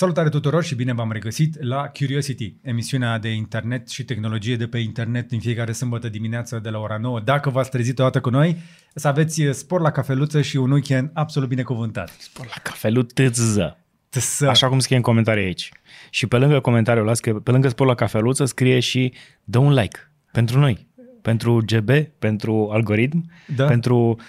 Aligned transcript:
Salutare 0.00 0.28
tuturor 0.28 0.64
și 0.64 0.74
bine 0.74 0.92
v-am 0.92 1.12
regăsit 1.12 1.62
la 1.62 1.90
Curiosity, 1.98 2.54
emisiunea 2.62 3.18
de 3.18 3.28
internet 3.28 3.88
și 3.88 4.04
tehnologie 4.04 4.56
de 4.56 4.66
pe 4.66 4.78
internet 4.78 5.28
din 5.28 5.40
fiecare 5.40 5.72
sâmbătă 5.72 6.08
dimineață 6.08 6.58
de 6.58 6.68
la 6.68 6.78
ora 6.78 6.96
9. 6.96 7.20
Dacă 7.20 7.50
v-ați 7.50 7.70
trezit 7.70 7.98
o 7.98 8.02
dată 8.02 8.20
cu 8.20 8.30
noi, 8.30 8.56
să 8.94 9.08
aveți 9.08 9.42
spor 9.52 9.80
la 9.80 9.90
cafeluță 9.90 10.40
și 10.40 10.56
un 10.56 10.70
weekend 10.70 11.10
absolut 11.12 11.48
binecuvântat. 11.48 12.16
Spor 12.18 12.46
la 12.46 12.62
cafeluță. 12.62 13.76
Tăsă. 14.08 14.48
Așa 14.48 14.68
cum 14.68 14.78
scrie 14.78 14.96
în 14.96 15.02
comentarii 15.02 15.44
aici. 15.44 15.68
Și 16.10 16.26
pe 16.26 16.36
lângă 16.36 16.60
comentariul 16.60 17.04
ăla, 17.04 17.14
scrie, 17.14 17.32
pe 17.32 17.50
lângă 17.50 17.68
spor 17.68 17.86
la 17.86 17.94
cafeluță, 17.94 18.44
scrie 18.44 18.80
și 18.80 19.12
dă 19.44 19.58
un 19.58 19.72
like 19.72 20.12
pentru 20.32 20.58
noi, 20.58 20.86
pentru 21.22 21.62
GB, 21.64 21.90
pentru 22.18 22.68
algoritm, 22.72 23.30
Da. 23.56 23.64
pentru 23.64 23.96
uh, 23.96 24.24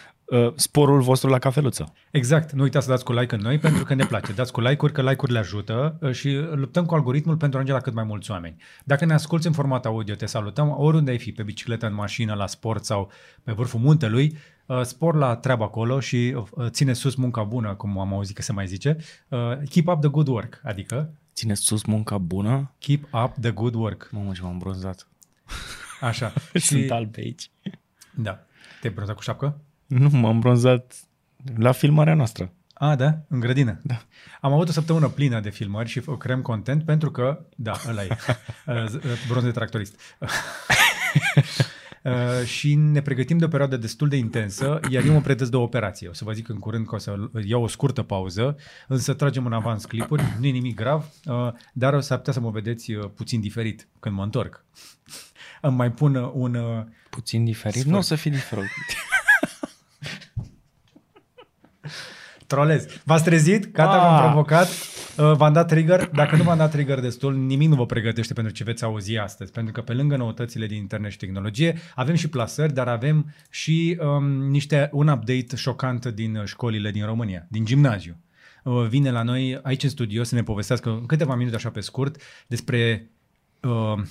sporul 0.55 1.01
vostru 1.01 1.29
la 1.29 1.39
cafeluță. 1.39 1.93
Exact, 2.11 2.51
nu 2.51 2.61
uitați 2.63 2.85
să 2.85 2.91
dați 2.91 3.03
cu 3.03 3.13
like 3.13 3.35
în 3.35 3.41
noi 3.41 3.57
pentru 3.57 3.83
că 3.83 3.93
ne 3.93 4.05
place. 4.05 4.33
Dați 4.33 4.51
cu 4.51 4.61
like-uri, 4.61 4.93
că 4.93 5.01
like-urile 5.01 5.39
ajută 5.39 5.97
uh, 6.01 6.11
și 6.11 6.29
luptăm 6.53 6.85
cu 6.85 6.93
algoritmul 6.93 7.37
pentru 7.37 7.57
a 7.57 7.61
ajunge 7.61 7.77
la 7.79 7.83
cât 7.83 7.93
mai 7.93 8.03
mulți 8.03 8.31
oameni. 8.31 8.55
Dacă 8.83 9.05
ne 9.05 9.13
asculti 9.13 9.47
în 9.47 9.53
format 9.53 9.85
audio, 9.85 10.15
te 10.15 10.25
salutăm 10.25 10.75
oriunde 10.77 11.11
ai 11.11 11.17
fi, 11.17 11.31
pe 11.31 11.43
bicicletă, 11.43 11.85
în 11.85 11.93
mașină, 11.93 12.33
la 12.33 12.47
sport 12.47 12.85
sau 12.85 13.11
pe 13.43 13.51
vârful 13.51 13.79
muntelui, 13.79 14.37
uh, 14.65 14.81
spor 14.81 15.15
la 15.15 15.35
treabă 15.35 15.63
acolo 15.63 15.99
și 15.99 16.35
uh, 16.35 16.67
ține 16.69 16.93
sus 16.93 17.15
munca 17.15 17.43
bună, 17.43 17.75
cum 17.75 17.99
am 17.99 18.13
auzit 18.13 18.35
că 18.35 18.41
se 18.41 18.51
mai 18.51 18.67
zice. 18.67 18.97
Uh, 19.27 19.39
Keep 19.69 19.87
up 19.87 19.99
the 19.99 20.09
good 20.09 20.27
work, 20.27 20.61
adică 20.63 21.13
Ține 21.33 21.53
sus 21.53 21.83
munca 21.83 22.17
bună. 22.17 22.73
keep 22.79 23.03
up 23.13 23.33
the 23.41 23.51
good 23.51 23.73
work. 23.73 24.09
Mamă, 24.11 24.31
ce 24.31 24.41
m-am 24.41 24.57
bronzat. 24.57 25.07
Așa. 26.01 26.33
Și... 26.53 26.65
Sunt 26.65 26.91
alb 26.91 27.11
pe 27.11 27.19
aici. 27.19 27.51
Da. 28.15 28.45
Te-ai 28.81 28.93
bronzat 28.93 29.15
cu 29.15 29.21
șapcă? 29.21 29.61
Nu, 29.99 30.09
m-am 30.11 30.39
bronzat 30.39 30.93
la 31.57 31.71
filmarea 31.71 32.13
noastră. 32.13 32.51
A, 32.73 32.95
da? 32.95 33.17
În 33.27 33.39
grădină? 33.39 33.79
Da. 33.83 34.01
Am 34.41 34.53
avut 34.53 34.67
o 34.69 34.71
săptămână 34.71 35.07
plină 35.07 35.39
de 35.39 35.49
filmări 35.49 35.89
și 35.89 36.01
f- 36.01 36.17
creăm 36.17 36.41
content 36.41 36.83
pentru 36.85 37.11
că, 37.11 37.45
da, 37.55 37.71
ăla 37.89 38.03
e, 38.03 38.07
Uh, 38.67 38.85
z- 38.89 38.93
uh, 38.93 39.25
bronz 39.27 39.43
de 39.45 39.51
tractorist. 39.51 39.99
Uh, 42.03 42.45
și 42.45 42.75
ne 42.75 43.01
pregătim 43.01 43.37
de 43.37 43.45
o 43.45 43.47
perioadă 43.47 43.77
destul 43.77 44.07
de 44.07 44.15
intensă, 44.15 44.79
iar 44.89 45.03
eu 45.03 45.13
mă 45.13 45.21
pregătesc 45.21 45.49
de 45.51 45.55
o 45.57 45.61
operație. 45.61 46.07
O 46.07 46.13
să 46.13 46.23
vă 46.23 46.31
zic 46.31 46.49
în 46.49 46.57
curând 46.59 46.87
că 46.87 46.95
o 46.95 46.97
să 46.97 47.15
iau 47.43 47.63
o 47.63 47.67
scurtă 47.67 48.03
pauză, 48.03 48.55
însă 48.87 49.13
tragem 49.13 49.45
în 49.45 49.53
avans 49.53 49.85
clipuri, 49.85 50.23
nu 50.39 50.45
e 50.45 50.49
nimic 50.51 50.75
grav, 50.75 51.05
uh, 51.25 51.51
dar 51.73 51.93
o 51.93 51.99
să 51.99 52.17
putea 52.17 52.33
să 52.33 52.39
mă 52.39 52.49
vedeți 52.49 52.91
uh, 52.93 53.09
puțin 53.15 53.41
diferit 53.41 53.87
când 53.99 54.15
mă 54.15 54.23
întorc. 54.23 54.65
Îmi 55.61 55.75
mai 55.75 55.91
pun 55.91 56.15
uh, 56.15 56.31
un... 56.33 56.55
uh, 56.55 56.83
Puțin 57.09 57.43
diferit. 57.43 57.73
Sfârșit. 57.73 57.91
Nu 57.91 57.97
o 57.97 58.01
să 58.01 58.15
fie 58.15 58.31
diferit. 58.31 58.69
Trolez. 62.51 62.85
V-ați 63.03 63.23
trezit? 63.23 63.71
Gata, 63.71 63.97
v-am 63.97 64.13
Ah. 64.13 64.23
provocat. 64.25 64.67
Uh, 64.67 65.31
V-am 65.35 65.53
dat 65.53 65.67
trigger. 65.67 66.09
Dacă 66.13 66.35
nu 66.35 66.43
v-am 66.43 66.57
dat 66.57 66.71
trigger 66.71 66.99
destul, 66.99 67.35
nimic 67.35 67.69
nu 67.69 67.75
vă 67.75 67.85
pregătește 67.85 68.33
pentru 68.33 68.53
ce 68.53 68.63
veți 68.63 68.83
auzi 68.83 69.17
astăzi. 69.17 69.51
Pentru 69.51 69.73
că 69.73 69.81
pe 69.81 69.93
lângă 69.93 70.15
noutățile 70.15 70.65
din 70.65 70.77
internet 70.77 71.11
și 71.11 71.17
tehnologie, 71.17 71.77
avem 71.95 72.15
și 72.15 72.27
plasări, 72.29 72.73
dar 72.73 72.87
avem 72.87 73.33
și 73.49 73.97
um, 74.01 74.25
niște, 74.49 74.89
un 74.91 75.07
update 75.07 75.55
șocant 75.55 76.05
din 76.05 76.35
uh, 76.35 76.43
școlile 76.45 76.91
din 76.91 77.05
România, 77.05 77.45
din 77.49 77.65
gimnaziu. 77.65 78.15
Uh, 78.63 78.85
Vine 78.89 79.11
la 79.11 79.23
noi 79.23 79.59
aici 79.63 79.83
în 79.83 79.89
studio 79.89 80.23
să 80.23 80.35
ne 80.35 80.43
povestească 80.43 80.89
în 80.89 81.05
câteva 81.05 81.35
minute 81.35 81.55
așa 81.55 81.69
pe 81.69 81.79
scurt 81.79 82.21
despre... 82.47 83.09
Uh, 83.61 84.01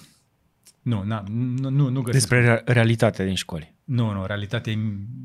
nu, 0.82 1.02
na, 1.02 1.24
nu, 1.60 1.68
nu, 1.70 1.88
nu 1.88 2.00
găsesc. 2.02 2.28
Despre 2.28 2.40
rea- 2.44 2.62
realitatea 2.74 3.24
din 3.24 3.34
școli. 3.34 3.74
Nu, 3.84 4.12
nu, 4.12 4.24
realitatea 4.26 4.72
e 4.72 4.78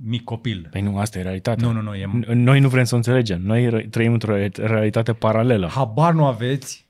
mic 0.04 0.24
copil. 0.24 0.68
Păi 0.72 0.82
nu, 0.82 0.98
asta 0.98 1.20
e 1.20 1.22
realitatea. 1.22 1.68
Nu, 1.68 1.74
nu, 1.74 1.82
nu, 1.82 1.96
e 1.96 2.10
N- 2.24 2.26
Noi 2.34 2.60
nu 2.60 2.70
vrem 2.70 2.84
să 2.84 2.94
o 2.94 2.98
înțelegem. 2.98 3.42
Noi 3.42 3.70
re- 3.70 3.88
trăim 3.90 4.14
într-o 4.14 4.36
re- 4.36 4.52
realitate 4.56 5.14
paralelă. 5.14 5.68
habar 5.68 6.14
nu 6.14 6.26
aveți 6.26 6.86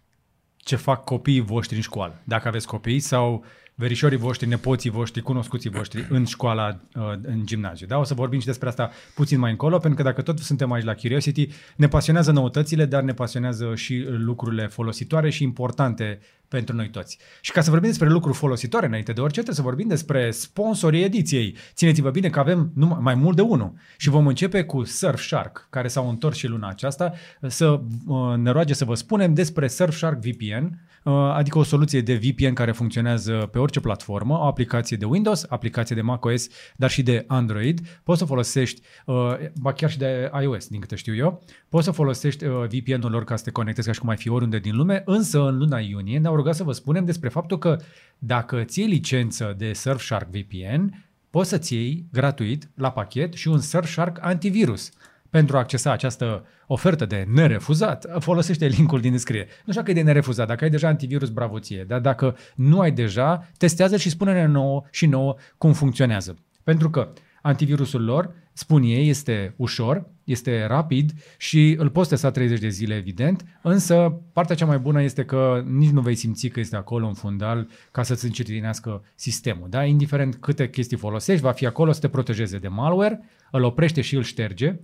ce 0.58 0.76
fac 0.76 1.04
copiii 1.04 1.40
voștri 1.42 1.76
în 1.76 1.82
școală. 1.82 2.22
Dacă 2.24 2.48
aveți 2.48 2.68
copii 2.68 3.00
sau 3.00 3.44
verișorii 3.76 4.18
voștri, 4.18 4.48
nepoții 4.48 4.90
voștri, 4.90 5.22
cunoscuții 5.22 5.70
voștri 5.70 6.06
în 6.10 6.26
școala, 6.26 6.80
uh, 6.96 7.04
în 7.22 7.46
gimnaziu. 7.46 7.88
Da? 7.88 7.98
O 7.98 8.04
să 8.04 8.14
vorbim 8.14 8.40
și 8.40 8.46
despre 8.46 8.68
asta 8.68 8.92
puțin 9.16 9.40
mai 9.40 9.52
încolo, 9.52 9.78
pentru 9.78 10.04
că 10.04 10.10
dacă 10.10 10.22
tot 10.22 10.40
suntem 10.40 10.72
aici 10.72 10.84
la 10.84 10.94
Curiosity, 10.94 11.48
ne 11.76 11.88
pasionează 11.88 12.32
noutățile, 12.32 12.86
dar 12.86 13.04
ne 13.04 13.14
pasionează 13.14 13.76
și 13.76 14.06
lucrurile 14.08 14.68
folositoare 14.68 15.30
și 15.30 15.44
importante 15.44 16.20
pentru 16.48 16.76
noi 16.76 16.90
toți. 16.90 17.18
Și 17.42 17.52
ca 17.52 17.62
să 17.62 17.70
vorbim 17.70 17.90
despre 17.90 18.10
lucruri 18.10 18.38
folositoare 18.38 18.86
înainte 18.86 19.14
de 19.14 19.22
orice, 19.22 19.34
trebuie 19.34 19.56
să 19.56 19.62
vorbim 19.62 19.88
despre 19.88 20.32
sponsorii 20.32 21.04
ediției. 21.04 21.56
Țineți-vă 21.74 22.10
bine 22.10 22.30
că 22.30 22.40
avem 22.40 22.72
numai, 22.76 23.00
mai 23.02 23.16
mult 23.16 23.36
de 23.36 23.42
unul. 23.42 23.74
Și 23.98 24.10
vom 24.10 24.28
începe 24.28 24.64
cu 24.64 24.84
Surfshark, 24.84 25.68
care 25.70 25.88
s-au 25.88 26.10
întors 26.10 26.38
și 26.38 26.48
luna 26.48 26.70
aceasta, 26.70 27.14
să 27.48 27.82
uh, 28.06 28.36
ne 28.36 28.52
roage 28.52 28.74
să 28.74 28.86
vă 28.86 28.96
spunem 28.96 29.34
despre 29.34 29.68
Surfshark 29.68 30.20
VPN, 30.20 30.64
uh, 30.64 30.72
adică 31.12 31.58
o 31.58 31.64
soluție 31.64 32.02
de 32.02 32.16
VPN 32.16 32.54
care 32.54 32.72
funcționează 32.72 33.50
pe 33.52 33.60
orice 33.60 33.80
platformă, 33.80 34.38
o 34.38 34.44
aplicație 34.44 34.98
de 34.98 35.06
Windows, 35.06 35.46
aplicație 35.50 35.96
de 35.96 36.02
macOS, 36.02 36.48
dar 36.76 36.90
și 36.90 37.04
de 37.04 37.24
Android. 37.28 37.80
Poți 38.04 38.20
să 38.20 38.26
folosești, 38.26 38.82
uh, 39.06 39.36
ba 39.62 39.74
chiar 39.74 39.90
și 39.90 39.98
de 39.98 40.32
iOS, 40.42 40.68
din 40.68 40.80
câte 40.80 40.96
știu 40.96 41.16
eu, 41.16 41.44
poți 41.70 41.86
să 41.86 41.92
folosești 41.92 42.46
uh, 42.46 42.52
VPN-ul 42.68 43.12
lor 43.12 43.24
ca 43.24 43.36
să 43.36 43.44
te 43.44 43.52
conectezi 43.52 43.88
ca 43.88 43.94
și 43.94 44.00
cum 44.00 44.10
ai 44.10 44.18
fi 44.18 44.30
oriunde 44.30 44.60
din 44.60 44.76
lume, 44.76 45.02
însă 45.06 45.48
în 45.48 45.58
luna 45.58 45.80
iunie 45.80 46.20
ne-au 46.20 46.36
rugat 46.36 46.56
să 46.56 46.64
vă 46.64 46.72
spunem 46.72 47.06
despre 47.06 47.30
faptul 47.30 47.58
că 47.58 47.78
dacă 48.18 48.64
ți 48.64 48.80
iei 48.80 48.90
licență 48.90 49.56
de 49.58 49.74
Surfshark 49.74 50.30
VPN, 50.30 51.06
poți 51.30 51.50
să-ți 51.50 51.74
iei 51.74 52.06
gratuit 52.12 52.70
la 52.76 52.92
pachet 52.92 53.34
și 53.34 53.48
un 53.48 53.60
Surfshark 53.60 54.18
antivirus. 54.22 54.92
Pentru 55.36 55.56
a 55.56 55.60
accesa 55.60 55.92
această 55.92 56.46
ofertă 56.68 57.06
de 57.06 57.26
nerefuzat, 57.34 58.06
folosește 58.20 58.66
linkul 58.66 59.02
din 59.02 59.12
descriere. 59.12 59.48
Nu 59.66 59.72
știu 59.72 59.84
că 59.84 59.92
e 59.92 59.94
de 59.94 60.02
nerefuzat, 60.02 60.48
dacă 60.48 60.64
ai 60.64 60.70
deja 60.70 60.88
antivirus, 60.88 61.30
bravo 61.30 61.60
ție, 61.60 61.86
dar 61.88 62.00
dacă 62.00 62.38
nu 62.56 62.80
ai 62.80 62.92
deja, 62.92 63.48
testează 63.58 63.98
și 63.98 64.10
spune-ne 64.10 64.46
nouă 64.46 64.84
și 64.92 65.06
nouă 65.06 65.36
cum 65.58 65.74
funcționează. 65.74 66.36
Pentru 66.64 66.90
că 66.90 67.10
antivirusul 67.42 68.04
lor, 68.04 68.34
spun 68.54 68.84
ei, 68.84 69.10
este 69.10 69.54
ușor, 69.58 70.10
este 70.24 70.66
rapid 70.66 71.12
și 71.38 71.76
îl 71.80 71.90
poți 71.90 72.10
testa 72.10 72.32
30 72.32 72.60
de 72.60 72.70
zile, 72.70 72.96
evident, 72.96 73.44
însă 73.62 74.22
partea 74.34 74.56
cea 74.56 74.66
mai 74.66 74.78
bună 74.78 75.02
este 75.02 75.26
că 75.26 75.64
nici 75.68 75.92
nu 75.92 76.02
vei 76.02 76.16
simți 76.16 76.48
că 76.48 76.60
este 76.60 76.76
acolo 76.76 77.08
în 77.08 77.14
fundal 77.14 77.68
ca 77.92 78.04
să-ți 78.04 78.26
încetinească 78.26 79.04
sistemul. 79.16 79.68
Da? 79.70 79.84
Indiferent 79.84 80.36
câte 80.36 80.70
chestii 80.70 80.98
folosești, 80.98 81.42
va 81.42 81.52
fi 81.52 81.66
acolo 81.66 81.92
să 81.92 82.00
te 82.00 82.10
protejeze 82.10 82.58
de 82.58 82.68
malware, 82.68 83.20
îl 83.52 83.64
oprește 83.64 84.02
și 84.02 84.16
îl 84.16 84.24
șterge, 84.24 84.80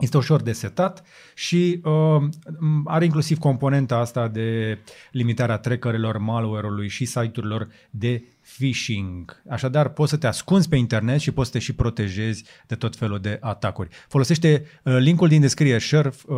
este 0.00 0.16
ușor 0.16 0.42
de 0.42 0.52
setat 0.52 1.02
și 1.34 1.80
uh, 1.84 2.22
are 2.84 3.04
inclusiv 3.04 3.38
componenta 3.38 3.96
asta 3.96 4.28
de 4.28 4.78
limitarea 5.10 5.58
trackerelor, 5.58 6.18
malware-ului 6.18 6.88
și 6.88 7.04
site-urilor 7.04 7.68
de 7.90 8.24
phishing. 8.58 9.42
Așadar, 9.48 9.88
poți 9.88 10.10
să 10.10 10.16
te 10.16 10.26
ascunzi 10.26 10.68
pe 10.68 10.76
internet 10.76 11.20
și 11.20 11.30
poți 11.30 11.50
să 11.50 11.56
te 11.56 11.62
și 11.62 11.74
protejezi 11.74 12.44
de 12.66 12.74
tot 12.74 12.96
felul 12.96 13.18
de 13.18 13.38
atacuri. 13.40 13.88
Folosește 14.08 14.64
uh, 14.82 14.96
linkul 14.98 15.28
din 15.28 15.40
descriere, 15.40 15.78
Surf, 15.78 16.24
uh, 16.24 16.36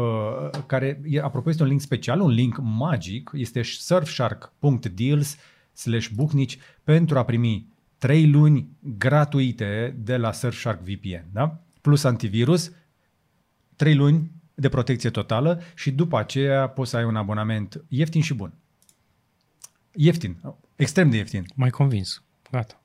care, 0.66 1.00
e, 1.04 1.20
apropo, 1.20 1.50
este 1.50 1.62
un 1.62 1.68
link 1.68 1.80
special, 1.80 2.20
un 2.20 2.30
link 2.30 2.58
magic, 2.62 3.30
este 3.34 3.62
surfshark.deals 3.62 5.36
slash 5.72 6.08
bucnici 6.08 6.58
pentru 6.84 7.18
a 7.18 7.24
primi 7.24 7.66
3 7.98 8.26
luni 8.26 8.68
gratuite 8.80 9.96
de 9.98 10.16
la 10.16 10.32
Surfshark 10.32 10.80
VPN, 10.80 11.24
da? 11.32 11.60
plus 11.80 12.04
antivirus, 12.04 12.70
3 13.76 13.94
luni 13.94 14.30
de 14.54 14.68
protecție 14.68 15.10
totală 15.10 15.60
și 15.74 15.90
după 15.90 16.18
aceea 16.18 16.66
poți 16.66 16.90
să 16.90 16.96
ai 16.96 17.04
un 17.04 17.16
abonament 17.16 17.84
ieftin 17.88 18.22
și 18.22 18.34
bun. 18.34 18.52
Ieftin, 19.94 20.40
extrem 20.76 21.10
de 21.10 21.16
ieftin. 21.16 21.44
Mai 21.54 21.70
convins. 21.70 22.22
Gata. 22.50 22.80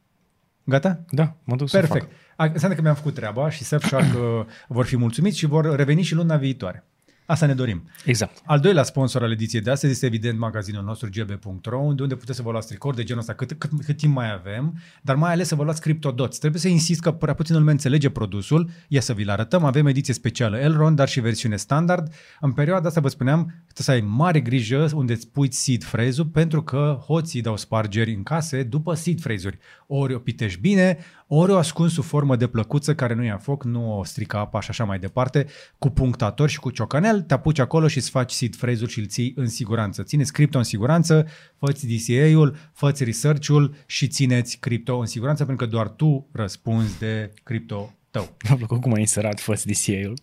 Gata? 0.64 1.06
Da, 1.09 1.36
mă 1.44 1.56
duc 1.56 1.70
să 1.70 1.78
Perfect. 1.80 2.06
fac. 2.06 2.12
A, 2.36 2.52
Înseamnă 2.52 2.75
că 2.75 2.84
mi-am 2.84 2.96
făcut 2.96 3.14
treaba 3.14 3.50
și 3.50 3.64
Surfshark 3.64 4.14
uh, 4.16 4.46
vor 4.68 4.86
fi 4.86 4.98
mulțumiți 4.98 5.38
și 5.38 5.46
vor 5.46 5.75
reveni 5.75 6.02
și 6.02 6.14
luna 6.16 6.38
viitoare. 6.38 6.84
Asta 7.28 7.46
ne 7.46 7.54
dorim. 7.54 7.84
Exact. 8.06 8.42
Al 8.46 8.60
doilea 8.60 8.84
sponsor 8.84 9.24
al 9.24 9.32
ediției 9.32 9.62
de 9.62 9.72
astăzi 9.72 9.92
este 9.92 10.06
evident 10.06 10.40
magazinul 10.40 10.84
nostru 10.84 11.10
gb.ro, 11.12 11.80
unde 11.80 12.01
unde 12.01 12.16
puteți 12.16 12.38
să 12.38 12.44
vă 12.44 12.51
luați 12.51 12.68
tricouri 12.68 12.96
de 12.96 13.04
genul 13.04 13.22
ăsta 13.22 13.34
cât, 13.34 13.54
cât, 13.57 13.69
cât 13.86 13.98
timp 13.98 14.16
mai 14.16 14.34
avem, 14.34 14.78
dar 15.01 15.16
mai 15.16 15.31
ales 15.31 15.48
să 15.48 15.56
vă 15.56 15.63
luați 15.63 15.81
CryptoDots. 15.81 16.38
Trebuie 16.38 16.62
să 16.62 16.68
insist 16.68 17.01
că 17.01 17.12
prea 17.12 17.34
puțin 17.34 17.56
lume 17.56 17.72
înțelege 17.72 18.10
produsul. 18.10 18.69
Ia 18.88 19.01
să 19.01 19.13
vi-l 19.13 19.30
arătăm. 19.30 19.63
Avem 19.63 19.86
ediție 19.88 20.13
specială 20.13 20.57
Elrond, 20.57 20.96
dar 20.96 21.07
și 21.07 21.19
versiune 21.19 21.56
standard. 21.56 22.13
În 22.40 22.51
perioada 22.51 22.88
asta 22.88 23.01
vă 23.01 23.07
spuneam, 23.07 23.44
trebuie 23.44 23.63
să 23.74 23.92
ai 23.92 24.01
mare 24.01 24.40
grijă 24.40 24.90
unde 24.94 25.13
îți 25.13 25.28
pui 25.28 25.54
seed 25.54 25.84
phrase-ul, 25.84 26.28
pentru 26.28 26.63
că 26.63 27.00
hoții 27.06 27.42
dau 27.42 27.57
spargeri 27.57 28.13
în 28.13 28.24
case 28.24 28.63
după 28.63 28.94
seed 28.94 29.22
phrase-uri. 29.22 29.57
Ori 29.88 30.13
o 30.13 30.19
pitești 30.19 30.60
bine, 30.60 30.98
ori 31.28 31.51
o 31.51 31.57
ascunzi 31.57 31.94
sub 31.94 32.04
formă 32.04 32.36
de 32.36 32.48
plăcuță 32.48 32.96
care 32.96 33.13
nu 33.13 33.24
ia 33.24 33.38
foc, 33.38 33.63
nu 33.63 34.00
o 34.00 34.04
strică 34.04 34.38
apa 34.38 34.62
și 34.62 34.69
așa 34.69 34.84
mai 34.84 35.00
departe, 35.00 35.46
cu 35.78 35.90
punctator 35.90 36.50
și 36.50 36.60
cu 36.60 36.69
ciocanel, 36.69 37.17
te 37.24 37.34
apuci 37.34 37.60
acolo 37.60 37.88
și 37.88 37.98
îți 37.98 38.10
faci 38.10 38.31
seed 38.31 38.56
phrase-ul 38.56 38.88
și 38.88 39.00
îl 39.00 39.06
ții 39.06 39.34
în 39.36 39.48
siguranță. 39.48 40.04
Țineți 40.04 40.34
cripto 40.34 40.58
în 40.58 40.64
siguranță, 40.64 41.28
făți 41.58 41.88
DCA-ul, 41.88 42.56
făți 42.74 43.04
research-ul 43.04 43.75
și 43.86 44.08
țineți 44.08 44.58
cripto 44.58 44.98
în 44.98 45.06
siguranță, 45.06 45.46
pentru 45.46 45.66
că 45.66 45.72
doar 45.72 45.90
tu 45.90 46.28
răspunzi 46.31 47.00
de 47.00 47.34
cripto 47.44 47.94
tău. 48.12 48.36
Mi-a 48.44 48.56
plăcut 48.56 48.81
cum 48.81 48.94
ai 48.94 49.00
inserat 49.00 49.40
first 49.40 49.66
DCA-ul. 49.66 50.18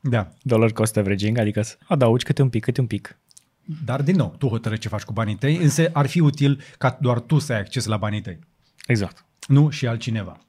Da. 0.00 0.28
Dollar 0.42 0.72
cost 0.72 0.96
averaging, 0.96 1.38
adică 1.38 1.62
să 1.62 1.76
adaugi 1.84 2.24
câte 2.24 2.42
un 2.42 2.48
pic, 2.48 2.64
câte 2.64 2.80
un 2.80 2.86
pic. 2.86 3.18
Dar, 3.84 4.02
din 4.02 4.16
nou, 4.16 4.34
tu 4.38 4.48
hotărăști 4.48 4.82
ce 4.82 4.88
faci 4.88 5.02
cu 5.02 5.12
banii 5.12 5.36
tăi, 5.36 5.56
însă 5.56 5.88
ar 5.92 6.06
fi 6.06 6.20
util 6.20 6.60
ca 6.78 6.98
doar 7.00 7.20
tu 7.20 7.38
să 7.38 7.52
ai 7.52 7.58
acces 7.58 7.84
la 7.84 7.96
banii 7.96 8.20
tăi. 8.20 8.38
Exact. 8.86 9.24
Nu 9.46 9.70
și 9.70 9.86
altcineva. 9.86 10.40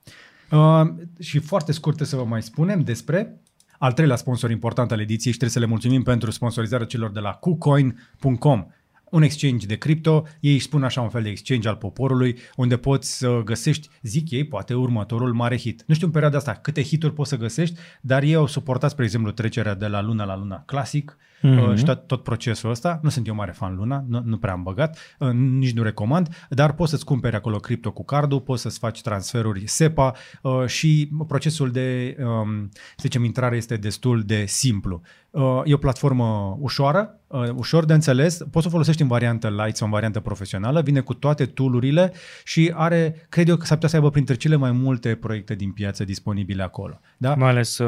Uh, 0.51 0.81
și 1.19 1.39
foarte 1.39 1.71
scurte 1.71 2.03
să 2.03 2.15
vă 2.15 2.23
mai 2.23 2.43
spunem 2.43 2.81
despre 2.81 3.41
al 3.77 3.93
treilea 3.93 4.15
sponsor 4.15 4.51
important 4.51 4.91
al 4.91 4.99
ediției 4.99 5.33
și 5.33 5.39
trebuie 5.39 5.59
să 5.59 5.65
le 5.65 5.71
mulțumim 5.71 6.03
pentru 6.03 6.31
sponsorizarea 6.31 6.85
celor 6.85 7.11
de 7.11 7.19
la 7.19 7.31
kucoin.com 7.31 8.65
un 9.11 9.21
exchange 9.21 9.65
de 9.65 9.75
cripto, 9.75 10.23
ei 10.39 10.53
își 10.53 10.63
spun 10.63 10.83
așa 10.83 11.01
un 11.01 11.09
fel 11.09 11.23
de 11.23 11.29
exchange 11.29 11.67
al 11.67 11.75
poporului, 11.75 12.37
unde 12.55 12.77
poți 12.77 13.17
să 13.17 13.41
găsești, 13.45 13.89
zic 14.01 14.31
ei, 14.31 14.43
poate 14.43 14.73
următorul 14.73 15.33
mare 15.33 15.57
hit. 15.57 15.83
Nu 15.87 15.93
știu 15.93 16.05
în 16.07 16.13
perioada 16.13 16.37
asta 16.37 16.53
câte 16.53 16.83
hituri 16.83 17.13
poți 17.13 17.29
să 17.29 17.37
găsești, 17.37 17.79
dar 18.01 18.23
ei 18.23 18.35
au 18.35 18.47
suportat, 18.47 18.89
spre 18.89 19.03
exemplu, 19.03 19.31
trecerea 19.31 19.75
de 19.75 19.87
la 19.87 20.01
luna 20.01 20.23
la 20.23 20.37
luna 20.37 20.63
clasic 20.65 21.17
mm-hmm. 21.43 21.75
și 21.75 21.83
tot, 21.83 22.07
tot 22.07 22.23
procesul 22.23 22.69
ăsta. 22.69 22.99
Nu 23.03 23.09
sunt 23.09 23.27
eu 23.27 23.35
mare 23.35 23.51
fan 23.51 23.75
luna, 23.75 24.05
nu, 24.07 24.21
nu 24.25 24.37
prea 24.37 24.53
am 24.53 24.63
băgat, 24.63 24.97
uh, 25.19 25.31
nici 25.31 25.73
nu 25.73 25.83
recomand, 25.83 26.47
dar 26.49 26.73
poți 26.73 26.91
să-ți 26.91 27.05
cumperi 27.05 27.35
acolo 27.35 27.57
cripto 27.57 27.91
cu 27.91 28.05
cardul, 28.05 28.41
poți 28.41 28.61
să-ți 28.61 28.79
faci 28.79 29.01
transferuri 29.01 29.67
SEPA 29.67 30.15
uh, 30.41 30.65
și 30.65 31.09
procesul 31.27 31.71
de, 31.71 32.17
um, 32.19 32.69
să 32.71 33.01
zicem, 33.01 33.23
intrare 33.23 33.55
este 33.55 33.77
destul 33.77 34.21
de 34.21 34.45
simplu. 34.45 35.01
Uh, 35.37 35.61
e 35.65 35.73
o 35.73 35.77
platformă 35.77 36.57
ușoară, 36.59 37.19
uh, 37.27 37.49
ușor 37.55 37.85
de 37.85 37.93
înțeles, 37.93 38.37
poți 38.37 38.61
să 38.61 38.67
o 38.67 38.69
folosești 38.69 39.01
în 39.01 39.07
variantă 39.07 39.49
light 39.49 39.75
sau 39.75 39.85
în 39.85 39.93
variantă 39.93 40.19
profesională, 40.19 40.81
vine 40.81 40.99
cu 40.99 41.13
toate 41.13 41.45
tool 41.45 42.11
și 42.43 42.71
are, 42.75 43.25
cred 43.29 43.47
eu 43.47 43.55
că 43.55 43.65
s-ar 43.65 43.73
putea 43.73 43.89
să 43.89 43.95
aibă 43.95 44.09
printre 44.09 44.35
cele 44.35 44.55
mai 44.55 44.71
multe 44.71 45.15
proiecte 45.15 45.55
din 45.55 45.71
piață 45.71 46.03
disponibile 46.03 46.63
acolo. 46.63 46.99
Da? 47.17 47.35
Mai 47.35 47.49
ales 47.49 47.77
uh, 47.77 47.87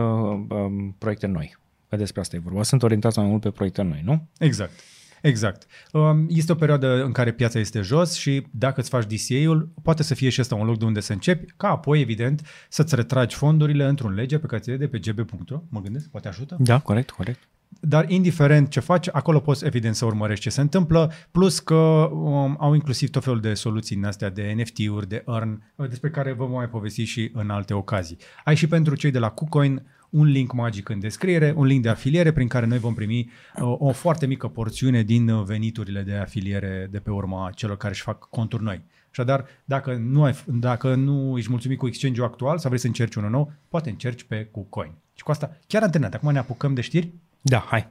um, 0.49 0.95
proiecte 0.97 1.27
noi. 1.27 1.57
Că 1.89 1.95
despre 1.95 2.21
asta 2.21 2.35
e 2.35 2.39
vorba. 2.39 2.63
Sunt 2.63 2.83
orientați 2.83 3.19
mai 3.19 3.27
mult 3.27 3.41
pe 3.41 3.49
proiecte 3.49 3.81
noi, 3.81 4.01
nu? 4.03 4.27
Exact. 4.39 4.71
Exact. 5.21 5.65
Um, 5.91 6.25
este 6.29 6.51
o 6.51 6.55
perioadă 6.55 7.03
în 7.03 7.11
care 7.11 7.31
piața 7.31 7.59
este 7.59 7.81
jos 7.81 8.13
și 8.13 8.47
dacă 8.51 8.79
îți 8.79 8.89
faci 8.89 9.05
DCA-ul, 9.05 9.69
poate 9.83 10.03
să 10.03 10.13
fie 10.13 10.29
și 10.29 10.39
asta 10.39 10.55
un 10.55 10.65
loc 10.65 10.77
de 10.77 10.85
unde 10.85 10.99
să 10.99 11.13
începi, 11.13 11.53
ca 11.57 11.67
apoi, 11.67 12.01
evident, 12.01 12.41
să-ți 12.69 12.95
retragi 12.95 13.35
fondurile 13.35 13.85
într-un 13.85 14.13
lege 14.13 14.37
pe 14.37 14.47
care 14.47 14.61
ți 14.61 14.71
de 14.71 14.87
pe 14.87 14.99
gb.ro, 14.99 15.61
mă 15.69 15.81
gândesc, 15.81 16.09
poate 16.09 16.27
ajută? 16.27 16.57
Da, 16.59 16.79
corect, 16.79 17.09
corect. 17.09 17.39
Dar 17.81 18.09
indiferent 18.09 18.69
ce 18.69 18.79
faci, 18.79 19.09
acolo 19.11 19.39
poți 19.39 19.65
evident 19.65 19.95
să 19.95 20.05
urmărești 20.05 20.43
ce 20.43 20.49
se 20.49 20.61
întâmplă, 20.61 21.11
plus 21.31 21.59
că 21.59 21.75
um, 21.75 22.55
au 22.59 22.73
inclusiv 22.73 23.09
tot 23.09 23.23
felul 23.23 23.39
de 23.39 23.53
soluții 23.53 23.95
în 23.95 24.03
astea 24.03 24.29
de 24.29 24.53
NFT-uri, 24.57 25.07
de 25.07 25.23
earn, 25.27 25.63
despre 25.75 26.09
care 26.09 26.33
vă 26.33 26.45
mai 26.45 26.69
povesti 26.69 27.03
și 27.03 27.31
în 27.33 27.49
alte 27.49 27.73
ocazii. 27.73 28.17
Ai 28.43 28.55
și 28.55 28.67
pentru 28.67 28.95
cei 28.95 29.11
de 29.11 29.19
la 29.19 29.29
KuCoin 29.29 29.85
un 30.09 30.25
link 30.25 30.53
magic 30.53 30.89
în 30.89 30.99
descriere, 30.99 31.53
un 31.55 31.65
link 31.65 31.81
de 31.81 31.89
afiliere 31.89 32.31
prin 32.31 32.47
care 32.47 32.65
noi 32.65 32.77
vom 32.77 32.93
primi 32.93 33.31
uh, 33.55 33.75
o 33.77 33.91
foarte 33.91 34.25
mică 34.25 34.47
porțiune 34.47 35.03
din 35.03 35.29
uh, 35.29 35.43
veniturile 35.45 36.01
de 36.01 36.13
afiliere 36.13 36.87
de 36.91 36.99
pe 36.99 37.11
urma 37.11 37.49
celor 37.55 37.77
care 37.77 37.93
își 37.93 38.01
fac 38.01 38.29
conturi 38.29 38.63
noi. 38.63 38.81
Așadar, 39.11 39.45
dacă 39.65 39.93
nu, 39.93 40.23
ai, 40.23 40.35
dacă 40.45 40.95
nu 40.95 41.37
ești 41.37 41.49
mulțumit 41.49 41.77
cu 41.77 41.87
exchange-ul 41.87 42.25
actual 42.25 42.57
sau 42.57 42.69
vrei 42.69 42.81
să 42.81 42.87
încerci 42.87 43.15
unul 43.15 43.29
nou, 43.29 43.51
poate 43.67 43.89
încerci 43.89 44.23
pe 44.23 44.47
KuCoin. 44.51 44.91
Și 45.13 45.23
cu 45.23 45.31
asta, 45.31 45.57
chiar 45.67 45.83
antrenat, 45.83 46.13
acum 46.13 46.31
ne 46.31 46.39
apucăm 46.39 46.73
de 46.73 46.81
știri? 46.81 47.11
Da, 47.41 47.65
hai. 47.67 47.87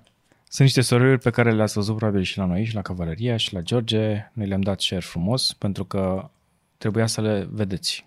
Sunt 0.49 0.67
niște 0.67 0.81
story 0.81 1.19
pe 1.19 1.31
care 1.31 1.53
le-ați 1.53 1.75
văzut 1.75 1.97
probabil 1.97 2.23
și 2.23 2.39
la 2.39 2.45
noi, 2.45 2.65
și 2.65 2.75
la 2.75 2.83
Cavaleria, 2.83 3.37
și 3.37 3.55
la 3.55 3.61
George. 3.61 4.31
Noi 4.33 4.47
le-am 4.47 4.61
dat 4.61 4.81
share 4.81 5.01
frumos 5.01 5.53
pentru 5.53 5.85
că 5.85 6.31
trebuia 6.79 7.07
să 7.07 7.21
le 7.21 7.49
vedeți. 7.51 8.07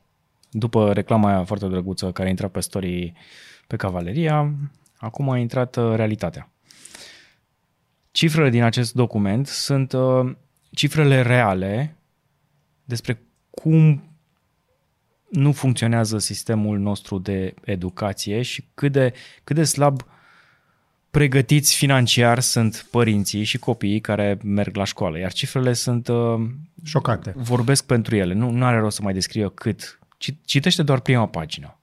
După 0.50 0.94
reclama 0.94 1.30
aia 1.30 1.44
foarte 1.44 1.68
drăguță 1.68 2.12
care 2.12 2.30
intra 2.30 2.48
pe 2.48 2.60
story 2.60 3.14
pe 3.72 3.78
Cavaleria, 3.78 4.54
acum 4.98 5.30
a 5.30 5.38
intrat 5.38 5.76
uh, 5.76 5.94
realitatea. 5.96 6.52
Cifrele 8.12 8.50
din 8.50 8.64
acest 8.64 8.94
document 8.94 9.48
sunt 9.48 9.94
uh, 9.94 10.36
cifrele 10.72 11.22
reale 11.22 11.96
despre 12.84 13.22
cum 13.50 14.04
nu 15.30 15.52
funcționează 15.52 16.18
sistemul 16.18 16.80
nostru 16.80 17.18
de 17.18 17.54
educație 17.64 18.42
și 18.42 18.68
cât 18.74 18.92
de, 18.92 19.14
cât 19.44 19.56
de 19.56 19.64
slab 19.64 20.02
pregătiți 21.12 21.76
financiar 21.76 22.40
sunt 22.40 22.88
părinții 22.92 23.44
și 23.44 23.58
copiii 23.58 24.02
care 24.02 24.38
merg 24.44 24.76
la 24.76 24.84
școală, 24.84 25.18
iar 25.18 25.32
cifrele 25.32 25.74
sunt... 25.74 26.08
Uh, 26.08 26.50
Șocante. 26.84 27.34
Vorbesc 27.36 27.86
pentru 27.86 28.16
ele, 28.16 28.34
nu, 28.34 28.50
nu 28.50 28.66
are 28.66 28.78
rost 28.78 28.96
să 28.96 29.02
mai 29.02 29.14
descriu 29.14 29.50
cât. 29.50 30.00
Citește 30.46 30.84
doar 30.84 31.00
prima 31.00 31.28
pagină. 31.28 31.76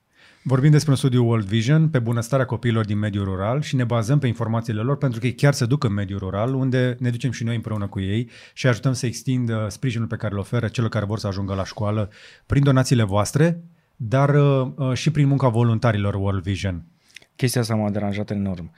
Vorbim 0.49 0.71
despre 0.71 0.91
un 0.91 0.97
studiu 0.97 1.27
World 1.27 1.47
Vision 1.47 1.89
pe 1.89 1.99
bunăstarea 1.99 2.45
copiilor 2.45 2.85
din 2.85 2.99
mediul 2.99 3.25
rural 3.25 3.62
și 3.62 3.77
ne 3.77 3.85
bazăm 3.85 4.19
pe 4.19 4.27
informațiile 4.27 4.81
lor 4.81 4.97
pentru 4.97 5.21
că 5.21 5.27
ei 5.27 5.35
chiar 5.35 5.55
se 5.55 5.67
duc 5.67 5.85
în 5.85 5.93
mediul 5.93 6.19
rural, 6.19 6.55
unde 6.55 6.97
ne 6.99 7.11
ducem 7.11 7.31
și 7.31 7.45
noi 7.45 7.55
împreună 7.55 7.87
cu 7.87 8.00
ei 8.00 8.31
și 8.55 8.67
ajutăm 8.67 8.93
să 8.93 9.06
extindă 9.06 9.67
sprijinul 9.71 10.06
pe 10.06 10.17
care 10.17 10.33
îl 10.35 10.39
oferă 10.39 10.69
celor 10.69 10.89
care 10.89 11.05
vor 11.05 11.19
să 11.19 11.27
ajungă 11.27 11.55
la 11.55 11.65
școală 11.65 12.11
prin 12.47 12.62
donațiile 12.62 13.03
voastre, 13.03 13.62
dar 13.97 14.35
uh, 14.35 14.71
uh 14.77 14.93
și 14.93 15.11
prin 15.11 15.27
munca 15.27 15.49
voluntarilor 15.49 16.15
World 16.15 16.43
Vision. 16.43 16.85
Chestia 17.37 17.61
asta 17.61 17.75
m-a 17.75 17.91
deranjat 17.91 18.31
enorm. 18.31 18.71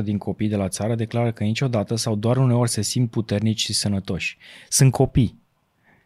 31% 0.00 0.04
din 0.04 0.18
copii 0.18 0.48
de 0.48 0.56
la 0.56 0.68
țară 0.68 0.94
declară 0.94 1.32
că 1.32 1.44
niciodată 1.44 1.94
sau 1.96 2.16
doar 2.16 2.36
uneori 2.36 2.70
se 2.70 2.82
simt 2.82 3.10
puternici 3.10 3.60
și 3.60 3.72
sănătoși. 3.72 4.38
Sunt 4.68 4.92
copii. 4.92 5.38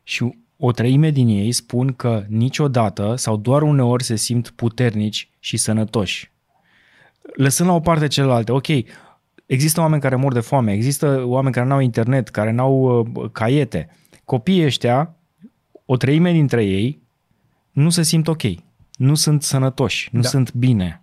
Și 0.02 0.34
o 0.58 0.72
treime 0.72 1.10
din 1.10 1.28
ei 1.28 1.52
spun 1.52 1.92
că 1.92 2.24
niciodată 2.28 3.14
sau 3.16 3.36
doar 3.36 3.62
uneori 3.62 4.04
se 4.04 4.16
simt 4.16 4.50
puternici 4.50 5.30
și 5.38 5.56
sănătoși. 5.56 6.32
Lăsând 7.34 7.68
la 7.68 7.74
o 7.74 7.80
parte 7.80 8.06
celelalte, 8.06 8.52
ok, 8.52 8.66
există 9.46 9.80
oameni 9.80 10.02
care 10.02 10.16
mor 10.16 10.32
de 10.32 10.40
foame, 10.40 10.72
există 10.72 11.22
oameni 11.24 11.54
care 11.54 11.66
nu 11.66 11.72
au 11.72 11.80
internet, 11.80 12.28
care 12.28 12.50
nu 12.50 12.62
au 12.62 13.06
uh, 13.14 13.30
caiete. 13.32 13.88
Copiii 14.24 14.64
ăștia, 14.64 15.16
o 15.84 15.96
treime 15.96 16.32
dintre 16.32 16.64
ei, 16.64 17.02
nu 17.70 17.90
se 17.90 18.02
simt 18.02 18.28
ok, 18.28 18.42
nu 18.92 19.14
sunt 19.14 19.42
sănătoși, 19.42 20.08
nu 20.12 20.20
da. 20.20 20.28
sunt 20.28 20.54
bine 20.54 21.02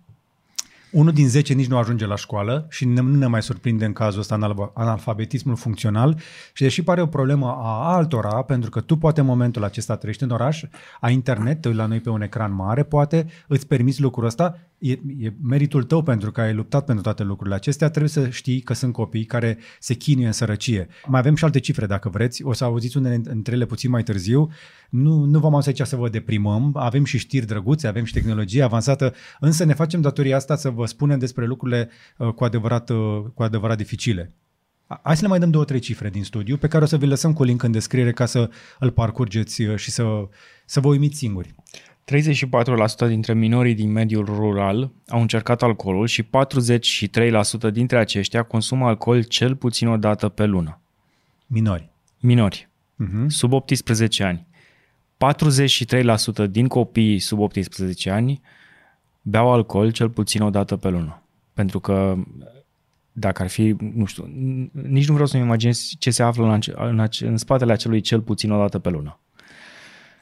unul 0.96 1.12
din 1.12 1.28
10 1.28 1.52
nici 1.52 1.66
nu 1.66 1.76
ajunge 1.76 2.06
la 2.06 2.16
școală 2.16 2.66
și 2.70 2.84
nu 2.84 3.16
ne 3.16 3.26
mai 3.26 3.42
surprinde 3.42 3.84
în 3.84 3.92
cazul 3.92 4.20
ăsta 4.20 4.70
analfabetismul 4.74 5.56
funcțional. 5.56 6.18
Și 6.52 6.62
deși 6.62 6.82
pare 6.82 7.00
o 7.00 7.06
problemă 7.06 7.46
a 7.46 7.94
altora, 7.94 8.42
pentru 8.42 8.70
că 8.70 8.80
tu 8.80 8.96
poate 8.96 9.20
în 9.20 9.26
momentul 9.26 9.64
acesta 9.64 9.96
trăiești 9.96 10.22
în 10.22 10.30
oraș, 10.30 10.62
ai 11.00 11.12
internet, 11.12 11.60
te 11.60 11.68
uiți 11.68 11.80
la 11.80 11.86
noi 11.86 12.00
pe 12.00 12.10
un 12.10 12.22
ecran 12.22 12.54
mare, 12.54 12.82
poate 12.82 13.26
îți 13.46 13.66
permiți 13.66 14.00
lucrul 14.00 14.26
ăsta, 14.26 14.58
e, 14.78 14.92
e 15.18 15.32
meritul 15.42 15.82
tău 15.82 16.02
pentru 16.02 16.32
că 16.32 16.40
ai 16.40 16.54
luptat 16.54 16.84
pentru 16.84 17.02
toate 17.02 17.22
lucrurile 17.22 17.54
acestea, 17.54 17.88
trebuie 17.88 18.10
să 18.10 18.28
știi 18.28 18.60
că 18.60 18.74
sunt 18.74 18.92
copii 18.92 19.24
care 19.24 19.58
se 19.78 19.94
chinuie 19.94 20.26
în 20.26 20.32
sărăcie. 20.32 20.88
Mai 21.06 21.20
avem 21.20 21.34
și 21.34 21.44
alte 21.44 21.60
cifre 21.60 21.86
dacă 21.86 22.08
vreți, 22.08 22.42
o 22.42 22.52
să 22.52 22.64
auziți 22.64 22.96
unele 22.96 23.16
dintre 23.16 23.54
ele 23.54 23.66
puțin 23.66 23.90
mai 23.90 24.02
târziu. 24.02 24.50
Nu, 24.90 25.24
nu 25.24 25.38
vom 25.38 25.54
auzi 25.54 25.68
aici 25.68 25.80
să 25.80 25.96
vă 25.96 26.08
deprimăm, 26.08 26.70
avem 26.76 27.04
și 27.04 27.18
știri 27.18 27.46
drăguțe, 27.46 27.86
avem 27.86 28.04
și 28.04 28.12
tehnologie 28.12 28.62
avansată, 28.62 29.14
însă 29.40 29.64
ne 29.64 29.74
facem 29.74 30.00
datoria 30.00 30.36
asta 30.36 30.56
să 30.56 30.70
vă 30.70 30.86
spunem 30.86 31.18
despre 31.18 31.46
lucrurile 31.46 31.90
uh, 32.16 32.28
cu 32.28 32.44
adevărat, 32.44 32.90
uh, 32.90 33.22
cu 33.34 33.42
adevărat 33.42 33.76
dificile. 33.76 34.34
Hai 35.02 35.16
să 35.16 35.22
le 35.22 35.28
mai 35.28 35.38
dăm 35.38 35.50
două, 35.50 35.64
trei 35.64 35.80
cifre 35.80 36.10
din 36.10 36.24
studiu, 36.24 36.56
pe 36.56 36.68
care 36.68 36.84
o 36.84 36.86
să 36.86 36.96
vi 36.96 37.06
lăsăm 37.06 37.32
cu 37.32 37.42
link 37.42 37.62
în 37.62 37.72
descriere 37.72 38.12
ca 38.12 38.26
să 38.26 38.50
îl 38.78 38.90
parcurgeți 38.90 39.62
uh, 39.62 39.76
și 39.76 39.90
să, 39.90 40.04
să 40.64 40.80
vă 40.80 40.88
uimiți 40.88 41.16
singuri. 41.16 41.54
34% 43.04 43.08
dintre 43.08 43.34
minorii 43.34 43.74
din 43.74 43.92
mediul 43.92 44.24
rural 44.24 44.90
au 45.08 45.20
încercat 45.20 45.62
alcoolul 45.62 46.06
și 46.06 46.22
43% 46.22 46.26
dintre 47.72 47.98
aceștia 47.98 48.42
consumă 48.42 48.86
alcool 48.86 49.22
cel 49.22 49.56
puțin 49.56 49.88
o 49.88 49.96
dată 49.96 50.28
pe 50.28 50.44
lună. 50.44 50.80
Minori. 51.46 51.88
Minori. 52.20 52.68
Uh-huh. 53.04 53.26
Sub 53.26 53.52
18 53.52 54.22
ani. 54.22 54.46
43% 56.46 56.50
din 56.50 56.68
copiii 56.68 57.18
sub 57.18 57.38
18 57.38 58.10
ani 58.10 58.40
beau 59.22 59.52
alcool 59.52 59.90
cel 59.90 60.10
puțin 60.10 60.42
o 60.42 60.50
dată 60.50 60.76
pe 60.76 60.88
lună. 60.88 61.22
Pentru 61.52 61.80
că 61.80 62.16
dacă 63.12 63.42
ar 63.42 63.48
fi, 63.48 63.76
nu 63.94 64.04
știu, 64.04 64.30
nici 64.72 65.06
nu 65.06 65.12
vreau 65.12 65.28
să-mi 65.28 65.42
imaginez 65.42 65.92
ce 65.98 66.10
se 66.10 66.22
află 66.22 66.44
în, 66.44 66.60
în, 66.74 67.08
în 67.20 67.36
spatele 67.36 67.72
acelui 67.72 68.00
cel 68.00 68.20
puțin 68.20 68.50
o 68.50 68.58
dată 68.58 68.78
pe 68.78 68.88
lună. 68.88 69.18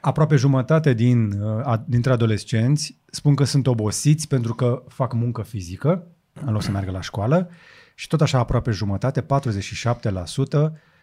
Aproape 0.04 0.36
jumătate 0.36 0.94
din, 0.94 1.40
uh, 1.40 1.74
dintre 1.84 2.12
adolescenți 2.12 2.98
spun 3.06 3.34
că 3.34 3.44
sunt 3.44 3.66
obosiți 3.66 4.28
pentru 4.28 4.54
că 4.54 4.82
fac 4.88 5.12
muncă 5.12 5.42
fizică 5.42 6.06
în 6.32 6.52
loc 6.52 6.62
să 6.62 6.70
meargă 6.70 6.90
la 6.90 7.00
școală 7.00 7.50
și 7.94 8.06
tot 8.06 8.20
așa 8.20 8.38
aproape 8.38 8.70
jumătate, 8.70 9.22
47%, 9.22 9.26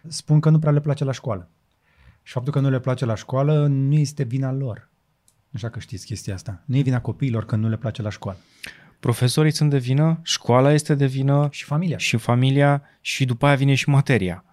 spun 0.08 0.40
că 0.40 0.50
nu 0.50 0.58
prea 0.58 0.72
le 0.72 0.80
place 0.80 1.04
la 1.04 1.12
școală. 1.12 1.48
Și 2.22 2.32
faptul 2.32 2.52
că 2.52 2.60
nu 2.60 2.70
le 2.70 2.80
place 2.80 3.04
la 3.04 3.14
școală 3.14 3.66
nu 3.66 3.94
este 3.94 4.22
vina 4.22 4.52
lor. 4.52 4.88
Nu 5.50 5.58
știu 5.58 5.70
că 5.70 5.78
știți 5.78 6.06
chestia 6.06 6.34
asta. 6.34 6.62
Nu 6.64 6.76
e 6.76 6.82
vina 6.82 7.00
copiilor 7.00 7.44
că 7.44 7.56
nu 7.56 7.68
le 7.68 7.76
place 7.76 8.02
la 8.02 8.10
școală. 8.10 8.38
Profesorii 9.00 9.52
sunt 9.52 9.70
de 9.70 9.78
vină, 9.78 10.20
școala 10.22 10.72
este 10.72 10.94
de 10.94 11.06
vină. 11.06 11.48
Și 11.50 11.64
familia. 11.64 11.96
Și 11.96 12.16
familia 12.16 12.82
și 13.00 13.24
după 13.24 13.46
aia 13.46 13.54
vine 13.54 13.74
și 13.74 13.88
materia. 13.88 14.44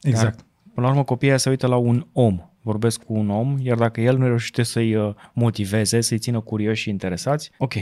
Exact. 0.00 0.36
Dar, 0.36 0.44
până 0.74 0.86
la 0.86 0.92
urmă 0.92 1.04
copiii 1.04 1.38
se 1.38 1.48
uită 1.48 1.66
la 1.66 1.76
un 1.76 2.06
om 2.12 2.48
vorbesc 2.70 3.02
cu 3.02 3.12
un 3.12 3.30
om, 3.30 3.56
iar 3.62 3.76
dacă 3.76 4.00
el 4.00 4.18
nu 4.18 4.26
reușește 4.26 4.62
să-i 4.62 4.94
uh, 4.94 5.14
motiveze, 5.32 6.00
să-i 6.00 6.18
țină 6.18 6.40
curioși 6.40 6.82
și 6.82 6.88
interesați, 6.90 7.50
ok, 7.58 7.74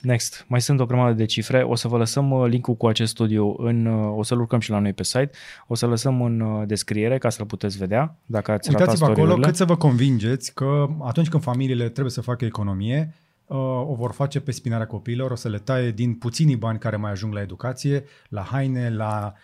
Next. 0.00 0.44
Mai 0.48 0.60
sunt 0.60 0.80
o 0.80 0.86
grămadă 0.86 1.12
de 1.12 1.24
cifre. 1.24 1.62
O 1.62 1.74
să 1.74 1.88
vă 1.88 1.96
lăsăm 1.96 2.30
uh, 2.30 2.48
linkul 2.48 2.74
cu 2.74 2.86
acest 2.86 3.10
studiu 3.10 3.54
în, 3.58 3.86
uh, 3.86 4.16
o 4.16 4.22
să-l 4.22 4.40
urcăm 4.40 4.60
și 4.60 4.70
la 4.70 4.78
noi 4.78 4.92
pe 4.92 5.02
site. 5.02 5.30
O 5.66 5.74
să 5.74 5.86
lăsăm 5.86 6.22
în 6.22 6.40
uh, 6.40 6.66
descriere 6.66 7.18
ca 7.18 7.28
să-l 7.28 7.46
puteți 7.46 7.78
vedea 7.78 8.16
dacă 8.26 8.52
ați 8.52 8.68
Uitați-vă 8.68 8.92
ratat 8.92 9.02
acolo 9.02 9.14
story-urile. 9.14 9.46
cât 9.46 9.56
să 9.56 9.64
vă 9.64 9.76
convingeți 9.76 10.54
că 10.54 10.88
atunci 11.02 11.28
când 11.28 11.42
familiile 11.42 11.88
trebuie 11.88 12.12
să 12.12 12.20
facă 12.20 12.44
economie, 12.44 13.14
uh, 13.46 13.56
o 13.88 13.94
vor 13.94 14.12
face 14.12 14.40
pe 14.40 14.50
spinarea 14.50 14.86
copiilor, 14.86 15.30
o 15.30 15.34
să 15.34 15.48
le 15.48 15.58
taie 15.58 15.90
din 15.90 16.14
puținii 16.14 16.56
bani 16.56 16.78
care 16.78 16.96
mai 16.96 17.10
ajung 17.10 17.32
la 17.32 17.40
educație, 17.40 18.04
la 18.28 18.42
haine, 18.42 18.90
la 18.90 19.32
uh, 19.34 19.40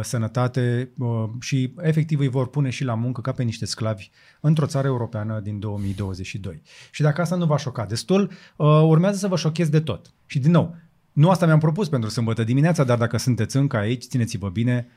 sănătate 0.00 0.92
uh, 0.98 1.24
și 1.40 1.74
efectiv 1.80 2.18
îi 2.18 2.28
vor 2.28 2.48
pune 2.48 2.70
și 2.70 2.84
la 2.84 2.94
muncă 2.94 3.20
ca 3.20 3.32
pe 3.32 3.42
niște 3.42 3.66
sclavi 3.66 4.10
într-o 4.40 4.66
țară 4.66 4.86
europeană 4.86 5.40
din 5.40 5.58
2022. 5.58 6.62
Și 6.90 7.02
dacă 7.02 7.20
asta 7.20 7.36
nu 7.36 7.46
v-a 7.46 7.56
șocat 7.56 7.88
destul, 7.88 8.30
uh, 8.56 8.66
urmează 8.66 9.16
să 9.16 9.28
vă 9.28 9.36
șochezi 9.36 9.70
de 9.70 9.80
tot. 9.80 10.12
Și 10.26 10.38
din 10.38 10.50
nou, 10.50 10.76
nu 11.12 11.30
asta 11.30 11.46
mi-am 11.46 11.58
propus 11.58 11.88
pentru 11.88 12.10
sâmbătă 12.10 12.44
dimineața, 12.44 12.84
dar 12.84 12.98
dacă 12.98 13.16
sunteți 13.16 13.56
încă 13.56 13.76
aici, 13.76 14.04
țineți-vă 14.04 14.48
bine 14.48 14.88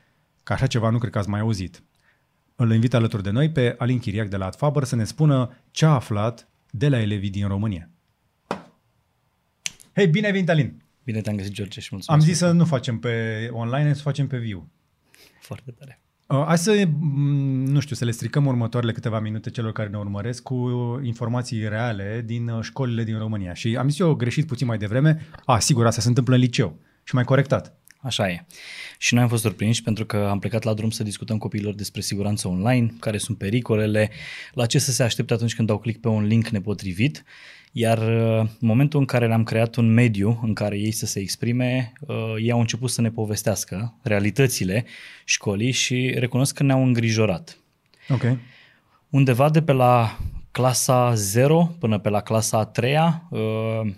că 0.43 0.53
așa 0.53 0.67
ceva 0.67 0.89
nu 0.89 0.97
cred 0.97 1.11
că 1.11 1.17
ați 1.17 1.29
mai 1.29 1.39
auzit. 1.39 1.83
Îl 2.55 2.73
invit 2.73 2.93
alături 2.93 3.23
de 3.23 3.29
noi 3.29 3.51
pe 3.51 3.75
Alin 3.77 3.99
Chiriac 3.99 4.27
de 4.27 4.37
la 4.37 4.45
Adfaber 4.45 4.83
să 4.83 4.95
ne 4.95 5.03
spună 5.03 5.57
ce 5.71 5.85
a 5.85 5.89
aflat 5.89 6.47
de 6.69 6.89
la 6.89 6.99
elevii 6.99 7.29
din 7.29 7.47
România. 7.47 7.89
Hei, 9.95 10.07
bine 10.07 10.25
ai 10.25 10.31
venit, 10.31 10.49
Alin! 10.49 10.83
Bine 11.03 11.21
te-am 11.21 11.35
găsit, 11.35 11.51
George, 11.51 11.79
și 11.79 11.87
Am 11.91 11.95
mulțumesc. 11.97 12.25
zis 12.25 12.37
să 12.37 12.51
nu 12.51 12.65
facem 12.65 12.99
pe 12.99 13.47
online, 13.51 13.93
să 13.93 14.01
facem 14.01 14.27
pe 14.27 14.37
viu. 14.37 14.71
Foarte 15.41 15.71
tare. 15.79 16.01
Uh, 16.27 16.43
Hai 16.45 16.57
să, 16.57 16.83
m, 16.99 17.63
nu 17.65 17.79
știu, 17.79 17.95
să 17.95 18.05
le 18.05 18.11
stricăm 18.11 18.45
următoarele 18.45 18.91
câteva 18.91 19.19
minute 19.19 19.49
celor 19.49 19.71
care 19.71 19.89
ne 19.89 19.97
urmăresc 19.97 20.43
cu 20.43 20.55
informații 21.03 21.67
reale 21.67 22.23
din 22.25 22.47
uh, 22.47 22.63
școlile 22.63 23.03
din 23.03 23.17
România. 23.17 23.53
Și 23.53 23.75
am 23.75 23.89
zis 23.89 23.99
eu 23.99 24.13
greșit 24.13 24.47
puțin 24.47 24.67
mai 24.67 24.77
devreme. 24.77 25.27
A, 25.45 25.59
sigur, 25.59 25.85
asta 25.85 26.01
se 26.01 26.07
întâmplă 26.07 26.33
în 26.35 26.39
liceu. 26.41 26.79
Și 27.03 27.15
mai 27.15 27.23
corectat. 27.23 27.75
Așa 28.03 28.29
e. 28.29 28.45
Și 28.97 29.13
noi 29.13 29.23
am 29.23 29.29
fost 29.29 29.41
surprinși 29.41 29.83
pentru 29.83 30.05
că 30.05 30.17
am 30.17 30.39
plecat 30.39 30.63
la 30.63 30.73
drum 30.73 30.89
să 30.89 31.03
discutăm 31.03 31.37
copiilor 31.37 31.73
despre 31.73 32.01
siguranță 32.01 32.47
online, 32.47 32.93
care 32.99 33.17
sunt 33.17 33.37
pericolele, 33.37 34.09
la 34.53 34.65
ce 34.65 34.79
să 34.79 34.91
se 34.91 35.03
aștepte 35.03 35.33
atunci 35.33 35.55
când 35.55 35.67
dau 35.67 35.77
click 35.79 36.01
pe 36.01 36.07
un 36.07 36.23
link 36.23 36.47
nepotrivit. 36.47 37.23
Iar 37.71 37.97
uh, 37.97 38.39
în 38.39 38.67
momentul 38.67 38.99
în 38.99 39.05
care 39.05 39.27
le-am 39.27 39.43
creat 39.43 39.75
un 39.75 39.93
mediu 39.93 40.39
în 40.43 40.53
care 40.53 40.77
ei 40.77 40.91
să 40.91 41.05
se 41.05 41.19
exprime, 41.19 41.93
uh, 41.99 42.35
ei 42.37 42.51
au 42.51 42.59
început 42.59 42.89
să 42.89 43.01
ne 43.01 43.09
povestească 43.09 43.93
realitățile 44.01 44.85
școlii 45.25 45.71
și 45.71 46.13
recunosc 46.17 46.55
că 46.55 46.63
ne-au 46.63 46.83
îngrijorat. 46.83 47.57
Ok. 48.09 48.37
Undeva 49.09 49.49
de 49.49 49.61
pe 49.61 49.71
la 49.71 50.17
clasa 50.51 51.13
0 51.13 51.75
până 51.79 51.99
pe 51.99 52.09
la 52.09 52.21
clasa 52.21 52.57
a 52.57 52.65
3 52.65 52.95
uh, 53.29 53.39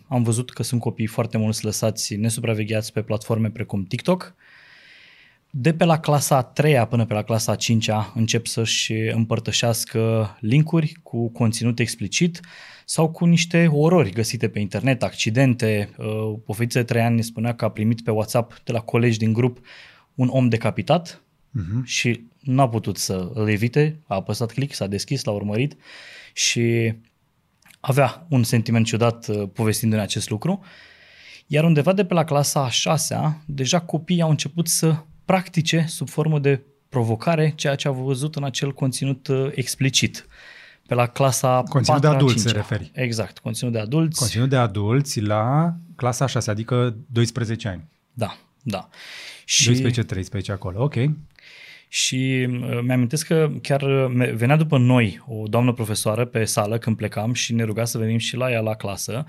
am 0.07 0.23
văzut 0.23 0.51
că 0.51 0.63
sunt 0.63 0.81
copii 0.81 1.07
foarte 1.07 1.37
mulți 1.37 1.65
lăsați 1.65 2.15
nesupravegheați 2.15 2.93
pe 2.93 3.01
platforme 3.01 3.49
precum 3.49 3.83
TikTok. 3.83 4.35
De 5.49 5.73
pe 5.73 5.85
la 5.85 5.99
clasa 5.99 6.37
a 6.37 6.43
3 6.43 6.85
până 6.85 7.05
pe 7.05 7.13
la 7.13 7.21
clasa 7.21 7.51
a 7.51 7.55
5 7.55 7.89
încep 8.13 8.45
să-și 8.45 8.93
împărtășească 8.93 10.35
linkuri 10.39 10.93
cu 11.03 11.29
conținut 11.29 11.79
explicit 11.79 12.39
sau 12.85 13.11
cu 13.11 13.25
niște 13.25 13.67
orori 13.71 14.11
găsite 14.11 14.49
pe 14.49 14.59
internet, 14.59 15.03
accidente. 15.03 15.89
Uh, 15.97 16.39
O 16.45 16.53
fetiță 16.53 16.79
de 16.79 16.85
3 16.85 17.01
ani 17.01 17.15
ne 17.15 17.21
spunea 17.21 17.55
că 17.55 17.65
a 17.65 17.69
primit 17.69 18.01
pe 18.01 18.11
WhatsApp 18.11 18.61
de 18.63 18.71
la 18.71 18.79
colegi 18.79 19.17
din 19.17 19.33
grup 19.33 19.59
un 20.15 20.27
om 20.31 20.49
decapitat 20.49 21.23
Uh-huh. 21.59 21.83
și 21.83 22.23
n-a 22.39 22.69
putut 22.69 22.97
să 22.97 23.29
îl 23.33 23.49
evite, 23.49 23.99
a 24.07 24.15
apăsat 24.15 24.51
click, 24.51 24.73
s-a 24.73 24.87
deschis, 24.87 25.23
l-a 25.23 25.31
urmărit 25.31 25.75
și 26.33 26.93
avea 27.79 28.25
un 28.29 28.43
sentiment 28.43 28.85
ciudat 28.85 29.27
uh, 29.27 29.49
povestindu-ne 29.53 30.01
acest 30.01 30.29
lucru. 30.29 30.63
Iar 31.47 31.63
undeva 31.63 31.93
de 31.93 32.05
pe 32.05 32.13
la 32.13 32.23
clasa 32.23 32.63
a 32.63 32.69
șasea, 32.69 33.43
deja 33.45 33.79
copiii 33.79 34.21
au 34.21 34.29
început 34.29 34.67
să 34.67 34.95
practice 35.25 35.85
sub 35.87 36.09
formă 36.09 36.39
de 36.39 36.61
provocare 36.89 37.53
ceea 37.55 37.75
ce 37.75 37.87
au 37.87 37.93
văzut 37.93 38.35
în 38.35 38.43
acel 38.43 38.73
conținut 38.73 39.27
uh, 39.27 39.49
explicit. 39.51 40.27
Pe 40.87 40.93
la 40.93 41.07
clasa 41.07 41.63
Conținut 41.69 42.01
de 42.01 42.07
patra, 42.07 42.21
adulți 42.21 42.41
se 42.41 42.49
cincea. 42.49 42.67
referi. 42.67 42.91
Exact, 42.93 43.39
conținut 43.39 43.73
de 43.73 43.79
adulți. 43.79 44.19
Conținut 44.19 44.49
de 44.49 44.55
adulți 44.55 45.21
la 45.21 45.73
clasa 45.95 46.25
6, 46.25 46.51
adică 46.51 46.95
12 47.11 47.67
ani. 47.67 47.83
Da, 48.13 48.37
da. 48.61 48.89
Și 49.45 49.93
12-13 50.47 50.51
acolo, 50.51 50.83
ok. 50.83 50.95
Și 51.87 52.47
uh, 52.49 52.79
mi-amintesc 52.83 53.27
că 53.27 53.51
chiar 53.61 53.81
uh, 53.81 54.31
venea 54.33 54.55
după 54.55 54.77
noi 54.77 55.23
o 55.27 55.47
doamnă 55.47 55.73
profesoară 55.73 56.25
pe 56.25 56.45
sală 56.45 56.77
când 56.77 56.95
plecam 56.95 57.33
și 57.33 57.53
ne 57.53 57.63
ruga 57.63 57.85
să 57.85 57.97
venim 57.97 58.17
și 58.17 58.35
la 58.35 58.51
ea 58.51 58.59
la 58.59 58.75
clasă, 58.75 59.25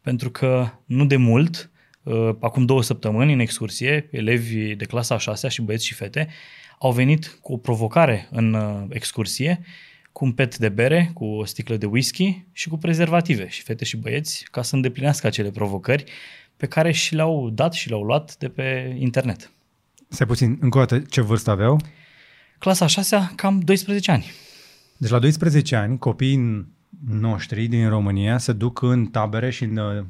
pentru 0.00 0.30
că 0.30 0.68
nu 0.84 1.06
de 1.06 1.16
mult, 1.16 1.70
uh, 2.02 2.30
acum 2.40 2.64
două 2.64 2.82
săptămâni 2.82 3.32
în 3.32 3.38
excursie, 3.38 4.08
elevi 4.10 4.74
de 4.74 4.84
clasa 4.84 5.14
a 5.14 5.18
șasea 5.18 5.48
și 5.48 5.62
băieți 5.62 5.86
și 5.86 5.94
fete 5.94 6.28
au 6.78 6.92
venit 6.92 7.38
cu 7.40 7.52
o 7.52 7.56
provocare 7.56 8.28
în 8.30 8.52
uh, 8.52 8.86
excursie, 8.88 9.60
cu 10.18 10.24
un 10.24 10.32
pet 10.32 10.58
de 10.58 10.68
bere, 10.68 11.10
cu 11.14 11.24
o 11.24 11.44
sticlă 11.44 11.76
de 11.76 11.86
whisky 11.86 12.44
și 12.52 12.68
cu 12.68 12.76
prezervative 12.78 13.48
și 13.48 13.62
fete 13.62 13.84
și 13.84 13.96
băieți 13.96 14.44
ca 14.50 14.62
să 14.62 14.74
îndeplinească 14.74 15.26
acele 15.26 15.50
provocări 15.50 16.04
pe 16.56 16.66
care 16.66 16.92
și 16.92 17.14
le-au 17.14 17.50
dat 17.50 17.72
și 17.72 17.88
le-au 17.88 18.02
luat 18.02 18.36
de 18.36 18.48
pe 18.48 18.96
internet. 18.98 19.50
Stai 20.08 20.26
puțin, 20.26 20.58
încă 20.60 20.78
o 20.78 20.80
dată, 20.80 20.98
ce 20.98 21.20
vârstă 21.20 21.50
aveau? 21.50 21.80
Clasa 22.58 22.84
a 22.84 22.88
șasea, 22.88 23.32
cam 23.36 23.60
12 23.60 24.10
ani. 24.10 24.24
Deci 24.96 25.10
la 25.10 25.18
12 25.18 25.76
ani, 25.76 25.98
copiii 25.98 26.66
noștri 27.08 27.66
din 27.66 27.88
România 27.88 28.38
se 28.38 28.52
duc 28.52 28.82
în 28.82 29.06
tabere 29.06 29.50
și 29.50 29.64
în 29.64 29.76
uh, 29.76 30.04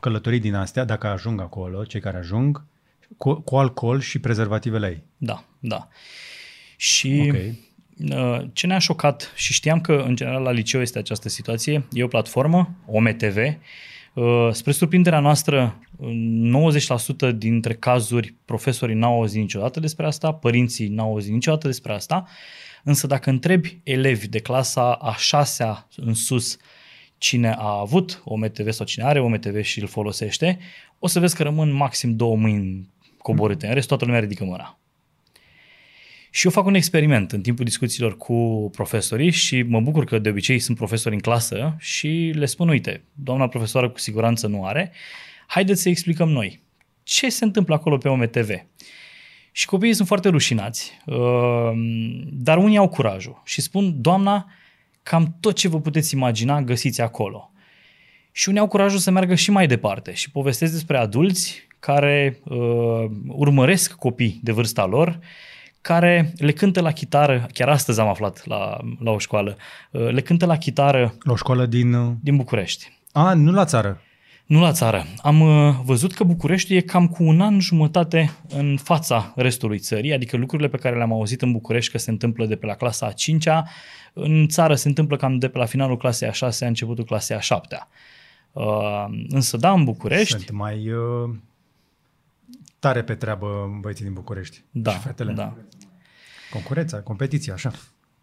călătorii 0.00 0.40
din 0.40 0.54
astea, 0.54 0.84
dacă 0.84 1.06
ajung 1.06 1.40
acolo, 1.40 1.84
cei 1.84 2.00
care 2.00 2.16
ajung, 2.16 2.64
cu, 3.16 3.34
cu 3.34 3.56
alcool 3.56 4.00
și 4.00 4.18
prezervative 4.18 4.78
la 4.78 4.88
ei. 4.88 5.02
Da, 5.16 5.44
da. 5.58 5.88
Și 6.76 7.18
Ok. 7.22 7.28
okay. 7.28 7.70
Ce 8.52 8.66
ne-a 8.66 8.78
șocat 8.78 9.32
și 9.36 9.52
știam 9.52 9.80
că 9.80 10.04
în 10.06 10.16
general 10.16 10.42
la 10.42 10.50
liceu 10.50 10.80
este 10.80 10.98
această 10.98 11.28
situație, 11.28 11.84
e 11.90 12.02
o 12.02 12.06
platformă, 12.06 12.74
OMTV, 12.86 13.36
Uh, 14.14 14.48
spre 14.50 14.72
surprinderea 14.72 15.20
noastră, 15.20 15.78
în 15.98 16.54
90% 17.28 17.32
dintre 17.36 17.74
cazuri 17.74 18.34
profesorii 18.44 18.94
n-au 18.94 19.14
auzit 19.14 19.40
niciodată 19.40 19.80
despre 19.80 20.06
asta, 20.06 20.32
părinții 20.32 20.88
n-au 20.88 21.10
auzit 21.10 21.32
niciodată 21.32 21.66
despre 21.66 21.92
asta, 21.92 22.26
însă 22.84 23.06
dacă 23.06 23.30
întrebi 23.30 23.80
elevi 23.82 24.28
de 24.28 24.38
clasa 24.38 24.92
a 24.92 25.14
șasea 25.16 25.88
în 25.96 26.14
sus 26.14 26.56
cine 27.18 27.52
a 27.58 27.78
avut 27.78 28.22
OMTV 28.24 28.70
sau 28.70 28.86
cine 28.86 29.04
are 29.04 29.20
OMTV 29.20 29.62
și 29.62 29.80
îl 29.80 29.86
folosește, 29.86 30.58
o 30.98 31.06
să 31.06 31.20
vezi 31.20 31.36
că 31.36 31.42
rămân 31.42 31.72
maxim 31.72 32.16
două 32.16 32.36
mâini 32.36 32.90
coborâte, 33.18 33.66
în 33.66 33.74
rest 33.74 33.88
toată 33.88 34.04
lumea 34.04 34.20
ridică 34.20 34.44
mâna. 34.44 34.78
Și 36.34 36.46
eu 36.46 36.52
fac 36.52 36.66
un 36.66 36.74
experiment 36.74 37.32
în 37.32 37.40
timpul 37.40 37.64
discuțiilor 37.64 38.16
cu 38.16 38.68
profesorii 38.72 39.30
și 39.30 39.62
mă 39.62 39.80
bucur 39.80 40.04
că 40.04 40.18
de 40.18 40.28
obicei 40.28 40.58
sunt 40.58 40.76
profesori 40.76 41.14
în 41.14 41.20
clasă 41.20 41.76
și 41.78 42.32
le 42.34 42.46
spun, 42.46 42.68
uite, 42.68 43.04
doamna 43.14 43.48
profesoară 43.48 43.90
cu 43.90 43.98
siguranță 43.98 44.46
nu 44.46 44.64
are, 44.64 44.92
haideți 45.46 45.82
să 45.82 45.88
explicăm 45.88 46.28
noi. 46.28 46.62
Ce 47.02 47.28
se 47.28 47.44
întâmplă 47.44 47.74
acolo 47.74 47.96
pe 47.96 48.08
OMTV? 48.08 48.50
Și 49.52 49.66
copiii 49.66 49.94
sunt 49.94 50.06
foarte 50.06 50.28
rușinați, 50.28 50.92
uh, 51.06 51.72
dar 52.30 52.58
unii 52.58 52.76
au 52.76 52.88
curajul 52.88 53.42
și 53.44 53.60
spun, 53.60 54.00
doamna, 54.00 54.50
cam 55.02 55.36
tot 55.40 55.54
ce 55.54 55.68
vă 55.68 55.80
puteți 55.80 56.14
imagina 56.14 56.62
găsiți 56.62 57.00
acolo. 57.00 57.52
Și 58.32 58.48
unii 58.48 58.60
au 58.60 58.68
curajul 58.68 58.98
să 58.98 59.10
meargă 59.10 59.34
și 59.34 59.50
mai 59.50 59.66
departe 59.66 60.12
și 60.12 60.30
povestesc 60.30 60.72
despre 60.72 60.96
adulți 60.96 61.66
care 61.78 62.38
uh, 62.44 63.04
urmăresc 63.28 63.92
copii 63.92 64.40
de 64.42 64.52
vârsta 64.52 64.86
lor, 64.86 65.18
care 65.82 66.32
le 66.36 66.52
cântă 66.52 66.80
la 66.80 66.92
chitară, 66.92 67.46
chiar 67.52 67.68
astăzi 67.68 68.00
am 68.00 68.08
aflat 68.08 68.46
la, 68.46 68.78
la 68.98 69.10
o 69.10 69.18
școală, 69.18 69.56
uh, 69.90 70.10
le 70.10 70.20
cântă 70.20 70.46
la 70.46 70.56
chitară 70.56 71.14
La 71.22 71.32
o 71.32 71.36
școală 71.36 71.66
din... 71.66 71.92
uh, 71.92 72.12
din 72.20 72.36
București. 72.36 73.00
A, 73.12 73.34
nu 73.34 73.52
la 73.52 73.64
țară. 73.64 74.00
Nu 74.46 74.60
la 74.60 74.72
țară. 74.72 75.06
Am 75.16 75.40
uh, 75.40 75.74
văzut 75.84 76.12
că 76.12 76.24
București 76.24 76.74
e 76.74 76.80
cam 76.80 77.08
cu 77.08 77.24
un 77.24 77.40
an 77.40 77.60
jumătate 77.60 78.30
în 78.48 78.76
fața 78.82 79.32
restului 79.36 79.78
țării, 79.78 80.12
adică 80.12 80.36
lucrurile 80.36 80.68
pe 80.68 80.76
care 80.76 80.96
le-am 80.96 81.12
auzit 81.12 81.42
în 81.42 81.52
București 81.52 81.92
că 81.92 81.98
se 81.98 82.10
întâmplă 82.10 82.46
de 82.46 82.56
pe 82.56 82.66
la 82.66 82.74
clasa 82.74 83.06
a 83.06 83.12
5 83.12 83.46
în 84.12 84.48
țară 84.48 84.74
se 84.74 84.88
întâmplă 84.88 85.16
cam 85.16 85.38
de 85.38 85.48
pe 85.48 85.58
la 85.58 85.64
finalul 85.64 85.96
clasei 85.96 86.28
a 86.28 86.32
6 86.32 86.66
începutul 86.66 87.04
clasei 87.04 87.36
a 87.36 87.40
7 87.40 87.88
uh, 88.52 89.04
Însă 89.28 89.56
da, 89.56 89.72
în 89.72 89.84
București, 89.84 90.36
Sunt 90.36 90.50
mai 90.50 90.90
uh, 90.90 91.30
tare 92.82 93.02
pe 93.02 93.14
treabă 93.14 93.78
băieții 93.80 94.04
din 94.04 94.12
București. 94.14 94.62
da, 94.70 94.90
Și 94.90 94.98
fetele. 94.98 95.32
da. 95.32 95.56
Concurența, 96.52 97.00
competiția, 97.00 97.52
așa. 97.54 97.72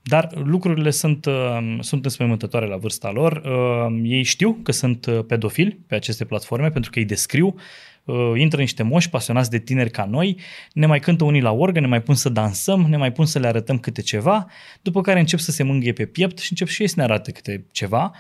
Dar 0.01 0.29
lucrurile 0.35 0.89
sunt, 0.89 1.25
uh, 1.25 1.77
sunt 1.79 2.03
înspăimântătoare 2.03 2.65
la 2.67 2.77
vârsta 2.77 3.11
lor. 3.11 3.31
Uh, 3.31 3.99
Ei 4.03 4.23
știu 4.23 4.53
că 4.63 4.71
sunt 4.71 5.05
uh, 5.05 5.25
pedofili 5.27 5.79
pe 5.87 5.95
aceste 5.95 6.25
platforme 6.25 6.71
pentru 6.71 6.91
că 6.91 6.99
îi 6.99 7.05
descriu. 7.05 7.55
Uh, 8.03 8.31
Intră 8.35 8.59
niște 8.59 8.83
moși 8.83 9.09
pasionați 9.09 9.49
de 9.49 9.59
tineri 9.59 9.89
ca 9.89 10.05
noi, 10.05 10.39
ne 10.73 10.85
mai 10.85 10.99
cântă 10.99 11.23
unii 11.23 11.41
la 11.41 11.51
orgă, 11.51 11.79
ne 11.79 11.87
mai 11.87 12.01
pun 12.01 12.15
să 12.15 12.29
dansăm, 12.29 12.81
ne 12.81 12.97
mai 12.97 13.11
pun 13.11 13.25
să 13.25 13.39
le 13.39 13.47
arătăm 13.47 13.77
câte 13.79 14.01
ceva, 14.01 14.47
după 14.81 15.01
care 15.01 15.19
încep 15.19 15.39
să 15.39 15.51
se 15.51 15.63
mângâie 15.63 15.93
pe 15.93 16.05
piept 16.05 16.37
și 16.37 16.47
încep 16.51 16.67
și 16.67 16.81
ei 16.81 16.87
să 16.87 16.93
ne 16.97 17.03
arate 17.03 17.31
câte 17.31 17.65
ceva. 17.71 18.11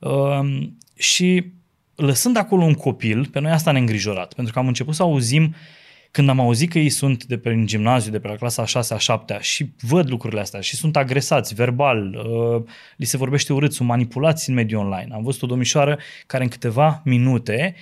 Uh, 0.00 0.68
Și 0.94 1.52
lăsând 1.96 2.36
acolo 2.36 2.64
un 2.64 2.74
copil, 2.74 3.26
pe 3.26 3.40
noi 3.40 3.50
asta 3.50 3.70
ne-a 3.70 3.80
îngrijorat, 3.80 4.34
pentru 4.34 4.52
că 4.52 4.58
am 4.58 4.66
început 4.66 4.94
să 4.94 5.02
auzim 5.02 5.54
când 6.10 6.28
am 6.28 6.40
auzit 6.40 6.70
că 6.70 6.78
ei 6.78 6.88
sunt 6.88 7.24
de 7.24 7.38
pe 7.38 7.48
în 7.48 7.66
gimnaziu, 7.66 8.10
de 8.10 8.18
pe 8.18 8.28
la 8.28 8.34
clasa 8.34 8.62
a 8.62 8.66
6 8.66 8.94
a 8.94 8.98
7 8.98 9.38
și 9.40 9.72
văd 9.80 10.10
lucrurile 10.10 10.40
astea 10.40 10.60
și 10.60 10.76
sunt 10.76 10.96
agresați 10.96 11.54
verbal, 11.54 12.14
uh, 12.14 12.62
li 12.96 13.04
se 13.04 13.16
vorbește 13.16 13.52
urât, 13.52 13.72
sunt 13.72 13.88
manipulați 13.88 14.48
în 14.48 14.54
mediul 14.54 14.80
online. 14.80 15.14
Am 15.14 15.22
văzut 15.22 15.42
o 15.42 15.46
domnișoară 15.46 15.98
care 16.26 16.42
în 16.42 16.48
câteva 16.48 17.00
minute 17.04 17.74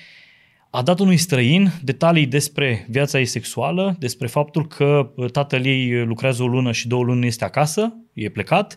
a 0.71 0.83
dat 0.83 0.99
unui 0.99 1.17
străin 1.17 1.73
detalii 1.83 2.27
despre 2.27 2.87
viața 2.89 3.19
ei 3.19 3.25
sexuală, 3.25 3.97
despre 3.99 4.27
faptul 4.27 4.67
că 4.67 5.11
uh, 5.15 5.31
tatăl 5.31 5.65
ei 5.65 6.05
lucrează 6.05 6.43
o 6.43 6.47
lună 6.47 6.73
și 6.73 6.89
două 6.89 7.03
luni 7.03 7.27
este 7.27 7.45
acasă, 7.45 7.97
e 8.13 8.29
plecat, 8.29 8.77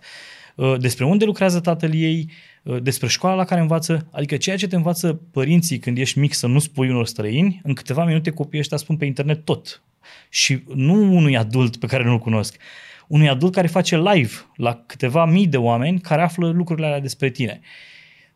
uh, 0.55 0.75
despre 0.79 1.05
unde 1.05 1.25
lucrează 1.25 1.59
tatăl 1.59 1.93
ei, 1.93 2.25
uh, 2.27 2.33
despre 2.81 3.07
școala 3.07 3.35
la 3.35 3.43
care 3.43 3.61
învață, 3.61 4.07
adică 4.11 4.37
ceea 4.37 4.57
ce 4.57 4.67
te 4.67 4.75
învață 4.75 5.13
părinții 5.31 5.79
când 5.79 5.97
ești 5.97 6.19
mic 6.19 6.33
să 6.33 6.47
nu 6.47 6.59
spui 6.59 6.89
unor 6.89 7.05
străini, 7.05 7.59
în 7.63 7.73
câteva 7.73 8.05
minute 8.05 8.29
copiii 8.29 8.61
ăștia 8.61 8.77
spun 8.77 8.97
pe 8.97 9.05
internet 9.05 9.45
tot. 9.45 9.81
Și 10.29 10.63
nu 10.75 11.15
unui 11.15 11.37
adult 11.37 11.77
pe 11.77 11.87
care 11.87 12.03
nu-l 12.03 12.19
cunosc, 12.19 12.57
unui 13.07 13.29
adult 13.29 13.53
care 13.53 13.67
face 13.67 13.97
live 13.97 14.31
la 14.55 14.83
câteva 14.85 15.25
mii 15.25 15.47
de 15.47 15.57
oameni 15.57 15.99
care 15.99 16.21
află 16.21 16.49
lucrurile 16.49 16.85
alea 16.85 16.99
despre 16.99 17.29
tine 17.29 17.61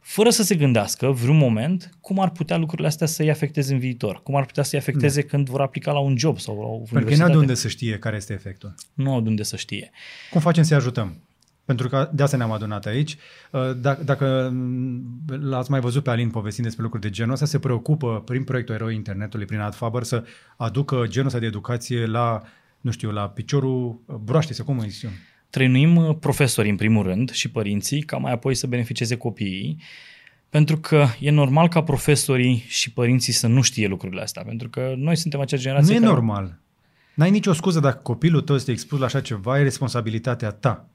fără 0.02 0.30
să 0.30 0.44
se 0.44 0.56
gândească 0.56 1.12
vreun 1.12 1.38
moment 1.38 1.90
cum 2.02 2.20
ar 2.20 2.30
putea 2.30 2.58
lucrurile 2.58 2.88
astea 2.88 3.08
să-i 3.08 3.30
afecteze 3.30 3.74
în 3.74 3.80
viitor, 3.80 4.24
cum 4.24 4.36
ar 4.36 4.46
putea 4.46 4.64
să-i 4.64 4.80
afecteze 4.80 5.22
da. 5.22 5.28
când 5.28 5.50
vor 5.50 5.62
aplica 5.62 5.92
la 5.92 6.00
un 6.00 6.18
job 6.18 6.40
sau 6.40 6.56
la 6.56 6.66
o 6.66 6.78
Pentru 6.78 7.10
că 7.10 7.16
nu 7.16 7.24
au 7.24 7.30
de 7.30 7.38
unde 7.38 7.54
să 7.54 7.68
știe 7.68 7.98
care 7.98 8.16
este 8.16 8.34
efectul. 8.34 8.74
Nu 8.94 9.14
au 9.14 9.22
de 9.22 9.30
unde 9.30 9.44
să 9.44 9.56
știe. 9.56 9.92
Cum 10.32 10.42
facem 10.42 10.64
să-i 10.64 10.78
ajutăm? 10.78 11.18
Pentru 11.66 11.90
că 11.90 12.10
de 12.14 12.24
asta 12.24 12.38
ne-am 12.38 12.52
adunat 12.52 12.86
aici. 12.86 13.18
Uh, 13.52 13.62
dacă, 13.78 14.04
dacă 14.04 14.54
l-ați 15.28 15.72
mai 15.72 15.80
văzut 15.80 16.04
pe 16.04 16.10
Alin 16.10 16.30
povestind 16.30 16.66
despre 16.66 16.84
lucruri 16.84 17.06
de 17.06 17.10
genul 17.10 17.34
ăsta, 17.34 17.46
se 17.46 17.60
preocupă 17.60 18.22
prin 18.26 18.44
proiectul 18.44 18.76
Eroi 18.76 18.96
Internetului, 18.96 19.46
prin 19.46 19.60
AdFaber, 19.60 20.04
să 20.04 20.24
aducă 20.58 21.04
genul 21.08 21.28
ăsta 21.28 21.40
de 21.40 21.46
educație 21.46 22.06
la, 22.06 22.42
nu 22.82 22.92
știu, 22.92 23.12
la 23.12 23.30
piciorul 23.30 24.02
broaște, 24.24 24.54
să 24.54 24.64
cum 24.64 24.80
îi 24.80 24.90
zic 24.90 25.10
trăinuim 25.52 25.96
uh, 25.96 26.16
profesorii 26.20 26.72
în 26.72 26.78
primul 26.78 27.04
rând 27.04 27.32
și 27.32 27.50
părinții, 27.50 28.02
ca 28.02 28.18
mai 28.18 28.32
apoi 28.32 28.56
să 28.56 28.68
beneficieze 28.68 29.18
copiii, 29.18 29.82
pentru 30.50 30.78
că 30.78 31.06
e 31.20 31.30
normal 31.30 31.68
ca 31.68 31.84
profesorii 31.84 32.66
și 32.68 32.92
părinții 32.92 33.34
să 33.34 33.48
nu 33.48 33.62
știe 33.62 33.88
lucrurile 33.88 34.22
astea, 34.22 34.44
pentru 34.44 34.70
că 34.70 34.94
noi 34.98 35.16
suntem 35.16 35.40
acea 35.40 35.58
generație 35.58 35.94
Nu 35.94 36.00
e 36.00 36.04
care... 36.04 36.14
normal. 36.14 36.60
N-ai 37.14 37.32
nicio 37.32 37.54
scuză 37.54 37.80
dacă 37.80 38.00
copilul 38.04 38.42
tău 38.42 38.56
este 38.56 38.72
expus 38.72 39.00
la 39.00 39.06
așa 39.06 39.22
ceva, 39.22 39.60
e 39.60 39.64
responsabilitatea 39.64 40.50
ta. 40.50 40.90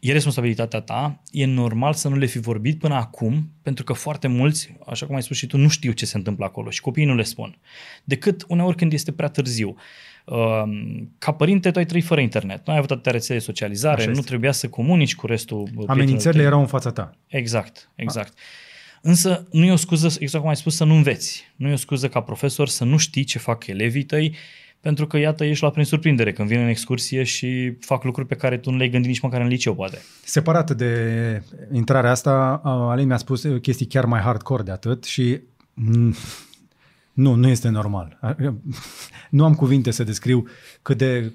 E 0.00 0.12
responsabilitatea 0.12 0.80
ta, 0.80 1.22
e 1.30 1.44
normal 1.44 1.92
să 1.92 2.08
nu 2.08 2.16
le 2.16 2.26
fi 2.26 2.38
vorbit 2.38 2.78
până 2.78 2.94
acum, 2.94 3.50
pentru 3.62 3.84
că 3.84 3.92
foarte 3.92 4.28
mulți, 4.28 4.76
așa 4.86 5.06
cum 5.06 5.14
ai 5.14 5.22
spus 5.22 5.36
și 5.36 5.46
tu, 5.46 5.56
nu 5.56 5.68
știu 5.68 5.92
ce 5.92 6.06
se 6.06 6.16
întâmplă 6.16 6.44
acolo 6.44 6.70
și 6.70 6.80
copiii 6.80 7.06
nu 7.06 7.14
le 7.14 7.22
spun. 7.22 7.58
Decât 8.04 8.44
uneori 8.48 8.76
când 8.76 8.92
este 8.92 9.12
prea 9.12 9.28
târziu. 9.28 9.76
Ehm, 10.26 11.10
ca 11.18 11.32
părinte, 11.32 11.70
tu 11.70 11.78
ai 11.78 11.86
trăit 11.86 12.04
fără 12.04 12.20
internet. 12.20 12.66
Nu 12.66 12.72
ai 12.72 12.78
avut 12.78 12.90
atâtea 12.90 13.12
rețele 13.12 13.38
de 13.38 13.44
socializare, 13.44 13.96
Așa 13.96 14.10
nu 14.10 14.16
este. 14.16 14.26
trebuia 14.26 14.52
să 14.52 14.68
comunici 14.68 15.14
cu 15.14 15.26
restul 15.26 15.68
Amenințările 15.86 16.42
erau 16.42 16.60
în 16.60 16.66
fața 16.66 16.90
ta. 16.90 17.10
Exact, 17.26 17.90
exact. 17.94 18.32
A. 18.36 18.40
Însă 19.02 19.46
nu 19.50 19.64
e 19.64 19.72
o 19.72 19.76
scuză, 19.76 20.06
exact 20.18 20.42
cum 20.42 20.48
ai 20.48 20.56
spus, 20.56 20.76
să 20.76 20.84
nu 20.84 20.94
înveți. 20.94 21.44
Nu 21.56 21.68
e 21.68 21.72
o 21.72 21.76
scuză 21.76 22.08
ca 22.08 22.20
profesor 22.20 22.68
să 22.68 22.84
nu 22.84 22.96
știi 22.96 23.24
ce 23.24 23.38
fac 23.38 23.66
elevii 23.66 24.02
tăi, 24.02 24.36
pentru 24.80 25.06
că, 25.06 25.16
iată, 25.18 25.44
ești 25.44 25.64
la 25.64 25.70
prin 25.70 25.84
surprindere 25.84 26.32
când 26.32 26.48
vin 26.48 26.58
în 26.58 26.68
excursie 26.68 27.22
și 27.22 27.76
fac 27.80 28.04
lucruri 28.04 28.28
pe 28.28 28.34
care 28.34 28.58
tu 28.58 28.70
nu 28.70 28.76
le-ai 28.76 28.88
gândit 28.88 29.10
nici 29.10 29.20
măcar 29.20 29.40
în 29.40 29.46
liceu, 29.46 29.74
poate. 29.74 29.98
Separat 30.24 30.70
de 30.70 31.42
intrarea 31.72 32.10
asta, 32.10 32.60
Alin 32.64 33.06
mi-a 33.06 33.16
spus 33.16 33.46
chestii 33.62 33.86
chiar 33.86 34.04
mai 34.04 34.20
hardcore 34.20 34.62
de 34.62 34.70
atât 34.70 35.04
și 35.04 35.40
nu, 37.12 37.34
nu 37.34 37.48
este 37.48 37.68
normal. 37.68 38.18
Nu 39.30 39.44
am 39.44 39.54
cuvinte 39.54 39.90
să 39.90 40.04
descriu 40.04 40.46
cât 40.82 40.98
de... 40.98 41.34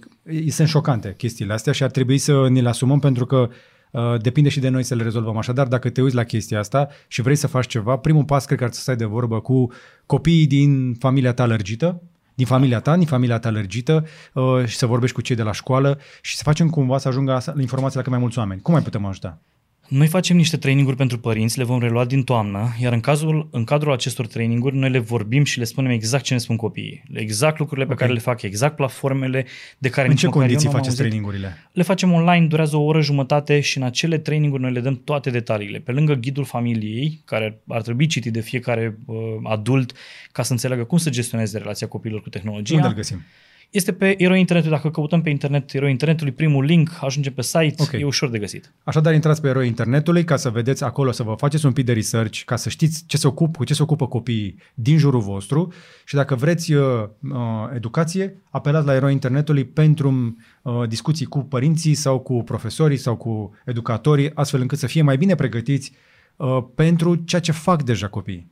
Sunt 0.50 0.68
șocante 0.68 1.14
chestiile 1.18 1.54
astea 1.54 1.74
și 1.74 1.84
ar 1.84 1.92
trebui 1.92 2.18
să 2.18 2.50
ne 2.50 2.62
le 2.62 2.70
asumăm 2.70 3.00
pentru 3.00 3.26
că 3.26 3.50
uh, 3.92 4.22
depinde 4.22 4.50
și 4.50 4.60
de 4.60 4.70
noi 4.70 4.84
să 4.84 4.96
le 4.96 5.04
rezolvăm. 5.04 5.38
Așadar, 5.38 5.68
dacă 5.68 5.90
te 5.90 6.02
uiți 6.02 6.16
la 6.16 6.24
chestia 6.24 6.60
asta 6.60 6.88
și 7.08 7.22
vrei 7.22 7.36
să 7.36 7.48
faci 7.48 7.68
ceva, 7.68 7.98
primul 7.98 8.24
pas 8.24 8.46
cred 8.46 8.58
că 8.58 8.64
ar 8.64 8.72
să 8.72 8.82
stai 8.82 8.96
de 8.96 9.06
vorbă 9.06 9.40
cu 9.40 9.72
copiii 10.06 10.48
din 10.48 10.94
familia 10.94 11.34
ta 11.34 11.44
alergită, 11.44 12.02
din 12.36 12.46
familia 12.46 12.80
ta, 12.80 12.98
din 12.98 13.08
familia 13.08 13.40
ta 13.40 13.48
alergită 13.48 14.06
uh, 14.34 14.66
și 14.66 14.76
să 14.76 14.86
vorbești 14.86 15.16
cu 15.16 15.22
cei 15.22 15.36
de 15.36 15.44
la 15.44 15.52
școală 15.52 16.00
și 16.22 16.36
să 16.36 16.44
facem 16.44 16.70
cumva 16.70 16.98
să 16.98 17.08
ajungă 17.08 17.42
informația 17.60 17.96
la 17.96 18.02
cât 18.02 18.12
mai 18.12 18.20
mulți 18.20 18.38
oameni. 18.38 18.62
Cum 18.62 18.74
mai 18.74 18.84
putem 18.84 19.06
ajuta? 19.06 19.40
Noi 19.88 20.08
facem 20.08 20.36
niște 20.36 20.58
traininguri 20.58 20.96
pentru 20.96 21.20
părinți, 21.20 21.58
le 21.58 21.64
vom 21.64 21.80
relua 21.80 22.06
din 22.06 22.24
toamnă, 22.24 22.76
iar 22.80 22.94
în, 22.94 23.00
cazul, 23.00 23.48
în 23.52 23.64
cadrul 23.64 23.92
acestor 23.92 24.28
traininguri 24.28 24.76
noi 24.76 24.90
le 24.90 25.00
vorbim 25.00 25.44
și 25.44 25.60
le 25.60 25.64
spunem 25.64 25.92
exact 25.92 26.24
ce 26.24 26.34
ne 26.34 26.40
spun 26.40 26.56
copiii, 26.56 27.04
exact 27.14 27.60
lucrurile 27.60 27.86
okay. 27.86 27.96
pe 27.96 28.02
care 28.02 28.16
le 28.16 28.24
fac, 28.24 28.42
exact 28.42 28.76
platformele 28.76 29.46
de 29.78 29.90
care 29.90 30.08
În 30.08 30.16
ce 30.16 30.28
condiții 30.28 30.70
faceți 30.70 30.96
trainingurile? 30.96 31.70
Le 31.72 31.84
facem 31.84 32.12
online, 32.12 32.46
durează 32.46 32.76
o 32.76 32.84
oră 32.84 33.02
jumătate 33.02 33.60
și 33.60 33.78
în 33.78 33.84
acele 33.84 34.18
traininguri 34.18 34.62
noi 34.62 34.72
le 34.72 34.80
dăm 34.80 35.02
toate 35.04 35.30
detaliile. 35.30 35.80
Pe 35.80 35.92
lângă 35.92 36.14
ghidul 36.14 36.46
familiei, 36.46 37.22
care 37.26 37.60
ar 37.68 37.82
trebui 37.82 38.06
citit 38.06 38.34
de 38.34 38.42
fiecare 38.42 38.98
uh, 39.06 39.16
adult 39.44 39.94
ca 40.32 40.44
să 40.44 40.52
înțeleagă 40.52 40.84
cum 40.84 40.98
să 40.98 41.10
gestioneze 41.10 41.58
relația 41.58 41.88
copiilor 41.88 42.22
cu 42.22 42.30
tehnologia. 42.30 42.76
Unde 42.76 42.88
îl 42.88 42.94
găsim? 42.94 43.24
Este 43.70 43.94
pe 43.94 44.16
Eroi 44.18 44.40
Internetului. 44.40 44.78
Dacă 44.78 44.90
căutăm 44.90 45.22
pe 45.22 45.30
internet 45.30 45.74
Eroi 45.74 45.92
Internetului, 45.92 46.32
primul 46.34 46.64
link 46.64 46.90
ajunge 47.02 47.32
pe 47.32 47.42
site, 47.42 47.76
okay. 47.78 48.00
e 48.00 48.06
ușor 48.06 48.30
de 48.30 48.40
găsit. 48.40 48.74
Așadar, 48.84 49.14
intrați 49.14 49.42
pe 49.42 49.48
Eroi 49.48 49.68
Internetului 49.68 50.24
ca 50.24 50.36
să 50.36 50.50
vedeți 50.50 50.84
acolo, 50.84 51.12
să 51.12 51.24
vă 51.24 51.34
faceți 51.38 51.66
un 51.66 51.74
pic 51.74 51.86
de 51.86 51.94
research, 51.94 52.42
ca 52.46 52.56
să 52.56 52.70
știți 52.70 53.04
ce 53.08 53.18
se 53.18 53.28
ocupă, 53.28 53.58
cu 53.58 53.64
ce 53.64 53.74
se 53.74 53.82
ocupă 53.82 54.08
copiii 54.08 54.56
din 54.74 54.98
jurul 54.98 55.22
vostru 55.22 55.74
și 56.06 56.16
dacă 56.16 56.36
vreți 56.36 56.74
uh, 56.74 56.84
uh 57.32 57.44
educație, 57.74 58.42
apelați 58.50 58.86
la 58.86 58.94
Eroi 58.94 59.12
Internetului 59.12 59.66
pentru 59.66 60.36
uh, 60.62 60.88
discuții 60.88 61.26
cu 61.26 61.40
părinții 61.40 61.94
sau 61.94 62.20
cu 62.20 62.44
profesorii 62.44 62.98
sau 62.98 63.16
cu 63.16 63.56
educatorii, 63.66 64.32
astfel 64.34 64.62
încât 64.62 64.78
să 64.78 64.88
fie 64.88 65.02
mai 65.02 65.18
bine 65.18 65.36
pregătiți 65.36 65.92
uh, 66.36 66.58
pentru 66.76 67.16
ceea 67.16 67.42
ce 67.42 67.52
fac 67.52 67.84
deja 67.84 68.08
copiii. 68.08 68.52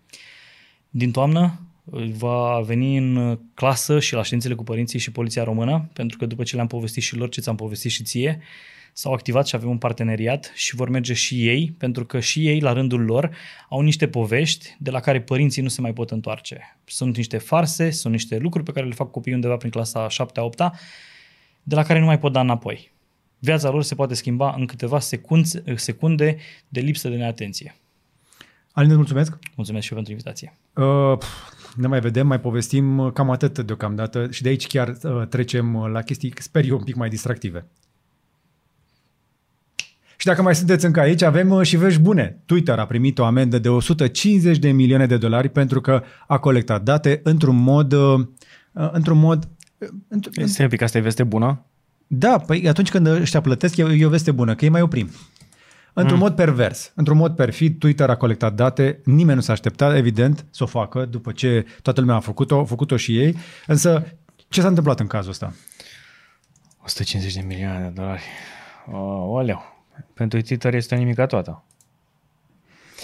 Din 0.90 1.12
toamnă 1.12 1.60
va 2.18 2.60
veni 2.66 2.98
în 2.98 3.40
clasă 3.54 4.00
și 4.00 4.14
la 4.14 4.24
ședințele 4.24 4.54
cu 4.54 4.64
părinții 4.64 5.00
și 5.00 5.12
Poliția 5.12 5.44
Română, 5.44 5.90
pentru 5.94 6.18
că 6.18 6.26
după 6.26 6.44
ce 6.44 6.56
le-am 6.56 6.68
povestit 6.68 7.04
și 7.04 7.16
lor 7.16 7.30
ce 7.30 7.42
ți-am 7.42 7.56
povestit 7.56 7.92
și 7.92 8.04
ție, 8.04 8.42
s-au 8.94 9.14
activat 9.14 9.48
și 9.48 9.56
avem 9.56 9.70
un 9.70 9.78
parteneriat 9.78 10.52
și 10.56 10.76
vor 10.76 10.90
merge 10.90 11.14
și 11.14 11.48
ei, 11.48 11.76
pentru 11.78 12.06
că 12.06 12.20
și 12.20 12.48
ei, 12.48 12.60
la 12.60 12.74
rândul 12.74 13.02
lor, 13.02 13.36
au 13.70 13.82
niște 13.82 14.08
povești 14.08 14.76
de 14.80 14.92
la 14.92 15.00
care 15.00 15.22
părinții 15.22 15.62
nu 15.62 15.68
se 15.68 15.82
mai 15.82 15.94
pot 15.94 16.12
întoarce. 16.12 16.78
Sunt 16.86 17.18
niște 17.18 17.38
farse, 17.38 17.90
sunt 17.90 18.14
niște 18.14 18.38
lucruri 18.38 18.66
pe 18.66 18.72
care 18.72 18.86
le 18.86 18.94
fac 18.94 19.12
copiii 19.12 19.36
undeva 19.36 19.56
prin 19.58 19.70
clasa 19.70 20.08
7-8, 20.08 20.12
de 21.64 21.76
la 21.76 21.84
care 21.84 22.00
nu 22.00 22.06
mai 22.06 22.20
pot 22.20 22.32
da 22.32 22.40
înapoi. 22.40 22.92
Viața 23.40 23.70
lor 23.70 23.84
se 23.84 23.96
poate 23.96 24.14
schimba 24.14 24.56
în 24.58 24.66
câteva 24.66 25.00
secunde, 25.00 25.76
secunde 25.76 26.38
de 26.68 26.80
lipsă 26.80 27.10
de 27.10 27.16
neatenție. 27.16 27.76
Alin, 28.72 28.96
mulțumesc! 28.96 29.38
Mulțumesc 29.56 29.84
și 29.86 29.90
eu 29.90 29.96
pentru 29.96 30.14
invitație. 30.14 30.54
Uh, 30.74 31.18
ne 31.76 31.88
mai 31.88 32.00
vedem, 32.00 32.28
mai 32.28 32.40
povestim 32.40 33.12
cam 33.14 33.30
atât 33.30 33.60
deocamdată 33.60 34.28
și 34.30 34.42
de 34.42 34.50
aici 34.50 34.68
chiar 34.68 34.98
uh, 35.04 35.28
trecem 35.28 35.76
la 35.92 36.02
chestii, 36.02 36.34
sper 36.38 36.66
eu, 36.66 36.78
un 36.78 36.84
pic 36.84 36.96
mai 36.96 37.10
distractive. 37.10 37.66
Și 40.24 40.30
dacă 40.30 40.42
mai 40.42 40.56
sunteți 40.56 40.86
încă 40.86 41.00
aici, 41.00 41.22
avem 41.22 41.50
uh, 41.50 41.66
și 41.66 41.78
vești 41.78 42.02
bune. 42.02 42.42
Twitter 42.46 42.80
a 42.80 42.86
primit 42.86 43.20
o 43.20 43.26
amendă 43.26 43.60
de 43.60 43.70
150 43.70 44.58
de 44.58 44.72
milioane 44.72 45.06
de 45.06 45.18
dolari 45.18 45.50
pentru 45.50 45.82
că 45.82 46.04
a 46.28 46.38
colectat 46.38 46.84
date 46.84 47.20
într-un 47.24 47.56
mod... 47.56 47.94
Uh, 47.94 48.20
uh 48.74 48.90
într-un 48.92 49.20
mod... 49.20 49.50
Uh, 49.78 49.88
într- 49.88 50.30
este 50.36 50.64
un 50.64 50.70
pic, 50.70 50.82
asta 50.82 50.98
e 50.98 51.02
veste 51.02 51.24
bună? 51.24 51.66
Da, 52.08 52.38
păi 52.38 52.68
atunci 52.70 52.90
când 52.90 53.08
ăștia 53.08 53.42
plătesc, 53.42 53.78
e, 53.78 53.82
e 53.82 54.06
o 54.06 54.10
veste 54.10 54.32
bună, 54.32 54.56
că 54.56 54.66
ei 54.66 54.72
mai 54.72 54.82
oprim. 54.82 55.10
Într-un 55.94 56.18
mm. 56.18 56.24
mod 56.24 56.36
pervers, 56.36 56.92
într-un 56.96 57.18
mod 57.18 57.36
perfid, 57.36 57.80
Twitter 57.80 58.10
a 58.10 58.16
colectat 58.16 58.54
date, 58.54 59.00
nimeni 59.04 59.36
nu 59.36 59.42
s-a 59.42 59.52
așteptat, 59.52 59.96
evident, 59.96 60.46
să 60.50 60.64
o 60.64 60.66
facă, 60.66 61.06
după 61.06 61.32
ce 61.32 61.66
toată 61.82 62.00
lumea 62.00 62.16
a 62.16 62.20
făcut-o, 62.20 62.60
a 62.60 62.64
făcut-o 62.64 62.98
și 62.98 63.20
ei, 63.20 63.38
însă 63.68 64.06
ce 64.50 64.62
s-a 64.62 64.68
întâmplat 64.68 65.00
în 65.00 65.08
cazul 65.08 65.32
ăsta? 65.32 65.54
150 66.84 67.34
de 67.34 67.42
milioane 67.48 67.84
de 67.84 68.02
dolari. 68.02 68.24
O, 68.92 68.98
oleu, 69.32 69.86
pentru 70.14 70.42
Twitter 70.42 70.74
este 70.74 70.96
nimica 70.96 71.26
toată. 71.26 71.64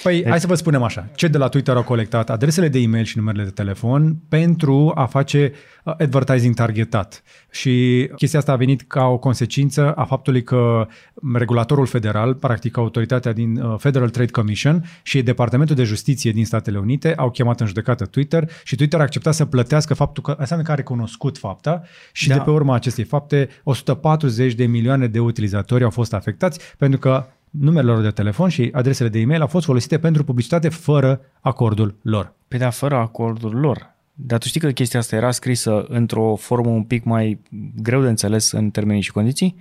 Păi, 0.04 0.16
deci... 0.22 0.30
hai 0.30 0.40
să 0.40 0.48
vă 0.48 0.56
spunem 0.56 0.84
așa. 0.84 1.10
Ce 1.16 1.28
de 1.28 1.38
la 1.38 1.48
Twitter 1.48 1.76
au 1.76 1.84
colectat 1.84 2.30
adresele 2.30 2.68
de 2.68 2.80
e-mail 2.80 3.04
și 3.04 3.18
numerele 3.18 3.44
de 3.44 3.50
telefon 3.50 4.16
pentru 4.30 4.92
a 4.96 5.06
face 5.06 5.52
uh, 5.84 5.94
advertising 5.98 6.56
targetat. 6.56 7.24
Și 7.52 8.08
chestia 8.16 8.40
asta 8.40 8.52
a 8.52 8.56
venit 8.56 8.82
ca 8.82 9.04
o 9.04 9.18
consecință 9.18 9.94
a 9.94 10.06
faptului 10.06 10.44
că 10.44 10.88
regulatorul 11.34 11.86
federal, 11.86 12.36
practic 12.36 12.78
autoritatea 12.78 13.34
din 13.34 13.58
uh, 13.58 13.76
Federal 13.78 14.10
Trade 14.10 14.32
Commission 14.32 14.84
și 15.04 15.22
Departamentul 15.22 15.76
de 15.76 15.84
Justiție 15.84 16.32
din 16.32 16.46
Statele 16.46 16.78
Unite 16.78 17.16
au 17.16 17.32
chemat 17.32 17.60
în 17.60 17.68
judecată 17.68 18.06
Twitter 18.06 18.50
și 18.64 18.76
Twitter 18.76 19.00
a 19.00 19.04
acceptat 19.04 19.34
să 19.34 19.46
plătească 19.46 19.94
faptul 19.94 20.24
că 20.24 20.36
înseamnă 20.38 20.66
că 20.66 20.72
a 20.72 20.76
recunoscut 20.76 21.38
fapta 21.38 21.82
și 22.12 22.28
da. 22.28 22.34
de 22.34 22.42
pe 22.42 22.50
urma 22.50 22.76
acestei 22.76 23.04
fapte 23.04 23.50
140 23.64 24.54
de 24.54 24.66
milioane 24.66 25.08
de 25.08 25.20
utilizatori 25.20 25.84
au 25.84 25.90
fost 25.90 26.14
afectați 26.14 26.60
pentru 26.78 27.00
că 27.00 27.26
numerele 27.50 27.92
lor 27.92 28.02
de 28.02 28.12
telefon 28.12 28.50
și 28.50 28.70
adresele 28.74 29.10
de 29.10 29.20
e-mail 29.20 29.42
au 29.42 29.48
fost 29.48 29.66
folosite 29.66 30.00
pentru 30.00 30.24
publicitate 30.24 30.70
fără 30.70 31.22
acordul 31.42 31.96
lor. 32.02 32.34
Pe 32.48 32.58
de 32.58 32.66
fără 32.66 32.96
acordul 32.96 33.60
lor. 33.60 33.98
Dar 34.14 34.40
tu 34.40 34.48
știi 34.48 34.60
că 34.60 34.72
chestia 34.72 35.00
asta 35.00 35.16
era 35.16 35.32
scrisă 35.32 35.86
într-o 35.88 36.36
formă 36.36 36.70
un 36.70 36.84
pic 36.84 37.04
mai 37.04 37.40
greu 37.82 38.02
de 38.02 38.10
înțeles 38.10 38.52
în 38.52 38.70
termenii 38.70 39.02
și 39.02 39.12
condiții? 39.12 39.56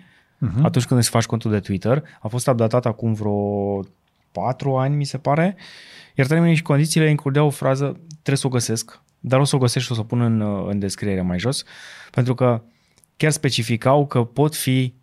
Uh-huh. 0.46 0.62
Atunci 0.62 0.84
când 0.84 1.00
îți 1.00 1.08
faci 1.08 1.26
contul 1.26 1.50
de 1.50 1.60
Twitter, 1.60 2.02
a 2.20 2.28
fost 2.28 2.46
updatat 2.46 2.86
acum 2.86 3.12
vreo 3.12 3.80
patru 4.32 4.76
ani, 4.76 4.96
mi 4.96 5.04
se 5.04 5.18
pare, 5.18 5.56
iar 6.14 6.26
termenii 6.26 6.54
și 6.54 6.62
condițiile 6.62 7.10
includeau 7.10 7.46
o 7.46 7.50
frază, 7.50 7.84
trebuie 8.08 8.36
să 8.36 8.46
o 8.46 8.50
găsesc, 8.50 9.00
dar 9.20 9.40
o 9.40 9.44
să 9.44 9.56
o 9.56 9.58
găsesc 9.58 9.84
și 9.84 9.92
o 9.92 9.94
să 9.94 10.00
o 10.00 10.04
pun 10.04 10.20
în, 10.20 10.66
în 10.68 10.78
descriere 10.78 11.22
mai 11.22 11.38
jos, 11.38 11.64
pentru 12.10 12.34
că 12.34 12.62
chiar 13.16 13.30
specificau 13.30 14.06
că 14.06 14.24
pot 14.24 14.54
fi 14.54 14.94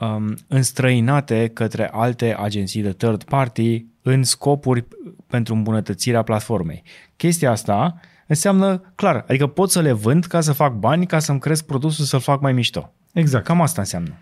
um, 0.00 0.34
înstrăinate 0.48 1.50
către 1.54 1.88
alte 1.92 2.36
agenții 2.38 2.82
de 2.82 2.92
third 2.92 3.22
party 3.22 3.84
în 4.02 4.22
scopuri 4.22 4.84
pentru 5.26 5.54
îmbunătățirea 5.54 6.22
platformei. 6.22 6.82
Chestia 7.16 7.50
asta 7.50 8.00
înseamnă, 8.26 8.92
clar, 8.94 9.24
adică 9.28 9.46
pot 9.46 9.70
să 9.70 9.80
le 9.80 9.92
vând 9.92 10.24
ca 10.24 10.40
să 10.40 10.52
fac 10.52 10.74
bani, 10.74 11.06
ca 11.06 11.18
să-mi 11.18 11.40
cresc 11.40 11.66
produsul, 11.66 12.04
să-l 12.04 12.20
fac 12.20 12.40
mai 12.40 12.52
mișto. 12.52 12.92
Exact. 13.12 13.44
Cam 13.44 13.60
asta 13.60 13.80
înseamnă. 13.80 14.12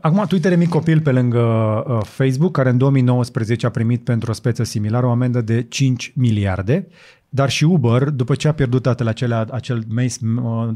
Acum, 0.00 0.24
Twitter 0.28 0.52
e 0.52 0.56
mic 0.56 0.68
copil 0.68 1.00
pe 1.00 1.10
lângă 1.10 1.40
uh, 1.40 2.00
Facebook, 2.04 2.52
care 2.52 2.68
în 2.68 2.78
2019 2.78 3.66
a 3.66 3.70
primit 3.70 4.04
pentru 4.04 4.30
o 4.30 4.34
speță 4.34 4.62
similară 4.62 5.06
o 5.06 5.10
amendă 5.10 5.40
de 5.40 5.62
5 5.62 6.12
miliarde, 6.14 6.86
dar 7.34 7.50
și 7.50 7.64
Uber, 7.64 8.08
după 8.08 8.34
ce 8.34 8.48
a 8.48 8.52
pierdut 8.52 8.82
datele 8.82 9.08
acelea, 9.08 9.46
acel 9.50 9.84
uh, 9.96 10.68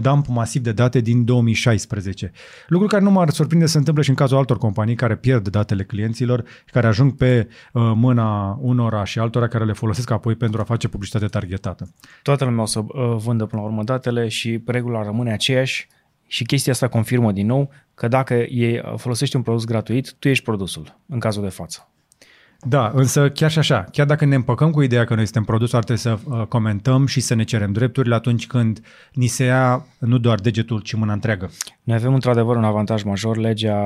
dump 0.00 0.26
masiv 0.26 0.62
de 0.62 0.72
date 0.72 1.00
din 1.00 1.24
2016. 1.24 2.32
Lucru 2.66 2.86
care 2.86 3.02
nu 3.02 3.10
m-ar 3.10 3.30
surprinde 3.30 3.64
să 3.64 3.72
se 3.72 3.78
întâmple 3.78 4.02
și 4.02 4.08
în 4.08 4.14
cazul 4.14 4.36
altor 4.36 4.58
companii 4.58 4.94
care 4.94 5.16
pierd 5.16 5.48
datele 5.48 5.82
clienților 5.82 6.44
și 6.46 6.72
care 6.72 6.86
ajung 6.86 7.16
pe 7.16 7.48
uh, 7.72 7.92
mâna 7.94 8.58
unora 8.60 9.04
și 9.04 9.18
altora 9.18 9.48
care 9.48 9.64
le 9.64 9.72
folosesc 9.72 10.10
apoi 10.10 10.34
pentru 10.34 10.60
a 10.60 10.64
face 10.64 10.88
publicitate 10.88 11.26
targetată. 11.26 11.94
Toată 12.22 12.44
lumea 12.44 12.62
o 12.62 12.66
să 12.66 12.78
uh, 12.78 13.16
vândă 13.16 13.46
până 13.46 13.62
la 13.62 13.68
urmă 13.68 13.82
datele 13.82 14.28
și 14.28 14.62
regula 14.66 15.02
rămâne 15.02 15.32
aceeași 15.32 15.88
și 16.26 16.44
chestia 16.44 16.72
asta 16.72 16.88
confirmă 16.88 17.32
din 17.32 17.46
nou 17.46 17.70
că 17.94 18.08
dacă 18.08 18.34
e, 18.34 18.82
folosești 18.96 19.36
un 19.36 19.42
produs 19.42 19.64
gratuit, 19.64 20.14
tu 20.18 20.28
ești 20.28 20.44
produsul, 20.44 20.98
în 21.06 21.18
cazul 21.18 21.42
de 21.42 21.48
față. 21.48 21.91
Da, 22.64 22.90
însă 22.94 23.30
chiar 23.30 23.50
și 23.50 23.58
așa, 23.58 23.84
chiar 23.92 24.06
dacă 24.06 24.24
ne 24.24 24.34
împăcăm 24.34 24.70
cu 24.70 24.82
ideea 24.82 25.04
că 25.04 25.14
noi 25.14 25.24
suntem 25.24 25.44
produs, 25.44 25.72
ar 25.72 25.84
trebui 25.84 26.02
să 26.02 26.18
uh, 26.24 26.46
comentăm 26.46 27.06
și 27.06 27.20
să 27.20 27.34
ne 27.34 27.42
cerem 27.42 27.72
drepturile 27.72 28.14
atunci 28.14 28.46
când 28.46 28.80
ni 29.12 29.26
se 29.26 29.44
ia 29.44 29.86
nu 29.98 30.18
doar 30.18 30.40
degetul, 30.40 30.80
ci 30.80 30.94
mâna 30.94 31.12
întreagă. 31.12 31.50
Noi 31.82 31.96
avem 31.96 32.14
într-adevăr 32.14 32.56
un 32.56 32.64
avantaj 32.64 33.02
major, 33.02 33.36
legea 33.36 33.76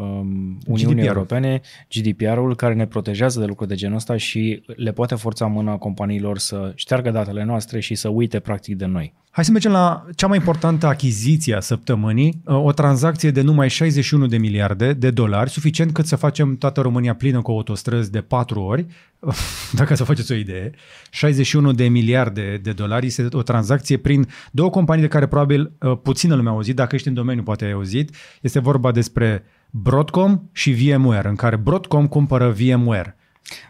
um, 0.00 0.58
Uniunii 0.66 0.94
GDPR-ul. 0.94 1.06
Europene, 1.06 1.60
GDPR-ul, 1.88 2.56
care 2.56 2.74
ne 2.74 2.86
protejează 2.86 3.40
de 3.40 3.46
lucruri 3.46 3.68
de 3.68 3.74
genul 3.74 3.96
ăsta 3.96 4.16
și 4.16 4.62
le 4.76 4.92
poate 4.92 5.14
forța 5.14 5.46
mâna 5.46 5.76
companiilor 5.76 6.38
să 6.38 6.72
șteargă 6.74 7.10
datele 7.10 7.44
noastre 7.44 7.80
și 7.80 7.94
să 7.94 8.08
uite 8.08 8.38
practic 8.38 8.76
de 8.76 8.86
noi. 8.86 9.14
Hai 9.34 9.44
să 9.44 9.50
mergem 9.50 9.72
la 9.72 10.06
cea 10.14 10.26
mai 10.26 10.36
importantă 10.36 10.86
achiziție 10.86 11.54
a 11.54 11.60
săptămânii, 11.60 12.42
uh, 12.44 12.64
o 12.64 12.72
tranzacție 12.72 13.30
de 13.30 13.40
numai 13.40 13.70
61 13.70 14.26
de 14.26 14.36
miliarde 14.36 14.92
de 14.92 15.10
dolari, 15.10 15.50
suficient 15.50 15.92
cât 15.92 16.06
să 16.06 16.16
facem 16.16 16.56
toată 16.56 16.80
România 16.80 17.14
plină 17.14 17.42
cu 17.42 17.50
autostrăzi 17.50 18.10
de 18.10 18.20
patru 18.20 18.60
ori, 18.60 18.86
dacă 19.78 19.94
să 19.94 20.04
faceți 20.04 20.32
o 20.32 20.34
idee. 20.34 20.70
61 21.10 21.72
de 21.72 21.88
miliarde 21.88 22.60
de 22.62 22.72
dolari 22.72 23.06
este 23.06 23.28
o 23.32 23.42
tranzacție 23.42 23.96
prin 23.96 24.26
două 24.50 24.70
companii 24.70 25.02
de 25.02 25.08
care 25.08 25.26
probabil 25.26 25.72
uh, 25.80 25.98
puțină 26.02 26.34
lume 26.34 26.48
a 26.48 26.52
auzit, 26.52 26.76
dacă 26.76 26.94
ești 26.94 27.08
în 27.08 27.14
domeniu 27.14 27.42
poate 27.42 27.64
ai 27.64 27.72
auzit. 27.72 28.14
Este 28.40 28.58
vorba 28.58 28.92
despre 28.92 29.44
Broadcom 29.70 30.40
și 30.52 30.72
VMware, 30.72 31.28
în 31.28 31.36
care 31.36 31.56
Broadcom 31.56 32.06
cumpără 32.06 32.50
VMware. 32.50 33.16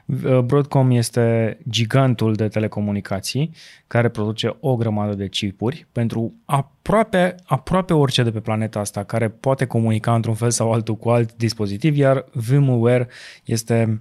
Uh, 0.06 0.38
Broadcom 0.38 0.90
este 0.90 1.58
gigantul 1.68 2.34
de 2.34 2.48
telecomunicații 2.48 3.50
care 3.86 4.08
produce 4.08 4.56
o 4.60 4.76
grămadă 4.76 5.14
de 5.14 5.28
chipuri 5.28 5.86
pentru 5.92 6.34
aproape, 6.44 7.34
aproape 7.44 7.92
orice 7.92 8.22
de 8.22 8.30
pe 8.30 8.40
planeta 8.40 8.80
asta 8.80 9.04
care 9.04 9.28
poate 9.28 9.64
comunica 9.64 10.14
într-un 10.14 10.34
fel 10.34 10.50
sau 10.50 10.72
altul 10.72 10.96
cu 10.96 11.08
alt 11.08 11.34
dispozitiv, 11.36 11.96
iar 11.96 12.24
VMware 12.32 13.08
este 13.44 13.98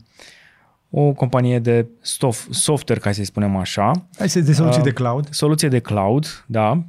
o 0.89 1.11
companie 1.11 1.59
de 1.59 1.87
soft, 2.01 2.53
software, 2.53 2.99
ca 2.99 3.11
să-i 3.11 3.25
spunem 3.25 3.55
așa. 3.55 3.91
Hai 4.17 4.29
să 4.29 4.39
de 4.39 4.53
soluție 4.53 4.79
uh, 4.79 4.83
de 4.83 4.91
cloud. 4.91 5.27
Soluție 5.29 5.67
de 5.67 5.79
cloud, 5.79 6.43
da, 6.47 6.83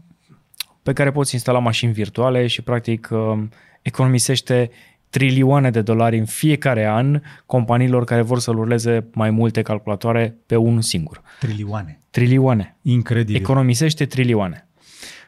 pe 0.83 0.93
care 0.93 1.11
poți 1.11 1.35
instala 1.35 1.59
mașini 1.59 1.93
virtuale 1.93 2.47
și 2.47 2.63
practic 2.63 3.09
uh, 3.13 3.43
economisește 3.83 4.71
trilioane 5.15 5.71
de 5.71 5.83
dolari 5.83 6.19
în 6.19 6.25
fiecare 6.25 6.87
an 6.87 7.21
companiilor 7.47 8.05
care 8.05 8.23
vor 8.23 8.39
să-l 8.39 8.59
urleze 8.59 9.07
mai 9.13 9.31
multe 9.31 9.63
calculatoare 9.63 10.37
pe 10.47 10.57
unul 10.57 10.83
singur. 10.83 11.23
Trilioane. 11.41 12.01
Trilioane. 12.11 12.77
Incredibil. 12.83 13.41
Economisește 13.41 14.05
trilioane. 14.05 14.69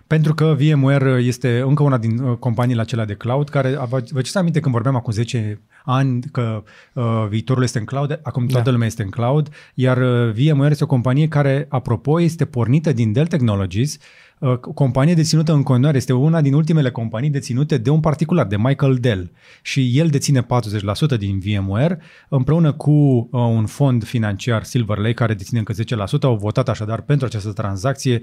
Pentru 0.07 0.35
că 0.35 0.57
VMware 0.59 1.11
este 1.23 1.61
încă 1.67 1.83
una 1.83 1.99
din 1.99 2.19
uh, 2.19 2.37
companiile 2.37 2.81
acelea 2.81 3.05
de 3.05 3.15
cloud 3.15 3.49
care, 3.49 3.79
vă, 3.89 4.05
vă 4.11 4.21
ce 4.21 4.39
aminte 4.39 4.61
când 4.61 4.75
vorbeam 4.75 4.97
acum 4.97 5.13
10 5.13 5.61
ani 5.85 6.21
că 6.33 6.63
uh, 6.93 7.27
viitorul 7.29 7.63
este 7.63 7.79
în 7.79 7.85
cloud, 7.85 8.21
acum 8.23 8.47
toată 8.47 8.65
da. 8.65 8.71
lumea 8.71 8.87
este 8.87 9.03
în 9.03 9.11
cloud, 9.11 9.49
iar 9.75 9.97
uh, 9.97 10.33
VMware 10.33 10.71
este 10.71 10.85
o 10.85 10.87
companie 10.87 11.29
care, 11.29 11.67
apropo, 11.69 12.21
este 12.21 12.45
pornită 12.45 12.93
din 12.93 13.13
Dell 13.13 13.27
Technologies, 13.27 13.95
uh, 13.95 14.01
companie 14.75 15.15
deținută 15.15 15.53
în 15.53 15.63
continuare, 15.63 15.97
este 15.97 16.13
una 16.13 16.41
din 16.41 16.55
ultimele 16.55 16.91
companii 16.91 17.31
deținute 17.31 17.79
de 17.79 17.91
un 17.91 18.01
particular, 18.01 18.47
de 18.47 18.57
Michael 18.57 18.95
Dell. 18.95 19.31
Și 19.63 19.99
el 19.99 20.09
deține 20.09 20.43
40% 20.43 20.47
din 21.19 21.39
VMware, 21.39 22.01
împreună 22.29 22.73
cu 22.73 22.91
uh, 22.91 23.29
un 23.31 23.67
fond 23.67 24.05
financiar 24.05 24.63
Silver 24.63 24.97
Lake, 24.97 25.13
care 25.13 25.35
deține 25.35 25.59
încă 25.59 25.73
10%, 25.73 26.23
au 26.23 26.37
votat 26.37 26.69
așadar 26.69 27.01
pentru 27.01 27.27
această 27.27 27.53
tranzacție 27.53 28.23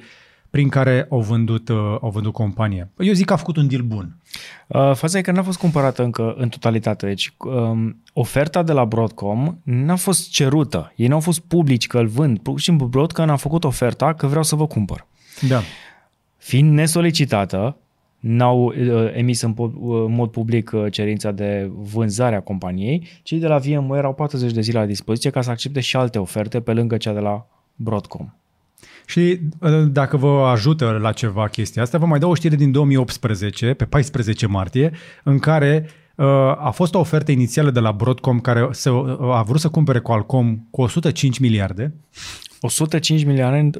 prin 0.49 0.69
care 0.69 1.07
au 1.09 1.21
vândut, 1.21 1.69
uh, 1.69 1.77
au 2.01 2.09
vândut 2.09 2.33
compania. 2.33 2.89
Eu 2.97 3.13
zic 3.13 3.25
că 3.25 3.33
a 3.33 3.35
făcut 3.35 3.57
un 3.57 3.67
deal 3.67 3.81
bun. 3.81 4.15
Uh, 4.67 4.91
faza 4.95 5.17
e 5.17 5.21
că 5.21 5.31
n-a 5.31 5.43
fost 5.43 5.57
cumpărată 5.57 6.03
încă 6.03 6.33
în 6.37 6.49
totalitate. 6.49 7.05
Deci 7.05 7.33
um, 7.37 8.01
oferta 8.13 8.63
de 8.63 8.71
la 8.71 8.85
Broadcom 8.85 9.57
n-a 9.63 9.95
fost 9.95 10.29
cerută. 10.29 10.93
Ei 10.95 11.07
n-au 11.07 11.19
fost 11.19 11.39
publici 11.39 11.87
că 11.87 11.97
îl 11.97 12.07
vând. 12.07 12.39
Pur 12.39 12.59
și 12.59 12.65
simplu 12.65 12.85
Broadcom 12.85 13.29
a 13.29 13.35
făcut 13.35 13.63
oferta 13.63 14.13
că 14.13 14.27
vreau 14.27 14.43
să 14.43 14.55
vă 14.55 14.67
cumpăr. 14.67 15.07
Da. 15.47 15.61
Fiind 16.43 16.73
nesolicitată, 16.73 17.77
n-au 18.19 18.65
uh, 18.65 19.11
emis 19.13 19.41
în 19.41 19.53
po- 19.53 19.55
uh, 19.57 20.05
mod 20.07 20.31
public 20.31 20.71
uh, 20.73 20.85
cerința 20.91 21.31
de 21.31 21.71
vânzare 21.73 22.35
a 22.35 22.41
companiei, 22.41 23.07
cei 23.21 23.39
de 23.39 23.47
la 23.47 23.57
VMware 23.57 24.05
au 24.05 24.13
40 24.13 24.51
de 24.51 24.61
zile 24.61 24.79
la 24.79 24.85
dispoziție 24.85 25.29
ca 25.29 25.41
să 25.41 25.49
accepte 25.49 25.79
și 25.79 25.95
alte 25.95 26.19
oferte 26.19 26.61
pe 26.61 26.73
lângă 26.73 26.97
cea 26.97 27.13
de 27.13 27.19
la 27.19 27.47
Broadcom. 27.75 28.33
Și 29.05 29.39
uh, 29.59 29.69
dacă 29.91 30.17
vă 30.17 30.47
ajută 30.51 30.97
la 31.01 31.11
ceva 31.11 31.47
chestia 31.47 31.81
asta, 31.81 31.97
vă 31.97 32.05
mai 32.05 32.19
dau 32.19 32.29
o 32.29 32.35
știre 32.35 32.55
din 32.55 32.71
2018, 32.71 33.73
pe 33.73 33.85
14 33.85 34.47
martie, 34.47 34.91
în 35.23 35.39
care 35.39 35.85
uh, 35.85 36.02
a 36.57 36.71
fost 36.73 36.93
o 36.93 36.99
ofertă 36.99 37.31
inițială 37.31 37.71
de 37.71 37.79
la 37.79 37.91
Broadcom 37.91 38.39
care 38.39 38.67
să, 38.71 38.89
uh, 38.89 39.35
a 39.35 39.41
vrut 39.41 39.59
să 39.59 39.69
cumpere 39.69 39.99
Qualcomm 39.99 40.67
cu 40.71 40.81
105 40.81 41.39
miliarde. 41.39 41.93
105 42.61 43.23
miliarde 43.23 43.57
în, 43.57 43.71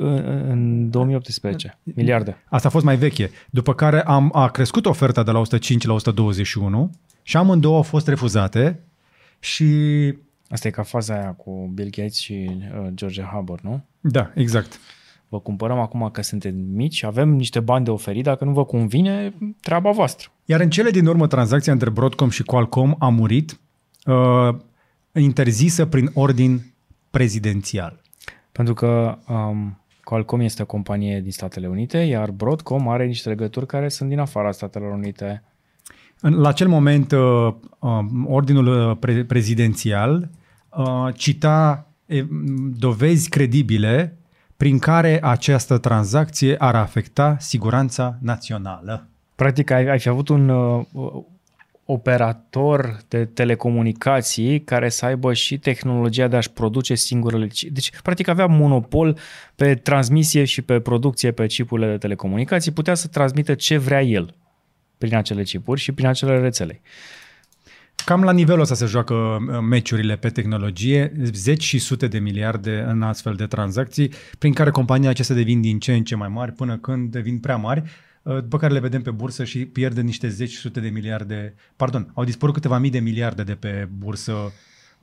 în 0.50 0.90
2018. 0.90 1.78
Miliarde. 1.84 2.38
Asta 2.50 2.68
a 2.68 2.72
fost 2.72 2.86
mai 2.86 2.96
veche. 2.96 3.32
După 3.50 3.74
care 3.74 4.02
am, 4.02 4.30
a 4.34 4.50
crescut 4.50 4.86
oferta 4.86 5.24
de 5.24 5.32
la 5.32 5.40
105 5.40 5.86
la 5.86 5.94
121 5.94 6.92
și 7.22 7.38
amândouă 7.38 7.76
au 7.76 7.82
fost 7.82 8.08
refuzate 8.08 8.80
și... 9.40 9.66
Asta 10.50 10.68
e 10.68 10.72
ca 10.72 10.84
faza 10.84 11.14
aia 11.14 11.32
cu 11.32 11.72
Bill 11.74 11.90
Gates 11.90 12.16
și 12.16 12.50
uh, 12.50 12.88
George 12.94 13.22
Hubbard, 13.22 13.64
nu? 13.64 13.84
Da, 14.00 14.32
exact 14.36 14.80
vă 15.34 15.40
cumpărăm 15.40 15.80
acum 15.80 16.10
că 16.12 16.22
suntem 16.22 16.56
mici, 16.56 17.04
avem 17.04 17.30
niște 17.30 17.60
bani 17.60 17.86
de 17.86 17.92
oferit, 17.92 18.24
dacă 18.24 18.46
nu 18.46 18.52
vă 18.52 18.66
convine, 18.66 19.34
treaba 19.62 19.92
voastră. 19.92 20.32
Iar 20.46 20.60
în 20.60 20.70
cele 20.70 20.90
din 20.90 21.06
urmă, 21.06 21.28
tranzacția 21.28 21.74
între 21.74 21.90
Broadcom 21.90 22.30
și 22.30 22.44
Qualcomm 22.44 22.96
a 23.00 23.10
murit, 23.10 23.60
uh, 24.06 24.56
interzisă 25.14 25.86
prin 25.86 26.12
ordin 26.14 26.74
prezidențial. 27.12 28.02
Pentru 28.52 28.74
că 28.74 29.18
um, 29.28 29.82
Qualcomm 30.04 30.42
este 30.42 30.62
o 30.62 30.66
companie 30.66 31.22
din 31.22 31.32
Statele 31.32 31.68
Unite, 31.68 31.98
iar 31.98 32.32
Broadcom 32.32 32.88
are 32.88 33.06
niște 33.06 33.30
legături 33.30 33.66
care 33.66 33.90
sunt 33.90 34.10
din 34.10 34.20
afara 34.20 34.52
Statelor 34.52 34.92
Unite. 34.92 35.44
La 36.20 36.48
acel 36.48 36.68
moment, 36.68 37.12
uh, 37.12 37.54
uh, 37.80 38.00
ordinul 38.26 38.68
uh, 38.68 38.98
pre- 39.00 39.26
prezidențial 39.26 40.30
uh, 40.70 41.14
cita 41.14 41.88
dovezi 42.80 43.30
credibile 43.30 44.18
prin 44.58 44.80
care 44.80 45.20
această 45.24 45.78
tranzacție 45.78 46.56
ar 46.58 46.76
afecta 46.76 47.38
siguranța 47.40 48.18
națională. 48.22 49.08
Practic, 49.36 49.72
ai, 49.72 49.86
ai 49.86 50.00
fi 50.00 50.10
avut 50.10 50.30
un 50.30 50.50
uh, 50.50 50.86
operator 51.86 52.98
de 53.08 53.26
telecomunicații 53.26 54.62
care 54.62 54.90
să 54.90 55.06
aibă 55.06 55.34
și 55.34 55.58
tehnologia 55.58 56.28
de 56.28 56.36
a-și 56.36 56.52
produce 56.52 56.96
singurele 56.96 57.48
Deci, 57.72 57.92
practic, 58.02 58.28
avea 58.28 58.46
monopol 58.46 59.18
pe 59.56 59.76
transmisie 59.76 60.44
și 60.44 60.62
pe 60.62 60.80
producție 60.80 61.32
pe 61.32 61.46
chipurile 61.46 61.90
de 61.90 61.98
telecomunicații, 61.98 62.72
putea 62.72 62.94
să 62.94 63.08
transmită 63.08 63.54
ce 63.54 63.78
vrea 63.78 64.02
el 64.02 64.36
prin 64.98 65.16
acele 65.16 65.44
chipuri 65.44 65.80
și 65.80 65.92
prin 65.92 66.08
acele 66.08 66.40
rețele. 66.40 66.82
Cam 68.06 68.24
la 68.24 68.32
nivelul 68.32 68.62
ăsta 68.62 68.76
se 68.76 68.86
joacă 68.86 69.14
uh, 69.14 69.60
meciurile 69.62 70.16
pe 70.16 70.30
tehnologie, 70.30 71.12
zeci 71.32 71.64
și 71.64 71.80
sute 71.80 72.08
de 72.08 72.20
miliarde 72.20 72.86
în 72.88 73.02
astfel 73.02 73.34
de 73.34 73.46
tranzacții, 73.46 74.12
prin 74.40 74.54
care 74.54 74.70
companiile 74.70 75.10
acestea 75.10 75.36
devin 75.36 75.62
din 75.62 75.80
ce 75.80 75.94
în 75.94 76.04
ce 76.04 76.16
mai 76.16 76.28
mari 76.28 76.52
până 76.52 76.78
când 76.78 77.12
devin 77.12 77.40
prea 77.40 77.56
mari, 77.56 77.84
uh, 78.24 78.34
după 78.42 78.58
care 78.58 78.74
le 78.74 78.80
vedem 78.80 79.02
pe 79.02 79.12
bursă 79.12 79.44
și 79.44 79.66
pierde 79.66 80.02
niște 80.02 80.28
zeci 80.28 80.52
și 80.52 80.58
sute 80.58 80.80
de 80.80 80.90
miliarde, 80.90 81.56
pardon, 81.76 82.12
au 82.14 82.24
dispărut 82.24 82.54
câteva 82.54 82.78
mii 82.78 82.92
de 82.92 83.00
miliarde 83.00 83.44
de 83.44 83.54
pe 83.56 83.90
bursă 83.98 84.34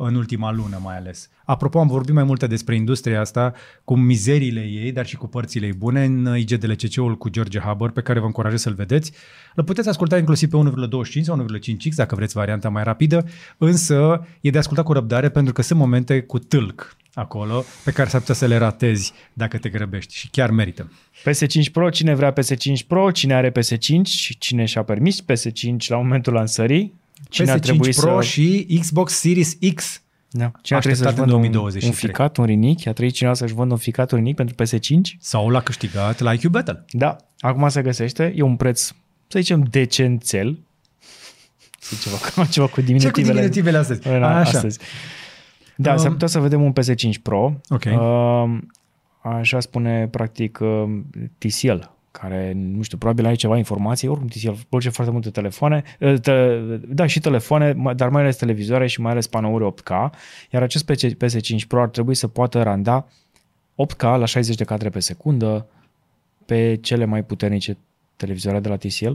în 0.07 0.15
ultima 0.15 0.53
lună 0.53 0.81
mai 0.83 0.97
ales. 0.97 1.31
Apropo, 1.45 1.79
am 1.79 1.87
vorbit 1.87 2.15
mai 2.15 2.25
multe 2.25 2.47
despre 2.47 2.75
industria 2.75 3.21
asta, 3.21 3.53
cu 3.85 3.97
mizeriile 3.97 4.61
ei, 4.61 4.93
dar 4.93 5.07
și 5.07 5.17
cu 5.17 5.27
părțile 5.27 5.67
ei 5.67 5.73
bune, 5.73 6.05
în 6.05 6.37
IGDLCC-ul 6.37 7.17
cu 7.17 7.29
George 7.29 7.61
Haber, 7.61 7.91
pe 7.91 8.01
care 8.01 8.19
vă 8.19 8.27
încurajez 8.27 8.61
să-l 8.61 8.75
vedeți. 8.75 9.13
Îl 9.55 9.65
puteți 9.65 9.89
asculta 9.89 10.19
inclusiv 10.19 10.51
pe 10.51 10.57
1,25 11.21 11.23
sau 11.23 11.47
1,5x, 11.47 11.95
dacă 11.95 12.15
vreți 12.15 12.35
varianta 12.35 12.69
mai 12.69 12.83
rapidă, 12.83 13.25
însă 13.59 14.27
e 14.41 14.51
de 14.51 14.59
ascultat 14.59 14.85
cu 14.85 14.93
răbdare 14.93 15.29
pentru 15.29 15.53
că 15.53 15.63
sunt 15.63 15.79
momente 15.79 16.21
cu 16.23 16.39
tâlc 16.39 16.97
acolo 17.15 17.65
pe 17.85 17.91
care 17.91 18.09
s-ar 18.09 18.21
putea 18.21 18.35
să 18.35 18.47
le 18.47 18.57
ratezi 18.57 19.13
dacă 19.33 19.59
te 19.59 19.69
grăbești 19.69 20.15
și 20.15 20.29
chiar 20.29 20.51
merită. 20.51 20.93
PS5 21.29 21.73
Pro, 21.73 21.91
cine 21.91 22.15
vrea 22.15 22.33
PS5 22.33 22.87
Pro, 22.87 23.11
cine 23.11 23.35
are 23.35 23.51
PS5, 23.51 24.01
cine 24.39 24.65
și-a 24.65 24.83
permis 24.83 25.23
PS5 25.23 25.87
la 25.89 25.97
momentul 25.97 26.33
lansării, 26.33 27.00
cine 27.29 27.47
PS5 27.47 27.53
ar 27.53 27.59
trebui 27.59 27.91
Pro 27.95 28.21
să... 28.21 28.27
și 28.29 28.77
Xbox 28.81 29.13
Series 29.13 29.57
X. 29.75 30.03
Da. 30.31 30.53
Cine 30.63 30.77
ar 30.79 30.83
trebui 30.85 30.99
să-și 30.99 31.09
Așteptat 31.09 31.09
în 31.09 31.15
vândă 31.17 31.35
un, 31.35 31.41
2023. 31.53 31.89
un 31.89 31.95
ficat, 31.97 32.37
un 32.37 32.45
rinic? 32.45 32.79
A 32.87 32.93
trebuit 32.93 33.15
cineva 33.15 33.35
să-și 33.35 33.55
vândă 33.55 33.73
un 33.73 33.79
ficat, 33.79 34.11
un 34.11 34.19
rinic 34.19 34.37
pentru 34.37 34.55
PS5? 34.65 35.17
Sau 35.19 35.49
l-a 35.49 35.61
câștigat 35.61 36.21
la 36.21 36.33
IQ 36.33 36.43
Battle. 36.51 36.85
Da. 36.91 37.17
Acum 37.39 37.69
se 37.69 37.83
găsește. 37.83 38.33
E 38.37 38.43
un 38.43 38.57
preț, 38.57 38.81
să 39.27 39.39
zicem, 39.39 39.63
decențel. 39.71 40.59
Să 41.79 41.95
ceva, 42.03 42.17
cam 42.35 42.45
ceva 42.45 42.67
cu 42.67 42.73
Ce 42.75 42.81
cu 42.81 42.87
diminutivele. 42.87 43.33
diminutivele 43.33 43.77
astăzi? 43.77 44.09
în- 44.09 44.23
Așa. 44.23 44.41
astăzi. 44.41 44.79
Da, 45.77 45.93
Um, 45.93 45.99
s-ar 45.99 46.11
putea 46.11 46.27
să 46.29 46.39
vedem 46.39 46.63
un 46.63 46.73
PS5 46.73 47.23
Pro. 47.23 47.61
Ok. 47.69 47.85
Uh, 47.85 48.59
așa 49.23 49.61
spune, 49.61 50.09
practic, 50.11 50.59
uh, 50.63 50.85
TCL, 51.39 51.81
care, 52.11 52.53
nu 52.53 52.83
știu, 52.83 52.99
probabil 52.99 53.27
are 53.27 53.35
ceva 53.35 53.57
informații, 53.57 54.09
oricum 54.09 54.29
TCL 54.29 54.51
produce 54.69 54.91
foarte 54.91 55.13
multe 55.13 55.31
telefoane, 55.31 55.83
uh, 56.01 56.21
te, 56.21 56.59
da, 56.89 57.07
și 57.07 57.21
telefoane, 57.21 57.73
ma- 57.73 57.95
dar 57.95 58.09
mai 58.09 58.23
ales 58.23 58.37
televizoare 58.37 58.87
și 58.87 59.01
mai 59.01 59.13
ales 59.13 59.27
panouri 59.27 59.65
8K, 59.65 60.11
iar 60.51 60.63
acest 60.63 60.85
PC 60.85 61.07
PS5 61.07 61.67
Pro 61.69 61.81
ar 61.81 61.89
trebui 61.89 62.15
să 62.15 62.29
poată 62.29 62.63
randa 62.63 63.07
8K 63.75 64.03
la 64.03 64.25
60 64.25 64.57
de 64.57 64.65
cadre 64.65 64.89
pe 64.89 65.01
secundă 65.01 65.67
pe 66.47 66.79
cele 66.81 67.05
mai 67.05 67.25
puternice 67.25 67.79
televizoare 68.17 68.61
de 68.61 68.69
la 68.69 68.77
TCL. 68.77 69.13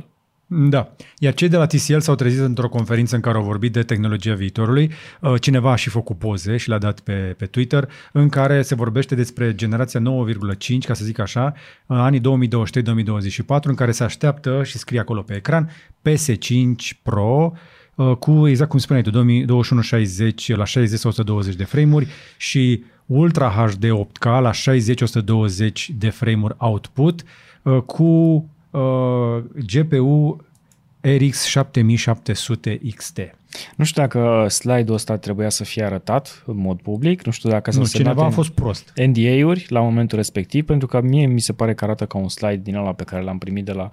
Da. 0.47 0.91
Iar 1.19 1.33
cei 1.33 1.47
de 1.47 1.57
la 1.57 1.65
TCL 1.65 1.97
s-au 1.97 2.15
trezit 2.15 2.39
într-o 2.39 2.69
conferință 2.69 3.15
în 3.15 3.21
care 3.21 3.37
au 3.37 3.43
vorbit 3.43 3.73
de 3.73 3.83
tehnologia 3.83 4.33
viitorului. 4.33 4.91
Uh, 5.21 5.41
Cineva 5.41 5.71
a 5.71 5.75
și 5.75 5.89
făcut 5.89 6.17
poze 6.17 6.57
și 6.57 6.69
le-a 6.69 6.77
dat 6.77 6.99
pe, 6.99 7.35
pe 7.37 7.45
Twitter, 7.45 7.89
în 8.11 8.29
care 8.29 8.61
se 8.61 8.75
vorbește 8.75 9.15
despre 9.15 9.55
generația 9.55 9.99
9,5, 9.99 10.05
ca 10.85 10.93
să 10.93 11.05
zic 11.05 11.19
așa, 11.19 11.53
în 11.85 11.97
anii 11.97 12.19
2023-2024, 12.19 12.23
în 13.61 13.75
care 13.75 13.91
se 13.91 14.03
așteaptă, 14.03 14.63
și 14.63 14.77
scrie 14.77 14.99
acolo 14.99 15.21
pe 15.21 15.35
ecran, 15.35 15.69
PS5 16.09 17.01
Pro, 17.03 17.53
uh, 17.95 18.15
cu, 18.15 18.47
exact 18.47 18.69
cum 18.69 18.79
spuneai 18.79 19.03
tu, 19.03 19.09
2160 19.09 20.55
la 20.55 20.63
60-120 20.63 21.55
de 21.57 21.63
frame-uri 21.63 22.07
și 22.37 22.83
Ultra 23.05 23.49
HD 23.49 23.85
8K 23.85 24.23
la 24.23 24.51
60-120 24.51 24.55
de 25.97 26.09
frame-uri 26.09 26.55
output, 26.57 27.23
uh, 27.61 27.81
cu 27.81 28.49
uh, 28.79 29.43
GPU 29.65 30.43
RX 31.01 31.43
7700 31.45 32.79
XT. 32.95 33.19
Nu 33.75 33.83
știu 33.85 34.01
dacă 34.01 34.45
slide-ul 34.49 34.93
ăsta 34.95 35.17
trebuia 35.17 35.49
să 35.49 35.63
fie 35.63 35.83
arătat 35.83 36.43
în 36.45 36.57
mod 36.57 36.79
public, 36.81 37.25
nu 37.25 37.31
știu 37.31 37.49
dacă 37.49 37.71
s-au 37.71 37.81
Nu, 37.81 37.87
semnat 37.87 38.07
cineva 38.07 38.23
a 38.25 38.29
în- 38.29 38.33
fost 38.35 38.49
prost. 38.51 38.93
NDA-uri 38.95 39.65
la 39.69 39.79
momentul 39.79 40.17
respectiv, 40.17 40.65
pentru 40.65 40.87
că 40.87 41.01
mie 41.01 41.25
mi 41.25 41.39
se 41.39 41.53
pare 41.53 41.73
că 41.73 41.83
arată 41.83 42.05
ca 42.05 42.17
un 42.17 42.29
slide 42.29 42.61
din 42.63 42.75
ăla 42.75 42.93
pe 42.93 43.03
care 43.03 43.23
l-am 43.23 43.37
primit 43.37 43.65
de 43.65 43.71
la 43.71 43.89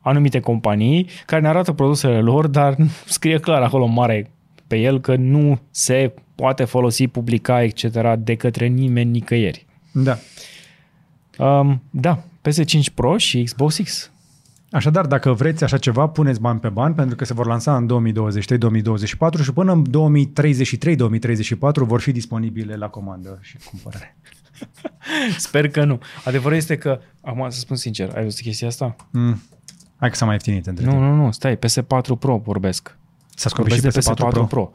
anumite 0.00 0.40
companii 0.40 1.06
care 1.26 1.42
ne 1.42 1.48
arată 1.48 1.72
produsele 1.72 2.20
lor, 2.20 2.46
dar 2.46 2.76
scrie 3.06 3.38
clar 3.38 3.62
acolo 3.62 3.86
mare 3.86 4.30
pe 4.66 4.76
el 4.76 5.00
că 5.00 5.16
nu 5.16 5.60
se 5.70 6.14
poate 6.34 6.64
folosi, 6.64 7.06
publica, 7.06 7.62
etc. 7.62 7.86
de 8.18 8.34
către 8.34 8.66
nimeni 8.66 9.10
nicăieri. 9.10 9.66
Da. 9.92 10.18
Um, 11.38 11.82
da, 11.90 12.22
PS5 12.48 12.94
Pro 12.94 13.16
și 13.16 13.42
Xbox 13.42 13.76
X. 13.76 14.10
Așadar, 14.70 15.06
dacă 15.06 15.32
vreți 15.32 15.64
așa 15.64 15.78
ceva, 15.78 16.06
puneți 16.06 16.40
bani 16.40 16.60
pe 16.60 16.68
bani, 16.68 16.94
pentru 16.94 17.16
că 17.16 17.24
se 17.24 17.34
vor 17.34 17.46
lansa 17.46 17.76
în 17.76 18.12
2023-2024 19.38 19.42
și 19.42 19.52
până 19.52 19.72
în 19.72 19.84
2033-2034 19.86 21.54
vor 21.74 22.00
fi 22.00 22.12
disponibile 22.12 22.76
la 22.76 22.88
comandă 22.88 23.38
și 23.40 23.56
cumpărare. 23.70 24.16
Sper 25.38 25.68
că 25.70 25.84
nu. 25.84 26.00
Adevărul 26.24 26.56
este 26.56 26.76
că, 26.78 27.00
acum 27.20 27.50
să 27.50 27.58
spun 27.58 27.76
sincer, 27.76 28.10
ai 28.14 28.22
văzut 28.22 28.40
chestia 28.40 28.68
asta? 28.68 28.96
Mm. 29.10 29.42
Hai 29.96 30.08
că 30.10 30.16
s-a 30.16 30.24
mai 30.24 30.34
ieftinit 30.34 30.66
între 30.66 30.84
Nu, 30.84 30.90
timp. 30.90 31.02
nu, 31.02 31.14
nu, 31.14 31.30
stai, 31.30 31.56
PS4 31.56 32.18
Pro 32.18 32.36
vorbesc. 32.36 32.98
S-a 33.34 33.48
scompit 33.48 33.74
și 33.74 33.80
Vorbesc 33.80 34.06
de 34.06 34.12
PS4 34.12 34.28
Pro. 34.30 34.44
Pro. 34.44 34.70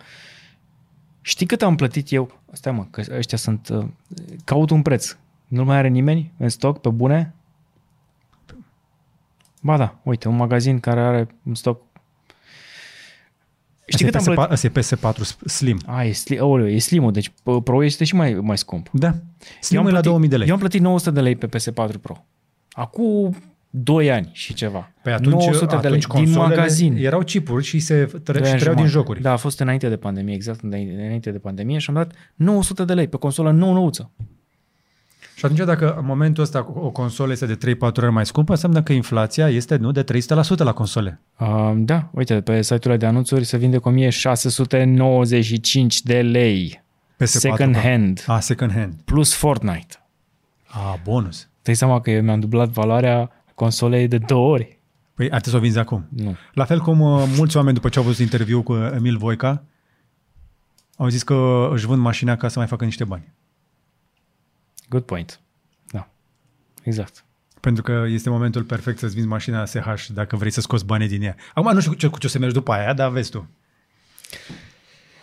Știi 1.21 1.45
cât 1.45 1.61
am 1.61 1.75
plătit 1.75 2.11
eu? 2.11 2.39
Stai 2.51 2.71
mă, 2.71 2.85
că 2.89 3.03
ăștia 3.17 3.37
sunt... 3.37 3.69
Uh, 3.69 3.85
caut 4.43 4.69
un 4.69 4.81
preț. 4.81 5.17
Nu 5.47 5.63
mai 5.63 5.77
are 5.77 5.87
nimeni 5.87 6.33
în 6.37 6.49
stoc, 6.49 6.81
pe 6.81 6.89
bune? 6.89 7.35
Ba 9.67 9.77
da, 9.77 9.99
uite, 10.03 10.27
un 10.27 10.35
magazin 10.35 10.79
care 10.79 10.99
are 10.99 11.27
în 11.43 11.53
stoc... 11.55 11.81
Știi 13.85 14.05
cât 14.05 14.15
am 14.15 14.19
Asta 14.19 14.67
e 14.67 14.69
plătit? 14.69 14.93
PS4 14.95 15.03
Asta 15.03 15.07
e 15.07 15.13
PS4 15.45 15.45
Slim. 15.45 15.79
A, 15.85 16.03
e, 16.03 16.11
sli, 16.11 16.39
oh, 16.39 16.61
e 16.73 16.77
slim 16.79 17.11
deci 17.11 17.29
p- 17.29 17.63
Pro 17.63 17.83
este 17.83 18.03
și 18.03 18.15
mai, 18.15 18.33
mai 18.33 18.57
scump. 18.57 18.89
Da. 18.93 19.07
Eu 19.07 19.13
Slim 19.59 19.79
am 19.79 19.85
e 19.87 19.89
la 19.91 19.93
plătit- 19.99 20.09
2000 20.09 20.29
de 20.29 20.37
lei. 20.37 20.47
Eu 20.47 20.53
am 20.53 20.59
plătit 20.59 20.81
900 20.81 21.11
de 21.11 21.21
lei 21.21 21.35
pe 21.35 21.47
PS4 21.47 22.01
Pro. 22.01 22.25
Acum 22.71 23.35
2 23.69 24.11
ani 24.11 24.29
și 24.33 24.53
ceva. 24.53 24.91
Păi 25.03 25.13
atunci, 25.13 25.31
900 25.31 25.65
de 25.65 25.87
lei 25.87 25.97
atunci 25.97 26.05
din 26.05 26.09
consolele 26.09 26.55
magazin. 26.55 26.95
Erau 26.97 27.19
chipuri 27.23 27.63
și 27.63 27.79
se 27.79 27.95
tre- 28.05 28.33
Doi 28.39 28.43
și 28.45 28.51
ani 28.51 28.59
trăiau 28.59 28.75
din 28.75 28.85
jumate. 28.85 28.87
jocuri. 28.87 29.21
Da, 29.21 29.31
a 29.31 29.35
fost 29.37 29.59
înainte 29.59 29.89
de 29.89 29.97
pandemie, 29.97 30.33
exact 30.33 30.59
înainte 30.61 31.31
de 31.31 31.37
pandemie 31.39 31.77
și 31.77 31.89
am 31.89 31.95
dat 31.95 32.11
900 32.35 32.85
de 32.85 32.93
lei 32.93 33.07
pe 33.07 33.17
consolă 33.17 33.51
nou-nouță. 33.51 34.11
Și 35.37 35.45
atunci 35.45 35.65
dacă 35.65 35.93
în 35.93 36.05
momentul 36.05 36.43
ăsta 36.43 36.67
o 36.73 36.89
consolă 36.89 37.31
este 37.31 37.45
de 37.45 37.75
3-4 37.75 37.79
ori 37.79 38.11
mai 38.11 38.25
scumpă, 38.25 38.51
înseamnă 38.51 38.83
că 38.83 38.93
inflația 38.93 39.49
este 39.49 39.75
nu 39.75 39.91
de 39.91 40.03
300% 40.03 40.05
la 40.57 40.73
console. 40.73 41.21
Uh, 41.39 41.73
da, 41.75 42.09
uite, 42.11 42.41
pe 42.41 42.61
site-urile 42.61 42.97
de 42.97 43.05
anunțuri 43.05 43.43
se 43.43 43.57
vinde 43.57 43.77
cu 43.77 43.87
1695 43.87 46.01
de 46.01 46.21
lei. 46.21 46.83
PS4 47.15 47.23
Second 47.23 47.71
Pro. 47.71 47.81
hand. 47.81 48.23
A, 48.27 48.39
second 48.39 48.71
hand. 48.71 48.93
Plus 49.05 49.33
Fortnite. 49.33 49.95
A, 50.67 50.99
bonus. 51.03 51.49
Dai 51.61 51.75
seama 51.75 52.01
că 52.01 52.11
eu 52.11 52.21
mi-am 52.21 52.39
dublat 52.39 52.69
valoarea 52.69 53.31
consolei 53.55 54.07
de 54.07 54.17
două 54.17 54.51
ori? 54.51 54.79
Păi 55.13 55.31
ar 55.31 55.41
trebui 55.41 55.51
să 55.51 55.57
o 55.57 55.59
vinzi 55.59 55.79
acum. 55.79 56.07
Nu. 56.09 56.35
La 56.53 56.65
fel 56.65 56.79
cum 56.79 56.99
uh, 56.99 57.23
mulți 57.35 57.57
oameni 57.57 57.75
după 57.75 57.89
ce 57.89 57.99
au 57.99 58.05
văzut 58.05 58.19
interviu 58.19 58.61
cu 58.61 58.73
Emil 58.73 59.17
Voica, 59.17 59.63
au 60.95 61.07
zis 61.07 61.23
că 61.23 61.69
își 61.73 61.85
vând 61.85 62.01
mașina 62.01 62.35
ca 62.35 62.47
să 62.47 62.59
mai 62.59 62.67
facă 62.67 62.83
niște 62.83 63.03
bani. 63.03 63.33
Good 64.89 65.03
point. 65.03 65.39
Da. 65.91 66.09
Exact. 66.83 67.25
Pentru 67.59 67.83
că 67.83 68.05
este 68.07 68.29
momentul 68.29 68.63
perfect 68.63 68.99
să-ți 68.99 69.13
vinzi 69.13 69.27
mașina 69.29 69.65
SH 69.65 70.07
dacă 70.09 70.35
vrei 70.35 70.51
să 70.51 70.61
scoți 70.61 70.85
bani 70.85 71.07
din 71.07 71.21
ea. 71.21 71.35
Acum 71.53 71.73
nu 71.73 71.79
știu 71.79 71.91
cu 71.91 71.97
ce, 71.97 72.07
cu 72.07 72.17
ce 72.19 72.25
o 72.25 72.29
să 72.29 72.39
mergi 72.39 72.53
după 72.53 72.71
aia, 72.71 72.93
dar 72.93 73.09
vezi 73.09 73.29
tu. 73.29 73.49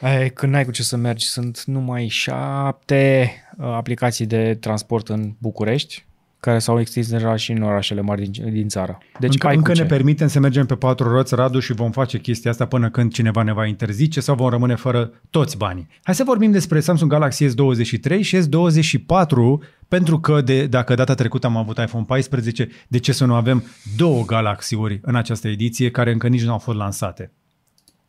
Ai, 0.01 0.31
când 0.31 0.53
n-ai 0.53 0.65
cu 0.65 0.71
ce 0.71 0.83
să 0.83 0.97
mergi, 0.97 1.27
sunt 1.27 1.65
numai 1.65 2.09
șapte 2.09 3.33
uh, 3.57 3.67
aplicații 3.67 4.27
de 4.27 4.55
transport 4.55 5.09
în 5.09 5.35
București, 5.39 6.05
care 6.45 6.59
s-au 6.59 6.81
extins 6.81 7.09
deja 7.09 7.37
și 7.37 7.53
în 7.53 7.63
orașele 7.63 8.01
mari 8.01 8.29
din, 8.29 8.53
din 8.53 8.69
țară. 8.69 8.99
Deci 9.19 9.33
încă 9.33 9.47
ai 9.47 9.57
încă 9.57 9.71
cu 9.71 9.77
ne 9.77 9.83
ce. 9.83 9.89
permitem 9.89 10.29
să 10.29 10.41
mergem 10.41 10.67
pe 10.67 10.75
patru 10.75 11.09
roți, 11.09 11.35
Radu, 11.35 11.61
și 11.61 11.73
vom 11.73 11.91
face 11.91 12.19
chestia 12.19 12.51
asta 12.51 12.67
până 12.67 12.91
când 12.91 13.13
cineva 13.13 13.43
ne 13.43 13.53
va 13.53 13.67
interzice 13.67 14.21
sau 14.21 14.35
vom 14.35 14.49
rămâne 14.49 14.75
fără 14.75 15.13
toți 15.31 15.57
banii. 15.57 15.89
Hai 16.03 16.15
să 16.15 16.25
vorbim 16.25 16.51
despre 16.51 16.81
Samsung 16.81 17.11
Galaxy 17.11 17.47
S23 17.47 18.21
și 18.21 18.39
S24, 18.39 19.69
pentru 19.89 20.21
că 20.21 20.41
de, 20.41 20.67
dacă 20.67 20.95
data 20.95 21.15
trecută 21.15 21.47
am 21.47 21.57
avut 21.57 21.79
iPhone 21.79 22.05
14, 22.05 22.69
de 22.89 22.99
ce 22.99 23.13
să 23.13 23.25
nu 23.25 23.35
avem 23.35 23.65
două 23.97 24.25
Galaxy-uri 24.25 25.01
în 25.03 25.15
această 25.15 25.49
ediție 25.49 25.91
care 25.91 26.13
încă 26.13 26.29
nici 26.29 26.45
nu 26.45 26.53
au 26.53 26.59
fost 26.59 26.79
lansate? 26.79 27.33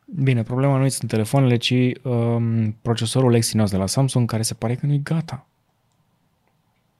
Bine, 0.04 0.42
problema 0.42 0.78
nu 0.78 0.88
sunt 0.88 1.10
telefoanele, 1.10 1.56
ci 1.56 1.74
um, 2.02 2.76
procesorul 2.82 3.34
Exynos 3.34 3.70
de 3.70 3.76
la 3.76 3.86
Samsung, 3.86 4.30
care 4.30 4.42
se 4.42 4.54
pare 4.54 4.74
că 4.74 4.86
nu 4.86 4.92
e 4.92 5.00
gata. 5.02 5.46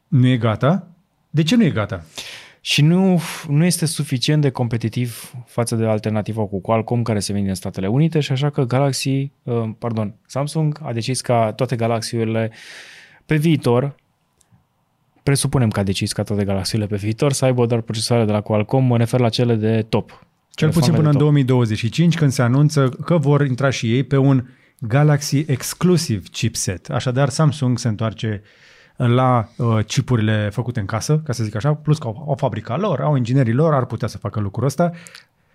Nu 0.09 0.27
e 0.27 0.37
gata? 0.37 0.96
De 1.37 1.43
ce 1.43 1.57
nu 1.57 1.65
e 1.65 1.71
gata? 1.71 2.05
Și 2.61 2.83
nu, 2.83 3.21
nu 3.49 3.65
este 3.65 3.87
suficient 3.87 4.43
de 4.43 4.51
competitiv 4.51 5.33
față 5.47 5.75
de 5.75 5.85
alternativa 5.85 6.47
cu 6.47 6.61
Qualcomm 6.61 7.03
care 7.03 7.19
se 7.19 7.33
vinde 7.33 7.49
în 7.49 7.55
Statele 7.55 7.87
Unite 7.87 8.21
și 8.21 8.33
așa 8.33 8.51
că 8.51 8.65
Galaxy, 8.65 9.31
uh, 9.43 9.71
pardon, 9.79 10.15
Samsung 10.27 10.79
a 10.83 10.93
decis 10.93 11.21
ca 11.21 11.53
toate 11.53 11.77
Galaxy-urile 11.77 12.53
pe 13.27 13.37
viitor, 13.37 13.95
presupunem 15.23 15.71
că 15.71 15.81
a 15.81 15.83
decis 15.83 16.13
ca 16.13 16.23
toate 16.23 16.45
Galaxy-urile 16.45 16.89
pe 16.89 16.97
viitor 16.97 17.33
să 17.33 17.45
aibă 17.45 17.67
doar 17.67 17.81
procesoare 17.81 18.25
de 18.25 18.33
la 18.33 18.41
Qualcomm, 18.41 18.87
mă 18.87 18.97
refer 18.97 19.21
la 19.21 19.29
cele 19.29 19.55
de 19.55 19.83
top. 19.89 20.27
Cel 20.51 20.71
puțin 20.71 20.93
până 20.93 21.07
în 21.07 21.13
top. 21.13 21.21
2025, 21.21 22.17
când 22.17 22.33
se 22.33 22.43
anunță 22.43 22.89
că 23.05 23.17
vor 23.17 23.47
intra 23.47 23.71
și 23.71 23.95
ei 23.95 24.03
pe 24.03 24.17
un 24.17 24.47
Galaxy 24.79 25.45
exclusiv 25.47 26.29
chipset. 26.29 26.91
Așadar, 26.91 27.29
Samsung 27.29 27.79
se 27.79 27.89
întoarce 27.89 28.43
la 28.97 29.49
uh, 29.57 29.85
chipurile 29.85 30.49
făcute 30.53 30.81
în 30.81 30.87
casă, 30.87 31.21
ca 31.25 31.33
să 31.33 31.45
zic 31.45 31.55
așa, 31.55 31.75
plus 31.75 31.99
că 31.99 32.07
au, 32.07 32.25
au 32.29 32.35
fabrica 32.35 32.77
lor, 32.77 33.01
au 33.01 33.17
inginerii 33.17 33.53
lor, 33.53 33.75
ar 33.75 33.85
putea 33.85 34.09
să 34.09 34.19
facă 34.19 34.41
lucrul 34.41 34.67
ăsta, 34.67 34.91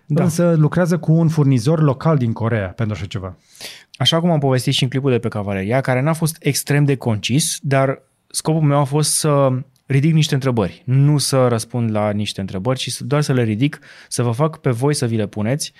da. 0.06 0.14
Da. 0.14 0.22
însă 0.22 0.54
lucrează 0.56 0.98
cu 0.98 1.12
un 1.12 1.28
furnizor 1.28 1.82
local 1.82 2.16
din 2.16 2.32
Corea 2.32 2.66
pentru 2.66 2.94
așa 2.96 3.06
ceva. 3.06 3.36
Așa 3.96 4.20
cum 4.20 4.30
am 4.30 4.38
povestit 4.38 4.72
și 4.72 4.82
în 4.82 4.88
clipul 4.88 5.10
de 5.10 5.18
pe 5.18 5.28
Cavaleria, 5.28 5.80
care 5.80 6.00
n-a 6.00 6.12
fost 6.12 6.36
extrem 6.40 6.84
de 6.84 6.96
concis, 6.96 7.58
dar 7.62 8.02
scopul 8.26 8.60
meu 8.62 8.78
a 8.78 8.84
fost 8.84 9.10
să 9.18 9.48
ridic 9.86 10.12
niște 10.12 10.34
întrebări, 10.34 10.82
nu 10.86 11.18
să 11.18 11.46
răspund 11.48 11.90
la 11.90 12.10
niște 12.10 12.40
întrebări, 12.40 12.78
ci 12.78 12.90
să- 12.90 13.04
doar 13.04 13.22
să 13.22 13.32
le 13.32 13.42
ridic, 13.42 13.78
să 14.08 14.22
vă 14.22 14.30
fac 14.30 14.56
pe 14.58 14.70
voi 14.70 14.94
să 14.94 15.06
vi 15.06 15.16
le 15.16 15.26
puneți 15.26 15.72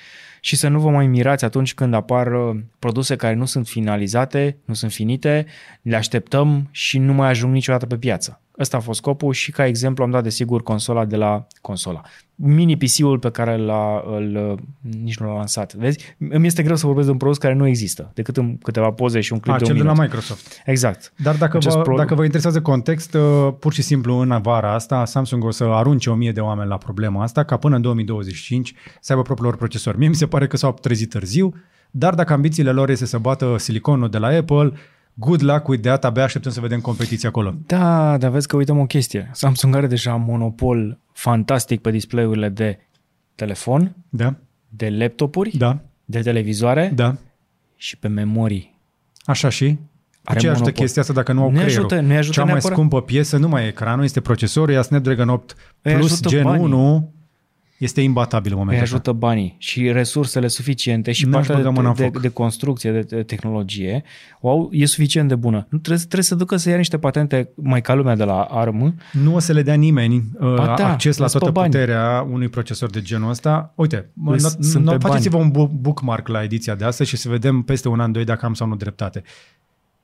și 0.45 0.57
să 0.57 0.69
nu 0.69 0.81
vă 0.81 0.91
mai 0.91 1.07
mirați 1.07 1.45
atunci 1.45 1.75
când 1.75 1.95
apar 1.95 2.33
uh, 2.33 2.61
produse 2.79 3.17
care 3.17 3.35
nu 3.35 3.45
sunt 3.45 3.67
finalizate, 3.67 4.57
nu 4.65 4.75
sunt 4.75 4.93
finite, 4.93 5.47
le 5.83 5.97
așteptăm 5.97 6.69
și 6.71 6.99
nu 6.99 7.13
mai 7.13 7.29
ajung 7.29 7.53
niciodată 7.53 7.87
pe 7.87 7.97
piață. 7.97 8.41
Ăsta 8.59 8.77
a 8.77 8.81
fost 8.81 8.99
scopul 8.99 9.33
și 9.33 9.51
ca 9.51 9.67
exemplu 9.67 10.05
am 10.05 10.11
dat 10.11 10.23
desigur 10.23 10.63
consola 10.63 11.05
de 11.05 11.17
la 11.17 11.47
consola. 11.61 12.01
Mini 12.35 12.77
PC-ul 12.77 13.19
pe 13.19 13.31
care 13.31 13.57
l-a, 13.57 14.03
îl, 14.07 14.59
nici 15.03 15.19
nu 15.19 15.27
l-a 15.27 15.35
lansat. 15.35 15.75
Vezi? 15.75 16.17
Îmi 16.19 16.47
este 16.47 16.63
greu 16.63 16.77
să 16.77 16.87
vorbesc 16.87 17.07
de 17.07 17.13
un 17.13 17.19
produs 17.19 17.39
care 17.39 17.55
nu 17.55 17.67
există, 17.67 18.11
decât 18.15 18.37
în 18.37 18.59
câteva 18.59 18.91
poze 18.91 19.21
și 19.21 19.33
un 19.33 19.39
clip 19.39 19.55
A, 19.55 19.57
de 19.57 19.63
un 19.63 19.69
cel 19.69 19.77
de 19.77 19.83
minut. 19.83 19.97
la 19.97 20.03
Microsoft. 20.03 20.63
Exact. 20.65 21.13
Dar 21.17 21.37
dacă 21.37 21.57
Acest 21.57 21.77
vă, 21.77 21.83
pro- 21.83 21.97
dacă 21.97 22.15
vă 22.15 22.23
interesează 22.23 22.61
context, 22.61 23.15
uh, 23.15 23.49
pur 23.59 23.73
și 23.73 23.83
simplu 23.83 24.15
în 24.15 24.41
vara 24.43 24.75
asta 24.75 25.05
Samsung 25.05 25.45
o 25.45 25.51
să 25.51 25.65
arunce 25.65 26.11
o 26.11 26.15
mie 26.15 26.33
de 26.33 26.41
oameni 26.41 26.69
la 26.69 26.77
problema 26.77 27.23
asta, 27.23 27.45
ca 27.45 27.57
până 27.57 27.77
în 27.77 27.83
2025 27.83 28.75
să 29.01 29.13
aibă 29.13 29.25
propriul 29.25 29.49
lor 29.49 29.59
procesor. 29.59 29.97
Mie 29.97 30.09
mi 30.09 30.15
se 30.15 30.27
pare 30.27 30.47
că 30.47 30.57
s-au 30.57 30.73
trezit 30.73 31.11
târziu, 31.11 31.55
dar 31.91 32.15
dacă 32.15 32.33
ambițiile 32.33 32.71
lor 32.71 32.91
este 32.91 33.07
să 33.07 33.19
bată 33.19 33.55
siliconul 33.59 34.09
de 34.09 34.19
la 34.19 34.27
Apple, 34.27 34.73
good 35.15 35.43
luck 35.43 35.69
with 35.69 35.83
that, 35.83 36.05
abia 36.05 36.23
așteptăm 36.23 36.53
să 36.53 36.61
vedem 36.61 36.81
competiție 36.81 37.29
acolo. 37.29 37.55
Da, 37.67 38.17
dar 38.19 38.31
vezi 38.31 38.47
că 38.47 38.57
uităm 38.57 38.79
o 38.79 38.87
chestie. 38.87 39.31
Samsung 39.33 39.75
are 39.75 39.87
deja 39.87 40.15
monopol 40.15 40.99
fantastic 41.13 41.81
pe 41.81 41.91
display-urile 41.91 42.49
de 42.49 42.79
telefon, 43.35 43.97
Da? 44.09 44.35
de 44.69 44.91
laptopuri, 44.91 45.57
Da? 45.57 45.79
de 46.05 46.21
televizoare 46.21 46.93
Da? 46.95 47.17
și 47.77 47.97
pe 47.99 48.09
memorii. 48.09 48.79
Așa 49.25 49.49
și? 49.49 49.79
Are 50.25 50.39
Ce 50.39 50.47
ajută 50.47 50.59
monopol. 50.63 50.83
chestia 50.83 51.03
asta 51.03 51.15
dacă 51.15 51.33
nu 51.33 51.43
au 51.43 51.51
Nu-i 51.51 51.59
creierul? 51.61 51.85
ajută- 51.85 52.01
nu-i 52.01 52.17
ajută 52.17 52.35
Cea 52.35 52.43
mai 52.45 52.53
neapărat. 52.53 52.77
scumpă 52.77 53.03
piesă 53.03 53.37
nu 53.37 53.49
mai 53.49 53.65
e 53.65 53.67
ecranul, 53.69 54.05
este 54.05 54.21
procesorul, 54.21 54.75
iar 54.75 54.83
Snapdragon 54.83 55.29
8 55.29 55.55
Îi 55.83 55.95
Plus 55.95 56.11
ajută 56.13 56.29
Gen 56.29 56.43
banii. 56.43 56.63
1 56.65 57.13
este 57.83 58.01
imbatabil 58.01 58.53
în 58.53 58.59
Îi 58.59 58.65
momentul 58.65 58.85
ăsta. 58.85 58.97
ajută 58.97 59.13
banii 59.27 59.55
și 59.59 59.93
resursele 59.93 60.49
suficiente 60.49 61.13
și 61.13 61.25
N-aș 61.25 61.35
partea 61.35 61.55
băga 61.57 61.71
mâna 61.71 61.89
în 61.89 61.95
de, 61.95 62.03
de, 62.03 62.09
foc. 62.13 62.21
de 62.23 62.29
construcție, 62.29 62.91
de, 62.93 63.01
de 63.01 63.23
tehnologie, 63.23 64.03
o 64.41 64.49
au, 64.51 64.69
e 64.73 64.87
suficient 64.87 65.29
de 65.29 65.35
bună. 65.35 65.57
Nu 65.71 65.79
trebuie, 65.79 65.99
trebuie 65.99 66.23
să 66.23 66.35
ducă 66.35 66.57
să 66.57 66.69
ia 66.71 66.77
niște 66.77 66.99
patente 66.99 67.49
mai 67.55 67.81
ca 67.81 67.95
lumea 67.95 68.17
de 68.17 68.25
la 68.25 68.41
ARM. 68.43 68.95
Nu 69.13 69.35
o 69.35 69.39
să 69.39 69.53
le 69.53 69.63
dea 69.63 69.75
nimeni 69.75 70.17
uh, 70.41 70.55
Ba 70.55 70.75
da, 70.79 70.91
acces 70.91 71.17
la 71.17 71.23
las 71.23 71.33
pe 71.33 71.39
toată 71.39 71.55
bani. 71.55 71.71
puterea 71.71 72.27
unui 72.31 72.49
procesor 72.49 72.91
de 72.91 73.03
genul 73.03 73.31
ăsta. 73.31 73.73
Uite, 73.77 74.11
mă, 74.13 74.35
Îs- 74.35 74.57
no- 74.57 74.59
sunt 74.61 74.85
no- 74.85 74.99
pe 74.99 75.07
faceți-vă 75.09 75.37
un 75.37 75.51
bu- 75.51 75.79
bookmark 75.81 76.29
la 76.29 76.43
ediția 76.43 76.75
de 76.75 76.85
astăzi 76.85 77.09
și 77.11 77.17
să 77.17 77.29
vedem 77.29 77.63
peste 77.63 77.89
un 77.89 78.01
an, 78.01 78.13
doi 78.13 78.25
dacă 78.25 78.47
am 78.47 78.55
sau 78.55 78.67
nu 78.67 78.77
dreptate. 78.77 79.23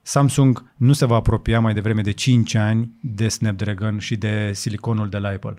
Samsung 0.02 0.72
nu 0.76 0.92
se 0.92 1.06
va 1.06 1.14
apropia 1.14 1.60
mai 1.60 1.74
devreme 1.74 2.00
de 2.00 2.10
5 2.10 2.54
ani 2.54 2.90
de 3.02 3.28
Snapdragon 3.28 3.98
și 3.98 4.16
de 4.16 4.50
siliconul 4.54 5.08
de 5.08 5.18
la 5.18 5.28
Apple. 5.28 5.54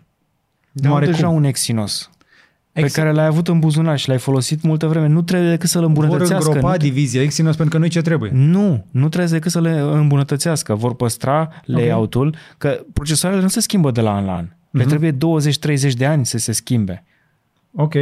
Dar 0.80 0.90
Nu 0.90 0.96
au 0.98 1.02
are 1.04 1.12
deja 1.12 1.28
cum. 1.28 1.36
un 1.36 1.44
Exynos 1.44 2.10
pe 2.72 2.80
Ex- 2.86 2.94
care 2.94 3.12
l-ai 3.12 3.26
avut 3.26 3.48
în 3.48 3.60
buzunar 3.60 3.98
și 3.98 4.08
l-ai 4.08 4.18
folosit 4.18 4.62
multă 4.64 4.88
vreme. 4.88 5.08
Nu 5.08 5.22
trebuie 5.22 5.50
decât 5.50 5.70
să-l 5.70 5.82
Vor 5.82 5.90
îmbunătățească. 5.90 6.46
îngropa 6.52 6.72
Nu, 6.72 6.78
divizia 6.78 7.22
Exynos 7.22 7.56
pentru 7.56 7.74
că 7.76 7.80
nu-i 7.82 7.90
ce 7.90 8.02
trebuie. 8.02 8.32
nu, 8.34 8.86
nu 8.92 9.10
trebuie 9.10 9.32
decât 9.32 9.52
să 9.52 9.62
le 9.62 9.80
îmbunătățească. 9.80 10.76
Vor 10.76 10.96
păstra 10.96 11.50
layout-ul, 11.66 12.36
că 12.58 12.80
procesoarele 12.94 13.42
nu 13.42 13.48
se 13.48 13.60
schimbă 13.60 13.92
de 13.92 14.02
la 14.02 14.14
an 14.16 14.26
la 14.26 14.36
an. 14.36 14.46
Le 14.72 14.80
Mhm. 14.80 14.88
trebuie 14.88 15.12
20-30 15.12 15.94
de 15.94 16.06
ani 16.06 16.26
să 16.26 16.38
se 16.38 16.52
schimbe. 16.52 17.04
Ok. 17.76 17.94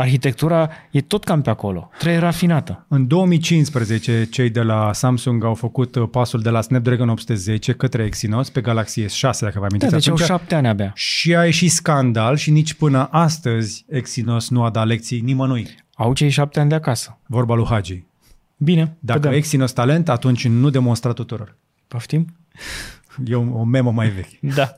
Arhitectura 0.00 0.70
e 0.90 1.00
tot 1.00 1.24
cam 1.24 1.42
pe 1.42 1.50
acolo. 1.50 1.90
Trebuie 1.98 2.20
rafinată. 2.20 2.84
În 2.88 3.06
2015, 3.06 4.24
cei 4.30 4.50
de 4.50 4.60
la 4.62 4.92
Samsung 4.92 5.44
au 5.44 5.54
făcut 5.54 5.94
uh, 5.94 6.08
pasul 6.10 6.40
de 6.40 6.50
la 6.50 6.60
Snapdragon 6.60 7.08
810 7.08 7.72
către 7.72 8.04
Exynos 8.04 8.50
pe 8.50 8.60
Galaxy 8.60 9.04
S6, 9.04 9.08
dacă 9.20 9.38
vă 9.40 9.60
Da, 9.60 9.66
amintiți 9.66 9.92
deci 9.92 10.08
au 10.08 10.14
atunci. 10.14 10.28
șapte 10.28 10.54
ani 10.54 10.68
abia. 10.68 10.92
Și 10.94 11.34
a 11.36 11.44
ieșit 11.44 11.70
scandal 11.70 12.36
și 12.36 12.50
nici 12.50 12.74
până 12.74 13.08
astăzi 13.10 13.84
Exynos 13.88 14.48
nu 14.48 14.62
a 14.62 14.70
dat 14.70 14.86
lecții 14.86 15.20
nimănui. 15.20 15.68
Au 15.94 16.12
cei 16.14 16.30
șapte 16.30 16.60
ani 16.60 16.68
de 16.68 16.74
acasă. 16.74 17.18
Vorba 17.26 17.54
lui 17.54 17.66
Hagi. 17.66 18.02
Bine, 18.56 18.96
Dacă 18.98 19.18
vedem. 19.20 19.36
Exynos 19.36 19.72
talent, 19.72 20.08
atunci 20.08 20.46
nu 20.46 20.70
demonstra 20.70 21.12
tuturor. 21.12 21.56
Poftim? 21.88 22.34
E 23.24 23.34
o, 23.34 23.40
o 23.40 23.64
memă 23.64 23.92
mai 23.92 24.08
veche. 24.08 24.38
Da, 24.54 24.76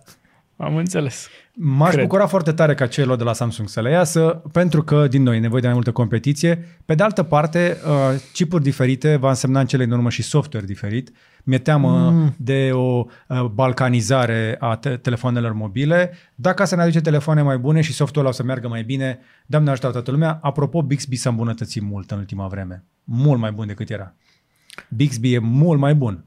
am 0.63 0.77
înțeles. 0.77 1.29
M-aș 1.55 1.91
Cred. 1.91 2.03
bucura 2.03 2.27
foarte 2.27 2.53
tare 2.53 2.75
ca 2.75 2.87
celor 2.87 3.17
de 3.17 3.25
la 3.25 3.33
Samsung 3.33 3.69
să 3.69 3.81
le 3.81 3.91
iasă, 3.91 4.43
pentru 4.53 4.83
că, 4.83 5.07
din 5.07 5.23
nou, 5.23 5.35
e 5.35 5.39
nevoie 5.39 5.61
de 5.61 5.67
mai 5.67 5.75
multă 5.75 5.93
competiție. 5.93 6.81
Pe 6.85 6.95
de 6.95 7.03
altă 7.03 7.23
parte, 7.23 7.77
uh, 7.87 8.21
chipuri 8.33 8.63
diferite 8.63 9.17
va 9.17 9.29
însemna 9.29 9.61
în 9.61 9.67
cele 9.67 9.85
din 9.85 9.93
urmă 9.93 10.11
și 10.11 10.23
software 10.23 10.67
diferit. 10.67 11.11
Mi-e 11.45 11.59
teamă 11.59 12.11
mm. 12.11 12.35
de 12.39 12.71
o 12.73 13.05
uh, 13.29 13.45
balcanizare 13.45 14.57
a 14.59 14.77
te- 14.77 14.97
telefonelor 14.97 15.53
mobile. 15.53 16.13
Dacă 16.35 16.65
să 16.65 16.77
ne 16.77 16.83
aduce 16.83 17.01
telefoane 17.01 17.43
mai 17.43 17.59
bune 17.59 17.81
și 17.81 17.93
software-ul 17.93 18.33
o 18.33 18.37
să 18.37 18.43
meargă 18.43 18.69
mai 18.69 18.83
bine, 18.83 19.19
Doamne 19.47 19.71
ajută 19.71 19.91
toată 19.91 20.11
lumea. 20.11 20.39
Apropo, 20.43 20.83
Bixby 20.83 21.17
s-a 21.17 21.31
îmbunătățit 21.31 21.83
mult 21.83 22.11
în 22.11 22.19
ultima 22.19 22.47
vreme. 22.47 22.85
Mult 23.05 23.41
mai 23.41 23.53
bun 23.53 23.67
decât 23.67 23.91
era. 23.91 24.15
Bixby 24.89 25.33
e 25.33 25.39
mult 25.39 25.79
mai 25.79 25.95
bun. 25.95 26.25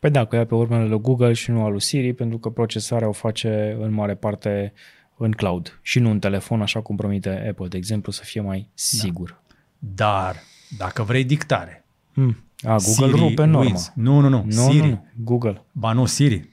Păi 0.00 0.10
da, 0.10 0.24
că 0.24 0.36
ia 0.36 0.46
pe 0.46 0.54
urmele 0.54 0.84
lui 0.84 1.00
Google 1.00 1.32
și 1.32 1.50
nu 1.50 1.64
al 1.64 1.70
lui 1.70 1.80
Siri, 1.80 2.12
pentru 2.12 2.38
că 2.38 2.48
procesarea 2.48 3.08
o 3.08 3.12
face 3.12 3.76
în 3.80 3.92
mare 3.92 4.14
parte 4.14 4.72
în 5.16 5.32
cloud 5.32 5.78
și 5.82 5.98
nu 5.98 6.10
în 6.10 6.18
telefon, 6.18 6.62
așa 6.62 6.80
cum 6.80 6.96
promite 6.96 7.46
Apple, 7.48 7.68
de 7.68 7.76
exemplu, 7.76 8.12
să 8.12 8.22
fie 8.24 8.40
mai 8.40 8.68
sigur. 8.74 9.42
Dar, 9.78 10.36
dacă 10.76 11.02
vrei 11.02 11.24
dictare, 11.24 11.84
Da. 12.14 12.22
Hmm. 12.22 12.44
A, 12.62 12.76
Google 12.76 13.06
Siri 13.06 13.10
rupe 13.18 13.44
normă. 13.44 13.64
wins. 13.64 13.92
Nu, 13.94 14.20
nu, 14.20 14.28
nu. 14.28 14.42
Nu, 14.46 14.70
Siri. 14.70 14.78
nu, 14.78 14.86
nu, 14.86 15.06
Google. 15.24 15.62
Ba 15.72 15.92
nu, 15.92 16.06
Siri. 16.06 16.48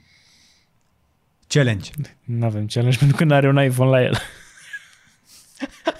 Challenge. 1.46 1.90
Nu 2.24 2.44
avem 2.44 2.66
challenge 2.66 2.98
pentru 3.02 3.16
că 3.16 3.24
nu 3.24 3.34
are 3.34 3.48
un 3.48 3.62
iPhone 3.62 3.90
la 3.90 4.02
el. 4.02 4.16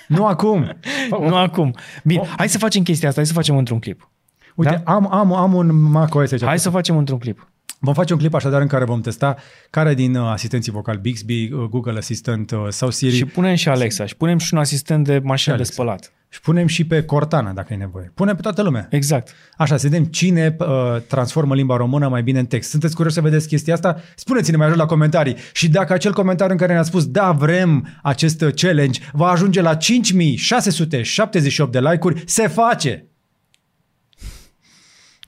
Nu 0.09 0.27
acum. 0.27 0.77
nu 1.29 1.37
acum. 1.37 1.75
Bine, 2.05 2.27
hai 2.37 2.49
să 2.49 2.59
facem 2.59 2.83
chestia 2.83 3.09
asta, 3.09 3.21
hai 3.21 3.29
să 3.31 3.37
facem 3.37 3.57
într-un 3.57 3.79
clip. 3.79 4.11
Uite, 4.59 4.83
Da? 4.85 4.93
am, 4.93 5.13
am, 5.13 5.33
am 5.35 5.55
un 5.55 5.75
macOS 5.91 6.33
aici. 6.33 6.45
Hai 6.45 6.59
să 6.59 6.71
facem 6.71 6.97
într-un 6.97 7.19
clip. 7.19 7.49
Vom 7.81 7.95
face 7.95 8.13
un 8.13 8.19
clip 8.19 8.35
așadar 8.35 8.61
în 8.61 8.67
care 8.67 8.85
vom 8.85 9.01
testa 9.01 9.37
care 9.71 9.95
din 9.95 10.15
uh, 10.17 10.29
asistenții 10.33 10.73
vocali 10.73 10.99
Bixby, 11.03 11.51
uh, 11.53 11.65
Google 11.71 11.99
Assistant 11.99 12.51
uh, 12.51 12.59
sau 12.69 12.91
Siri 12.91 13.17
Și 13.17 13.25
punem 13.25 13.55
și 13.55 13.69
Alexa 13.69 14.07
și 14.07 14.17
punem 14.17 14.39
și 14.39 14.55
un 14.55 14.61
asistent 14.61 15.05
de 15.05 15.21
mașină 15.23 15.55
de 15.55 15.61
Alexa. 15.63 15.83
spălat. 15.83 16.13
și 16.29 16.41
punem 16.41 16.67
și 16.67 16.85
pe 16.87 17.03
Cortana 17.03 17.51
dacă 17.53 17.73
e 17.73 17.77
nevoie. 17.77 18.13
Punem 18.15 18.35
pe 18.35 18.43
toată 18.43 18.63
lumea. 18.63 18.87
Exact. 18.91 19.35
Așa, 19.57 19.77
să 19.77 19.89
vedem 19.89 20.05
cine 20.05 20.57
uh, 20.59 20.67
transformă 21.09 21.55
limba 21.55 21.77
română 21.77 22.09
mai 22.09 22.23
bine 22.23 22.39
în 22.39 22.47
text. 22.47 22.71
Sunteți 22.71 22.95
curioși 22.95 23.15
să 23.17 23.21
vedeți 23.23 23.49
chestia 23.49 23.75
asta? 23.75 24.01
Spuneți-ne 24.15 24.57
mai 24.57 24.69
jos 24.69 24.77
la 24.77 24.87
comentarii. 24.87 25.37
Și 25.53 25.69
dacă 25.69 25.93
acel 25.93 26.13
comentariu 26.13 26.53
în 26.53 26.59
care 26.59 26.73
ne-a 26.73 26.83
spus 26.83 27.07
da, 27.07 27.33
vrem 27.33 27.89
acest 28.03 28.41
uh, 28.43 28.53
challenge, 28.55 29.01
va 29.13 29.29
ajunge 29.29 29.61
la 29.61 29.75
5678 29.75 31.73
de 31.73 31.81
like-uri, 31.81 32.23
se 32.27 32.49
face! 32.49 33.08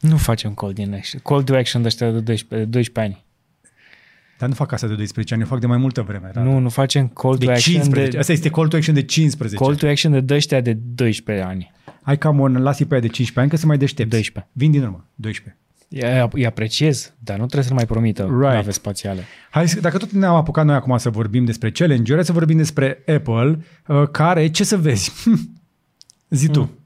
Nu 0.01 0.17
facem 0.17 0.55
call 0.55 0.73
din 0.73 0.95
action. 0.95 1.21
Call 1.25 1.43
to 1.43 1.55
action 1.57 1.83
de 1.83 1.89
ăștia 1.89 2.11
de 2.11 2.21
12, 2.21 2.65
de 2.65 2.71
12 2.71 3.01
ani. 3.15 3.25
Dar 4.39 4.49
nu 4.49 4.55
fac 4.55 4.73
asta 4.73 4.87
de 4.87 4.95
12 4.95 5.35
ani, 5.35 5.43
eu 5.43 5.49
fac 5.49 5.61
de 5.61 5.67
mai 5.67 5.77
multă 5.77 6.03
vreme. 6.03 6.31
Radu. 6.33 6.49
Nu, 6.51 6.59
nu 6.59 6.69
facem 6.69 7.09
call 7.09 7.37
to 7.39 7.45
de 7.45 7.51
action 7.53 7.75
15. 7.75 8.11
de, 8.13 8.19
Asta 8.19 8.33
este 8.33 8.49
call 8.51 8.69
to 8.69 8.77
action 8.77 8.95
de 8.95 9.03
15. 9.03 9.59
call 9.59 9.77
to 9.77 9.87
action 9.87 10.27
de 10.27 10.35
ăștia 10.35 10.61
de 10.61 10.73
12 10.95 11.47
ani. 11.47 11.71
Hai 12.03 12.19
cam 12.19 12.39
un 12.39 12.53
las 12.63 12.77
pe 12.79 12.87
aia 12.91 13.01
de 13.01 13.07
15 13.07 13.41
ani 13.41 13.49
că 13.51 13.57
se 13.57 13.67
mai 13.67 13.79
deștepți. 13.79 14.11
12. 14.11 14.51
Vin 14.53 14.71
din 14.71 14.83
urmă, 14.83 15.07
12. 15.15 15.57
Îi- 15.89 16.29
Îi 16.33 16.47
apreciez, 16.47 17.13
dar 17.19 17.39
nu 17.39 17.45
trebuie 17.45 17.69
să 17.69 17.75
mai 17.75 17.87
promită 17.87 18.23
Right. 18.23 18.41
nave 18.43 18.71
spațiale. 18.71 19.23
Hai, 19.51 19.69
să- 19.69 19.81
dacă 19.81 19.99
tot 19.99 20.11
ne-am 20.13 20.35
apucat 20.35 20.65
noi 20.65 20.75
acum 20.75 20.97
să 20.99 21.11
vorbim 21.11 21.45
despre 21.45 21.71
challenge-uri, 21.71 22.15
hai 22.15 22.25
să 22.25 22.33
vorbim 22.33 22.57
despre 22.57 23.03
Apple, 23.07 23.65
uh, 23.87 24.09
care, 24.11 24.49
ce 24.51 24.65
să 24.65 24.77
vezi? 24.77 25.13
Zi 26.29 26.49
tu. 26.49 26.61
Hmm. 26.63 26.79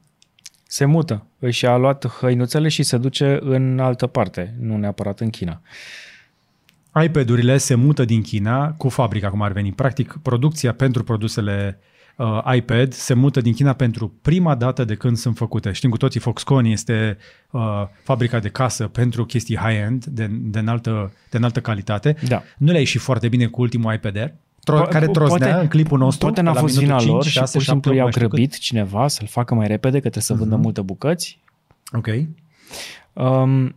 Se 0.75 0.85
mută. 0.85 1.25
Își 1.39 1.65
a 1.65 1.77
luat 1.77 2.07
hăinuțele 2.07 2.67
și 2.67 2.83
se 2.83 2.97
duce 2.97 3.37
în 3.41 3.79
altă 3.79 4.07
parte, 4.07 4.55
nu 4.59 4.77
neapărat 4.77 5.19
în 5.19 5.29
China. 5.29 5.61
iPad-urile 7.03 7.57
se 7.57 7.75
mută 7.75 8.05
din 8.05 8.21
China 8.21 8.71
cu 8.71 8.89
fabrica, 8.89 9.29
cum 9.29 9.41
ar 9.41 9.51
veni. 9.51 9.71
Practic, 9.71 10.19
producția 10.21 10.73
pentru 10.73 11.03
produsele 11.03 11.79
uh, 12.15 12.55
iPad 12.55 12.93
se 12.93 13.13
mută 13.13 13.41
din 13.41 13.53
China 13.53 13.73
pentru 13.73 14.13
prima 14.21 14.55
dată 14.55 14.83
de 14.83 14.95
când 14.95 15.17
sunt 15.17 15.37
făcute. 15.37 15.71
Știm 15.71 15.89
cu 15.89 15.97
toții, 15.97 16.19
Foxconn 16.19 16.65
este 16.65 17.17
uh, 17.51 17.61
fabrica 18.03 18.39
de 18.39 18.49
casă 18.49 18.87
pentru 18.87 19.25
chestii 19.25 19.57
high-end, 19.57 20.05
de, 20.05 20.27
de, 20.31 20.59
înaltă, 20.59 21.13
de 21.29 21.37
înaltă 21.37 21.61
calitate. 21.61 22.15
Da. 22.27 22.43
Nu 22.57 22.71
le-a 22.71 22.79
ieșit 22.79 23.01
foarte 23.01 23.27
bine 23.27 23.45
cu 23.45 23.61
ultimul 23.61 23.93
iPad 23.93 24.17
Air, 24.17 24.33
tro- 24.71 24.85
Po- 24.87 24.89
care 24.89 25.07
po- 25.07 25.11
troznea 25.11 25.37
poate- 25.47 25.61
în 25.61 25.67
clipul 25.67 25.97
nostru. 25.97 26.25
Poate 26.25 26.41
n-a 26.41 26.53
la 26.53 26.59
fost 26.59 26.75
minutul 26.77 26.97
vina 26.97 26.99
5, 26.99 27.11
lor 27.13 27.23
și 27.23 27.29
6, 27.31 27.51
pur 27.51 27.61
și 27.61 27.65
7, 27.67 27.71
simplu 27.71 27.89
i-au 27.91 27.97
nu 27.99 28.03
mai 28.03 28.11
știu 28.11 28.27
grăbit 28.27 28.57
cineva 28.57 29.07
să-l 29.07 29.27
facă 29.27 29.55
mai 29.55 29.67
repede, 29.67 29.93
că 29.93 29.99
trebuie 29.99 30.23
să 30.23 30.33
vândă 30.33 30.53
Mhm. 30.55 30.63
multe 30.63 30.81
bucăți. 30.81 31.39
cât. 31.83 31.97
Ok. 31.97 32.07
Um, 33.25 33.75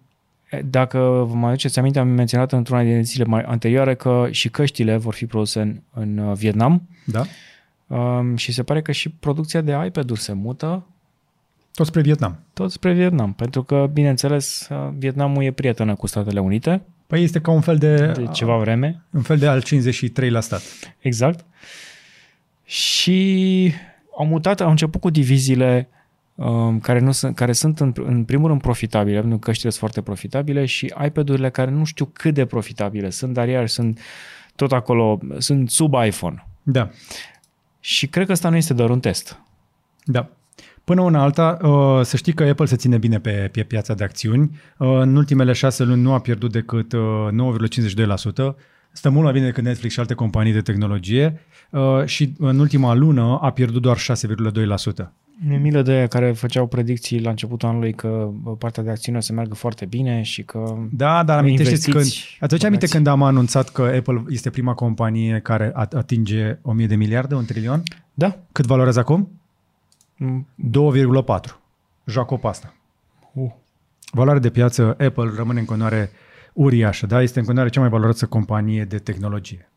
dacă 0.64 0.98
vă 1.28 1.34
mai 1.34 1.48
aduceți 1.48 1.78
aminte, 1.78 1.98
am 1.98 2.08
menționat 2.08 2.52
într-una 2.52 2.82
din 2.82 3.04
zile 3.04 3.24
mai 3.24 3.42
anterioare 3.42 3.94
că 3.94 4.28
și 4.30 4.48
căștile 4.50 4.96
vor 4.96 5.14
fi 5.14 5.26
produse 5.26 5.60
în, 5.60 5.80
în 5.94 6.18
uh, 6.18 6.36
Vietnam 6.36 6.82
Da. 7.06 7.22
um, 7.86 8.36
și 8.36 8.52
se 8.52 8.62
pare 8.62 8.82
că 8.82 8.92
și 8.92 9.08
producția 9.10 9.60
de 9.60 9.76
iPad-uri 9.86 10.20
se 10.20 10.32
mută 10.32 10.86
Tot 11.78 11.86
spre 11.86 12.00
Vietnam. 12.00 12.38
tot 12.52 12.70
spre 12.70 12.92
Vietnam, 12.92 13.32
pentru 13.32 13.62
că, 13.62 13.90
bineînțeles, 13.92 14.68
uh, 14.70 14.88
Vietnamul 14.96 15.42
e 15.42 15.50
prietenă 15.50 15.94
cu 15.94 16.06
Statele 16.06 16.40
Unite 16.40 16.82
Păi 17.06 17.22
este 17.22 17.40
ca 17.40 17.50
un 17.50 17.60
fel 17.60 17.76
de, 17.76 18.12
de 18.12 18.26
ceva 18.32 18.56
vreme. 18.56 19.02
un 19.10 19.22
fel 19.22 19.38
de 19.38 19.46
al 19.46 19.62
53 19.62 20.30
la 20.30 20.40
stat. 20.40 20.62
Exact. 20.98 21.44
Și 22.64 23.72
au 24.18 24.26
mutat, 24.26 24.60
au 24.60 24.70
început 24.70 25.00
cu 25.00 25.10
diviziile 25.10 25.88
um, 26.34 26.80
care, 26.80 26.98
nu 26.98 27.12
sunt, 27.12 27.34
care 27.36 27.52
sunt 27.52 27.80
în, 27.80 27.92
în 27.96 28.24
primul 28.24 28.48
rând 28.48 28.60
profitabile, 28.60 29.20
pentru 29.20 29.38
că 29.38 29.46
căștile 29.46 29.70
sunt 29.70 29.82
foarte 29.82 30.02
profitabile 30.02 30.64
și 30.64 30.94
iPad-urile 31.04 31.50
care 31.50 31.70
nu 31.70 31.84
știu 31.84 32.04
cât 32.04 32.34
de 32.34 32.46
profitabile 32.46 33.10
sunt, 33.10 33.32
dar 33.32 33.48
iar 33.48 33.66
sunt 33.66 34.00
tot 34.56 34.72
acolo, 34.72 35.18
sunt 35.38 35.70
sub 35.70 35.94
iPhone. 36.04 36.46
Da. 36.62 36.90
Și 37.80 38.06
cred 38.06 38.26
că 38.26 38.32
ăsta 38.32 38.48
nu 38.48 38.56
este 38.56 38.74
doar 38.74 38.90
un 38.90 39.00
test. 39.00 39.40
Da. 40.04 40.30
Până 40.88 41.00
una 41.00 41.22
alta, 41.22 41.58
uh, 41.62 42.04
să 42.04 42.16
știi 42.16 42.32
că 42.32 42.42
Apple 42.44 42.66
se 42.66 42.76
ține 42.76 42.98
bine 42.98 43.18
pe, 43.18 43.48
pe 43.52 43.62
piața 43.62 43.94
de 43.94 44.04
acțiuni. 44.04 44.50
Uh, 44.78 44.88
În 45.00 45.16
ultimele 45.16 45.52
șase 45.52 45.84
luni 45.84 46.02
nu 46.02 46.12
a 46.12 46.18
pierdut 46.18 46.52
decât 46.52 46.92
uh, 46.92 47.00
9,52%. 48.52 48.54
Stă 48.92 49.10
mult 49.10 49.24
mai 49.24 49.32
bine 49.32 49.44
decât 49.44 49.64
Netflix 49.64 49.92
și 49.92 50.00
alte 50.00 50.14
companii 50.14 50.52
de 50.52 50.60
tehnologie 50.60 51.40
uh, 51.70 51.80
și 52.04 52.32
în 52.38 52.58
ultima 52.58 52.94
lună 52.94 53.38
a 53.42 53.50
pierdut 53.50 53.82
doar 53.82 53.98
6,2%. 53.98 54.02
Mi-e 55.46 55.58
milă 55.58 55.82
de 55.82 55.92
aia 55.92 56.06
care 56.06 56.32
făceau 56.32 56.66
predicții 56.66 57.20
la 57.20 57.30
începutul 57.30 57.68
anului 57.68 57.92
că 57.92 58.28
bă, 58.42 58.56
partea 58.56 58.82
de 58.82 58.90
acțiune 58.90 59.18
o 59.18 59.20
să 59.20 59.32
meargă 59.32 59.54
foarte 59.54 59.84
bine 59.84 60.22
și 60.22 60.42
că... 60.42 60.76
Da, 60.90 61.22
dar 61.22 61.38
amintește-ți 61.38 61.84
când, 61.90 61.96
Investiți, 61.96 62.36
atunci 62.40 62.64
aminte 62.64 62.86
băgați. 62.86 62.92
când 62.92 63.06
am 63.06 63.22
anunțat 63.22 63.68
că 63.68 63.82
Apple 63.82 64.22
este 64.28 64.50
prima 64.50 64.74
companie 64.74 65.40
care 65.42 65.70
at- 65.70 65.96
atinge 65.96 66.58
1000 66.62 66.86
de 66.86 66.94
miliarde, 66.96 67.34
un 67.34 67.44
trilion? 67.44 67.82
Da. 68.14 68.36
Cât 68.52 68.66
valorează 68.66 68.98
acum? 68.98 69.28
Mm, 70.18 70.46
2,4. 70.56 71.60
Joacă 72.04 72.34
pe 72.34 72.46
asta. 72.46 72.74
Uh. 73.32 73.50
Valoarea 74.12 74.40
de 74.40 74.50
piață 74.50 74.82
Apple 74.82 75.32
rămâne 75.36 75.58
în 75.58 75.64
continuare 75.64 76.10
uriașă, 76.52 77.06
da? 77.06 77.22
Este 77.22 77.38
în 77.38 77.44
continuare 77.44 77.72
cea 77.72 77.80
mai 77.80 77.88
valoroasă 77.88 78.26
companie 78.26 78.84
de 78.84 78.98
tehnologie. 78.98 79.70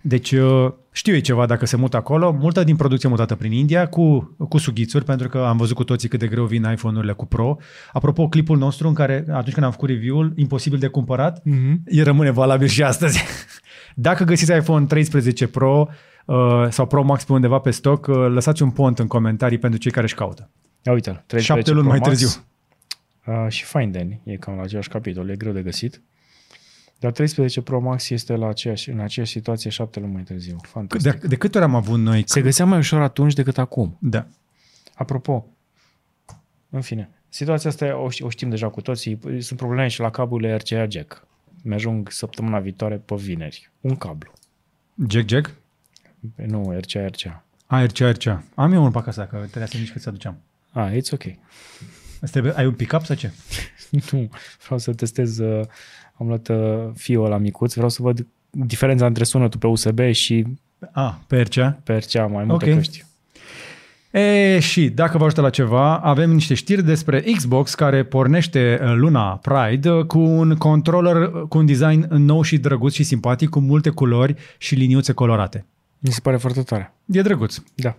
Deci 0.00 0.32
uh, 0.32 0.72
știu 0.92 1.14
eu 1.14 1.20
ceva 1.20 1.46
dacă 1.46 1.66
se 1.66 1.76
mută 1.76 1.96
acolo, 1.96 2.32
multă 2.32 2.64
din 2.64 2.76
producție 2.76 3.08
mutată 3.08 3.34
prin 3.34 3.52
India 3.52 3.88
cu, 3.88 4.36
cu 4.48 4.58
sughițuri, 4.58 5.04
pentru 5.04 5.28
că 5.28 5.38
am 5.38 5.56
văzut 5.56 5.76
cu 5.76 5.84
toții 5.84 6.08
cât 6.08 6.18
de 6.18 6.26
greu 6.26 6.44
vin 6.44 6.68
iPhone-urile 6.72 7.12
cu 7.12 7.26
Pro. 7.26 7.56
Apropo, 7.92 8.28
clipul 8.28 8.58
nostru 8.58 8.88
în 8.88 8.94
care, 8.94 9.24
atunci 9.30 9.52
când 9.52 9.66
am 9.66 9.72
făcut 9.72 9.88
review-ul, 9.88 10.32
imposibil 10.36 10.78
de 10.78 10.86
cumpărat, 10.86 11.40
Mm-hmm. 11.40 11.74
el 11.84 12.04
rămâne 12.04 12.30
valabil 12.30 12.66
și 12.66 12.82
astăzi. 12.82 13.24
Dacă 13.94 14.24
găsiți 14.24 14.52
iPhone 14.52 14.86
13 14.86 15.46
Pro 15.46 15.88
uh, 15.88 15.94
sau 16.68 16.86
Pro 16.86 17.02
Max 17.02 17.24
pe 17.24 17.32
undeva 17.32 17.58
pe 17.58 17.70
stoc, 17.70 18.06
uh, 18.06 18.14
lăsați 18.16 18.62
un 18.62 18.70
pont 18.70 18.98
în 18.98 19.06
comentarii 19.06 19.58
pentru 19.58 19.78
cei 19.78 19.90
care 19.90 20.04
își 20.04 20.14
caută. 20.14 20.50
Ia 20.82 20.92
uite, 20.92 21.24
Șapte 21.38 21.70
luni 21.70 21.86
mai 21.86 22.00
târziu. 22.00 22.28
Uh, 23.26 23.46
și 23.48 23.64
Find 23.64 23.96
e 24.24 24.36
cam 24.36 24.56
la 24.56 24.62
același 24.62 24.88
capitol, 24.88 25.28
e 25.28 25.36
greu 25.36 25.52
de 25.52 25.62
găsit. 25.62 26.02
Dar 26.98 27.12
13 27.12 27.62
Pro 27.62 27.80
Max 27.80 28.10
este 28.10 28.36
la 28.36 28.48
aceeași, 28.48 28.90
în 28.90 29.00
aceeași 29.00 29.32
situație 29.32 29.70
șapte 29.70 30.00
luni 30.00 30.12
mai 30.12 30.22
târziu. 30.22 30.56
Fantastic. 30.62 31.20
De, 31.20 31.26
de 31.26 31.36
câte 31.36 31.58
ori 31.58 31.66
am 31.66 31.74
avut 31.74 31.98
noi? 31.98 32.22
Se 32.26 32.40
găsea 32.40 32.64
mai 32.64 32.78
ușor 32.78 33.00
atunci 33.00 33.32
decât 33.32 33.58
acum. 33.58 33.96
Da. 34.00 34.26
Apropo, 34.94 35.46
în 36.70 36.80
fine, 36.80 37.10
situația 37.28 37.70
asta 37.70 37.96
o, 37.96 38.08
ști- 38.10 38.22
o 38.22 38.28
știm 38.28 38.48
deja 38.48 38.68
cu 38.68 38.80
toții. 38.80 39.18
Sunt 39.38 39.58
probleme 39.58 39.88
și 39.88 40.00
la 40.00 40.10
cablurile 40.10 40.56
RCA 40.56 40.86
Jack. 40.88 41.26
Mi-ajung 41.62 42.10
săptămâna 42.10 42.58
viitoare 42.58 42.96
pe 42.96 43.14
vineri. 43.14 43.70
Un 43.80 43.96
cablu. 43.96 44.32
Jack 45.08 45.28
Jack? 45.28 45.54
Nu, 46.46 46.74
RCA 46.78 47.06
RCA. 47.06 47.44
A, 47.66 47.84
RCA, 47.84 48.10
RCA. 48.10 48.42
Am 48.54 48.72
eu 48.72 48.78
unul 48.80 48.92
pe 48.92 48.98
acasă, 48.98 49.20
că 49.30 49.36
trebuia 49.36 49.66
să 49.66 49.76
nici 49.76 49.92
cât 49.92 50.02
să 50.02 50.08
aduceam. 50.08 50.36
Ah, 50.72 50.90
it's 50.92 51.12
ok. 51.12 51.22
Asta 52.22 52.38
e- 52.38 52.52
ai 52.56 52.66
un 52.66 52.72
pick-up 52.72 53.04
sau 53.04 53.16
ce? 53.16 53.30
Nu, 54.10 54.28
vreau 54.64 54.78
să 54.78 54.92
testez, 54.92 55.38
uh, 55.38 55.64
am 56.14 56.26
luat 56.26 56.48
uh, 56.48 56.90
fiul 56.94 57.28
la 57.28 57.36
micuț, 57.36 57.72
vreau 57.74 57.88
să 57.88 58.02
văd 58.02 58.26
diferența 58.50 59.06
între 59.06 59.24
sunetul 59.24 59.58
pe 59.60 59.66
USB 59.66 60.00
și 60.12 60.46
A, 60.92 61.20
pe 61.26 61.40
RCA. 61.40 61.78
pe 61.84 61.96
RCA 61.96 62.26
mai 62.26 62.44
multe 62.44 62.68
Ok. 62.70 62.76
căști. 62.76 63.04
E, 64.10 64.58
și 64.58 64.88
dacă 64.88 65.18
vă 65.18 65.24
ajută 65.24 65.40
la 65.40 65.50
ceva, 65.50 65.96
avem 65.98 66.30
niște 66.30 66.54
știri 66.54 66.82
despre 66.82 67.20
Xbox 67.36 67.74
care 67.74 68.04
pornește 68.04 68.78
uh, 68.82 68.92
luna 68.94 69.36
Pride 69.42 69.90
uh, 69.90 70.04
cu 70.04 70.18
un 70.18 70.56
controller 70.56 71.16
uh, 71.16 71.42
cu 71.48 71.58
un 71.58 71.66
design 71.66 72.06
nou 72.14 72.42
și 72.42 72.58
drăguț 72.58 72.92
și 72.92 73.02
simpatic, 73.02 73.48
cu 73.48 73.60
multe 73.60 73.90
culori 73.90 74.34
și 74.58 74.74
liniuțe 74.74 75.12
colorate. 75.12 75.64
Mi 75.98 76.10
se 76.10 76.20
pare 76.20 76.36
foarte 76.36 76.62
tare. 76.62 76.94
E 77.06 77.22
drăguț. 77.22 77.58
Da. 77.74 77.96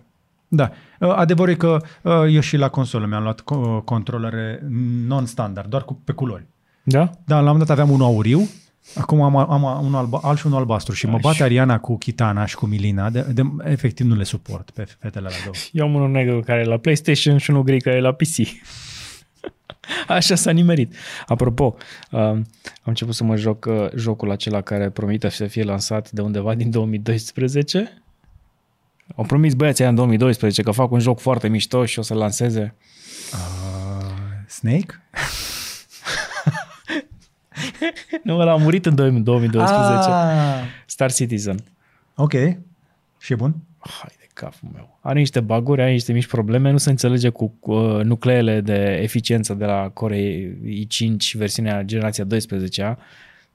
Da. 0.48 0.70
Uh, 1.00 1.12
Adevărul 1.16 1.52
e 1.52 1.56
că 1.56 1.80
uh, 2.02 2.12
eu 2.30 2.40
și 2.40 2.56
la 2.56 2.68
consolă 2.68 3.06
mi-am 3.06 3.22
luat 3.22 3.40
co- 3.40 3.84
controlere 3.84 4.62
non-standard, 5.06 5.68
doar 5.70 5.84
cu, 5.84 6.00
pe 6.04 6.12
culori. 6.12 6.46
Da? 6.82 7.10
Da, 7.24 7.34
la 7.34 7.40
un 7.40 7.46
moment 7.46 7.66
dat 7.66 7.78
aveam 7.78 7.90
unul 7.90 8.06
auriu, 8.06 8.48
acum 8.94 9.22
am, 9.22 9.36
am 9.36 9.84
unul 9.84 9.98
alba, 9.98 10.20
alt 10.22 10.38
și 10.38 10.46
unul 10.46 10.58
albastru 10.58 10.94
și 10.94 11.06
mă 11.06 11.14
Aș. 11.16 11.20
bate 11.22 11.42
Ariana 11.42 11.78
cu 11.78 11.98
Kitana 11.98 12.44
și 12.46 12.54
cu 12.54 12.66
Milina, 12.66 13.10
de, 13.10 13.20
de, 13.32 13.42
efectiv 13.64 14.06
nu 14.06 14.14
le 14.14 14.24
suport 14.24 14.70
pe 14.70 14.86
fetele 14.98 15.28
la 15.28 15.34
două. 15.42 15.54
Eu 15.72 15.86
am 15.86 15.94
unul 15.94 16.10
negru 16.10 16.40
care 16.40 16.60
e 16.60 16.64
la 16.64 16.76
PlayStation 16.76 17.38
și 17.38 17.50
unul 17.50 17.62
gri 17.62 17.80
care 17.80 17.96
e 17.96 18.00
la 18.00 18.12
PC. 18.12 18.36
Așa 20.06 20.34
s-a 20.34 20.50
nimerit. 20.50 20.94
Apropo, 21.26 21.76
uh, 22.10 22.20
am 22.20 22.46
început 22.84 23.14
să 23.14 23.24
mă 23.24 23.36
joc 23.36 23.64
uh, 23.64 23.86
jocul 23.96 24.30
acela 24.30 24.60
care 24.60 24.90
promite 24.90 25.28
să 25.28 25.46
fie 25.46 25.62
lansat 25.62 26.10
de 26.10 26.20
undeva 26.20 26.54
din 26.54 26.70
2012. 26.70 28.02
Au 29.16 29.24
promis 29.24 29.54
băieții 29.54 29.82
aia 29.82 29.90
în 29.90 29.96
2012 29.96 30.62
că 30.62 30.70
fac 30.70 30.90
un 30.90 31.00
joc 31.00 31.20
foarte 31.20 31.48
mișto 31.48 31.84
și 31.84 31.98
o 31.98 32.02
să 32.02 32.14
lanseze. 32.14 32.74
Uh, 33.32 34.06
Snake? 34.46 35.02
Nu, 38.22 38.38
ăla 38.38 38.52
a 38.52 38.56
murit 38.56 38.86
în 38.86 38.94
2012. 38.94 40.10
Ah, 40.10 40.62
Star 40.86 41.12
Citizen. 41.12 41.58
ok. 42.14 42.32
Și 43.18 43.32
e 43.32 43.36
bun? 43.36 43.54
Hai 43.78 44.10
de 44.17 44.17
capul 44.40 44.68
meu. 44.72 44.98
Are 45.00 45.18
niște 45.18 45.40
baguri, 45.40 45.82
are 45.82 45.90
niște 45.90 46.12
mici 46.12 46.26
probleme, 46.26 46.70
nu 46.70 46.76
se 46.76 46.90
înțelege 46.90 47.28
cu 47.28 47.54
uh, 47.60 48.00
nucleele 48.02 48.60
de 48.60 48.98
eficiență 49.02 49.54
de 49.54 49.64
la 49.64 49.88
Core 49.88 50.58
i5 50.64 51.16
versiunea 51.32 51.82
generația 51.82 52.24
12-a. 52.24 52.98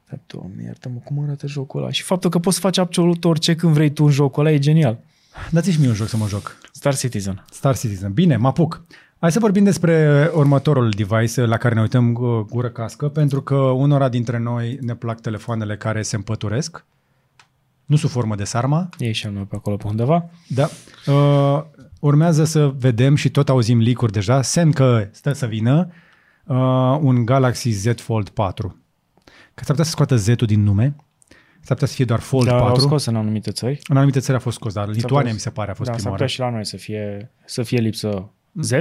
Dar, 0.10 0.20
doamne, 0.26 0.64
iartă-mă, 0.66 1.00
cum 1.04 1.24
arată 1.24 1.48
jocul 1.48 1.82
ăla? 1.82 1.92
Și 1.92 2.04
faptul 2.04 2.30
că 2.30 2.40
poți 2.40 2.56
să 2.56 2.62
faci 2.62 2.78
absolut 2.78 3.26
orice 3.26 3.56
când 3.56 3.74
vrei 3.74 3.90
tu 3.90 4.04
în 4.04 4.12
jocul 4.12 4.46
ăla 4.46 4.56
e 4.56 4.60
genial. 4.60 5.00
Dați 5.52 5.72
și 5.72 5.80
mie 5.80 5.90
un 5.90 5.96
joc 5.96 6.08
să 6.08 6.18
mă 6.18 6.28
joc. 6.28 6.58
Star 6.72 6.96
Citizen. 6.96 7.46
Star 7.52 7.78
Citizen. 7.78 8.14
Bine, 8.14 8.38
mă 8.38 8.48
apuc. 8.48 8.86
Hai 9.20 9.32
să 9.32 9.40
vorbim 9.40 9.64
despre 9.64 10.30
următorul 10.34 10.90
device 10.90 11.46
la 11.46 11.58
care 11.58 11.74
ne 11.74 11.82
uităm 11.82 12.14
uh, 12.14 12.46
gură 12.50 12.70
cască, 12.70 13.10
pentru 13.10 13.42
că 13.42 13.56
unora 13.56 14.10
dintre 14.10 14.40
noi 14.40 14.78
ne 14.82 14.96
plac 14.96 15.22
telefoanele 15.22 15.78
care 15.78 16.02
se 16.02 16.16
împăturesc, 16.16 16.86
nu 17.86 17.96
sub 17.96 18.10
formă 18.10 18.36
de 18.36 18.44
sarma, 18.44 18.90
E 18.98 19.12
și 19.12 19.26
al 19.26 19.32
meu 19.32 19.46
pe 19.46 19.56
acolo 19.56 19.76
pe 19.76 19.88
undeva. 19.88 20.30
Da. 20.48 20.70
Uh, 21.08 21.64
urmează 22.00 22.44
să 22.44 22.68
vedem 22.78 23.16
și 23.16 23.30
tot 23.30 23.50
auzim 23.50 23.82
leak 23.82 24.12
deja, 24.12 24.42
semn 24.42 24.72
că 24.72 25.08
stă 25.12 25.34
să 25.34 25.46
vină 25.46 25.88
uh, 26.46 26.56
un 27.02 27.26
Galaxy 27.26 27.70
Z 27.70 28.00
Fold 28.00 28.30
4. 28.30 28.78
Că 29.54 29.64
s-ar 29.64 29.66
putea 29.68 29.84
să 29.84 29.90
scoată 29.90 30.16
Z-ul 30.16 30.36
din 30.36 30.64
nume, 30.64 30.96
s-ar 31.60 31.74
putea 31.74 31.88
să 31.88 31.94
fie 31.94 32.06
doar 32.06 32.20
Fold 32.20 32.46
Dar 32.48 32.60
4. 32.60 32.74
au 32.74 32.80
scos 32.80 33.06
în 33.06 33.16
anumite 33.16 33.52
țări. 33.52 33.80
În 33.88 33.96
anumite 33.98 34.20
țări 34.20 34.38
a 34.38 34.42
fost 34.42 34.56
scos, 34.58 34.74
dar 34.74 34.88
Lituania 34.88 35.18
putea- 35.18 35.34
mi 35.34 35.40
se 35.40 35.50
pare 35.50 35.72
a 35.72 35.74
fost 35.74 35.90
da, 35.90 35.96
prima 35.96 36.10
s-ar 36.10 36.20
oară. 36.20 36.24
putea 36.24 36.46
și 36.46 36.52
la 36.52 36.56
noi 36.56 36.66
să 36.66 36.78
fie, 36.78 37.32
să 37.46 37.64
fie 37.64 37.80
lipsă 37.80 38.30
Z. 38.62 38.72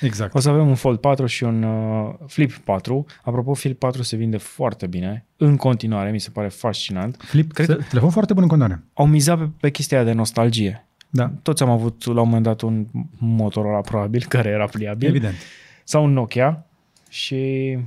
Exact. 0.00 0.34
O 0.34 0.38
să 0.40 0.48
avem 0.48 0.68
un 0.68 0.74
Fold 0.74 0.98
4 0.98 1.26
și 1.26 1.44
un 1.44 1.62
uh, 1.62 2.14
Flip 2.26 2.52
4. 2.52 3.06
Apropo, 3.24 3.54
Flip 3.54 3.78
4 3.78 4.02
se 4.02 4.16
vinde 4.16 4.36
foarte 4.36 4.86
bine. 4.86 5.24
În 5.36 5.56
continuare, 5.56 6.10
mi 6.10 6.18
se 6.20 6.30
pare 6.30 6.48
fascinant. 6.48 7.16
Flip, 7.18 7.52
Cred 7.52 7.66
Cred 7.66 7.78
că- 7.78 7.84
telefon 7.88 8.10
foarte 8.10 8.32
bun 8.32 8.42
în 8.42 8.48
continuare. 8.48 8.82
Au 8.94 9.06
mizat 9.06 9.38
pe, 9.38 9.48
pe 9.60 9.70
chestia 9.70 10.04
de 10.04 10.12
nostalgie. 10.12 10.86
Da, 11.10 11.30
Toți 11.42 11.62
am 11.62 11.70
avut 11.70 12.04
la 12.04 12.20
un 12.20 12.26
moment 12.26 12.42
dat 12.42 12.60
un 12.60 12.86
Motorola 13.18 13.80
probabil 13.80 14.24
care 14.34 14.48
era 14.48 14.64
pliabil 14.66 15.08
evident. 15.08 15.34
sau 15.84 16.04
un 16.04 16.12
Nokia 16.12 16.64
și 17.08 17.78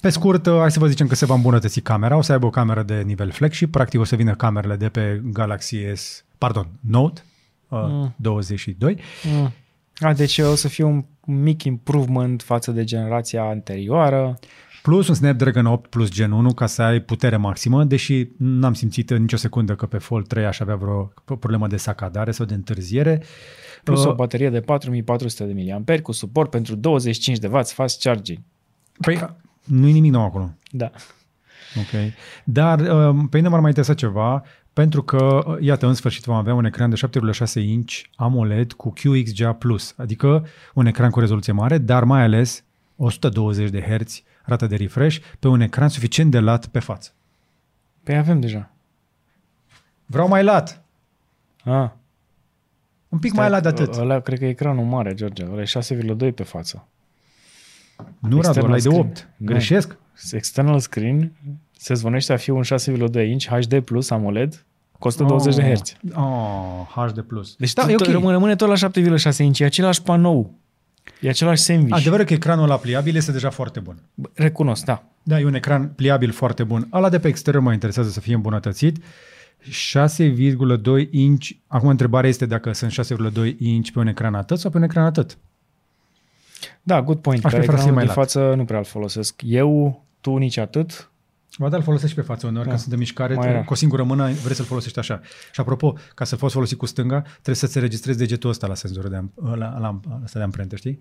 Pe 0.00 0.08
scurt, 0.08 0.46
uh, 0.46 0.56
hai 0.58 0.70
să 0.70 0.78
vă 0.78 0.86
zicem 0.86 1.06
că 1.06 1.14
se 1.14 1.26
va 1.26 1.34
îmbunătăți 1.34 1.80
camera, 1.80 2.16
o 2.16 2.22
să 2.22 2.32
aibă 2.32 2.46
o 2.46 2.50
cameră 2.50 2.82
de 2.82 3.00
nivel 3.02 3.30
flagship, 3.30 3.70
practic 3.70 4.00
o 4.00 4.04
să 4.04 4.16
vină 4.16 4.34
camerele 4.34 4.76
de 4.76 4.88
pe 4.88 5.20
Galaxy 5.24 5.76
S, 5.94 6.24
pardon, 6.38 6.66
Note 6.80 7.22
uh, 7.68 7.78
Mm. 7.88 8.14
22. 8.16 8.98
mm. 9.38 9.52
A, 9.98 10.12
deci 10.12 10.38
o 10.38 10.54
să 10.54 10.68
fie 10.68 10.84
un 10.84 11.04
mic 11.26 11.62
improvement 11.62 12.42
față 12.42 12.70
de 12.70 12.84
generația 12.84 13.42
anterioară. 13.42 14.38
plus 14.82 15.08
un 15.08 15.14
Snapdragon 15.14 15.66
8 15.66 15.90
plus 15.90 16.10
Gen 16.10 16.32
1 16.32 16.54
ca 16.54 16.66
să 16.66 16.82
ai 16.82 17.00
putere 17.00 17.36
maximă, 17.36 17.84
deși 17.84 18.26
n-am 18.38 18.74
simțit 18.74 19.10
în 19.10 19.20
nicio 19.20 19.36
secundă 19.36 19.74
că 19.74 19.86
pe 19.86 19.98
Fold 19.98 20.26
3 20.26 20.44
aș 20.44 20.60
avea 20.60 20.76
vreo 20.76 21.12
problemă 21.24 21.66
de 21.66 21.76
sacadare 21.76 22.30
sau 22.30 22.46
de 22.46 22.54
întârziere. 22.54 23.22
Plus 23.84 24.04
Uh, 24.04 24.10
o 24.10 24.14
baterie 24.14 24.50
de 24.50 24.60
4400 24.60 25.44
de 25.44 25.82
mAh 25.86 26.00
cu 26.00 26.12
suport 26.12 26.50
pentru 26.50 26.74
25 26.74 27.38
de 27.38 27.46
W 27.46 27.60
fast 27.62 28.02
charging. 28.02 28.38
Păi, 29.00 29.36
nu 29.64 29.88
e 29.88 29.92
nimic 29.92 30.12
nou 30.12 30.24
acolo. 30.24 30.54
Da. 30.70 30.90
Ok. 31.76 32.12
Dar 32.44 32.80
uh, 32.80 33.24
pe 33.30 33.36
mine 33.36 33.48
m-ar 33.48 33.60
mai 33.60 33.68
interesa 33.68 33.94
ceva, 33.94 34.42
pentru 34.76 35.02
că, 35.02 35.42
uh, 35.46 35.56
iată, 35.60 35.86
în 35.86 35.94
sfârșit 35.94 36.24
vom 36.24 36.34
avea 36.34 36.54
un 36.54 36.64
ecran 36.64 36.90
de 36.90 36.96
7,6 36.96 37.54
inch 37.54 38.02
AMOLED 38.16 38.72
cu 38.72 38.92
QXGA+, 38.92 39.58
adică 39.96 40.46
un 40.74 40.86
ecran 40.86 41.10
cu 41.10 41.20
rezoluție 41.20 41.52
mare, 41.52 41.78
dar 41.78 42.04
mai 42.04 42.22
ales 42.22 42.64
120 42.96 43.70
de 43.70 43.80
Hz 43.80 44.22
rată 44.42 44.66
de 44.66 44.76
refresh 44.76 45.18
pe 45.38 45.48
un 45.48 45.60
ecran 45.60 45.88
suficient 45.88 46.30
de 46.30 46.38
lat 46.38 46.66
pe 46.66 46.78
față. 46.78 47.12
Păi 48.02 48.16
avem 48.16 48.40
deja. 48.40 48.70
Vreau 50.06 50.28
mai 50.28 50.44
lat. 50.44 50.82
Ah, 51.64 51.90
Un 53.08 53.18
pic 53.18 53.32
mai 53.32 53.48
lat 53.50 53.62
de 53.62 53.68
atât. 53.68 53.94
Ăla, 53.94 54.20
cred 54.20 54.38
că 54.38 54.44
e 54.44 54.48
ecranul 54.48 54.84
mare, 54.84 55.14
George. 55.14 55.44
Ăla 55.50 55.60
e 55.60 55.64
6,2 56.28 56.34
pe 56.34 56.42
față. 56.42 56.88
Nu, 58.18 58.40
Radu, 58.40 58.46
external 58.46 58.64
ăla 58.64 58.76
e 58.76 58.80
de 58.80 58.88
screen. 58.88 59.06
8. 59.06 59.28
Nu. 59.36 59.46
Greșesc? 59.46 59.96
External 60.30 60.78
screen 60.78 61.32
se 61.78 61.94
zvonește 61.94 62.32
a 62.32 62.36
fi 62.36 62.50
un 62.50 62.62
6,2 62.62 63.26
inch 63.28 63.46
HD 63.46 63.80
Plus 63.80 64.10
AMOLED 64.10 64.64
cu 64.98 65.06
120 65.06 65.54
de 65.54 65.72
Hz. 65.72 65.96
Oh, 66.14 66.86
HD+. 66.94 67.24
Deci 67.58 67.72
da, 67.72 67.84
da, 67.84 67.90
e 67.90 67.94
ok. 67.94 68.06
rămâne, 68.06 68.32
rămâne 68.32 68.56
tot 68.56 68.68
la 68.68 68.90
7,6 69.30 69.38
inch, 69.38 69.58
e 69.58 69.64
același 69.64 70.02
panou. 70.02 70.54
E 71.20 71.28
același 71.28 71.62
sandwich. 71.62 71.96
Adevărul 71.96 72.24
că 72.24 72.32
ecranul 72.32 72.64
ăla 72.64 72.76
pliabil 72.76 73.16
este 73.16 73.32
deja 73.32 73.50
foarte 73.50 73.80
bun. 73.80 73.96
Bă, 74.14 74.28
Recunosc, 74.34 74.84
da. 74.84 75.02
Da, 75.22 75.40
e 75.40 75.44
un 75.44 75.54
ecran 75.54 75.88
pliabil 75.88 76.30
foarte 76.32 76.64
bun. 76.64 76.86
Ala 76.90 77.08
de 77.08 77.18
pe 77.18 77.28
exterior 77.28 77.62
mă 77.62 77.72
interesează 77.72 78.10
să 78.10 78.20
fie 78.20 78.34
îmbunătățit. 78.34 78.96
6,2 79.62 81.10
inch. 81.10 81.48
Acum 81.66 81.88
întrebarea 81.88 82.28
este 82.28 82.46
dacă 82.46 82.72
sunt 82.72 82.92
6,2 82.92 83.52
inch 83.58 83.90
pe 83.90 83.98
un 83.98 84.06
ecran 84.06 84.34
atât 84.34 84.58
sau 84.58 84.70
pe 84.70 84.76
un 84.76 84.82
ecran 84.82 85.04
atât. 85.04 85.38
Da, 86.82 87.02
good 87.02 87.18
point. 87.18 87.44
Aș 87.44 87.50
Care 87.50 87.62
prefera 87.62 87.82
să 87.82 87.88
fie 87.88 87.92
ecranul 87.92 88.14
mai 88.14 88.14
de 88.14 88.20
lat. 88.36 88.44
față 88.44 88.54
nu 88.56 88.64
prea 88.64 88.78
îl 88.78 88.84
folosesc. 88.84 89.42
Eu, 89.44 90.02
tu 90.20 90.36
nici 90.36 90.56
atât. 90.56 91.10
Ba 91.58 91.68
da, 91.68 91.76
îl 91.76 91.82
folosești 91.82 92.14
pe 92.16 92.22
față 92.22 92.46
uneori, 92.46 92.64
Da. 92.64 92.70
când 92.70 92.80
sunt 92.82 92.92
în 92.92 92.98
mișcare, 92.98 93.34
Mai 93.34 93.46
te- 93.46 93.52
rar. 93.52 93.64
cu 93.64 93.72
o 93.72 93.76
singură 93.76 94.02
mână 94.02 94.30
vrei 94.32 94.54
să-l 94.54 94.64
folosești 94.64 94.98
așa. 94.98 95.20
Și 95.52 95.60
apropo, 95.60 95.94
ca 96.14 96.24
să-l 96.24 96.38
poți 96.38 96.52
folosi 96.52 96.74
cu 96.76 96.86
stânga, 96.86 97.20
trebuie 97.20 97.54
să-ți 97.54 97.78
registrezi 97.78 98.18
degetul 98.18 98.50
ăsta 98.50 98.66
la 98.66 98.74
senzorul 98.74 99.10
de, 99.10 99.16
am- 99.16 99.32
la, 99.44 99.54
la, 99.54 99.78
la, 99.78 100.00
ăsta 100.24 100.38
de 100.38 100.44
amprentă, 100.44 100.76
știi? 100.76 101.00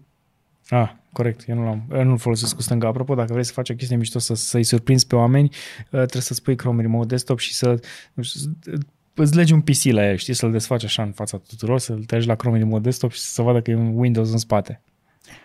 Ah, 0.70 0.92
corect, 1.12 1.44
eu 1.50 1.56
nu 1.56 1.64
l-am. 1.64 1.84
Eu 1.94 2.04
nu-l 2.04 2.18
folosesc 2.18 2.56
cu 2.56 2.62
stânga. 2.62 2.88
Apropo, 2.88 3.16
dacă 3.16 3.32
vrei 3.32 3.46
să 3.46 3.52
faci 3.52 3.70
o 3.70 3.74
chestie 3.74 3.96
mișto 3.96 4.20
să, 4.20 4.34
să-i 4.34 4.64
surprinzi 4.64 5.08
pe 5.08 5.16
oameni, 5.16 5.48
uh, 5.50 5.90
trebuie 5.90 6.22
să 6.22 6.34
spui 6.34 6.56
Chrome 6.56 6.82
Remote 6.82 7.08
Desktop 7.08 7.40
și 7.40 7.54
să 7.54 7.80
nu 8.14 8.24
știu, 8.24 8.40
să- 8.40 8.78
îți 9.14 9.36
legi 9.36 9.54
un 9.54 9.62
PC 9.62 9.84
la 9.84 10.08
el, 10.10 10.16
știi, 10.16 10.34
să-l 10.34 10.52
desfaci 10.52 10.84
așa 10.84 11.04
în 11.04 11.12
fața 11.12 11.38
tuturor, 11.48 11.80
să-l 11.80 12.04
treci 12.04 12.26
la 12.26 12.36
Chrome 12.36 12.58
Remote 12.58 12.82
Desktop 12.82 13.12
și 13.12 13.20
să 13.20 13.42
vadă 13.42 13.62
că 13.62 13.72
e 13.72 13.76
un 13.76 13.92
Windows 13.98 14.32
în 14.32 14.38
spate. 14.38 14.82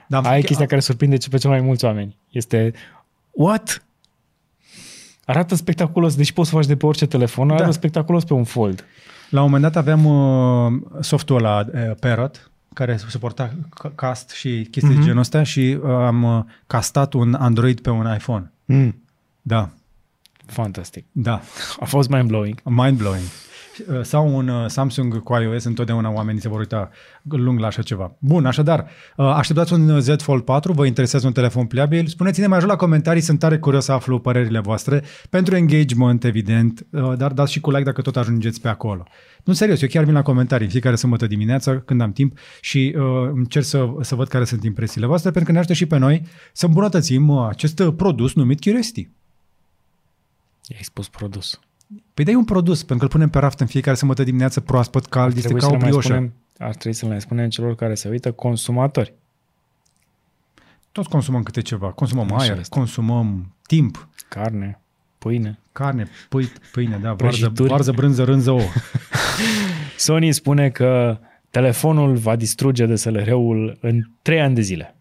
Da, 0.09 0.17
am 0.17 0.23
Aia 0.25 0.31
e 0.33 0.35
făcut- 0.35 0.47
chestia 0.47 0.67
care 0.67 0.81
surprinde 0.81 1.17
pe 1.31 1.39
cel 1.39 1.51
mai 1.51 1.61
mulți 1.61 1.85
oameni. 1.85 2.17
Este, 2.31 2.73
what? 3.31 3.85
Arată 5.31 5.55
spectaculos, 5.55 6.15
deci 6.17 6.33
poți 6.33 6.49
să 6.49 6.55
faci 6.55 6.67
de 6.67 6.77
pe 6.77 6.87
orice 6.87 7.07
telefon, 7.07 7.49
arată 7.51 7.65
Da. 7.65 7.71
spectaculos 7.71 8.25
pe 8.25 8.33
un 8.35 8.45
fold. 8.45 8.85
La 9.31 9.43
un 9.43 9.51
moment 9.51 9.63
dat 9.73 9.77
aveam 9.87 10.05
uh, 10.05 10.81
softul 11.01 11.37
ăla 11.37 11.67
uh, 11.75 11.91
Parrot, 12.01 12.51
care 12.75 12.97
suporta 13.09 13.55
ca- 13.75 13.93
cast 13.95 14.31
și 14.31 14.67
chestii 14.71 14.91
Mhm. 14.93 14.99
de 14.99 15.05
genul 15.05 15.21
ăsta 15.21 15.43
și 15.43 15.79
uh, 15.83 15.89
am 15.91 16.23
uh, 16.23 16.45
castat 16.67 17.13
un 17.13 17.35
Android 17.35 17.81
pe 17.81 17.91
un 17.91 18.15
iPhone. 18.15 18.53
Mm. 18.65 19.03
Da, 19.43 19.71
Fantastic. 20.47 21.05
da, 21.13 21.41
A 21.81 21.85
fost 21.85 22.09
mind-blowing. 22.11 22.63
mind-blowing. 22.65 23.29
Uh, 23.89 24.01
Sau 24.03 24.37
un 24.37 24.49
uh, 24.49 24.65
Samsung 24.67 25.23
cu 25.23 25.35
iOS, 25.35 25.65
întotdeauna 25.65 26.11
oamenii 26.11 26.41
se 26.41 26.49
vor 26.49 26.59
uita 26.59 26.91
lung 27.23 27.59
la 27.59 27.67
așa 27.67 27.83
ceva. 27.83 28.17
Bun, 28.19 28.47
așadar, 28.47 28.87
uh, 29.17 29.27
așteptați 29.27 29.73
un 29.73 30.01
Z 30.01 30.23
Fold 30.23 30.43
4, 30.43 30.73
vă 30.73 30.87
interesează 30.87 31.27
un 31.27 31.33
telefon 31.33 31.67
pliabil? 31.67 32.07
Spuneți-ne 32.07 32.47
mai 32.47 32.61
jos 32.61 32.69
la 32.69 32.77
comentarii, 32.77 33.21
sunt 33.23 33.39
tare 33.39 33.59
curios 33.59 33.85
să 33.85 33.93
aflu 33.93 34.19
părerile 34.19 34.59
voastre. 34.59 35.03
Pentru 35.31 35.57
engagement, 35.57 36.25
evident, 36.25 36.87
uh, 36.91 37.13
dar 37.17 37.33
dați 37.33 37.53
și 37.53 37.61
cu 37.61 37.71
like 37.71 37.83
dacă 37.83 38.03
tot 38.03 38.17
ajungeți 38.17 38.61
pe 38.61 38.69
acolo. 38.69 39.07
Nu, 39.45 39.53
serios, 39.53 39.83
eu 39.83 39.89
chiar 39.89 40.05
vin 40.05 40.15
la 40.15 40.23
comentarii 40.23 40.65
în 40.65 40.71
fiecare 40.71 40.97
sâmbătă 40.97 41.27
dimineața 41.27 41.81
când 41.81 42.01
am 42.01 42.13
timp 42.13 42.39
și 42.61 42.95
uh, 42.97 43.31
încerc 43.35 43.65
să, 43.65 43.89
să 44.01 44.15
văd 44.15 44.29
care 44.29 44.45
sunt 44.45 44.65
impresiile 44.65 45.07
voastre, 45.07 45.31
pentru 45.31 45.47
că 45.47 45.53
ne 45.53 45.59
ajută 45.59 45.75
și 45.75 45.87
pe 45.87 45.97
noi 45.97 46.23
să 46.53 46.67
îmbunătățim 46.67 47.29
uh, 47.29 47.47
acest 47.49 47.79
uh, 47.79 47.95
produs 47.97 48.35
numit 48.35 48.61
Curiosity. 48.61 49.09
I-ai 50.67 50.83
spus 50.83 51.09
produs. 51.09 51.61
Păi 52.15 52.25
dai 52.25 52.35
un 52.35 52.45
produs, 52.45 52.79
pentru 52.79 52.97
că 52.97 53.05
îl 53.05 53.11
punem 53.11 53.29
pe 53.29 53.39
raft 53.39 53.61
în 53.61 53.67
fiecare 53.67 53.97
sâmbătă 53.97 54.23
dimineață 54.25 54.61
proaspăt, 54.61 55.07
cald, 55.07 55.37
este 55.37 55.41
Trebuie 55.49 55.61
ca 55.63 55.67
să 55.69 55.73
o 55.73 55.77
le 55.77 55.81
mai 55.83 55.89
brioșă. 55.91 56.09
spunem, 56.09 56.33
ar 56.59 56.75
trebui 56.75 56.93
să 56.99 57.05
le 57.05 57.11
mai 57.11 57.21
spunem 57.21 57.49
celor 57.49 57.75
care 57.75 57.95
se 57.95 58.09
uită 58.09 58.33
consumatori. 58.33 59.15
Toți 60.93 61.09
consumăm 61.09 61.43
câte 61.43 61.61
ceva. 61.61 61.91
Consumăm 61.91 62.33
Așa 62.33 62.43
aer, 62.43 62.59
este. 62.59 62.75
consumăm 62.79 63.55
timp, 63.67 64.09
Carne, 64.29 64.81
pâine. 65.19 65.59
carne, 65.73 66.09
pâi, 66.29 66.53
pâine, 66.73 66.97
da, 67.03 67.13
varză, 67.13 67.17
Prăjituri. 67.39 67.69
varză, 67.69 67.93
brânză, 67.93 68.25
rânză, 68.25 68.51
ouă. 68.51 68.61
Sony 69.97 70.33
spune 70.33 70.71
că 70.71 71.19
telefonul 71.51 72.17
va 72.17 72.37
distruge 72.37 72.87
DSLR-ul 72.87 73.79
în 73.81 74.03
3 74.23 74.41
ani 74.41 74.55
de 74.55 74.61
zile. 74.61 74.95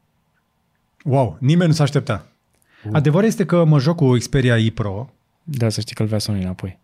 Wow, 1.04 1.38
nimeni 1.40 1.70
nu 1.70 1.76
s-a 1.76 1.84
aștepta. 1.84 2.28
Adevărul 2.92 3.28
este 3.28 3.46
că 3.46 3.66
mă 3.66 3.80
joc 3.80 3.96
cu 3.96 4.12
Xperia 4.12 4.58
e 4.58 4.70
Pro, 4.70 5.14
Da, 5.52 5.70
să 5.70 5.82
știi 5.82 5.96
că 5.96 6.02
îl 6.02 6.08
vrea 6.08 6.20
Sony 6.20 6.42
înapoi. 6.42 6.80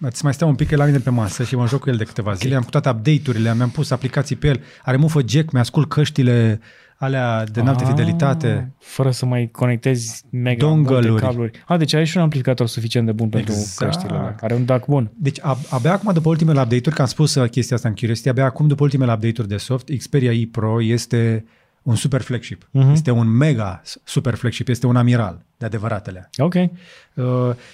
Îți 0.00 0.24
mai 0.24 0.34
stea 0.34 0.46
un 0.46 0.54
pic 0.54 0.70
el 0.70 0.78
la 0.78 0.84
mine 0.84 0.98
pe 0.98 1.10
masă 1.10 1.44
și 1.44 1.56
mă 1.56 1.66
joc 1.66 1.80
cu 1.80 1.90
el 1.90 1.96
de 1.96 2.04
câteva 2.04 2.32
zile. 2.32 2.54
Am 2.54 2.62
făcut 2.62 2.80
toate 2.82 2.98
update-urile, 2.98 3.54
mi-am 3.54 3.70
pus 3.70 3.90
aplicații 3.90 4.36
pe 4.36 4.46
el, 4.46 4.62
are 4.84 4.96
mufă 4.96 5.20
jack, 5.28 5.50
mi-ascult 5.52 5.88
căștile 5.88 6.60
alea 6.98 7.44
de 7.44 7.60
înaltă 7.60 7.84
Ah, 7.84 7.88
fidelitate. 7.90 8.72
Fără 8.78 9.10
să 9.10 9.26
mai 9.26 9.48
conectezi 9.52 10.22
mega 10.30 10.66
Dongle-uri. 10.66 11.08
multe 11.08 11.24
cabluri. 11.24 11.50
Ah, 11.66 11.78
deci 11.78 11.92
are 11.94 12.04
și 12.04 12.16
un 12.16 12.22
amplificator 12.22 12.66
suficient 12.66 13.06
de 13.06 13.12
bun 13.12 13.28
pentru 13.28 13.52
Exact. 13.52 13.92
căștile 13.92 14.18
alea. 14.18 14.36
Are 14.40 14.54
un 14.54 14.64
DAC 14.64 14.86
bun. 14.86 15.10
Deci 15.16 15.38
ab- 15.40 15.66
abia 15.70 15.92
acum 15.92 16.12
după 16.12 16.28
ultimele 16.28 16.60
update-uri, 16.60 16.94
că 16.94 17.00
am 17.02 17.08
spus 17.08 17.34
uh, 17.34 17.50
chestia 17.50 17.76
asta 17.76 17.88
în 17.88 17.94
Curiosity, 17.94 18.28
abia 18.28 18.44
acum 18.44 18.66
după 18.66 18.82
ultimele 18.82 19.12
update-uri 19.12 19.48
de 19.48 19.56
soft, 19.56 19.88
Xperia 19.98 20.32
e 20.32 20.48
Pro 20.50 20.82
este 20.82 21.44
un 21.86 21.94
super 21.94 22.20
flagship. 22.20 22.68
Mhm. 22.70 22.90
Este 22.90 23.10
un 23.10 23.28
mega 23.28 23.82
super 24.04 24.34
flagship, 24.34 24.68
este 24.68 24.86
un 24.86 24.96
amiral 24.96 25.44
de 25.56 25.64
adevăratele. 25.64 26.30
Ok. 26.36 26.54
Uh, 26.54 27.24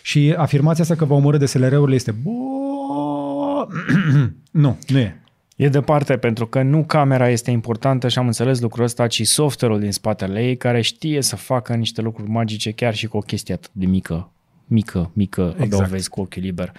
și 0.02 0.34
afirmația 0.36 0.82
asta 0.82 0.94
că 0.94 1.04
va 1.04 1.14
omorâ 1.14 1.36
DSLR-urile 1.36 1.94
este 1.94 2.10
bo... 2.10 2.30
nu, 4.50 4.78
nu 4.88 4.98
e. 4.98 5.20
E 5.56 5.68
departe 5.68 6.16
pentru 6.16 6.46
că 6.46 6.62
nu 6.62 6.84
camera 6.84 7.28
este 7.28 7.50
importantă 7.50 8.08
și 8.08 8.18
am 8.18 8.26
înțeles 8.26 8.60
lucrul 8.60 8.84
ăsta, 8.84 9.06
ci 9.06 9.26
software-ul 9.26 9.80
din 9.80 9.92
spatele 9.92 10.44
ei 10.44 10.56
care 10.56 10.80
știe 10.80 11.22
să 11.22 11.36
facă 11.36 11.74
niște 11.74 12.00
lucruri 12.00 12.30
magice 12.30 12.70
chiar 12.70 12.94
și 12.94 13.06
cu 13.06 13.16
o 13.16 13.20
chestie 13.20 13.54
atât 13.54 13.70
de 13.72 13.86
mică. 13.86 14.30
Mică, 14.66 15.10
mică, 15.12 15.40
exact. 15.40 15.62
Exact. 15.62 15.86
o 15.86 15.90
vezi 15.90 16.08
cu 16.08 16.20
ochiul 16.20 16.42
liber. 16.42 16.72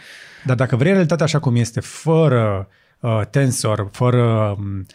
Dar 0.45 0.55
dacă 0.55 0.75
vrei 0.75 0.91
realitatea 0.91 1.25
așa 1.25 1.39
cum 1.39 1.55
este, 1.55 1.79
fără 1.79 2.67
uh, 2.99 3.21
Tensor, 3.29 3.89
fără 3.91 4.55
um, 4.57 4.79
uh, 4.79 4.85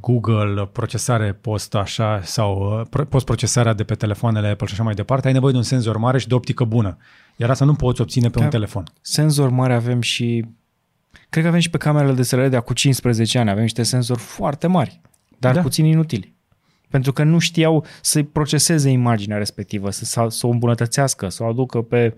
Google, 0.00 0.68
procesare 0.72 1.32
post 1.32 1.74
așa 1.74 2.20
sau 2.22 2.78
uh, 2.80 2.86
pro- 2.90 3.04
post-procesarea 3.04 3.72
de 3.72 3.84
pe 3.84 3.94
telefoanele 3.94 4.48
Apple 4.48 4.66
și 4.66 4.72
așa 4.72 4.82
mai 4.82 4.94
departe, 4.94 5.26
ai 5.26 5.32
nevoie 5.32 5.52
de 5.52 5.58
un 5.58 5.64
senzor 5.64 5.96
mare 5.96 6.18
și 6.18 6.28
de 6.28 6.34
optică 6.34 6.64
bună. 6.64 6.96
Iar 7.36 7.50
asta 7.50 7.64
nu 7.64 7.74
poți 7.74 8.00
obține 8.00 8.28
pe 8.30 8.38
Da. 8.38 8.44
un 8.44 8.50
telefon. 8.50 8.84
Senzor 9.00 9.48
mare 9.48 9.74
avem 9.74 10.00
și... 10.00 10.44
Cred 11.30 11.42
că 11.42 11.48
avem 11.48 11.60
și 11.60 11.70
pe 11.70 11.76
camerele 11.78 12.12
de 12.12 12.22
SLR 12.22 12.46
de 12.46 12.56
acum 12.56 12.74
15 12.74 13.38
ani. 13.38 13.50
Avem 13.50 13.62
niște 13.62 13.82
senzori 13.82 14.20
foarte 14.20 14.66
mari, 14.66 15.00
dar 15.38 15.54
Da. 15.54 15.60
puțin 15.60 15.84
inutili. 15.84 16.34
Pentru 16.90 17.12
că 17.12 17.22
nu 17.22 17.38
știau 17.38 17.84
să 18.00 18.22
proceseze 18.22 18.90
imaginea 18.90 19.36
respectivă, 19.36 19.90
să, 19.90 20.04
să, 20.04 20.26
să 20.28 20.46
o 20.46 20.50
îmbunătățească, 20.50 21.28
să 21.28 21.42
o 21.42 21.46
aducă 21.48 21.80
pe, 21.82 22.14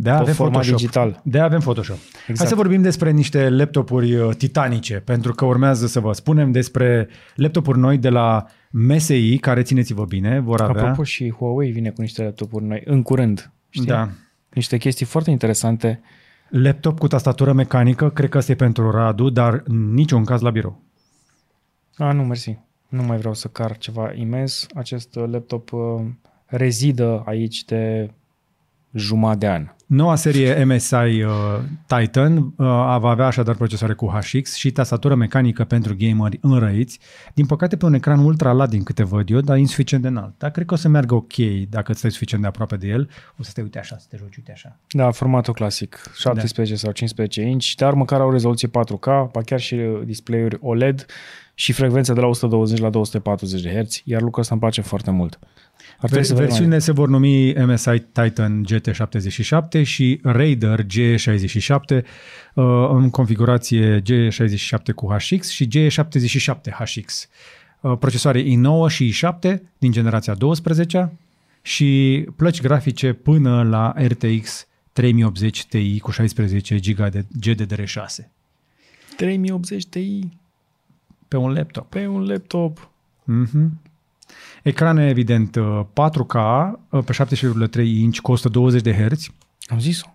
De 0.00 0.10
pe 0.10 0.16
avem 0.16 0.34
format 0.34 0.62
Photoshop. 0.62 0.78
digital. 0.78 1.20
De 1.24 1.38
avem 1.38 1.60
Photoshop. 1.60 1.96
Exact. 1.96 2.14
Hai 2.14 2.24
Exact. 2.28 2.48
să 2.48 2.54
vorbim 2.54 2.82
despre 2.82 3.10
niște 3.10 3.48
laptopuri 3.48 4.14
uh, 4.14 4.36
titanice, 4.36 4.94
pentru 4.94 5.32
că 5.32 5.44
urmează 5.44 5.86
să 5.86 6.00
vă 6.00 6.12
spunem 6.12 6.50
despre 6.50 7.08
laptopuri 7.34 7.78
noi 7.78 7.98
de 7.98 8.08
la 8.08 8.44
MSI, 8.70 9.38
care 9.38 9.62
țineți-vă 9.62 10.04
bine, 10.04 10.40
vor 10.40 10.60
avea... 10.60 10.82
Apropo 10.82 11.02
și 11.02 11.30
Huawei 11.30 11.70
vine 11.70 11.90
cu 11.90 12.00
niște 12.00 12.22
laptopuri 12.22 12.64
noi 12.64 12.82
în 12.84 13.02
curând. 13.02 13.52
Știi? 13.68 13.86
Da. 13.86 14.08
Niște 14.52 14.76
chestii 14.76 15.06
foarte 15.06 15.30
interesante. 15.30 16.00
Laptop 16.48 16.98
cu 16.98 17.06
tastatură 17.06 17.52
mecanică, 17.52 18.10
cred 18.10 18.28
că 18.28 18.38
asta 18.38 18.52
e 18.52 18.54
pentru 18.54 18.90
Radu, 18.90 19.30
dar 19.30 19.62
în 19.64 19.94
niciun 19.94 20.24
caz 20.24 20.40
la 20.40 20.50
birou. 20.50 20.82
A, 21.96 22.12
nu, 22.12 22.22
mersi. 22.22 22.58
Nu 22.88 23.02
mai 23.02 23.16
vreau 23.16 23.34
să 23.34 23.48
car 23.48 23.78
ceva 23.78 24.12
imens. 24.14 24.66
Acest 24.74 25.16
uh, 25.16 25.24
laptop 25.30 25.72
uh, 25.72 25.80
rezidă 26.46 27.22
aici 27.26 27.64
de 27.64 28.10
jumătate 28.92 29.38
de 29.38 29.48
an. 29.48 29.68
Noua 29.88 30.14
serie 30.14 30.64
MSI 30.64 30.94
uh, 30.94 31.30
Titan 31.86 32.36
uh, 32.36 32.52
va 32.56 33.08
avea 33.08 33.26
așadar 33.26 33.54
procesoare 33.54 33.92
cu 33.92 34.06
HX 34.06 34.54
și 34.54 34.70
tastatură 34.70 35.14
mecanică 35.14 35.64
pentru 35.64 35.96
gameri 35.98 36.38
înrăiți. 36.42 36.98
Din 37.34 37.46
păcate 37.46 37.76
pe 37.76 37.84
un 37.84 37.94
ecran 37.94 38.18
ultra 38.18 38.52
lat 38.52 38.68
din 38.68 38.82
câte 38.82 39.04
văd 39.04 39.30
eu, 39.30 39.40
dar 39.40 39.58
insuficient 39.58 40.02
de 40.02 40.08
înalt. 40.08 40.34
Dar 40.38 40.50
cred 40.50 40.66
că 40.66 40.74
o 40.74 40.76
să 40.76 40.88
meargă 40.88 41.14
ok 41.14 41.34
dacă 41.68 41.92
stai 41.92 42.10
suficient 42.10 42.42
de 42.42 42.48
aproape 42.48 42.76
de 42.76 42.86
el. 42.86 43.10
O 43.38 43.42
să 43.42 43.50
te 43.54 43.62
uite 43.62 43.78
așa, 43.78 43.96
să 43.98 44.06
te 44.10 44.16
joci 44.16 44.36
uite 44.36 44.52
așa. 44.52 44.76
Da, 44.88 45.10
formatul 45.10 45.54
clasic, 45.54 46.02
17 46.16 46.74
da. 46.74 46.80
sau 46.80 46.92
15 46.92 47.42
inch, 47.42 47.72
dar 47.76 47.94
măcar 47.94 48.20
au 48.20 48.30
rezoluție 48.30 48.68
4K, 48.68 49.30
pa 49.32 49.40
chiar 49.44 49.60
și 49.60 49.76
display-uri 50.04 50.58
OLED 50.60 51.06
și 51.54 51.72
frecvența 51.72 52.12
de 52.12 52.20
la 52.20 52.26
120 52.26 52.78
la 52.78 52.90
240 52.90 53.62
de 53.62 53.80
Hz, 53.80 54.00
iar 54.04 54.20
lucrul 54.20 54.40
ăsta 54.40 54.54
îmi 54.54 54.62
place 54.62 54.80
foarte 54.80 55.10
mult. 55.10 55.38
Ar 56.00 56.10
Ver- 56.10 56.34
versiunile 56.34 56.68
mai... 56.68 56.80
se 56.80 56.92
vor 56.92 57.08
numi 57.08 57.52
MSI 57.52 57.98
Titan 58.12 58.64
GT77 58.72 59.82
și 59.82 60.20
Raider 60.22 60.82
G67 60.82 62.04
uh, 62.54 62.64
în 62.90 63.10
configurație 63.10 64.02
G67 64.02 64.94
cu 64.94 65.12
HX 65.12 65.48
și 65.48 65.68
G77 65.68 66.72
HX. 66.78 67.28
Uh, 67.80 67.98
procesoare 67.98 68.42
i9 68.42 68.88
și 68.88 69.14
i7 69.14 69.56
din 69.78 69.92
generația 69.92 70.34
12 70.34 71.12
și 71.62 72.24
plăci 72.36 72.60
grafice 72.60 73.12
până 73.12 73.62
la 73.62 73.94
RTX 73.96 74.66
3080 74.92 75.64
Ti 75.64 75.98
cu 76.00 76.10
16 76.10 76.78
GB 76.78 77.10
de 77.10 77.24
GDDR6. 77.40 78.26
3080 79.16 79.86
Ti? 79.86 80.28
Pe 81.28 81.36
un 81.36 81.52
laptop. 81.52 81.88
Pe 81.88 82.06
un 82.06 82.26
laptop. 82.26 82.90
Mm-hmm. 83.22 83.87
Ecrane, 84.68 85.08
evident, 85.08 85.56
4K 85.92 86.34
uh, 86.34 86.72
uh, 86.88 87.04
pe 87.04 87.12
7,3 87.12 87.84
inch, 87.84 88.18
costă 88.18 88.48
20 88.48 88.82
de 88.82 88.92
Hz. 88.92 89.26
Am 89.66 89.80
zis-o. 89.80 90.08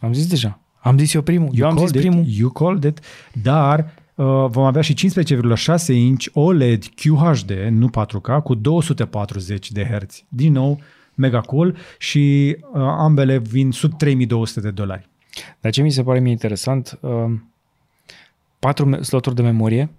Am 0.00 0.12
zis 0.12 0.26
deja. 0.26 0.60
Am 0.78 0.98
zis 0.98 1.14
eu 1.14 1.22
primul. 1.22 1.48
You 1.52 1.68
eu 1.68 1.76
am 1.76 1.78
zis 1.78 1.90
it, 1.90 1.96
primul. 1.96 2.24
You 2.26 2.50
called 2.50 2.84
it. 2.84 3.00
Dar 3.42 3.78
uh, 4.14 4.24
vom 4.48 4.64
avea 4.64 4.82
și 4.82 4.94
15,6 4.94 5.86
inch 5.86 6.26
OLED 6.32 6.84
QHD, 6.84 7.50
nu 7.70 7.90
4K, 7.90 8.42
cu 8.42 8.54
240 8.54 9.72
de 9.72 9.84
Hz. 9.84 10.24
Din 10.28 10.52
nou, 10.52 10.80
mega 11.14 11.40
cool 11.40 11.76
și 11.98 12.56
uh, 12.60 12.80
ambele 12.80 13.38
vin 13.38 13.70
sub 13.70 13.96
3200 13.96 14.60
de 14.60 14.70
dolari. 14.70 15.08
Dar 15.60 15.72
ce 15.72 15.82
mi 15.82 15.90
se 15.90 16.02
pare 16.02 16.20
mie 16.20 16.32
interesant, 16.32 16.98
uh, 17.00 17.32
4 18.58 19.02
sloturi 19.02 19.34
de 19.34 19.42
memorie, 19.42 19.90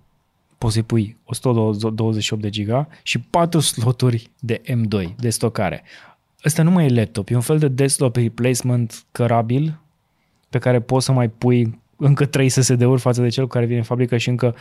poți 0.62 0.74
să 0.74 0.82
pui 0.82 1.18
128 1.26 2.42
de 2.42 2.50
giga 2.50 2.88
și 3.04 3.20
4 3.20 3.60
sloturi 3.60 4.30
de 4.40 4.62
M2 4.66 5.16
de 5.18 5.30
stocare. 5.30 5.84
Ăsta 6.46 6.64
nu 6.64 6.72
mai 6.72 6.86
e 6.86 6.94
laptop, 6.94 7.30
e 7.30 7.36
un 7.36 7.42
fel 7.42 7.60
de 7.60 7.68
desktop 7.68 8.16
replacement 8.16 9.04
cărabil 9.12 9.80
pe 10.50 10.60
care 10.60 10.80
poți 10.80 11.06
să 11.06 11.12
mai 11.12 11.30
pui 11.30 11.80
încă 11.98 12.26
3 12.26 12.50
SSD-uri 12.50 13.02
față 13.02 13.22
de 13.22 13.28
cel 13.28 13.48
care 13.48 13.66
vine 13.66 13.78
în 13.78 13.84
fabrică 13.84 14.18
și 14.18 14.30
încă 14.30 14.56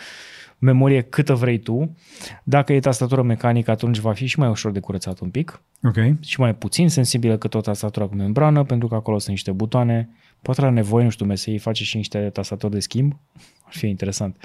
memorie 0.59 1.01
câtă 1.01 1.35
vrei 1.35 1.59
tu. 1.59 1.97
Dacă 2.43 2.73
e 2.73 2.81
tastatură 2.81 3.23
mecanică, 3.23 3.71
atunci 3.71 3.99
va 3.99 4.13
fi 4.13 4.27
și 4.27 4.39
mai 4.39 4.49
ușor 4.49 4.73
de 4.73 4.81
curățat 4.81 5.21
un 5.21 5.31
pic. 5.31 5.63
Ok. 5.83 5.97
Și 6.21 6.41
mai 6.41 6.55
puțin 6.55 6.89
sensibilă 6.89 7.37
cât 7.37 7.55
o 7.55 7.61
tastatură 7.61 8.07
cu 8.07 8.15
membrană, 8.15 8.65
pentru 8.65 8.89
că 8.89 8.95
acolo 8.95 9.19
sunt 9.19 9.31
niște 9.31 9.53
butoane. 9.53 10.09
Poate 10.43 10.61
la 10.61 10.71
nevoie, 10.71 11.05
nu 11.05 11.11
știu, 11.11 11.27
MSI 11.27 11.59
face 11.59 11.85
și 11.85 11.97
niște 11.97 12.19
tastaturi 12.19 12.73
de 12.73 12.81
schimb. 12.81 13.17
Ar 13.65 13.73
fi 13.73 13.89
interesant. 13.89 14.37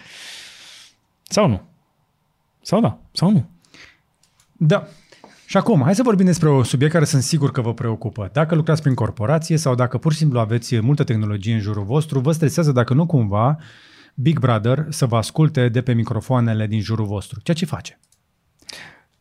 Sau 1.30 1.48
nu? 1.48 1.62
Sau 2.62 2.82
da? 2.82 3.00
Sau 3.12 3.32
nu? 3.32 3.46
Da. 4.52 4.88
Și 5.46 5.58
acum, 5.58 5.82
hai 5.82 5.96
să 5.96 6.04
vorbim 6.04 6.26
despre 6.26 6.50
un 6.50 6.64
subiect 6.64 6.94
care 6.94 7.06
sunt 7.06 7.22
sigur 7.22 7.52
că 7.52 7.62
vă 7.62 7.74
preocupă. 7.74 8.30
Dacă 8.34 8.56
lucrați 8.56 8.82
prin 8.82 8.94
corporație 8.94 9.58
sau 9.58 9.76
dacă 9.76 9.98
pur 9.98 10.12
și 10.12 10.18
simplu 10.18 10.40
aveți 10.40 10.80
multă 10.80 11.04
tehnologie 11.04 11.54
în 11.54 11.60
jurul 11.60 11.84
vostru, 11.84 12.20
vă 12.20 12.32
stresează 12.32 12.72
dacă 12.72 12.94
nu 12.94 13.06
cumva 13.06 13.58
Big 14.14 14.40
Brother 14.40 14.86
să 14.90 15.06
vă 15.06 15.18
asculte 15.18 15.70
de 15.70 15.82
pe 15.82 15.94
microfoanele 15.94 16.68
din 16.68 16.82
jurul 16.82 17.06
vostru. 17.06 17.40
Ceea 17.44 17.58
ce 17.58 17.66
face. 17.66 18.00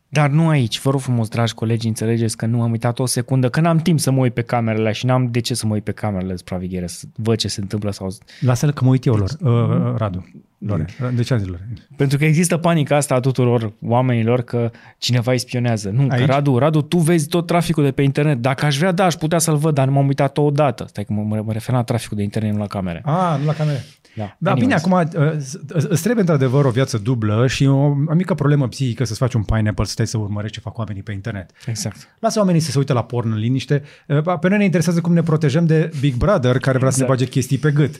Dar 0.07 0.29
nu 0.29 0.47
aici, 0.47 0.79
vă 0.81 0.89
rog 0.89 0.99
frumos, 0.99 1.27
dragi 1.27 1.53
colegi, 1.53 1.87
înțelegeți 1.87 2.37
că 2.37 2.45
nu 2.45 2.61
am 2.61 2.71
uitat 2.71 2.99
o 2.99 3.05
secundă, 3.05 3.49
că 3.49 3.59
n-am 3.59 3.77
timp 3.77 3.99
să 3.99 4.11
mă 4.11 4.19
uit 4.19 4.33
pe 4.33 4.41
camerele 4.41 4.91
și 4.91 5.05
n-am 5.05 5.31
de 5.31 5.39
ce 5.39 5.53
să 5.53 5.65
mă 5.65 5.73
uit 5.73 5.83
pe 5.83 5.91
camerele 5.91 6.31
de 6.31 6.37
supraveghere, 6.37 6.87
să 6.87 7.05
văd 7.15 7.37
ce 7.37 7.47
se 7.47 7.61
întâmplă 7.61 7.91
sau... 7.91 8.15
Lasă-l 8.39 8.71
că 8.71 8.83
mă 8.83 8.89
uit 8.89 9.05
eu, 9.05 9.15
lor, 9.15 9.29
uh, 9.39 9.97
Radu. 9.97 10.31
Lore. 10.67 10.85
De 11.15 11.21
ce 11.21 11.33
am 11.33 11.39
zis 11.39 11.47
Lore? 11.47 11.67
Pentru 11.95 12.17
că 12.17 12.25
există 12.25 12.57
panica 12.57 12.95
asta 12.95 13.15
a 13.15 13.19
tuturor 13.19 13.73
oamenilor 13.81 14.41
că 14.41 14.71
cineva 14.97 15.31
îi 15.31 15.37
spionează. 15.37 15.89
Nu, 15.89 16.07
Aici? 16.09 16.19
că 16.19 16.25
Radu, 16.25 16.57
Radu, 16.57 16.81
tu 16.81 16.97
vezi 16.97 17.27
tot 17.27 17.45
traficul 17.45 17.83
de 17.83 17.91
pe 17.91 18.01
internet. 18.01 18.37
Dacă 18.37 18.65
aș 18.65 18.77
vrea, 18.77 18.91
da, 18.91 19.05
aș 19.05 19.13
putea 19.13 19.37
să-l 19.37 19.55
văd, 19.55 19.73
dar 19.73 19.87
nu 19.87 19.93
m-am 19.93 20.07
uitat 20.07 20.37
o 20.37 20.51
dată. 20.51 20.85
Stai 20.87 21.03
că 21.03 21.13
mă, 21.13 21.41
mă 21.45 21.51
refer 21.51 21.75
la 21.75 21.83
traficul 21.83 22.17
de 22.17 22.23
internet, 22.23 22.51
nu 22.51 22.57
la 22.57 22.67
camere. 22.67 23.01
Ah, 23.05 23.37
nu 23.39 23.45
la 23.45 23.53
camere. 23.53 23.83
Da, 24.15 24.35
da 24.37 24.53
bine, 24.53 24.73
acum 24.73 24.91
uh, 24.91 25.31
îți 25.67 26.01
trebuie 26.01 26.19
într-adevăr 26.19 26.65
o 26.65 26.69
viață 26.69 26.97
dublă 26.97 27.47
și 27.47 27.65
o, 27.65 27.75
o 27.83 28.13
mică 28.13 28.33
problemă 28.33 28.67
psihică 28.67 29.03
să-ți 29.03 29.19
faci 29.19 29.33
un 29.33 29.43
pineapple, 29.43 29.85
să 29.85 29.91
stai 29.91 30.07
să 30.07 30.17
urmărești 30.17 30.55
ce 30.55 30.61
fac 30.61 30.77
oamenii 30.77 31.03
pe 31.03 31.11
internet. 31.11 31.51
Exact. 31.65 32.15
Lasă 32.19 32.39
oamenii 32.39 32.61
să 32.61 32.71
se 32.71 32.77
uite 32.77 32.93
la 32.93 33.03
porn 33.03 33.31
în 33.31 33.37
liniște. 33.37 33.83
Uh, 34.07 34.39
pe 34.39 34.47
noi 34.47 34.57
ne 34.57 34.63
interesează 34.63 35.01
cum 35.01 35.13
ne 35.13 35.21
protejăm 35.21 35.65
de 35.65 35.91
Big 35.99 36.13
Brother 36.13 36.57
care 36.57 36.77
vrea 36.77 36.87
exact. 36.87 36.93
să 36.93 36.99
ne 36.99 37.05
exact. 37.05 37.19
bage 37.19 37.25
chestii 37.25 37.57
pe 37.57 37.71
gât. 37.71 37.95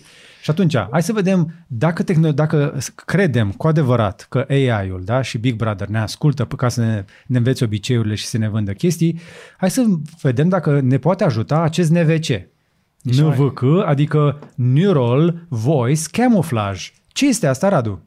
Și 0.45 0.51
atunci, 0.51 0.77
hai 0.91 1.03
să 1.03 1.13
vedem 1.13 1.53
dacă, 1.67 2.03
tehno- 2.03 2.33
dacă 2.33 2.77
credem 2.95 3.51
cu 3.51 3.67
adevărat 3.67 4.25
că 4.29 4.45
AI-ul 4.49 5.01
da, 5.03 5.21
și 5.21 5.37
Big 5.37 5.55
Brother 5.55 5.87
ne 5.87 5.99
ascultă 5.99 6.45
ca 6.45 6.69
să 6.69 6.81
ne, 6.81 7.05
ne 7.27 7.37
învețe 7.37 7.63
obiceiurile 7.63 8.15
și 8.15 8.25
să 8.25 8.37
ne 8.37 8.49
vândă 8.49 8.73
chestii, 8.73 9.19
hai 9.57 9.71
să 9.71 9.85
vedem 10.21 10.49
dacă 10.49 10.79
ne 10.79 10.97
poate 10.97 11.23
ajuta 11.23 11.59
acest 11.59 11.91
NVC. 11.91 12.27
NVC, 13.01 13.61
adică 13.85 14.39
Neural 14.55 15.45
Voice 15.49 16.01
Camouflage. 16.11 16.91
Ce 17.07 17.27
este 17.27 17.47
asta, 17.47 17.69
Radu? 17.69 18.01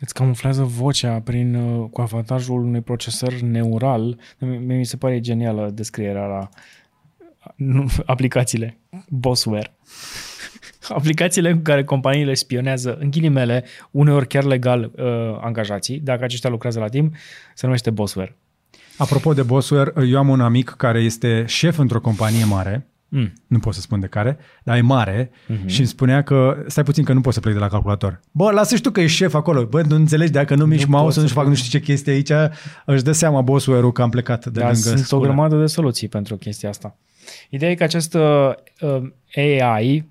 Îți 0.00 0.14
camuflează 0.14 0.62
vocea 0.62 1.20
prin, 1.20 1.54
uh, 1.54 1.88
cu 1.90 2.00
avantajul 2.00 2.60
unui 2.60 2.80
procesor 2.80 3.32
neural. 3.32 4.18
Mi 4.66 4.86
se 4.86 4.96
pare 4.96 5.20
genială 5.20 5.70
descrierea 5.70 6.26
la 6.26 6.48
aplicațiile. 8.12 8.78
Bossware. 9.08 9.76
aplicațiile 10.98 11.50
în 11.50 11.62
care 11.62 11.84
companiile 11.84 12.34
spionează, 12.34 12.96
în 13.00 13.10
ghilimele, 13.10 13.64
uneori 13.90 14.26
chiar 14.26 14.44
legal 14.44 14.90
uh, 14.96 15.04
angajații, 15.40 15.98
dacă 15.98 16.24
aceștia 16.24 16.50
lucrează 16.50 16.78
la 16.78 16.88
timp, 16.88 17.14
se 17.54 17.66
numește 17.66 17.90
Bossware. 17.90 18.36
Apropo 18.96 19.32
de 19.32 19.42
Bossware, 19.42 19.92
eu 20.06 20.18
am 20.18 20.28
un 20.28 20.40
amic 20.40 20.68
care 20.68 21.00
este 21.00 21.44
șef 21.46 21.78
într-o 21.78 22.00
companie 22.00 22.44
mare, 22.44 22.86
Mm. 23.12 23.32
Nu 23.46 23.58
pot 23.58 23.74
să 23.74 23.80
spun 23.80 24.00
de 24.00 24.06
care, 24.06 24.38
dar 24.62 24.76
e 24.76 24.80
mare 24.80 25.30
mm-hmm. 25.30 25.66
și 25.66 25.78
îmi 25.78 25.88
spunea 25.88 26.22
că 26.22 26.64
stai 26.66 26.84
puțin 26.84 27.04
că 27.04 27.12
nu 27.12 27.20
poți 27.20 27.34
să 27.34 27.40
plec 27.40 27.54
de 27.54 27.60
la 27.60 27.68
calculator. 27.68 28.20
Bă, 28.30 28.50
lasă 28.50 28.74
și 28.74 28.80
tu 28.80 28.90
că 28.90 29.00
ești 29.00 29.16
șef 29.16 29.34
acolo. 29.34 29.64
Bă, 29.64 29.82
nu 29.82 29.94
înțelegi 29.94 30.30
dacă 30.30 30.54
nu 30.54 30.66
mișc 30.66 30.86
mouse, 30.86 31.20
nu 31.20 31.26
știu 31.26 31.40
fac 31.40 31.48
nu 31.48 31.54
știu 31.54 31.78
ce 31.78 31.84
chestie 31.84 32.12
aici, 32.12 32.30
își 32.86 33.02
dă 33.02 33.12
seama 33.12 33.40
bossul 33.40 33.92
că 33.92 34.02
am 34.02 34.10
plecat 34.10 34.46
de 34.46 34.60
da, 34.60 34.64
lângă 34.64 34.80
sunt 34.80 34.98
scură. 34.98 35.20
o 35.20 35.24
grămadă 35.24 35.56
de 35.56 35.66
soluții 35.66 36.08
pentru 36.08 36.36
chestia 36.36 36.68
asta. 36.68 36.96
Ideea 37.48 37.70
e 37.70 37.74
că 37.74 37.82
acest 37.82 38.14
uh, 38.14 38.52
AI 39.36 40.06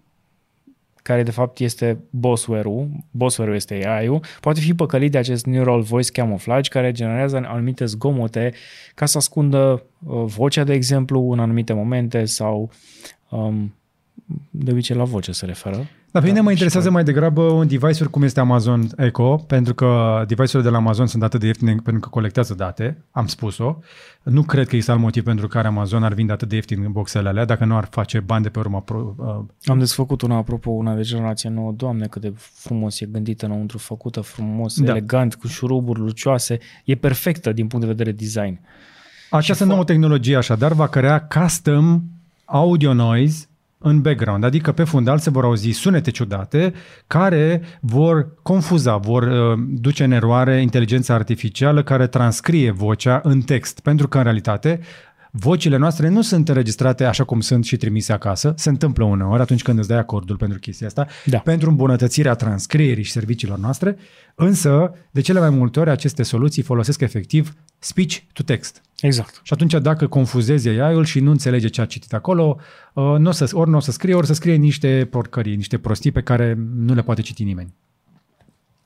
care 1.09 1.23
de 1.23 1.31
fapt 1.31 1.59
este 1.59 1.97
bossware-ul, 2.09 2.89
bossware-ul 3.11 3.55
este 3.55 3.87
AI-ul, 3.87 4.21
poate 4.41 4.59
fi 4.59 4.73
păcălit 4.73 5.11
de 5.11 5.17
acest 5.17 5.45
Neural 5.45 5.81
Voice 5.81 6.11
Camouflage 6.11 6.69
care 6.69 6.91
generează 6.91 7.41
anumite 7.45 7.85
zgomote 7.85 8.53
ca 8.95 9.05
să 9.05 9.17
ascundă 9.17 9.83
uh, 10.05 10.23
vocea, 10.25 10.63
de 10.63 10.73
exemplu, 10.73 11.31
în 11.31 11.39
anumite 11.39 11.73
momente 11.73 12.25
sau 12.25 12.71
um, 13.29 13.75
de 14.49 14.71
obicei 14.71 14.95
la 14.95 15.03
voce 15.03 15.31
se 15.31 15.45
referă. 15.45 15.87
Dar 16.11 16.21
pe 16.21 16.27
mine 16.27 16.39
da, 16.39 16.43
mă 16.43 16.51
interesează 16.51 16.89
mai 16.89 17.03
degrabă 17.03 17.41
un 17.41 17.67
device 17.67 18.05
cum 18.05 18.23
este 18.23 18.39
Amazon 18.39 18.89
Echo, 18.97 19.35
pentru 19.35 19.73
că 19.73 20.23
device-urile 20.27 20.69
de 20.69 20.69
la 20.69 20.77
Amazon 20.77 21.07
sunt 21.07 21.23
atât 21.23 21.39
de 21.39 21.45
ieftine 21.45 21.75
pentru 21.83 21.99
că 22.01 22.09
colectează 22.09 22.53
date, 22.53 23.03
am 23.11 23.27
spus-o. 23.27 23.77
Nu 24.23 24.43
cred 24.43 24.67
că 24.67 24.71
există 24.71 24.91
alt 24.91 25.01
motiv 25.01 25.23
pentru 25.23 25.47
care 25.47 25.67
Amazon 25.67 26.03
ar 26.03 26.13
vinde 26.13 26.31
atât 26.31 26.49
de 26.49 26.55
ieftin 26.55 26.83
în 26.83 26.91
boxele 26.91 27.27
alea, 27.27 27.45
dacă 27.45 27.65
nu 27.65 27.75
ar 27.75 27.87
face 27.91 28.19
bani 28.19 28.43
de 28.43 28.49
pe 28.49 28.59
urmă. 28.59 28.83
Uh... 28.87 29.39
Am 29.65 29.79
desfăcut 29.79 30.21
una, 30.21 30.35
apropo, 30.35 30.69
una 30.69 30.95
de 30.95 31.01
generație 31.01 31.49
nouă. 31.49 31.71
Doamne, 31.71 32.07
cât 32.07 32.21
de 32.21 32.33
frumos 32.37 32.99
e 32.99 33.05
gândită 33.05 33.45
înăuntru, 33.45 33.77
făcută 33.77 34.21
frumos, 34.21 34.81
da. 34.81 34.91
elegant, 34.91 35.35
cu 35.35 35.47
șuruburi 35.47 35.99
lucioase. 35.99 36.57
E 36.85 36.95
perfectă 36.95 37.51
din 37.51 37.67
punct 37.67 37.85
de 37.85 37.91
vedere 37.91 38.15
design. 38.15 38.59
Această 39.29 39.63
nouă 39.63 39.83
tehnologie 39.83 40.35
așadar 40.35 40.73
va 40.73 40.87
crea 40.87 41.21
custom 41.21 42.01
audio 42.45 42.93
noise 42.93 43.48
în 43.81 44.01
background, 44.01 44.43
adică 44.43 44.71
pe 44.71 44.83
fundal 44.83 45.17
se 45.17 45.29
vor 45.29 45.43
auzi 45.43 45.69
sunete 45.69 46.11
ciudate 46.11 46.73
care 47.07 47.61
vor 47.79 48.33
confuza, 48.41 48.97
vor 48.97 49.23
uh, 49.23 49.59
duce 49.67 50.03
în 50.03 50.11
eroare 50.11 50.61
inteligența 50.61 51.13
artificială 51.13 51.83
care 51.83 52.07
transcrie 52.07 52.71
vocea 52.71 53.19
în 53.23 53.41
text, 53.41 53.79
pentru 53.79 54.07
că 54.07 54.17
în 54.17 54.23
realitate 54.23 54.79
vocile 55.31 55.77
noastre 55.77 56.09
nu 56.09 56.21
sunt 56.21 56.49
înregistrate 56.49 57.03
așa 57.03 57.23
cum 57.23 57.39
sunt 57.39 57.65
și 57.65 57.77
trimise 57.77 58.13
acasă. 58.13 58.53
Se 58.57 58.69
întâmplă 58.69 59.03
uneori 59.03 59.41
atunci 59.41 59.61
când 59.61 59.79
îți 59.79 59.87
dai 59.87 59.97
acordul 59.97 60.37
pentru 60.37 60.59
chestia 60.59 60.87
asta, 60.87 61.07
Da. 61.25 61.37
pentru 61.37 61.69
îmbunătățirea 61.69 62.33
transcrierii 62.33 63.03
și 63.03 63.11
serviciilor 63.11 63.57
noastre, 63.57 63.97
însă 64.35 64.91
de 65.11 65.21
cele 65.21 65.39
mai 65.39 65.49
multe 65.49 65.79
ori 65.79 65.89
aceste 65.89 66.23
soluții 66.23 66.63
folosesc 66.63 67.01
efectiv 67.01 67.53
speech 67.79 68.17
to 68.33 68.43
text. 68.43 68.81
Exact. 69.01 69.39
Și 69.43 69.53
atunci 69.53 69.73
dacă 69.73 70.07
confuzezi 70.07 70.67
AI-ul 70.67 71.05
și 71.05 71.19
nu 71.19 71.31
înțelege 71.31 71.67
ce 71.67 71.81
a 71.81 71.85
citit 71.85 72.13
acolo, 72.13 72.57
uh, 72.93 73.03
n-o 73.17 73.31
să, 73.31 73.49
ori 73.51 73.69
nu 73.69 73.77
o 73.77 73.79
să 73.79 73.91
scrie, 73.91 74.13
ori 74.13 74.25
să 74.25 74.33
scrie 74.33 74.55
niște 74.55 75.07
porcării, 75.09 75.55
niște 75.55 75.77
prostii 75.77 76.11
pe 76.11 76.21
care 76.21 76.57
nu 76.75 76.93
le 76.93 77.01
poate 77.01 77.21
citi 77.21 77.43
nimeni. 77.43 77.73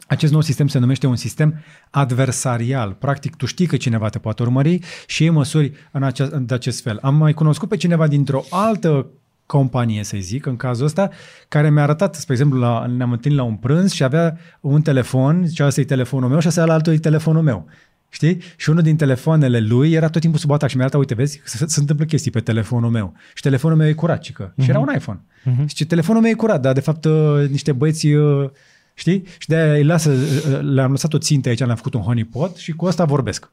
Acest 0.07 0.31
nou 0.31 0.41
sistem 0.41 0.67
se 0.67 0.79
numește 0.79 1.07
un 1.07 1.15
sistem 1.15 1.63
adversarial. 1.89 2.95
Practic, 2.99 3.35
tu 3.35 3.45
știi 3.45 3.65
că 3.65 3.77
cineva 3.77 4.09
te 4.09 4.19
poate 4.19 4.41
urmări 4.41 4.79
și 5.05 5.23
iei 5.23 5.31
măsuri 5.31 5.71
în 5.91 6.03
acest, 6.03 6.31
de 6.31 6.53
acest 6.53 6.81
fel. 6.81 6.99
Am 7.01 7.15
mai 7.15 7.33
cunoscut 7.33 7.69
pe 7.69 7.77
cineva 7.77 8.07
dintr-o 8.07 8.43
altă 8.49 9.07
companie, 9.45 10.03
să 10.03 10.17
zic, 10.19 10.45
în 10.45 10.55
cazul 10.55 10.85
ăsta, 10.85 11.09
care 11.47 11.69
mi-a 11.69 11.83
arătat, 11.83 12.15
spre 12.15 12.33
exemplu, 12.33 12.59
la, 12.59 12.85
ne-am 12.85 13.11
întâlnit 13.11 13.39
la 13.39 13.45
un 13.45 13.55
prânz 13.55 13.91
și 13.91 14.03
avea 14.03 14.37
un 14.59 14.81
telefon, 14.81 15.43
zicea 15.45 15.65
ăsta 15.65 15.81
e 15.81 15.83
telefonul 15.83 16.29
meu 16.29 16.39
și 16.39 16.47
ăsta 16.47 16.65
la 16.65 16.73
altul 16.73 16.93
e 16.93 16.97
telefonul 16.97 17.41
meu. 17.41 17.67
Știi? 18.09 18.41
Și 18.55 18.69
unul 18.69 18.81
din 18.81 18.95
telefoanele 18.95 19.59
lui 19.59 19.91
era 19.91 20.09
tot 20.09 20.21
timpul 20.21 20.39
sub 20.39 20.51
atac 20.51 20.69
și 20.69 20.75
mi-a 20.75 20.85
arătat, 20.85 21.01
uite, 21.01 21.13
vezi, 21.13 21.41
se, 21.43 21.65
se 21.67 21.79
întâmplă 21.79 22.05
chestii 22.05 22.31
pe 22.31 22.39
telefonul 22.39 22.89
meu. 22.89 23.13
Și 23.33 23.41
telefonul 23.41 23.77
meu 23.77 23.87
e 23.87 23.93
curat, 23.93 24.21
cică. 24.21 24.53
Și 24.61 24.69
era 24.69 24.79
un 24.79 24.91
iPhone. 24.95 25.19
Uh-huh. 25.19 25.65
Și 25.75 25.85
telefonul 25.85 26.21
meu 26.21 26.31
e 26.31 26.33
curat, 26.33 26.61
dar 26.61 26.73
de 26.73 26.79
fapt 26.79 27.05
uh, 27.05 27.49
niște 27.49 27.71
băieți, 27.71 28.07
uh, 28.07 28.49
știi? 28.93 29.23
Și 29.37 29.47
de 29.47 29.55
aia 29.55 29.73
îi 29.73 29.83
lasă, 29.83 30.09
uh, 30.11 30.59
le-am 30.61 30.91
lăsat 30.91 31.13
o 31.13 31.17
țintă 31.17 31.49
aici, 31.49 31.59
le-am 31.59 31.75
făcut 31.75 31.93
un 31.93 32.01
honeypot 32.01 32.55
și 32.55 32.71
cu 32.71 32.85
asta 32.85 33.05
vorbesc. 33.05 33.51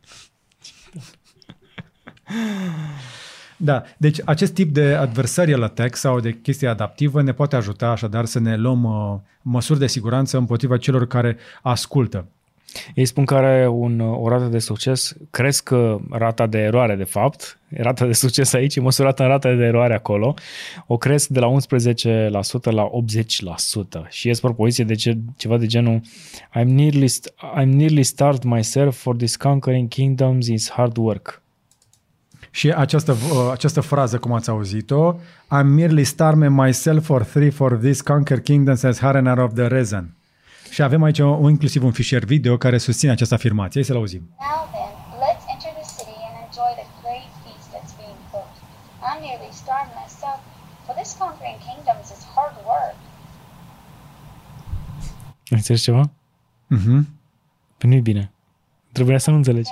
Da, 3.63 3.83
deci 3.97 4.21
acest 4.25 4.53
tip 4.53 4.73
de 4.73 4.95
adversarial 4.95 5.63
attack 5.63 5.97
sau 5.97 6.21
de 6.21 6.33
chestie 6.33 6.69
adaptivă 6.69 7.23
ne 7.23 7.33
poate 7.33 7.57
ajuta 7.57 7.89
așadar 7.89 8.25
să 8.25 8.39
ne 8.39 8.57
luăm 8.57 8.85
uh, 8.85 9.19
măsuri 9.43 9.79
de 9.79 9.87
siguranță 9.87 10.37
împotriva 10.37 10.77
celor 10.77 11.07
care 11.07 11.37
ascultă. 11.63 12.27
Ei 12.95 13.05
spun 13.05 13.25
că 13.25 13.35
are 13.35 13.69
un, 13.69 14.01
o 14.01 14.29
rată 14.29 14.45
de 14.45 14.59
succes, 14.59 15.17
cresc 15.31 15.71
uh, 15.73 15.97
rata 16.11 16.47
de 16.47 16.59
eroare, 16.59 16.95
de 16.95 17.05
fapt, 17.05 17.59
rata 17.69 18.07
de 18.07 18.13
succes 18.13 18.53
aici 18.53 18.77
e 18.77 18.81
măsurată 18.81 19.23
în 19.23 19.29
rata 19.29 19.55
de 19.55 19.65
eroare 19.65 19.95
acolo, 19.95 20.35
o 20.87 20.97
cresc 20.97 21.29
de 21.29 21.41
la 21.41 21.49
11% 21.49 22.71
la 22.71 22.91
80% 24.05 24.09
și 24.09 24.27
ies 24.27 24.41
propoziție 24.41 24.85
de 24.85 24.95
ce, 24.95 25.19
ceva 25.37 25.57
de 25.57 25.67
genul 25.67 26.01
I'm 26.61 26.67
nearly, 26.67 27.09
st- 27.09 27.61
I'm 27.63 27.69
nearly 27.69 28.03
starved 28.03 28.43
myself 28.43 28.97
for 28.97 29.17
this 29.17 29.37
conquering 29.37 29.89
kingdoms 29.89 30.47
is 30.47 30.71
hard 30.71 30.97
work. 30.97 31.43
Și 32.51 32.71
această, 32.71 33.13
uh, 33.13 33.51
această 33.53 33.81
frază, 33.81 34.19
cum 34.19 34.33
ați 34.33 34.51
auzit-o, 34.51 35.15
I'm 35.61 35.67
merely 35.67 36.05
starving 36.05 36.61
myself 36.61 37.05
for 37.05 37.25
three 37.25 37.51
for 37.51 37.77
this 37.77 38.01
conquer 38.01 38.41
kingdoms 38.41 38.83
as 38.83 38.99
Harenar 38.99 39.39
of 39.39 39.55
the 39.55 39.67
Reason. 39.67 40.15
Și 40.75 40.83
avem 40.83 41.03
aici 41.03 41.19
o, 41.19 41.49
inclusiv 41.49 41.83
un 41.85 41.93
fișier 41.93 42.25
video 42.25 42.57
care 42.57 42.79
susține 42.79 43.11
această 43.17 43.35
afirmație. 43.35 43.81
Hai 43.81 43.89
să-l 43.91 44.01
auzim. 44.03 44.23
Now 44.51 44.61
then, 44.77 44.93
let's 45.25 45.45
enter 45.55 45.73
the 45.81 45.87
city 45.97 46.19
and 46.29 46.35
enjoy 46.47 46.71
the 46.81 46.89
great 47.03 47.31
feast 47.43 47.67
that's 47.75 47.93
being 48.03 48.21
cooked. 48.33 48.59
I'm 49.07 49.19
nearly 49.27 49.51
starved 49.63 49.95
myself, 50.03 50.39
for 50.85 50.95
this 51.01 51.11
conquering 51.23 51.59
kingdoms 51.69 52.07
is 52.17 52.23
hard 52.35 52.57
work. 52.73 52.99
Înțelegi 55.57 55.85
ceva? 55.89 56.03
Mhm. 56.77 56.97
Păi 57.79 57.89
nu-i 57.91 58.07
bine. 58.11 58.25
Trebuia 58.97 59.19
să 59.25 59.31
nu 59.31 59.37
înțelegi. 59.43 59.71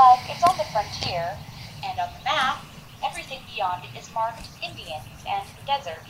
But 0.00 0.18
it's 0.32 0.44
on 0.50 0.56
the 0.62 0.68
frontier, 0.74 1.26
and 1.88 1.96
on 2.04 2.10
the 2.16 2.22
map, 2.30 2.56
everything 3.08 3.40
beyond 3.52 3.80
it 3.88 3.94
is 4.00 4.06
marked 4.20 4.46
Indian 4.68 5.02
and 5.34 5.44
desert, 5.72 6.04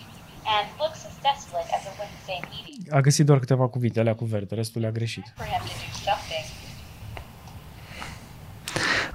and 0.55 0.65
looks 0.83 1.01
as 1.09 1.15
desolate 1.31 1.71
as 1.77 1.83
a 1.91 1.93
Wednesday 2.01 2.41
meeting. 2.53 2.68
A 2.91 3.01
găsit 3.01 3.27
doar 3.27 3.39
câteva 3.39 3.69
cuvinte, 3.69 4.01
alea 4.01 4.15
cu 4.15 4.25
verde, 4.25 4.55
restul 4.55 4.81
le-a 4.81 4.91
greșit. 4.91 5.33
For 5.37 5.47
him 5.47 5.61
to 5.61 5.67
do 5.67 6.11
something. 6.11 6.59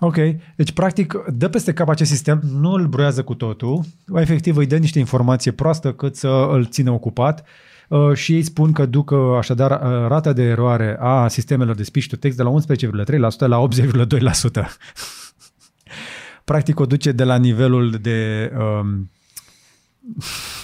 Ok, 0.06 0.16
deci 0.56 0.72
practic 0.72 1.14
dă 1.28 1.50
peste 1.50 1.74
cap 1.74 1.90
acest 1.90 2.10
sistem, 2.10 2.42
nu 2.44 2.72
îl 2.72 2.88
broiază 2.88 3.24
cu 3.24 3.34
totul, 3.34 3.82
efectiv 4.16 4.58
îi 4.58 4.66
dă 4.66 4.78
niște 4.78 5.00
informație 5.00 5.52
proastă 5.52 5.94
cât 5.94 6.16
să 6.16 6.48
îl 6.52 6.66
țină 6.66 6.92
ocupat 6.92 7.46
uh, 7.88 8.14
și 8.14 8.34
ei 8.34 8.44
spun 8.44 8.72
că 8.72 8.86
duc 8.86 9.10
uh, 9.10 9.20
așadar 9.38 9.72
uh, 9.72 10.08
rata 10.08 10.34
de 10.34 10.42
eroare 10.44 10.98
a 11.00 11.28
sistemelor 11.28 11.76
de 11.76 11.84
speech 11.84 12.08
to 12.08 12.16
text 12.16 12.38
de 12.38 12.44
la 12.44 12.52
11,3% 12.52 13.38
la 13.38 13.68
80,2%. 14.62 14.66
practic 16.44 16.80
o 16.80 16.86
duce 16.86 17.12
de 17.12 17.24
la 17.24 17.36
nivelul 17.36 17.92
de... 17.92 18.52
Um, 18.58 19.12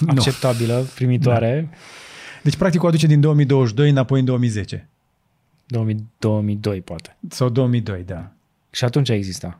nu. 0.00 0.10
Acceptabilă, 0.10 0.84
primitoare, 0.94 1.70
Deci 2.42 2.56
practic 2.56 2.82
o 2.82 2.86
aduce 2.86 3.06
din 3.06 3.20
2022 3.20 3.90
înapoi 3.90 4.18
în 4.18 4.24
2010 4.24 4.88
2000, 5.66 6.06
2002 6.18 6.80
poate. 6.80 7.16
sau 7.28 7.48
2002, 7.48 8.02
da. 8.02 8.32
Și 8.70 8.84
atunci 8.84 9.08
exista. 9.08 9.56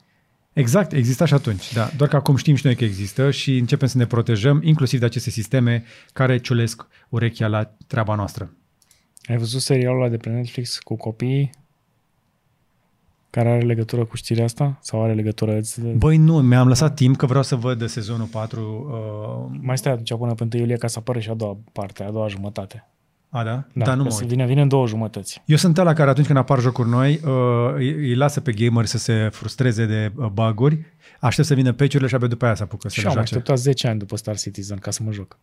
Exact, 0.53 0.93
exista 0.93 1.25
și 1.25 1.35
atunci, 1.35 1.73
da. 1.73 1.91
Doar 1.97 2.11
că 2.11 2.17
acum 2.17 2.37
știm 2.37 2.55
și 2.55 2.67
noi 2.67 2.77
că 2.77 2.85
există 2.85 3.31
și 3.31 3.57
începem 3.57 3.89
să 3.89 3.99
ne 3.99 4.07
protejăm, 4.07 4.61
inclusiv 4.65 4.99
de 5.01 5.05
aceste 5.05 5.31
sisteme 5.31 5.85
care 6.13 6.39
ciulesc 6.39 6.87
urechea 7.09 7.47
la 7.47 7.75
treaba 7.87 8.15
noastră. 8.15 8.55
Ai 9.23 9.37
văzut 9.37 9.61
serialul 9.61 10.01
ăla 10.01 10.11
de 10.11 10.17
pe 10.17 10.29
Netflix 10.29 10.79
cu 10.79 10.97
copiii 10.97 11.51
care 13.31 13.49
are 13.51 13.61
legătură 13.65 14.05
cu 14.05 14.17
știrea 14.17 14.45
asta? 14.45 14.79
Sau 14.83 15.03
are 15.03 15.13
legătură... 15.15 15.57
îți- 15.57 15.81
Băi, 15.81 16.17
nu, 16.17 16.41
mi-am 16.41 16.69
lăsat 16.69 16.95
timp 16.95 17.17
că 17.17 17.27
vreau 17.27 17.43
să 17.43 17.57
văd 17.57 17.89
sezonul 17.89 18.27
4. 18.27 18.61
Uh, 19.51 19.59
Mai 19.61 19.79
stai 19.79 19.93
atunci 19.93 20.15
până 20.15 20.35
pe 20.35 20.43
1 20.43 20.51
iulie 20.61 20.77
ca 20.77 20.87
să 20.87 20.99
apară 20.99 21.19
și 21.19 21.31
a 21.31 21.35
doua 21.35 21.59
parte, 21.73 22.03
a 22.05 22.11
doua 22.11 22.29
jumătate. 22.29 22.89
a, 23.29 23.45
da? 23.45 23.65
Da, 23.73 23.85
da 23.85 23.91
nu 23.95 24.03
că 24.03 24.09
mă 24.09 24.11
să 24.15 24.19
uit. 24.21 24.29
vine, 24.31 24.47
vine 24.47 24.61
în 24.63 24.69
două 24.69 24.87
jumătăți. 24.87 25.43
Eu 25.45 25.57
sunt 25.57 25.79
ăla 25.79 25.93
care 25.93 26.11
atunci 26.11 26.27
când 26.27 26.39
apar 26.39 26.61
jocuri 26.61 26.89
noi 26.89 27.21
uh, 27.25 27.75
îi, 27.75 27.91
îi 27.91 28.15
lasă 28.15 28.41
pe 28.41 28.53
gamer 28.53 28.85
să 28.85 28.99
se 28.99 29.29
frustreze 29.33 29.87
de 29.87 30.13
uh, 30.17 30.27
bug-uri, 30.27 30.79
aștept 31.21 31.47
să 31.49 31.55
vină 31.55 31.73
patch-urile 31.73 32.09
și 32.09 32.15
abia 32.15 32.27
după 32.29 32.45
aia 32.45 32.55
să 32.55 32.63
apucă 32.63 32.89
să 32.89 32.95
Și 32.95 33.01
le 33.01 33.07
am 33.09 33.13
joace. 33.15 33.35
așteptat 33.35 33.59
10 33.59 33.89
ani 33.89 33.99
după 33.99 34.17
Star 34.17 34.37
Citizen 34.37 34.77
ca 34.79 34.91
să 34.91 35.03
mă 35.03 35.13
joc. 35.13 35.39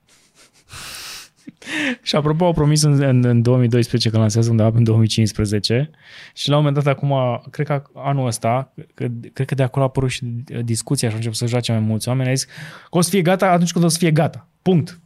Și 2.02 2.16
apropo, 2.16 2.45
au 2.45 2.54
promis 2.54 2.82
în, 2.82 3.02
în, 3.02 3.24
în 3.26 3.41
2012 3.41 4.10
că 4.10 4.18
lansează 4.18 4.50
undeva 4.50 4.72
în 4.74 4.84
2015 4.84 5.89
și 6.34 6.50
la 6.50 6.58
un 6.58 6.64
moment 6.64 6.84
dat 6.84 6.93
acum, 6.95 7.41
cred 7.52 7.68
că 7.68 7.84
anul 7.93 8.28
ăsta, 8.28 8.74
că, 8.93 9.08
cred 9.34 9.48
că 9.48 9.56
de 9.56 9.64
acolo 9.64 9.86
a 9.86 9.88
apărut 9.88 10.10
și 10.10 10.26
discuția 10.64 11.08
și 11.08 11.14
au 11.14 11.18
început 11.20 11.38
să 11.38 11.45
joace 11.48 11.72
mai 11.72 11.82
mulți 11.82 12.08
oameni, 12.08 12.30
a 12.30 12.34
zis 12.34 12.43
că 12.89 12.98
o 12.98 13.02
să 13.02 13.10
fie 13.10 13.22
gata 13.22 13.45
atunci 13.52 13.72
când 13.72 13.86
o 13.86 13.88
să 13.88 13.98
fie 13.98 14.12
gata. 14.12 14.48
Punct. 14.62 15.00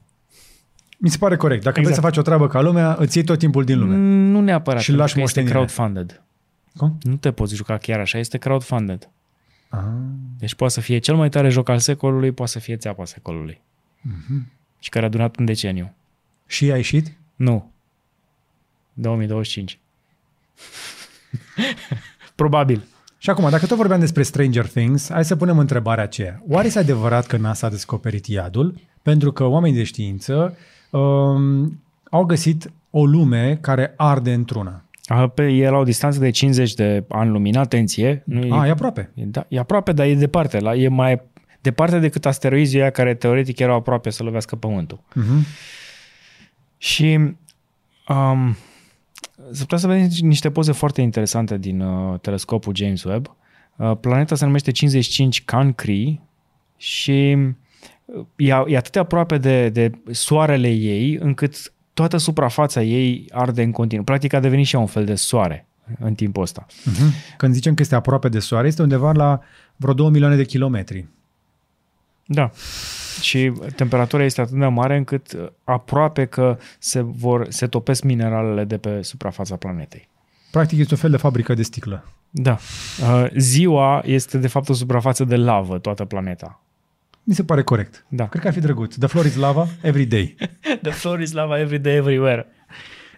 Mi 0.98 1.10
se 1.10 1.18
pare 1.18 1.36
corect. 1.36 1.64
Dacă 1.64 1.80
Exact. 1.80 1.96
vrei 2.00 2.12
să 2.12 2.16
faci 2.16 2.18
o 2.18 2.22
treabă 2.28 2.48
ca 2.48 2.62
lumea, 2.62 2.96
îți 3.00 3.18
iei 3.18 3.26
tot 3.26 3.40
timpul 3.40 3.64
din 3.64 3.80
lume. 3.80 3.96
Mm, 3.96 4.32
Nu 4.32 4.42
neapărat, 4.42 4.80
Și 4.82 4.86
pentru 4.86 5.04
lași 5.04 5.14
că 5.16 5.22
este 5.22 5.40
moștenire. 5.42 5.54
crowdfunded. 5.74 6.22
Cum? 6.78 6.98
Nu 7.02 7.16
te 7.16 7.32
poți 7.32 7.56
juca 7.56 7.78
chiar 7.78 8.00
așa, 8.00 8.18
este 8.18 8.38
crowdfunded. 8.38 9.10
Ah. 9.70 9.80
Deci 10.40 10.54
poate 10.56 10.74
să 10.74 10.82
fie 10.82 10.98
cel 10.98 11.16
mai 11.16 11.30
tare 11.30 11.50
joc 11.50 11.70
al 11.70 11.78
secolului, 11.80 12.32
poate 12.32 12.52
să 12.52 12.60
fie 12.60 12.76
țeapa 12.76 13.06
secolului. 13.06 13.62
Mhm. 14.02 14.52
Și 14.80 14.90
care 14.90 15.06
a 15.06 15.10
durat 15.10 15.38
un 15.38 15.46
deceniu. 15.46 15.94
Și 16.52 16.72
ai 16.72 16.78
ieșit? 16.78 17.12
Nu. 17.36 17.72
2025. 18.94 19.80
Probabil. 22.36 22.84
Și 23.18 23.30
acum, 23.30 23.50
dacă 23.50 23.66
tot 23.66 23.78
vorbeam 23.78 24.00
despre 24.00 24.24
Stranger 24.24 24.68
Things, 24.68 25.10
hai 25.10 25.26
să 25.26 25.36
punem 25.36 25.58
întrebarea 25.58 26.04
aceea. 26.04 26.44
Oare 26.48 26.68
este 26.68 26.80
adevărat 26.80 27.28
că 27.28 27.38
NASA 27.38 27.68
a 27.68 27.70
descoperit 27.70 28.26
iadul? 28.26 28.76
Pentru 29.02 29.32
că 29.32 29.44
oamenii 29.44 29.78
de 29.78 29.84
știință 29.84 30.58
um, 30.90 31.82
au 32.10 32.26
găsit 32.26 32.72
o 32.90 33.06
lume 33.06 33.58
care 33.62 33.94
arde 33.98 34.34
într-una. 34.34 34.86
A, 35.06 35.28
Pe, 35.28 35.44
e 35.44 35.70
la 35.70 35.78
o 35.78 35.84
distanță 35.84 36.20
de 36.20 36.30
50 36.30 36.74
de 36.74 37.04
ani 37.08 37.30
lumină, 37.32 37.60
atenție. 37.60 38.24
Nu 38.26 38.60
A, 38.60 38.68
e 38.68 38.70
aproape. 38.70 39.12
e, 39.14 39.24
da, 39.26 39.46
e 39.48 39.60
aproape, 39.60 39.92
dar 39.92 40.06
e 40.06 40.16
departe. 40.16 40.60
La, 40.60 40.76
e 40.76 40.88
mai 40.88 41.22
departe 41.62 42.00
decât 42.00 42.26
asteroizii 42.26 42.80
ăia 42.80 42.90
care 42.90 43.14
teoretic 43.14 43.60
erau 43.60 43.76
aproape 43.76 44.10
să 44.10 44.24
lovească 44.24 44.56
Pământul. 44.56 45.00
Uh-huh. 45.00 45.70
Și 46.82 47.36
um, 48.08 48.56
să 49.52 49.62
putea 49.62 49.78
să 49.78 49.88
vedem 49.88 50.08
niște 50.20 50.52
poze 50.52 50.72
foarte 50.72 51.02
interesante 51.02 51.58
din 51.58 51.82
uh, 51.82 52.20
telescopul 52.20 52.76
James 52.76 53.04
Webb. 53.04 53.36
Uh, 53.76 53.98
planeta 54.00 54.36
se 54.36 54.46
numește 54.46 54.72
55 54.72 55.44
Cancri 55.44 56.22
și 56.78 57.38
uh, 58.06 58.26
e, 58.36 58.48
e 58.66 58.78
atât 58.78 58.92
de 58.92 59.00
aproape 59.00 59.38
de, 59.38 59.70
de 59.70 59.92
soarele 60.12 60.70
ei 60.70 61.18
încât 61.20 61.74
toată 61.94 62.18
suprafața 62.18 62.82
ei 62.82 63.26
arde 63.32 63.64
în 63.64 63.72
continuu. 63.72 64.06
Practic 64.06 64.34
a 64.34 64.40
devenit 64.40 64.66
și 64.66 64.76
ea 64.76 64.82
un 64.82 64.88
fel 64.88 65.06
de 65.06 65.16
soare 65.16 65.68
în 66.00 66.14
timpul 66.14 66.44
ăsta. 66.44 66.66
Uh-huh. 66.66 67.36
Când 67.38 67.54
zicem 67.54 67.74
că 67.74 67.82
este 67.82 67.96
aproape 67.96 68.30
de 68.30 68.40
Soare, 68.40 68.68
este 68.68 68.82
undeva 68.82 69.12
la 69.12 69.40
vreo 69.76 69.94
2 69.94 70.10
milioane 70.10 70.36
de 70.36 70.46
kilometri. 70.46 71.08
Da. 72.34 72.52
Și 73.22 73.54
temperatura 73.76 74.24
este 74.24 74.42
atât 74.42 74.60
de 74.60 74.66
mare 74.66 74.98
încât 74.98 75.34
uh, 75.34 75.48
aproape 75.64 76.26
că 76.26 76.58
se, 76.80 77.02
vor, 77.02 77.46
se 77.50 77.68
topesc 77.68 78.04
mineralele 78.04 78.64
de 78.64 78.78
pe 78.78 79.02
suprafața 79.02 79.56
planetei. 79.56 80.08
Practic 80.52 80.80
este 80.80 80.94
un 80.94 81.00
fel 81.00 81.10
de 81.10 81.18
fabrică 81.18 81.54
de 81.54 81.64
sticlă. 81.64 82.06
Da. 82.30 82.58
Uh, 83.02 83.28
ziua 83.38 84.02
este 84.06 84.38
de 84.38 84.48
fapt 84.48 84.70
o 84.70 84.74
suprafață 84.74 85.24
de 85.24 85.36
lavă, 85.36 85.78
toată 85.78 86.06
planeta. 86.06 86.62
Mi 87.24 87.34
se 87.34 87.44
pare 87.44 87.64
corect. 87.64 88.06
Da. 88.08 88.28
Cred 88.28 88.42
că 88.42 88.48
ar 88.48 88.54
fi 88.54 88.60
drăguț. 88.60 88.96
The 88.96 89.08
floor 89.08 89.26
is 89.26 89.36
lava 89.36 89.68
every 89.82 90.06
day. 90.06 90.36
The 90.82 90.92
floor 90.92 91.22
is 91.22 91.32
lava 91.32 91.60
every 91.60 91.80
day, 91.80 91.96
everywhere. 91.96 92.48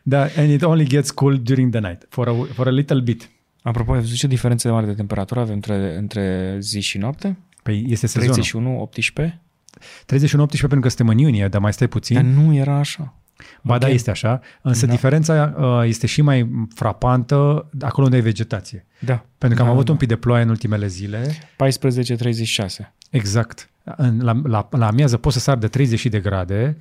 da, 0.04 0.28
and 0.38 0.50
it 0.50 0.64
only 0.64 0.86
gets 0.86 1.12
cold 1.12 1.40
during 1.40 1.72
the 1.72 1.80
night. 1.80 2.06
For 2.10 2.28
a, 2.28 2.34
for 2.54 2.68
a 2.68 2.72
little 2.72 3.00
bit. 3.00 3.30
Apropo, 3.62 3.94
ai 3.94 4.00
văzut 4.00 4.18
ce 4.18 4.28
diferențe 4.28 4.70
mari 4.70 4.86
de 4.86 4.94
temperatură 4.94 5.40
avem 5.40 5.54
între, 5.54 5.98
între 5.98 6.56
zi 6.60 6.80
și 6.80 6.98
noapte? 6.98 7.38
Păi 7.64 7.86
este 7.88 8.08
sezonul. 8.08 8.34
31, 8.34 8.82
18? 8.82 9.42
31 10.06 10.44
18 10.44 10.68
pentru 10.68 10.80
că 10.80 10.96
suntem 10.96 11.08
în 11.08 11.18
iunie, 11.18 11.48
dar 11.48 11.62
mai 11.62 11.74
stai 11.74 11.88
puțin. 11.88 12.16
Dar 12.16 12.24
nu 12.24 12.56
era 12.56 12.76
așa. 12.76 13.14
Ba 13.62 13.78
da, 13.78 13.88
Ok. 13.88 13.94
este 13.94 14.10
așa, 14.10 14.42
însă 14.62 14.86
Da. 14.86 14.92
diferența 14.92 15.56
uh, 15.58 15.88
este 15.88 16.08
și 16.08 16.22
mai 16.22 16.68
frapantă 16.76 17.70
acolo 17.82 18.06
unde 18.06 18.18
ai 18.18 18.24
vegetație. 18.24 18.86
Da. 19.00 19.26
Pentru 19.38 19.58
că 19.58 19.64
da, 19.64 19.70
am 19.70 19.74
avut 19.76 19.86
da. 19.86 19.92
un 19.92 19.98
pic 19.98 20.08
de 20.08 20.16
ploaie 20.16 20.44
în 20.44 20.50
ultimele 20.50 20.88
zile. 20.88 21.32
14-36. 21.32 22.94
Exact. 23.10 23.70
În, 23.84 24.20
la, 24.22 24.42
la, 24.44 24.68
la 24.72 24.88
amiază 24.88 25.18
poți 25.18 25.36
să 25.36 25.42
sar 25.42 25.58
de 25.58 25.68
30 25.68 26.06
de 26.06 26.20
grade 26.20 26.78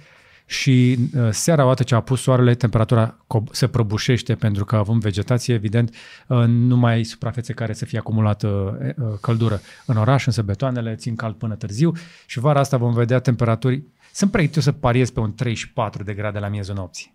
și 0.52 0.98
uh, 1.16 1.28
seara, 1.30 1.64
odată 1.64 1.82
ce 1.82 1.94
a 1.94 2.00
pus 2.00 2.20
soarele, 2.20 2.54
temperatura 2.54 3.16
co- 3.16 3.50
se 3.50 3.68
prăbușește 3.68 4.34
pentru 4.34 4.64
că 4.64 4.76
avem 4.76 4.98
vegetație, 4.98 5.54
evident, 5.54 5.94
uh, 6.28 6.44
nu 6.46 6.76
mai 6.76 6.92
ai 6.92 7.04
suprafețe 7.04 7.52
care 7.52 7.72
să 7.72 7.84
fie 7.84 7.98
acumulată 7.98 8.78
uh, 8.98 9.06
căldură. 9.20 9.60
În 9.86 9.96
oraș, 9.96 10.26
însă, 10.26 10.42
betoanele 10.42 10.94
țin 10.94 11.16
cald 11.16 11.34
până 11.34 11.54
târziu 11.54 11.92
și 12.26 12.38
vara 12.38 12.60
asta 12.60 12.76
vom 12.76 12.92
vedea 12.92 13.18
temperaturi. 13.18 13.82
Sunt 14.12 14.30
pregătit 14.30 14.62
să 14.62 14.72
pariez 14.72 15.10
pe 15.10 15.20
un 15.20 15.34
34 15.34 16.02
de 16.02 16.14
grade 16.14 16.38
la 16.38 16.48
miezul 16.48 16.74
nopții 16.74 17.14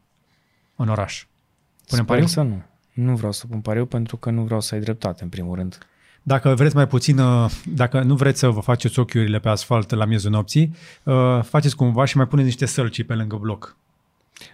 în 0.76 0.90
oraș. 0.90 1.26
Punem 1.88 2.04
Sper 2.04 2.16
pariu? 2.16 2.26
să 2.26 2.42
nu. 2.42 2.64
Nu 2.94 3.16
vreau 3.16 3.32
să 3.32 3.48
pun 3.48 3.62
pariu 3.62 3.86
pentru 3.86 4.18
că 4.18 4.30
nu 4.30 4.44
vreau 4.44 4.62
să 4.62 4.76
ai 4.76 4.82
dreptate, 4.82 5.24
în 5.24 5.30
primul 5.30 5.56
rând. 5.56 5.78
Dacă 6.28 6.54
vreți 6.56 6.76
mai 6.76 6.88
puțin, 6.88 7.20
uh, 7.20 7.52
dacă 7.66 8.02
nu 8.02 8.16
vreți 8.16 8.40
să 8.40 8.50
vă 8.50 8.60
faceți 8.60 9.00
ochiurile 9.00 9.40
pe 9.40 9.50
asfalt 9.50 9.92
la 9.92 10.06
miezul 10.06 10.32
nopții, 10.32 10.76
uh, 11.04 11.40
faceți 11.44 11.76
cumva 11.76 12.06
și 12.06 12.18
mai 12.18 12.28
puneți 12.28 12.48
niște 12.48 12.66
sălci 12.66 13.04
pe 13.04 13.14
lângă 13.14 13.36
bloc. 13.36 13.76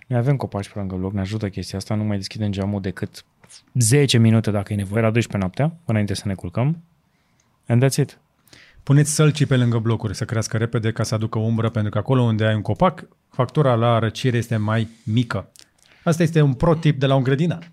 Noi 0.07 0.19
avem 0.19 0.35
copaci 0.35 0.69
pe 0.69 0.79
lângă 0.79 0.95
bloc, 0.95 1.13
ne 1.13 1.19
ajută 1.19 1.49
chestia 1.49 1.77
asta, 1.77 1.95
nu 1.95 2.03
mai 2.03 2.17
deschidem 2.17 2.51
geamul 2.51 2.81
decât 2.81 3.25
10 3.73 4.17
minute 4.17 4.51
dacă 4.51 4.73
e 4.73 4.75
nevoie, 4.75 5.01
la 5.01 5.09
12 5.09 5.37
noaptea, 5.37 5.79
înainte 5.85 6.13
să 6.13 6.23
ne 6.25 6.33
culcăm. 6.33 6.83
And 7.67 7.85
that's 7.85 7.95
it. 7.95 8.19
Puneți 8.83 9.13
sălcii 9.13 9.45
pe 9.45 9.57
lângă 9.57 9.77
blocuri 9.77 10.15
să 10.15 10.25
crească 10.25 10.57
repede 10.57 10.91
ca 10.91 11.03
să 11.03 11.15
aducă 11.15 11.39
umbră, 11.39 11.69
pentru 11.69 11.91
că 11.91 11.97
acolo 11.97 12.21
unde 12.21 12.45
ai 12.45 12.55
un 12.55 12.61
copac, 12.61 13.07
factura 13.29 13.75
la 13.75 13.99
răcire 13.99 14.37
este 14.37 14.57
mai 14.57 14.87
mică. 15.03 15.51
Asta 16.03 16.23
este 16.23 16.41
un 16.41 16.53
pro 16.53 16.75
tip 16.75 16.99
de 16.99 17.05
la 17.05 17.15
un 17.15 17.23
grădinar. 17.23 17.71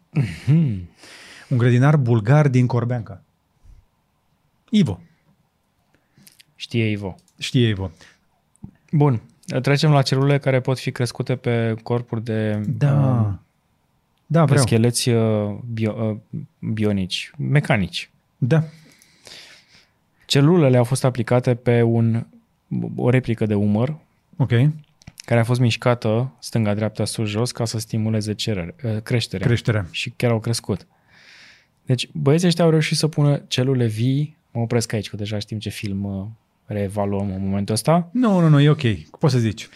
Un 1.48 1.58
grădinar 1.58 1.96
bulgar 1.96 2.48
din 2.48 2.66
Corbeanca. 2.66 3.24
Ivo. 4.70 5.00
Știe 6.56 6.90
Ivo. 6.90 7.14
Știe 7.38 7.68
Ivo. 7.68 7.90
Bun. 8.92 9.22
Trecem 9.62 9.90
la 9.92 10.02
celule 10.02 10.38
care 10.38 10.60
pot 10.60 10.78
fi 10.78 10.92
crescute 10.92 11.36
pe 11.36 11.74
corpuri 11.82 12.24
de 12.24 12.56
uh, 12.60 12.64
Da. 12.76 13.38
Da, 14.26 14.40
pe 14.40 14.46
vreau. 14.50 14.64
scheleți 14.64 15.08
uh, 15.08 15.56
bio, 15.72 15.92
uh, 16.32 16.40
bionici, 16.58 17.30
mecanici. 17.38 18.10
Da. 18.38 18.64
Celulele 20.26 20.76
au 20.76 20.84
fost 20.84 21.04
aplicate 21.04 21.54
pe 21.54 21.82
un, 21.82 22.26
o 22.96 23.10
replică 23.10 23.46
de 23.46 23.54
umăr 23.54 23.96
Ok. 24.36 24.50
care 25.16 25.40
a 25.40 25.44
fost 25.44 25.60
mișcată 25.60 26.32
stânga-dreapta 26.38 27.04
sus-jos 27.04 27.52
ca 27.52 27.64
să 27.64 27.78
stimuleze 27.78 28.34
cerere, 28.34 28.74
uh, 28.84 29.02
creșterea. 29.02 29.46
Creșterea. 29.46 29.86
și 29.90 30.10
chiar 30.16 30.30
au 30.30 30.40
crescut. 30.40 30.86
Deci 31.86 32.08
băieții 32.12 32.46
ăștia 32.46 32.64
au 32.64 32.70
reușit 32.70 32.96
să 32.96 33.08
pună 33.08 33.42
celule 33.48 33.86
vii, 33.86 34.36
mă 34.50 34.60
opresc 34.60 34.92
aici, 34.92 35.08
că 35.08 35.16
deja 35.16 35.38
știm 35.38 35.58
ce 35.58 35.68
film 35.68 36.04
uh, 36.04 36.26
reevaluăm 36.64 37.32
în 37.34 37.44
momentul 37.44 37.74
ăsta, 37.74 38.08
Nu, 38.12 38.40
nu, 38.40 38.48
nu, 38.48 38.60
e 38.60 38.68
ok. 38.68 38.82
Poți 39.18 39.32
să 39.32 39.38
zici. 39.38 39.68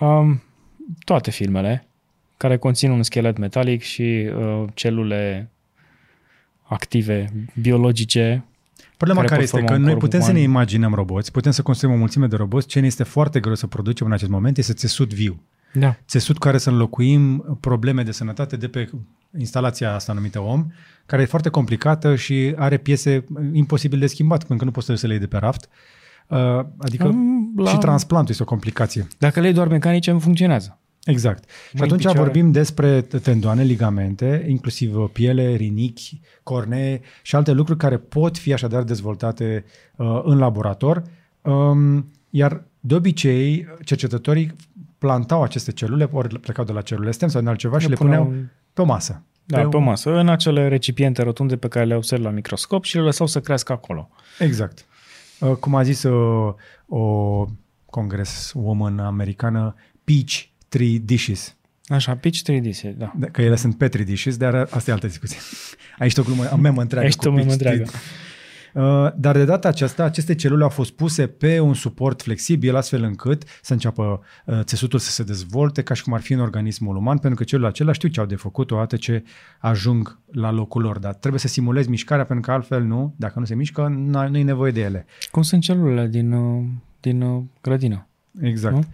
um, 0.00 0.42
toate 1.04 1.30
filmele 1.30 1.86
care 2.36 2.56
conțin 2.56 2.90
un 2.90 3.02
schelet 3.02 3.38
metalic 3.38 3.82
și 3.82 4.30
uh, 4.36 4.64
celule 4.74 5.50
active, 6.62 7.32
biologice. 7.60 8.44
Problema 8.96 9.20
care 9.20 9.32
care, 9.32 9.40
pot 9.40 9.42
este 9.42 9.56
forma 9.56 9.70
că 9.70 9.74
un 9.74 9.80
noi 9.80 9.90
corp 9.90 10.02
putem 10.02 10.20
să 10.20 10.30
uman. 10.30 10.40
ne 10.40 10.46
imaginăm 10.46 10.94
roboți, 10.94 11.32
putem 11.32 11.52
să 11.52 11.62
construim 11.62 11.94
o 11.94 11.96
mulțime 11.96 12.26
de 12.26 12.36
roboți, 12.36 12.66
ce 12.66 12.80
ne 12.80 12.86
este 12.86 13.02
foarte 13.02 13.40
greu 13.40 13.54
să 13.54 13.66
producem 13.66 14.06
în 14.06 14.12
acest 14.12 14.30
moment 14.30 14.58
este 14.58 14.72
țesut 14.72 15.14
viu. 15.14 15.40
Da. 15.72 15.96
țesut 16.06 16.38
care 16.38 16.58
să 16.58 16.70
înlocuim 16.70 17.44
probleme 17.60 18.02
de 18.02 18.10
sănătate 18.12 18.56
de 18.56 18.68
pe 18.68 18.90
instalația 19.38 19.94
asta 19.94 20.12
numită 20.12 20.40
om, 20.40 20.66
care 21.06 21.22
e 21.22 21.24
foarte 21.24 21.48
complicată 21.48 22.14
și 22.16 22.52
are 22.56 22.76
piese 22.76 23.24
imposibil 23.52 23.98
de 23.98 24.06
schimbat, 24.06 24.38
pentru 24.38 24.56
că 24.56 24.64
nu 24.64 24.70
poți 24.70 25.00
să 25.00 25.06
le 25.06 25.12
iei 25.12 25.20
de 25.22 25.26
pe 25.26 25.36
raft. 25.36 25.68
Uh, 26.28 26.38
Adică 26.78 27.06
Mm, 27.08 27.52
la- 27.56 27.70
și 27.70 27.78
transplantul 27.78 28.30
este 28.30 28.42
o 28.42 28.46
complicație. 28.46 29.06
Dacă 29.18 29.40
le 29.40 29.46
iei 29.46 29.54
doar 29.54 29.68
mecanice, 29.68 30.10
îmi 30.10 30.20
funcționează. 30.20 30.78
Exact. 31.04 31.44
Și 31.48 31.50
Mâini, 31.72 31.86
atunci 31.86 32.00
picioare. 32.06 32.18
vorbim 32.30 32.50
despre 32.50 33.00
tendoane, 33.00 33.62
ligamente, 33.62 34.44
inclusiv 34.48 34.94
piele, 35.12 35.54
rinichi, 35.54 36.20
cornee 36.42 37.00
și 37.22 37.36
alte 37.36 37.52
lucruri 37.52 37.78
care 37.78 37.96
pot 37.96 38.38
fi 38.38 38.52
așadar 38.52 38.82
dezvoltate 38.82 39.64
uh, 39.96 40.20
în 40.24 40.38
laborator. 40.38 41.02
Um, 41.42 42.10
iar 42.30 42.64
de 42.80 42.94
obicei, 42.94 43.66
cercetătorii 43.84 44.52
plantau 44.98 45.42
aceste 45.42 45.72
celule, 45.72 46.08
ori 46.12 46.40
plecau 46.40 46.64
de 46.64 46.72
la 46.72 46.80
celule 46.80 47.10
stem 47.10 47.28
sau 47.28 47.40
din 47.40 47.48
altceva 47.48 47.78
și 47.78 47.84
Le 47.84 47.90
le 47.90 47.96
puneau 47.96 48.24
puneau- 48.24 48.44
pe 48.72 48.80
o 48.82 48.84
masă. 48.84 49.22
Da, 49.46 49.58
pe, 49.60 49.64
un- 49.66 49.72
o 49.74 49.78
masă, 49.78 50.10
în 50.18 50.28
acele 50.28 50.68
recipiente 50.68 51.22
rotunde 51.22 51.56
pe 51.56 51.68
care 51.68 51.84
le 51.84 51.96
observ 51.96 52.22
la 52.22 52.30
microscop 52.30 52.84
și 52.84 52.96
le 52.96 53.02
lăsau 53.02 53.26
să 53.26 53.40
crească 53.40 53.72
acolo. 53.72 54.10
Exact. 54.38 54.84
Uh, 55.40 55.50
Cum 55.50 55.74
a 55.74 55.82
zis 55.82 56.02
uh, 56.02 56.54
o 56.88 57.44
congreswoman 57.90 58.98
americană, 58.98 59.74
peach 60.04 60.42
tree 60.68 60.98
dishes. 61.02 61.56
Așa, 61.86 62.16
pitch 62.16 62.40
3D, 62.50 62.94
da. 62.96 63.12
Da, 63.16 63.26
Că 63.26 63.42
ele 63.42 63.56
sunt 63.56 63.78
petri 63.78 64.04
dishes, 64.04 64.36
dar 64.36 64.54
asta 64.70 64.90
e 64.90 64.92
altă 64.92 65.06
discuție. 65.06 65.38
Aici 65.98 66.16
o 66.16 66.22
glumă, 66.22 66.48
am 66.52 66.60
memă 66.60 66.80
întreagă. 66.80 67.06
Aici 67.06 67.14
cu 67.16 67.28
o 67.28 67.30
memă 67.30 67.40
pitch 67.42 67.52
întreagă. 67.52 67.82
tree. 67.82 68.00
Uh, 68.74 69.12
Dar 69.16 69.36
de 69.36 69.44
data 69.44 69.68
aceasta, 69.68 70.04
aceste 70.04 70.34
celule 70.34 70.62
au 70.62 70.68
fost 70.68 70.92
puse 70.92 71.26
pe 71.26 71.60
un 71.60 71.74
suport 71.74 72.22
flexibil, 72.22 72.76
astfel 72.76 73.02
încât 73.02 73.42
să 73.62 73.72
înceapă 73.72 74.20
uh, 74.46 74.60
țesutul 74.62 74.98
să 74.98 75.10
se 75.10 75.22
dezvolte 75.22 75.82
ca 75.82 75.94
și 75.94 76.02
cum 76.02 76.12
ar 76.12 76.20
fi 76.20 76.32
în 76.32 76.40
organismul 76.40 76.96
uman, 76.96 77.18
pentru 77.18 77.38
că 77.38 77.44
celulele 77.44 77.72
acelea 77.72 77.92
știu 77.92 78.08
ce 78.08 78.20
au 78.20 78.26
de 78.26 78.34
făcut 78.34 78.70
odată 78.70 78.96
ce 78.96 79.24
ajung 79.58 80.18
la 80.32 80.50
locul 80.50 80.82
lor. 80.82 80.98
Dar 80.98 81.14
trebuie 81.14 81.40
să 81.40 81.48
simulezi 81.48 81.88
mișcarea, 81.88 82.24
pentru 82.24 82.46
că 82.46 82.52
altfel 82.52 82.82
nu, 82.82 83.14
dacă 83.16 83.38
nu 83.38 83.44
se 83.44 83.54
mișcă, 83.54 83.86
nu 83.88 84.28
nu 84.28 84.38
e 84.38 84.42
nevoie 84.42 84.72
de 84.72 84.80
ele. 84.80 85.06
Cum 85.30 85.42
sunt 85.42 85.62
celulele 85.62 86.06
din, 86.06 86.32
uh, 86.32 86.64
din 87.00 87.22
uh, 87.22 87.42
grădină? 87.60 88.06
Exact. 88.40 88.74
Nu? 88.74 88.84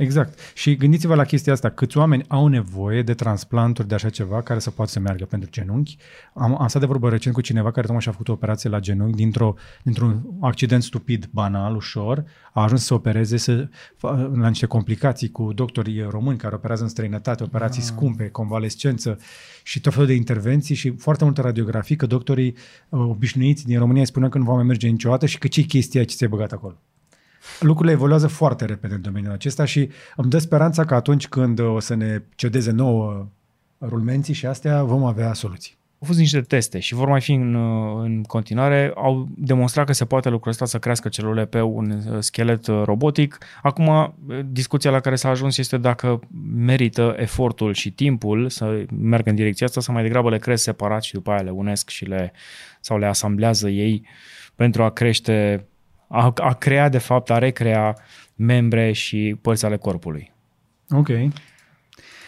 Exact. 0.00 0.38
Și 0.54 0.76
gândiți-vă 0.76 1.14
la 1.14 1.24
chestia 1.24 1.52
asta, 1.52 1.68
câți 1.68 1.98
oameni 1.98 2.24
au 2.28 2.46
nevoie 2.46 3.02
de 3.02 3.14
transplanturi 3.14 3.88
de 3.88 3.94
așa 3.94 4.08
ceva 4.10 4.42
care 4.42 4.58
să 4.58 4.70
poată 4.70 4.90
să 4.90 5.00
meargă 5.00 5.24
pentru 5.24 5.50
genunchi. 5.50 5.96
Am, 6.34 6.60
am 6.60 6.68
stat 6.68 6.80
de 6.80 6.86
vorbă 6.86 7.08
recent 7.08 7.34
cu 7.34 7.40
cineva 7.40 7.70
care 7.70 7.80
tocmai 7.80 8.00
și-a 8.00 8.12
făcut 8.12 8.28
o 8.28 8.32
operație 8.32 8.70
la 8.70 8.78
genunchi 8.78 9.16
dintr-o, 9.16 9.54
dintr-un 9.82 10.22
accident 10.40 10.82
stupid, 10.82 11.28
banal, 11.32 11.76
ușor, 11.76 12.24
a 12.52 12.62
ajuns 12.62 12.80
să 12.80 12.86
se 12.86 12.94
opereze 12.94 13.36
să, 13.36 13.68
fa- 13.96 14.30
la 14.32 14.48
niște 14.48 14.66
complicații 14.66 15.30
cu 15.30 15.52
doctorii 15.52 16.02
români 16.02 16.38
care 16.38 16.54
operează 16.54 16.82
în 16.82 16.88
străinătate, 16.88 17.42
operații 17.42 17.82
scumpe, 17.82 18.28
convalescență 18.28 19.18
și 19.62 19.80
tot 19.80 19.92
felul 19.92 20.08
de 20.08 20.14
intervenții 20.14 20.74
și 20.74 20.90
foarte 20.90 21.24
multe 21.24 21.40
radiografii 21.40 21.96
că 21.96 22.06
doctorii 22.06 22.54
uh, 22.88 23.00
obișnuiți 23.00 23.66
din 23.66 23.78
România 23.78 24.00
îi 24.00 24.06
spuneau 24.06 24.30
că 24.30 24.38
nu 24.38 24.44
va 24.44 24.54
mai 24.54 24.64
merge 24.64 24.88
niciodată 24.88 25.26
și 25.26 25.38
că 25.38 25.46
ce 25.46 25.62
chestia 25.62 26.04
ce 26.04 26.14
ți-ai 26.14 26.30
băgat 26.30 26.52
acolo 26.52 26.76
lucrurile 27.60 27.94
evoluează 27.94 28.26
foarte 28.26 28.64
repede 28.64 28.94
în 28.94 29.02
domeniul 29.02 29.32
acesta 29.32 29.64
și 29.64 29.90
îmi 30.16 30.30
dă 30.30 30.38
speranța 30.38 30.84
că 30.84 30.94
atunci 30.94 31.28
când 31.28 31.58
o 31.58 31.80
să 31.80 31.94
ne 31.94 32.22
cedeze 32.34 32.70
nouă 32.70 33.28
rulmenții 33.80 34.34
și 34.34 34.46
astea, 34.46 34.82
vom 34.82 35.04
avea 35.04 35.32
soluții. 35.32 35.78
Au 36.00 36.06
fost 36.06 36.18
niște 36.18 36.40
teste 36.40 36.78
și 36.78 36.94
vor 36.94 37.08
mai 37.08 37.20
fi 37.20 37.32
în, 37.32 37.54
uh, 37.54 38.02
în 38.02 38.22
continuare. 38.22 38.92
Au 38.94 39.28
demonstrat 39.36 39.86
că 39.86 39.92
se 39.92 40.04
poate 40.04 40.28
lucrul 40.28 40.50
ăsta 40.50 40.64
să 40.64 40.78
crească 40.78 41.08
celule 41.08 41.46
pe 41.46 41.60
un 41.60 41.90
uh, 41.90 42.16
schelet 42.18 42.66
uh, 42.66 42.82
robotic. 42.84 43.38
Acum, 43.62 43.86
uh, 43.86 44.38
discuția 44.46 44.90
la 44.90 45.00
care 45.00 45.16
s-a 45.16 45.28
ajuns 45.28 45.58
este 45.58 45.76
dacă 45.76 46.20
merită 46.54 47.14
efortul 47.18 47.74
și 47.74 47.92
timpul 47.92 48.48
să 48.48 48.84
meargă 49.00 49.30
în 49.30 49.36
direcția 49.36 49.66
asta 49.66 49.80
sau 49.80 49.94
mai 49.94 50.02
degrabă 50.02 50.30
le 50.30 50.38
cresc 50.38 50.62
separat 50.62 51.02
și 51.02 51.12
după 51.12 51.30
aia 51.30 51.40
le 51.40 51.50
unesc 51.50 51.88
și 51.88 52.04
le, 52.04 52.32
sau 52.80 52.98
le 52.98 53.06
asamblează 53.06 53.68
ei 53.68 54.06
pentru 54.54 54.82
a 54.82 54.90
crește, 54.90 55.66
a, 56.12 56.32
a 56.36 56.52
crea 56.54 56.88
de 56.88 56.98
fapt, 56.98 57.30
a 57.30 57.38
recrea 57.38 57.96
membre 58.36 58.92
și 58.92 59.36
părți 59.42 59.64
ale 59.64 59.76
corpului. 59.76 60.32
Ok. 60.90 61.08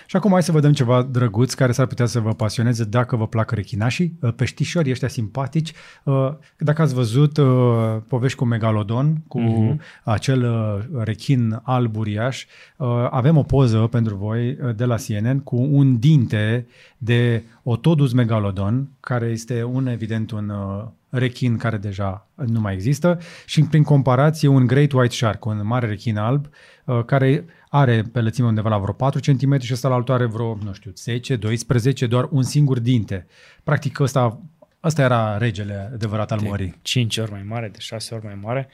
Și 0.07 0.18
acum 0.18 0.30
hai 0.30 0.43
să 0.43 0.53
vă 0.53 0.61
dăm 0.61 0.72
ceva 0.72 1.03
drăguț 1.03 1.53
care 1.55 1.72
s-ar 1.72 1.87
putea 1.87 2.07
să 2.07 2.20
vă 2.20 2.33
pasioneze 2.35 2.85
dacă 2.85 3.16
vă 3.16 3.26
plac 3.26 3.51
rechinașii, 3.51 4.18
uh, 4.20 4.33
peștișorii 4.37 4.91
ăștia 4.91 5.09
simpatici. 5.09 5.72
Uh, 6.05 6.33
Dacă 6.59 6.83
ați 6.83 6.95
văzut 6.95 7.37
uh, 7.37 7.97
povești 8.09 8.39
cu 8.39 8.45
Megalodon, 8.45 9.16
cu 9.28 9.41
Mhm. 9.41 9.80
acel 10.05 10.43
uh, 10.45 11.03
rechin 11.05 11.61
alb 11.62 11.97
uriaș, 11.97 12.47
uh, 12.76 12.89
avem 13.11 13.37
o 13.37 13.43
poză 13.43 13.78
pentru 13.78 14.16
voi 14.16 14.49
uh, 14.51 14.74
de 14.76 14.85
la 14.85 14.95
CNN 14.97 15.39
cu 15.41 15.57
un 15.70 15.99
dinte 15.99 16.66
de 16.99 17.43
Otodus 17.62 18.12
megalodon, 18.12 18.89
care 19.01 19.26
este 19.26 19.62
un, 19.64 19.87
evident, 19.87 20.30
un 20.30 20.49
uh, 20.49 20.85
rechin 21.13 21.57
care 21.57 21.77
deja 21.77 22.29
nu 22.35 22.61
mai 22.61 22.75
există 22.75 23.19
și 23.47 23.63
prin 23.63 23.83
comparație 23.83 24.49
un 24.49 24.67
Great 24.67 24.93
White 24.93 25.15
Shark, 25.15 25.45
un 25.45 25.61
mare 25.67 25.87
rechin 25.87 26.17
alb, 26.17 26.49
uh, 26.85 27.05
care 27.05 27.45
are 27.69 28.03
pe 28.13 28.21
lățime 28.21 28.47
undeva 28.47 28.69
la 28.69 28.79
vreo 28.79 28.93
4 28.93 29.21
cm 29.21 29.59
și 29.59 29.73
ăsta 29.73 29.89
la 29.89 29.95
altul 29.95 30.15
are 30.15 30.25
vreo, 30.25 30.59
nu 30.65 30.73
știu, 30.73 30.93
10, 30.95 31.37
12, 31.37 32.07
doar 32.07 32.29
un 32.31 32.43
singur 32.43 32.79
dinte. 32.79 33.27
Practic 33.63 33.99
ăsta, 33.99 34.41
ăsta 34.85 35.03
era 35.03 35.39
regele 35.39 35.91
adevărat 35.95 36.33
al 36.33 36.41
mării. 36.41 36.67
De 36.67 36.79
5 36.83 37.19
ori 37.19 37.31
mai 37.31 37.43
mare, 37.49 37.69
de 37.69 37.79
6 37.79 38.15
ori 38.15 38.25
mai 38.25 38.39
mare. 38.43 38.69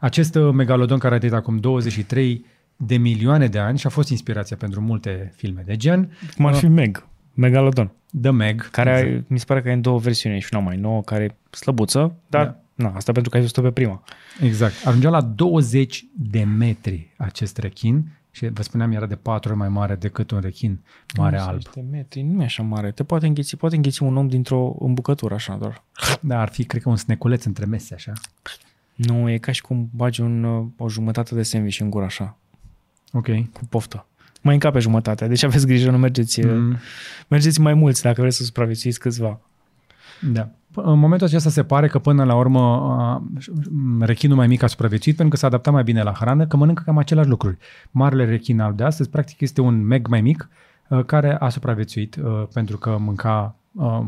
Acest 0.00 0.34
uh, 0.34 0.52
megalodon 0.52 0.98
care 0.98 1.14
a 1.14 1.18
trăit 1.18 1.34
acum 1.34 1.56
23 1.56 2.46
de 2.76 2.96
milioane 2.96 3.46
de 3.46 3.58
ani 3.58 3.78
și 3.78 3.86
a 3.86 3.90
fost 3.90 4.08
inspirația 4.08 4.56
pentru 4.56 4.80
multe 4.80 5.32
filme 5.36 5.62
de 5.66 5.76
gen. 5.76 6.16
Cum 6.36 6.46
ar 6.46 6.54
fi 6.54 6.66
Meg, 6.66 7.06
Megalodon, 7.40 7.92
The 8.22 8.30
Meg. 8.30 8.70
care 8.70 8.98
exact. 8.98 9.28
mi 9.28 9.38
se 9.38 9.44
pare 9.44 9.62
că 9.62 9.68
e 9.68 9.72
în 9.72 9.80
două 9.80 9.98
versiuni, 9.98 10.36
e 10.36 10.38
și 10.38 10.48
una 10.52 10.62
mai 10.62 10.76
nouă, 10.76 11.02
care 11.02 11.24
e 11.24 11.56
slăbuță, 11.56 12.14
dar 12.26 12.44
Da. 12.46 12.50
da. 12.74 12.88
na, 12.88 12.94
asta 12.96 13.12
pentru 13.12 13.30
că 13.30 13.36
ai 13.36 13.42
văzut-o 13.42 13.62
pe 13.62 13.70
prima. 13.70 14.02
Exact. 14.40 14.86
Ajungea 14.86 15.08
la 15.10 15.20
20 15.20 16.04
de 16.16 16.42
metri 16.44 17.14
acest 17.16 17.58
rechin 17.58 18.04
și 18.30 18.48
vă 18.48 18.62
spuneam 18.62 18.92
era 18.92 19.06
de 19.06 19.14
patru 19.16 19.50
ori 19.50 19.58
mai 19.58 19.68
mare 19.68 19.94
decât 19.94 20.30
un 20.30 20.40
rechin 20.40 20.78
mare 21.16 21.36
20 21.36 21.54
alb. 21.54 21.74
De 21.74 21.96
metri, 21.96 22.22
nu 22.22 22.40
e 22.42 22.44
așa 22.44 22.62
mare. 22.62 22.90
Te 22.90 23.04
poate 23.04 23.26
înghiți, 23.26 23.56
poate 23.56 23.76
înghiți 23.76 24.02
un 24.02 24.16
om 24.16 24.28
dintr-o 24.28 24.76
îmbucătură, 24.78 25.34
așa 25.34 25.56
doar. 25.56 25.84
Da, 26.20 26.40
ar 26.40 26.48
fi, 26.48 26.64
cred 26.64 26.82
că, 26.82 26.88
un 26.88 26.96
sneculeț 26.96 27.44
între 27.44 27.64
mese, 27.64 27.94
așa. 27.94 28.12
Nu, 28.94 29.30
e 29.30 29.38
ca 29.38 29.52
și 29.52 29.62
cum 29.62 29.88
bagi 29.94 30.20
un, 30.20 30.44
uh, 30.44 30.66
o 30.76 30.88
jumătate 30.88 31.34
de 31.34 31.42
sandwich 31.42 31.80
în 31.80 31.90
gură, 31.90 32.04
așa, 32.04 32.36
Ok. 33.12 33.26
cu 33.52 33.60
poftă. 33.68 34.06
Mai 34.40 34.54
încape 34.54 34.78
jumătate, 34.78 35.26
deci 35.26 35.42
aveți 35.42 35.66
grijă, 35.66 35.90
nu 35.90 35.98
mergeți, 35.98 36.40
mm. 36.46 36.58
Mm, 36.58 36.76
mergeți 37.28 37.60
mai 37.60 37.74
mulți 37.74 38.02
dacă 38.02 38.20
vreți 38.20 38.36
să 38.36 38.42
supraviețuiți 38.44 38.98
câțiva. 38.98 39.40
da. 40.32 40.42
P- 40.70 40.82
În 40.84 40.98
momentul 40.98 41.26
acesta 41.26 41.50
se 41.50 41.64
pare 41.64 41.88
că 41.88 41.98
până 41.98 42.24
la 42.24 42.34
urmă 42.34 42.60
a, 42.60 43.22
rechinul 44.00 44.36
mai 44.36 44.46
mic 44.46 44.62
a 44.62 44.66
supraviețuit 44.66 45.16
pentru 45.16 45.34
că 45.34 45.40
s-a 45.40 45.46
adaptat 45.46 45.72
mai 45.72 45.82
bine 45.82 46.02
la 46.02 46.12
hrană, 46.12 46.46
că 46.46 46.56
mănâncă 46.56 46.82
cam 46.84 46.98
aceleași 46.98 47.28
lucruri. 47.28 47.56
Marele 47.90 48.24
rechin 48.24 48.60
alb 48.60 48.76
de 48.76 48.84
astăzi, 48.84 49.10
practic, 49.10 49.40
este 49.40 49.60
un 49.60 49.86
meg 49.86 50.06
mai 50.06 50.20
mic 50.20 50.48
uh, 50.88 51.04
care 51.04 51.36
a 51.36 51.48
supraviețuit 51.48 52.16
uh, 52.16 52.46
pentru 52.52 52.78
că 52.78 52.96
mânca, 53.00 53.54
uh, 53.72 54.00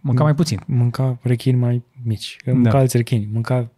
mânca 0.00 0.22
mai 0.22 0.34
puțin. 0.34 0.60
Mânca 0.66 1.18
rechini 1.22 1.58
mai 1.58 1.82
mici, 2.02 2.36
mânca 2.46 2.70
Da. 2.70 2.78
alți 2.78 2.96
rechini, 2.96 3.28
mânca... 3.32 3.68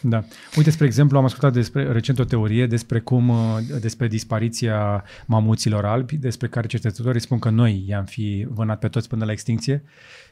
Da. 0.00 0.18
Da. 0.18 0.24
Uite, 0.56 0.70
spre 0.70 0.86
exemplu, 0.86 1.18
am 1.18 1.24
ascultat 1.24 1.52
despre, 1.52 1.92
recent 1.92 2.18
o 2.18 2.24
teorie 2.24 2.66
despre 2.66 3.00
cum, 3.00 3.28
uh, 3.28 3.36
despre 3.80 4.06
dispariția 4.06 5.04
mamuților 5.26 5.84
albi, 5.84 6.16
despre 6.16 6.48
care 6.48 6.66
cercetătorii 6.66 7.20
spun 7.20 7.38
că 7.38 7.50
noi 7.50 7.84
i-am 7.86 8.04
fi 8.04 8.46
vânat 8.50 8.78
pe 8.78 8.88
toți 8.88 9.08
până 9.08 9.24
la 9.24 9.32
extinție 9.32 9.82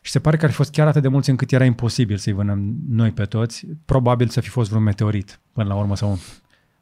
și 0.00 0.10
se 0.10 0.18
pare 0.18 0.36
că 0.36 0.44
ar 0.44 0.50
fi 0.50 0.56
fost 0.56 0.70
chiar 0.70 0.86
atât 0.86 1.02
de 1.02 1.08
mulți 1.08 1.30
încât 1.30 1.52
era 1.52 1.64
imposibil 1.64 2.16
să-i 2.16 2.32
vânăm 2.32 2.74
noi 2.88 3.10
pe 3.10 3.24
toți. 3.24 3.66
Probabil 3.84 4.28
să 4.28 4.40
fi 4.40 4.48
fost 4.48 4.68
vreun 4.68 4.84
meteorit 4.84 5.40
până 5.52 5.68
la 5.68 5.74
urmă 5.74 5.96
sau 5.96 6.10
un, 6.10 6.18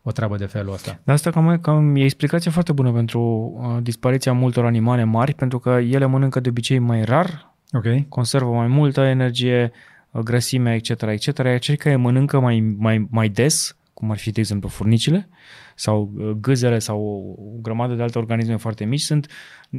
o 0.02 0.10
treabă 0.10 0.36
de 0.36 0.46
felul 0.46 0.72
ăsta. 0.72 1.00
Dar 1.04 1.14
asta 1.14 1.30
cam, 1.30 1.58
cam 1.58 1.96
e 1.96 2.04
explicație 2.04 2.50
foarte 2.50 2.72
bună 2.72 2.92
pentru 2.92 3.20
uh, 3.20 3.82
dispariția 3.82 4.32
multor 4.32 4.64
animale 4.64 5.04
mari, 5.04 5.34
pentru 5.34 5.58
că 5.58 5.70
ele 5.70 6.06
mănâncă 6.06 6.40
de 6.40 6.48
obicei 6.48 6.78
mai 6.78 7.04
rar, 7.04 7.50
Ok? 7.72 8.08
conservă 8.08 8.50
mai 8.50 8.66
multă 8.66 9.00
energie, 9.00 9.72
uh, 10.10 10.22
grăsime, 10.22 10.74
etc., 10.74 11.02
etc., 11.02 11.38
iar 11.38 11.58
cei 11.58 11.76
care 11.76 11.96
mănâncă 11.96 12.40
mai, 12.40 12.74
mai, 12.78 13.06
mai 13.10 13.28
des, 13.28 13.76
cum 13.94 14.10
ar 14.10 14.18
fi, 14.18 14.30
de 14.30 14.40
exemplu, 14.40 14.68
furnicile 14.68 15.28
sau 15.74 16.12
uh, 16.16 16.30
gâzele 16.30 16.78
sau 16.78 17.00
o 17.38 17.60
grămadă 17.60 17.94
de 17.94 18.02
alte 18.02 18.18
organisme 18.18 18.56
foarte 18.56 18.84
mici, 18.84 19.00
sunt 19.00 19.26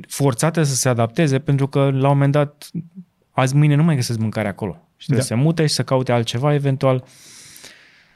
forțate 0.08 0.64
să 0.64 0.76
se 0.76 0.90
adapteze 0.90 1.40
pentru 1.40 1.68
că, 1.68 1.80
la 1.80 2.10
un 2.10 2.14
moment 2.14 2.32
dat, 2.32 2.70
azi 3.32 3.56
mâine 3.56 3.76
nu 3.76 3.84
mai 3.84 3.96
găsesc 3.96 4.20
mâncare 4.20 4.48
acolo. 4.48 4.88
Și 4.98 5.06
trebuie 5.06 5.28
Da. 5.28 5.36
să 5.36 5.42
se 5.42 5.48
mute 5.48 5.66
și 5.66 5.74
să 5.74 5.84
caute 5.84 6.12
altceva, 6.12 6.54
eventual. 6.54 7.04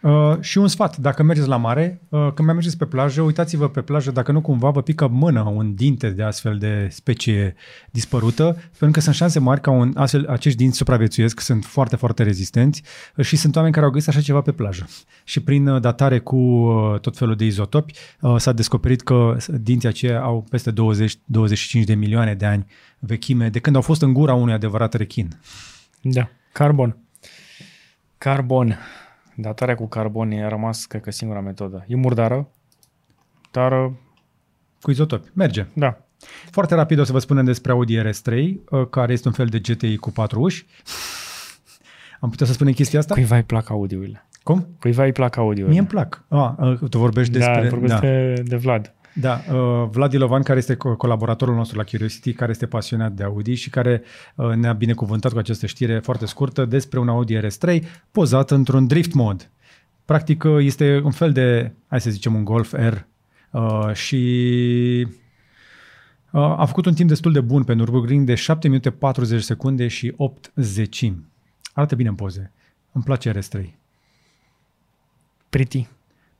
Uh, 0.06 0.38
și 0.39 0.58
un 0.58 0.68
sfat, 0.68 0.97
dacă 0.97 1.24
mergeți 1.24 1.47
la 1.47 1.58
mare, 1.58 2.01
uh, 2.10 2.20
când 2.20 2.47
mai 2.47 2.53
mergeți 2.53 2.78
pe 2.78 2.86
plajă, 2.86 3.22
uitați-vă 3.22 3.70
pe 3.70 3.82
plajă 3.82 4.12
dacă 4.12 4.32
nu 4.32 4.41
cumva 4.41 4.70
vă 4.70 4.82
pică 4.82 5.08
mână 5.08 5.41
un 5.41 5.76
dinte 5.76 6.10
de 6.10 6.24
astfel 6.24 6.58
de 6.58 6.88
specie 6.91 7.56
dispărută, 7.91 8.43
pentru 8.53 8.91
că 8.91 8.99
sunt 8.99 9.16
șanse 9.16 9.39
mari 9.39 9.62
ca 9.62 9.72
un 9.72 9.91
astfel, 9.95 10.28
acești 10.28 10.58
dinți 10.58 10.78
supraviețuiesc, 10.78 11.39
sunt 11.39 11.66
foarte, 11.66 11.95
foarte 11.95 12.24
rezistenți 12.24 12.84
uh, 13.16 13.26
și 13.26 13.36
sunt 13.36 13.56
oameni 13.56 13.74
care 13.74 13.86
au 13.86 13.91
găsit 13.91 14.10
așa 14.10 14.22
ceva 14.22 14.41
pe 14.41 14.51
plajă. 14.51 14.88
Și 15.24 15.39
prin 15.39 15.68
uh, 15.68 15.82
datare 15.82 16.20
cu 16.20 16.36
uh, 16.36 16.99
tot 16.99 17.18
felul 17.18 17.36
de 17.36 17.45
izotopi 17.45 17.93
uh, 18.20 18.36
s-a 18.38 18.51
descoperit 18.51 19.01
că 19.01 19.38
dinții 19.47 19.89
aceia 19.89 20.22
au 20.22 20.45
peste 20.49 20.72
20-25 20.72 20.74
de 21.86 21.93
milioane 21.93 22.34
de 22.34 22.45
ani 22.45 22.66
vechime 22.99 23.49
de 23.49 23.60
când 23.60 23.76
au 23.76 23.82
fost 23.82 24.01
în 24.01 24.14
gura 24.14 24.34
unui 24.34 24.53
adevărat 24.53 24.93
rechin. 24.93 25.28
Da. 26.01 26.30
Carbon. 26.51 26.97
Carbon. 28.18 28.78
Datarea 29.36 29.75
cu 29.75 29.88
carbon 29.88 30.31
a 30.31 30.47
rămas, 30.47 30.86
cred 30.86 31.01
că, 31.01 31.11
singura 31.11 31.39
metodă. 31.39 31.86
E 31.88 31.95
murdară, 31.95 32.47
dar, 33.51 33.86
uh, 33.86 33.91
Cu 34.81 34.91
izotopi. 34.91 35.29
Merge. 35.33 35.65
da. 35.73 35.99
Foarte 36.51 36.75
rapid 36.75 36.99
o 36.99 37.03
să 37.03 37.11
vă 37.11 37.19
spunem 37.19 37.45
despre 37.45 37.71
Audi 37.71 38.01
RS3, 38.01 38.33
uh, 38.69 38.88
care 38.89 39.13
este 39.13 39.27
un 39.27 39.33
fel 39.33 39.45
de 39.45 39.59
GTI 39.59 39.97
cu 39.97 40.11
patru 40.11 40.41
uși. 40.41 40.65
Am 42.19 42.29
putea 42.29 42.45
să 42.45 42.53
spunem 42.53 42.73
chestia 42.73 42.99
asta? 42.99 43.13
Cuiva 43.13 43.36
îi 43.36 43.43
plac 43.43 43.69
audiurile. 43.69 44.27
Cum? 44.43 44.67
Cuiva 44.79 45.03
îi 45.03 45.11
plac 45.11 45.36
audiurile. 45.38 45.69
Mie 45.69 45.79
îmi 45.79 45.88
plac. 45.88 46.23
Ah, 46.27 46.51
uh, 46.57 46.89
tu 46.89 46.97
vorbești 46.97 47.31
despre... 47.31 47.61
da, 47.61 47.69
vorbesc 47.69 47.93
da. 47.93 47.99
De, 47.99 48.33
de 48.45 48.55
Vlad. 48.55 48.95
Da, 49.18 49.41
uh, 49.51 49.88
Vlad 49.91 50.13
Ilovan, 50.13 50.43
care 50.43 50.57
este 50.57 50.76
co- 50.76 50.97
colaboratorul 50.97 51.55
nostru 51.55 51.78
la 51.78 51.84
Curiosity, 51.84 52.34
care 52.34 52.51
este 52.51 52.66
pasionat 52.66 53.11
de 53.11 53.24
Audi 53.24 53.53
și 53.53 53.70
care 53.70 54.03
uh, 54.36 54.53
ne-a 54.53 54.74
binecuvântat 54.74 55.32
cu 55.32 55.38
această 55.38 55.66
știre 55.66 55.99
foarte 55.99 56.26
scurtă 56.26 56.66
despre 56.66 56.99
un 56.99 57.09
Audi 57.09 57.38
RS3 57.38 57.84
pozat 58.11 58.51
într-un 58.51 58.88
drift 58.88 59.13
mod. 59.13 59.49
Practic 60.05 60.43
uh, 60.43 60.57
este 60.59 61.01
un 61.03 61.11
fel 61.11 61.32
de, 61.32 61.72
hai 61.88 62.01
să 62.01 62.09
zicem, 62.09 62.36
un 62.36 62.43
Golf 62.43 62.74
R 62.74 63.07
uh, 63.51 63.93
și 63.93 65.07
uh, 66.32 66.41
a 66.41 66.66
făcut 66.66 66.86
un 66.86 66.93
timp 66.93 67.09
destul 67.09 67.32
de 67.32 67.41
bun 67.41 67.63
pe 67.63 67.76
Nürburgring 67.76 68.24
de 68.24 68.36
7 68.36 68.68
minute 68.68 68.91
40 68.91 69.41
secunde 69.41 69.88
și 69.88 70.13
8 70.18 70.51
zecimi. 70.55 71.26
Arată 71.74 71.95
bine 71.95 72.09
în 72.09 72.16
poze. 72.16 72.51
Îmi 72.91 73.03
place 73.03 73.32
RS3. 73.32 73.66
Pretty. 75.49 75.88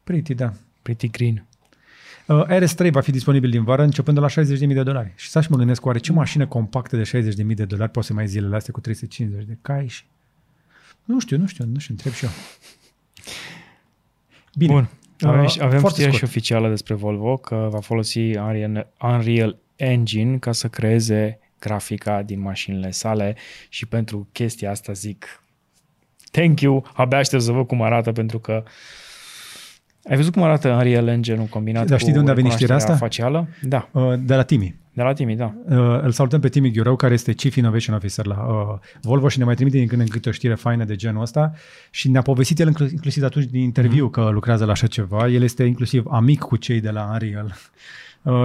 Pretty, 0.04 0.34
da. 0.34 0.54
Pretty 0.82 1.08
green. 1.08 1.46
Uh, 2.28 2.44
RS3 2.48 2.90
va 2.92 3.02
fi 3.02 3.12
disponibil 3.12 3.50
din 3.50 3.64
vară 3.64 3.84
începând 3.84 4.18
de 4.20 4.24
la 4.24 4.44
60.000 4.44 4.68
de 4.68 4.84
dolari. 4.84 5.12
Și 5.16 5.30
să 5.30 5.42
și 5.42 5.52
mă 5.52 5.58
gândesc, 5.58 5.86
oare 5.86 6.00
ce 6.00 6.12
mașină 6.12 6.48
compactă 6.48 6.98
de 6.98 7.04
60.000 7.04 7.46
de 7.56 7.66
dolari 7.66 7.92
poate 7.92 8.08
să 8.08 8.14
mai 8.14 8.24
ai 8.24 8.30
zilele 8.30 8.56
astea 8.56 8.74
cu 8.74 8.80
350 8.80 9.44
de 9.46 9.58
cai 9.62 9.88
și... 9.88 10.04
Nu 11.04 11.20
știu, 11.20 11.38
nu 11.38 11.48
știu, 11.48 11.66
nu 11.66 11.80
știu, 11.80 11.94
întreb 11.94 12.14
și 12.14 12.26
eu. 12.26 12.32
Bine. 14.58 14.74
Bun. 14.74 14.90
Avem, 15.30 15.44
Uh, 15.44 15.50
și- 15.50 15.60
avem 15.62 15.80
foarte 15.80 15.90
știrea 15.96 16.12
și 16.12 16.18
scurt. 16.18 16.32
oficială 16.32 16.70
despre 16.70 16.94
Volvo 16.94 17.38
că 17.38 17.68
va 17.72 17.80
folosi 17.80 18.20
Unreal, 18.20 18.88
Unreal 19.02 19.58
Engine 19.76 20.38
ca 20.38 20.52
să 20.52 20.68
creeze 20.68 21.40
grafica 21.60 22.22
din 22.22 22.40
mașinile 22.40 22.92
sale 22.92 23.36
și 23.70 23.86
pentru 23.86 24.28
chestia 24.32 24.70
asta 24.72 24.94
zic 24.94 25.44
thank 26.32 26.60
you, 26.62 26.86
abia 26.94 27.18
aștept 27.18 27.42
să 27.44 27.52
văd 27.52 27.68
cum 27.68 27.82
arată 27.82 28.12
pentru 28.12 28.40
că 28.40 28.64
ai 30.10 30.16
văzut 30.16 30.34
cum 30.34 30.44
arată 30.44 30.70
Unreal 30.70 31.08
Engine-ul 31.08 31.46
combinat 31.46 31.88
Dar 31.88 32.00
știi 32.00 32.08
cu 32.08 32.14
de 32.14 32.20
unde 32.20 32.32
a 32.32 32.34
venit 32.34 32.52
știrea 32.52 32.76
recunoașterea 32.76 33.08
facială? 33.08 33.48
Da, 33.62 33.90
Uh, 33.92 34.14
de 34.20 34.36
la 34.36 34.44
Timi. 34.44 34.76
de 34.94 35.02
la 35.02 35.14
Timi, 35.14 35.36
da. 35.36 35.54
Uh, 35.70 36.02
îl 36.02 36.12
salutăm 36.12 36.40
pe 36.40 36.50
Timi 36.50 36.72
Ghiurău, 36.72 36.96
care 36.96 37.14
este 37.14 37.34
Chief 37.34 37.56
Innovation 37.56 37.96
Officer 37.96 38.26
la 38.26 38.36
uh, 38.36 38.80
Volvo 39.02 39.28
și 39.28 39.38
ne 39.38 39.44
mai 39.44 39.56
trimite 39.56 39.78
din 39.78 39.88
când 39.88 40.02
în 40.02 40.08
câte 40.08 40.30
o 40.30 40.32
știre 40.32 40.56
faină 40.56 40.84
de 40.84 40.96
genul 40.96 41.22
ăsta 41.22 41.54
și 41.90 42.10
ne-a 42.10 42.22
povestit 42.22 42.60
el 42.60 42.68
inclu- 42.68 42.88
inclusiv 42.92 43.24
atunci 43.24 43.46
din 43.46 43.62
interviu 43.62 44.08
mm-hmm. 44.08 44.12
că 44.12 44.30
lucrează 44.32 44.66
la 44.66 44.72
așa 44.72 44.88
ceva. 44.88 45.28
El 45.28 45.42
este 45.44 45.64
inclusiv 45.64 46.04
amic 46.10 46.40
cu 46.40 46.56
cei 46.56 46.82
de 46.82 46.90
la 46.90 47.10
Unreal 47.12 47.46
uh, 47.46 47.54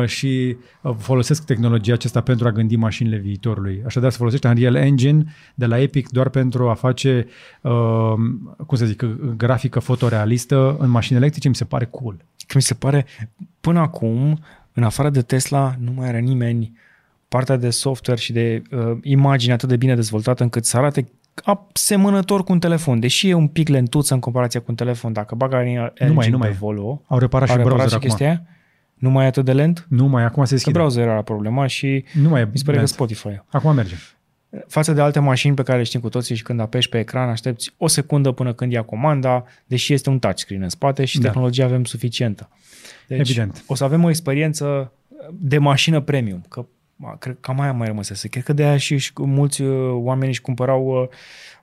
și 0.06 0.56
uh, 0.82 0.94
folosesc 0.98 1.44
tehnologia 1.44 1.92
aceasta 1.92 2.20
pentru 2.20 2.46
a 2.46 2.52
gândi 2.52 2.76
mașinile 2.76 3.16
viitorului. 3.16 3.82
Așadar, 3.86 4.10
se 4.10 4.16
folosește 4.16 4.48
Unreal 4.48 4.74
Engine 4.74 5.24
de 5.54 5.66
la 5.66 5.78
Epic 5.80 6.08
doar 6.08 6.28
pentru 6.28 6.68
a 6.68 6.74
face, 6.74 7.26
uh, 7.60 8.12
cum 8.66 8.76
să 8.78 8.84
zic, 8.84 9.02
grafică 9.36 9.78
fotorealistă 9.78 10.76
în 10.78 10.88
mașini 10.90 11.18
electrice. 11.18 11.48
Mi 11.48 11.54
se 11.54 11.64
pare 11.64 11.84
cool. 11.84 12.16
Că 12.46 12.52
mi 12.54 12.62
se 12.62 12.74
pare, 12.74 13.06
până 13.60 13.78
acum, 13.78 14.38
în 14.72 14.82
afară 14.82 15.10
de 15.10 15.22
Tesla, 15.22 15.74
nu 15.78 15.92
mai 15.96 16.08
are 16.08 16.20
nimeni 16.20 16.72
partea 17.28 17.56
de 17.56 17.70
software 17.70 18.20
și 18.20 18.32
de 18.32 18.62
uh, 18.70 18.96
imagine 19.02 19.52
atât 19.52 19.68
de 19.68 19.76
bine 19.76 19.94
dezvoltată 19.94 20.42
încât 20.42 20.64
să 20.64 20.76
arate 20.76 21.08
asemănător 21.72 22.44
cu 22.44 22.52
un 22.52 22.58
telefon, 22.58 23.00
deși 23.00 23.28
e 23.28 23.34
un 23.34 23.46
pic 23.48 23.68
lentuță 23.68 24.14
în 24.14 24.20
comparație 24.20 24.60
cu 24.60 24.66
un 24.68 24.74
telefon. 24.74 25.12
Dacă 25.12 25.34
bagă 25.34 25.56
Unreal 25.56 25.92
Engine 25.94 26.14
mai- 26.18 26.28
nu 26.30 26.38
pe 26.38 26.46
mai. 26.46 26.56
Volvo, 26.56 27.02
Au 27.06 27.18
reparat 27.18 27.48
au 27.48 27.54
și 27.54 27.62
reparat 27.62 27.76
browser 27.78 27.88
și 27.88 27.94
acum. 27.94 28.08
chestia 28.08 28.26
aia? 28.26 28.42
Nu 29.00 29.10
mai 29.10 29.24
e 29.24 29.28
atât 29.28 29.44
de 29.44 29.52
lent? 29.52 29.86
Nu 29.88 30.06
mai, 30.06 30.22
acum 30.24 30.42
se 30.42 30.48
Că 30.48 30.54
deschide. 30.54 30.78
browser 30.78 31.02
era 31.08 31.22
problema 31.22 31.66
și 31.66 32.04
Nu 32.14 32.28
mai 32.28 32.40
e 32.40 32.44
mi 32.44 32.58
se 32.58 32.64
pare 32.64 32.76
că 32.76 32.82
lent. 32.82 32.88
Spotify. 32.88 33.40
Acum 33.50 33.74
merge. 33.74 33.94
Față 34.66 34.92
de 34.92 35.00
alte 35.00 35.18
mașini 35.18 35.54
pe 35.54 35.62
care 35.62 35.78
le 35.78 35.84
știm 35.84 36.00
cu 36.00 36.08
toții 36.08 36.34
și 36.34 36.42
când 36.42 36.60
apeși 36.60 36.88
pe 36.88 36.98
ecran, 36.98 37.28
aștepți 37.28 37.74
o 37.76 37.86
secundă 37.86 38.32
până 38.32 38.52
când 38.52 38.72
ia 38.72 38.82
comanda, 38.82 39.44
deși 39.66 39.92
este 39.92 40.08
un 40.10 40.18
touchscreen 40.18 40.62
în 40.62 40.68
spate 40.68 41.04
și 41.04 41.18
Da. 41.18 41.28
tehnologia 41.28 41.64
avem 41.64 41.84
suficientă. 41.84 42.48
Deci 43.06 43.18
Evident. 43.18 43.62
o 43.66 43.74
să 43.74 43.84
avem 43.84 44.04
o 44.04 44.08
experiență 44.08 44.92
de 45.32 45.58
mașină 45.58 46.00
premium, 46.00 46.44
că 46.48 46.66
ma, 46.96 47.16
cred 47.16 47.34
că 47.34 47.40
cam 47.40 47.60
aia 47.60 47.72
mai 47.72 47.86
rămăsese. 47.86 48.28
Cred 48.28 48.42
că 48.42 48.52
de 48.52 48.62
aia 48.64 48.76
și, 48.76 48.96
și 48.96 49.12
mulți 49.16 49.62
uh, 49.62 49.90
oameni 49.92 50.28
își 50.28 50.40
cumpărau 50.40 51.08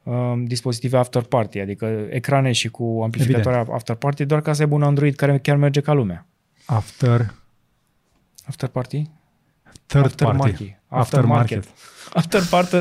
uh, 0.04 0.14
uh, 0.14 0.44
dispozitive 0.46 0.98
after 0.98 1.22
party, 1.22 1.60
adică 1.60 2.06
ecrane 2.10 2.52
și 2.52 2.68
cu 2.70 3.00
amplificatoare 3.04 3.66
after 3.72 3.96
party, 3.96 4.26
doar 4.26 4.42
ca 4.42 4.54
să 4.54 4.62
aibă 4.62 4.76
un 4.76 4.84
Android 4.84 5.16
care 5.16 5.38
chiar 5.40 5.56
merge 5.58 5.82
ca 5.82 5.94
lumea. 5.94 6.26
After, 6.68 7.34
After 8.48 8.68
party? 8.70 9.10
third 9.86 10.06
After 10.06 10.26
party. 10.26 10.38
market. 10.40 10.80
After 10.88 11.26
market. 11.26 11.64
After 12.14 12.42
party. 12.50 12.78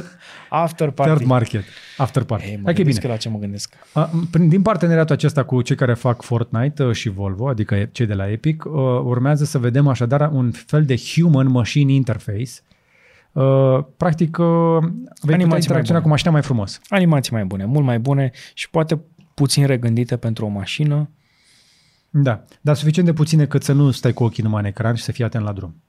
After 0.51 0.91
party. 0.91 1.13
Third 1.15 1.27
market. 1.29 1.65
After 1.97 2.23
party. 2.25 2.45
Ei, 2.49 2.57
mă 2.57 2.63
Hai 2.65 2.75
că 2.75 2.81
e 2.81 2.85
gândesc 2.85 2.99
bine. 3.01 3.09
că 3.09 3.09
la 3.09 3.17
ce 3.17 3.29
mă 3.29 3.39
gândesc. 3.39 3.75
A, 3.93 4.11
prin- 4.31 4.49
Din 4.49 4.63
parteneriatul 4.63 5.15
acesta 5.15 5.43
cu 5.45 5.63
cei 5.63 5.77
care 5.77 5.95
fac 5.95 6.23
Fortnite 6.23 6.85
uh, 6.85 6.95
și 6.95 7.09
Volvo, 7.09 7.49
adică 7.49 7.85
cei 7.93 8.07
de 8.07 8.15
la 8.15 8.31
Epic, 8.31 8.65
uh, 8.65 8.73
urmează 9.05 9.45
să 9.45 9.59
vedem 9.59 9.89
așadar 9.89 10.31
un 10.33 10.51
fel 10.51 10.85
de 10.85 10.97
human-machine 10.97 11.93
interface. 11.93 12.51
Uh, 13.33 13.79
Practic, 13.97 14.39
uh, 14.39 14.47
vei 14.81 14.91
putea 15.21 15.37
mai 15.37 15.59
interacționa 15.59 15.85
bune. 15.85 16.01
cu 16.01 16.09
mașina 16.09 16.31
mai 16.31 16.43
frumos. 16.43 16.81
Animații 16.89 17.33
mai 17.33 17.45
bune, 17.45 17.65
mult 17.65 17.85
mai 17.85 17.99
bune 17.99 18.31
și 18.55 18.71
poate 18.71 19.01
puțin 19.35 19.67
regândite 19.67 20.17
pentru 20.17 20.45
o 20.45 20.49
mașină. 20.49 21.11
Da, 22.11 22.45
dar 22.61 22.77
suficient 22.77 23.09
de 23.09 23.15
puține 23.15 23.47
cât 23.47 23.63
să 23.63 23.73
nu 23.73 23.91
stai 23.91 24.13
cu 24.13 24.25
ochii 24.25 24.43
numai 24.43 24.61
în 24.61 24.67
ecran 24.67 24.95
și 24.95 25.03
să 25.03 25.13
fii 25.13 25.25
atent 25.25 25.45
la 25.45 25.53
drum. 25.53 25.83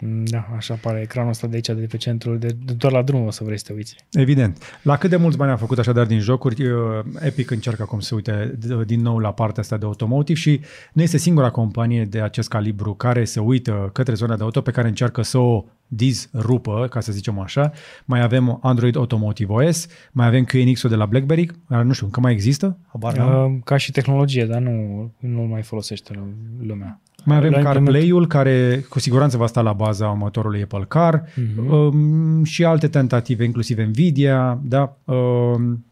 Mm, 0.00 0.24
Da, 0.24 0.46
așa 0.56 0.74
pare 0.74 1.00
ecranul 1.00 1.30
ăsta 1.30 1.46
de 1.46 1.54
aici, 1.54 1.66
de 1.66 1.86
pe 1.90 1.96
centrul, 1.96 2.38
de, 2.38 2.56
de 2.64 2.72
doar 2.72 2.92
la 2.92 3.02
drum 3.02 3.26
o 3.26 3.30
să 3.30 3.44
vrei 3.44 3.58
să 3.58 3.64
te 3.66 3.72
uiți. 3.72 3.96
Evident. 4.12 4.78
La 4.82 4.96
cât 4.96 5.10
de 5.10 5.16
mulți 5.16 5.36
bani 5.36 5.50
a 5.50 5.56
făcut 5.56 5.78
așadar 5.78 6.06
din 6.06 6.18
jocuri, 6.20 6.66
uh, 6.66 6.78
Epic 7.20 7.50
încearcă 7.50 7.82
acum 7.82 8.00
să 8.00 8.14
uite 8.14 8.58
d- 8.58 8.86
din 8.86 9.00
nou 9.00 9.18
la 9.18 9.32
partea 9.32 9.62
asta 9.62 9.76
de 9.76 9.84
automotive 9.84 10.38
și 10.38 10.60
nu 10.92 11.02
este 11.02 11.16
singura 11.16 11.50
companie 11.50 12.04
de 12.04 12.20
acest 12.20 12.48
calibru 12.48 12.94
care 12.94 13.24
se 13.24 13.40
uită 13.40 13.90
către 13.92 14.14
zona 14.14 14.36
de 14.36 14.42
auto 14.42 14.60
pe 14.60 14.70
care 14.70 14.88
încearcă 14.88 15.22
să 15.22 15.38
o 15.38 15.64
disrupă, 15.86 16.86
ca 16.90 17.00
să 17.00 17.12
zicem 17.12 17.38
așa. 17.38 17.72
Mai 18.04 18.22
avem 18.22 18.58
Android 18.62 18.96
Automotive 18.96 19.52
OS, 19.52 19.86
mai 20.12 20.26
avem 20.26 20.44
QNX-ul 20.44 20.90
de 20.90 20.96
la 20.96 21.06
BlackBerry, 21.06 21.50
care 21.68 21.82
nu 21.82 21.92
știu, 21.92 22.06
încă 22.06 22.20
mai 22.20 22.32
există? 22.32 22.78
Habar 22.86 23.16
n-am. 23.16 23.54
Uh, 23.54 23.60
ca 23.64 23.76
și 23.76 23.92
tehnologie, 23.92 24.46
dar 24.46 24.60
nu, 24.60 25.10
nu 25.18 25.42
mai 25.42 25.62
folosește 25.62 26.18
lumea. 26.60 27.00
Mai 27.24 27.36
avem 27.36 27.50
la 27.50 27.62
CarPlay-ul, 27.62 28.26
care 28.26 28.80
cu 28.88 28.98
siguranță 28.98 29.36
va 29.36 29.46
sta 29.46 29.60
la 29.60 29.72
baza 29.72 30.06
motorului 30.08 30.62
Apple 30.62 30.84
Car 30.88 31.24
Mhm. 31.36 31.70
um, 31.72 32.44
și 32.44 32.64
alte 32.64 32.88
tentative, 32.88 33.44
inclusiv 33.44 33.78
Nvidia, 33.78 34.60
da, 34.62 34.96
um, 35.04 35.84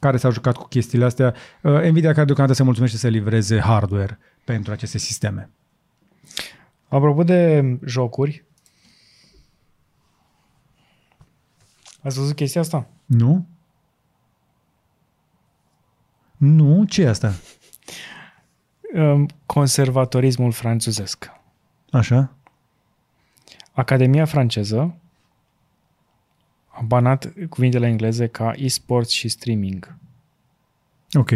care 0.00 0.16
s-au 0.16 0.30
jucat 0.30 0.56
cu 0.56 0.66
chestiile 0.68 1.04
astea. 1.04 1.34
Uh, 1.62 1.72
Nvidia 1.90 2.12
care 2.12 2.24
deocamdată 2.24 2.56
se 2.56 2.62
mulțumește 2.64 2.96
să 2.96 3.08
livreze 3.08 3.58
hardware 3.60 4.18
pentru 4.44 4.72
aceste 4.72 4.98
sisteme. 4.98 5.50
Apropo 6.88 7.22
de 7.22 7.64
jocuri, 7.84 8.44
ați 12.02 12.18
văzut 12.18 12.34
chestia 12.34 12.60
asta? 12.60 12.86
Nu? 13.06 13.46
Nu? 16.36 16.84
ce 16.88 17.02
e 17.02 17.08
asta? 17.08 17.34
Um, 18.94 19.28
Conservatorismul 19.46 20.52
franțuzesc. 20.52 21.30
Așa? 21.90 22.32
Academia 23.72 24.24
franceză 24.24 24.94
a 26.68 26.82
banat 26.82 27.32
cuvintele 27.48 27.86
engleze 27.86 28.26
ca 28.26 28.52
e-sports 28.56 29.10
și 29.10 29.28
streaming. 29.28 29.96
Ok. 31.12 31.30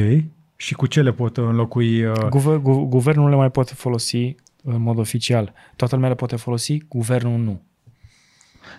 Și 0.56 0.74
cu 0.74 0.86
ce 0.86 1.02
le 1.02 1.12
pot 1.12 1.36
înlocui? 1.36 2.04
Uh, 2.04 2.28
Guver, 2.28 2.56
gu, 2.56 2.84
guvernul 2.84 3.24
nu 3.24 3.30
le 3.30 3.36
mai 3.36 3.50
poate 3.50 3.74
folosi 3.74 4.34
în 4.62 4.80
mod 4.80 4.98
oficial. 4.98 5.52
Toată 5.76 5.94
lumea 5.94 6.10
le 6.10 6.16
poate 6.16 6.36
folosi, 6.36 6.78
guvernul 6.88 7.38
nu. 7.38 7.62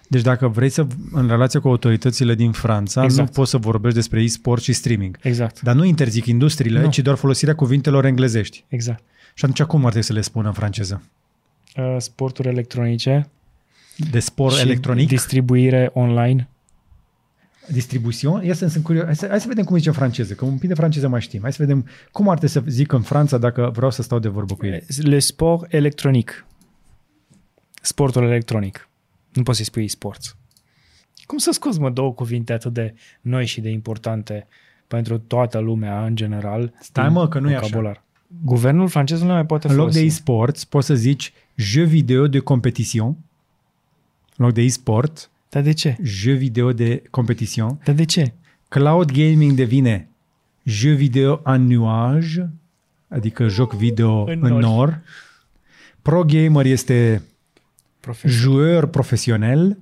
Deci 0.08 0.22
dacă 0.22 0.48
vrei 0.48 0.70
să, 0.70 0.88
în 1.12 1.28
relație 1.28 1.60
cu 1.60 1.68
autoritățile 1.68 2.36
din 2.36 2.52
Franța, 2.52 3.04
Exact. 3.04 3.28
nu 3.28 3.34
poți 3.34 3.50
să 3.50 3.58
vorbești 3.58 3.98
despre 3.98 4.22
e-sport 4.22 4.62
și 4.62 4.74
streaming. 4.74 5.18
Exact. 5.22 5.62
Dar 5.62 5.76
nu 5.76 5.84
interzic 5.84 6.26
industriile, 6.26 6.82
Nu. 6.82 6.90
ci 6.90 7.00
doar 7.00 7.16
folosirea 7.16 7.56
cuvintelor 7.56 8.06
englezești. 8.06 8.66
Exact. 8.68 9.04
Și 9.34 9.46
atunci 9.46 9.68
cum 9.68 9.80
ar 9.80 9.90
trebui 9.90 10.08
să 10.08 10.14
le 10.14 10.22
spună 10.22 10.48
în 10.48 10.54
franceză? 10.54 11.02
Uh, 11.78 11.96
Sporturi 11.98 12.48
electronice 12.48 13.30
De 14.12 14.20
sport 14.20 14.56
și 14.56 14.62
electronic? 14.62 15.08
distribuire 15.08 15.90
online. 15.94 16.48
Distribution? 17.68 18.44
Ia 18.46 18.54
să 18.54 18.68
sunt 18.68 18.84
curios. 18.84 19.04
Hai 19.06 19.16
să, 19.16 19.28
hai 19.30 19.40
să 19.40 19.48
vedem 19.48 19.64
cum 19.64 19.76
zice 19.78 19.90
în 19.90 19.96
franceză, 19.96 20.34
că 20.34 20.46
un 20.46 20.58
pic 20.58 20.68
de 20.68 20.74
franceză 20.76 21.08
mai 21.08 21.22
știm. 21.22 21.42
Hai 21.42 21.52
să 21.54 21.58
vedem 21.60 21.86
cum 22.12 22.30
ar 22.30 22.38
trebui 22.38 22.62
să 22.62 22.72
zic 22.72 22.92
în 22.92 23.02
Franța 23.02 23.38
dacă 23.38 23.72
vreau 23.76 23.92
să 23.92 24.02
stau 24.02 24.20
de 24.20 24.28
vorbă 24.28 24.54
cu 24.56 24.66
ei. 24.66 24.84
Le 24.98 25.20
sport 25.20 25.74
electronic. 25.74 26.46
Sportul 27.82 28.24
electronic. 28.24 28.88
Nu 29.34 29.44
poți 29.44 29.58
să-i 29.58 29.66
spui 29.66 29.84
e-sports. 29.84 30.38
Cum 31.26 31.38
să 31.38 31.52
scoți, 31.52 31.80
mă, 31.80 31.90
două 31.90 32.14
cuvinte 32.14 32.54
atât 32.54 32.74
de 32.74 32.94
noi 33.22 33.46
și 33.46 33.62
de 33.62 33.70
importante 33.70 34.48
pentru 34.88 35.18
toată 35.18 35.60
lumea, 35.60 36.06
în 36.06 36.16
general? 36.16 36.74
Stai, 36.80 37.04
din 37.06 37.14
mă, 37.14 37.28
că 37.28 37.40
nu 37.40 37.50
e 37.50 37.56
așa. 37.56 37.66
vocabular? 37.66 38.04
Guvernul 38.44 38.88
francez 38.88 39.22
nu 39.22 39.28
le 39.28 39.34
mai 39.34 39.46
poate 39.46 39.68
În 39.68 39.74
loc 39.74 39.82
folosi. 39.82 40.00
de 40.00 40.06
e-sports, 40.06 40.64
poți 40.66 40.86
să 40.88 40.96
zici 40.96 41.34
jeu 41.56 41.86
video 41.86 42.28
de 42.28 42.40
competition. 42.40 43.08
În 44.38 44.46
loc 44.46 44.54
de 44.54 44.62
e-sport, 44.62 45.30
Dar 45.50 45.62
de 45.62 45.72
ce? 45.72 45.98
jeu 46.04 46.36
video 46.36 46.74
de 46.74 47.02
competition. 47.10 47.80
Dar 47.84 47.96
de 47.96 48.06
ce? 48.06 48.34
Cloud 48.70 49.12
gaming 49.12 49.52
devine 49.52 50.10
jeu 50.64 50.96
video 50.96 51.42
en 51.46 51.68
nuage, 51.68 52.46
adică 53.08 53.48
joc 53.48 53.74
video 53.74 54.24
În 54.24 54.40
în 54.44 54.50
nori. 54.52 54.64
nor. 54.64 55.02
Pro 56.02 56.24
gamer 56.24 56.66
este 56.66 57.22
Profesor. 58.04 58.40
joueur 58.40 58.86
profesional 58.86 59.78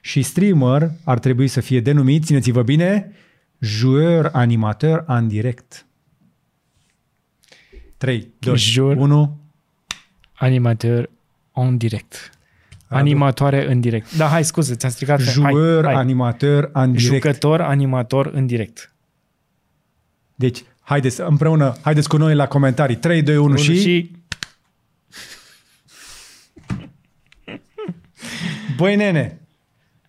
și 0.00 0.22
streamer 0.22 0.90
ar 1.04 1.18
trebui 1.18 1.48
să 1.48 1.60
fie 1.60 1.80
denumit, 1.80 2.24
țineți-vă 2.24 2.62
bine, 2.62 3.12
joueur 3.58 4.30
animateur 4.32 5.04
în 5.06 5.28
direct. 5.28 5.86
3, 7.96 8.28
2, 8.38 8.56
Jour- 8.56 8.96
1. 8.96 9.38
Animateur 10.32 11.10
în 11.52 11.76
direct. 11.76 12.30
Animatoare 12.86 13.70
în 13.70 13.80
direct. 13.80 14.16
Da, 14.16 14.26
hai, 14.26 14.44
scuze, 14.44 14.74
ți-am 14.74 14.90
stricat. 14.90 15.20
Joueur 15.20 15.84
hai, 15.84 15.92
hai. 15.92 16.02
animateur 16.02 16.70
în 16.72 16.92
direct. 16.92 17.12
Jucător, 17.12 17.60
animator 17.60 18.26
în 18.26 18.46
direct. 18.46 18.92
Deci, 20.34 20.62
haideți 20.80 21.20
împreună, 21.20 21.76
haideți 21.80 22.08
cu 22.08 22.16
noi 22.16 22.34
la 22.34 22.46
comentarii. 22.46 22.96
3, 22.96 23.22
2, 23.22 23.36
1 23.36 23.44
Unu 23.44 23.56
și... 23.56 23.80
și 23.80 24.10
Băi, 28.76 28.96
nene, 28.96 29.40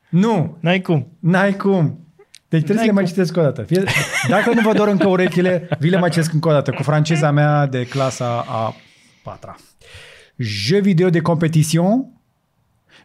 nu, 0.10 0.58
n-ai 0.60 0.82
cum. 0.82 1.08
N-ai 1.20 1.56
cum. 1.56 2.00
Deci 2.48 2.64
trebuie 2.64 2.76
N-ai 2.76 2.78
să 2.78 2.86
le 2.86 2.92
mai 2.92 3.04
cum. 3.04 3.12
citesc 3.12 3.38
o 3.38 3.42
dată. 3.42 3.64
Fie, 3.64 3.84
dacă 4.28 4.54
nu 4.54 4.62
vă 4.62 4.74
dor 4.74 4.88
încă 4.88 5.08
urechile, 5.08 5.68
vi 5.80 5.90
le 5.90 5.98
mai 6.00 6.10
citesc 6.10 6.34
încă 6.34 6.48
o 6.48 6.52
dată 6.52 6.72
cu 6.72 6.84
franceza 6.84 7.32
mea 7.32 7.66
de 7.66 7.86
clasa 7.86 8.46
a 8.48 8.76
patra. 9.24 9.56
Jeu 10.38 10.82
video 10.82 11.10
de 11.10 11.22
competition, 11.22 12.06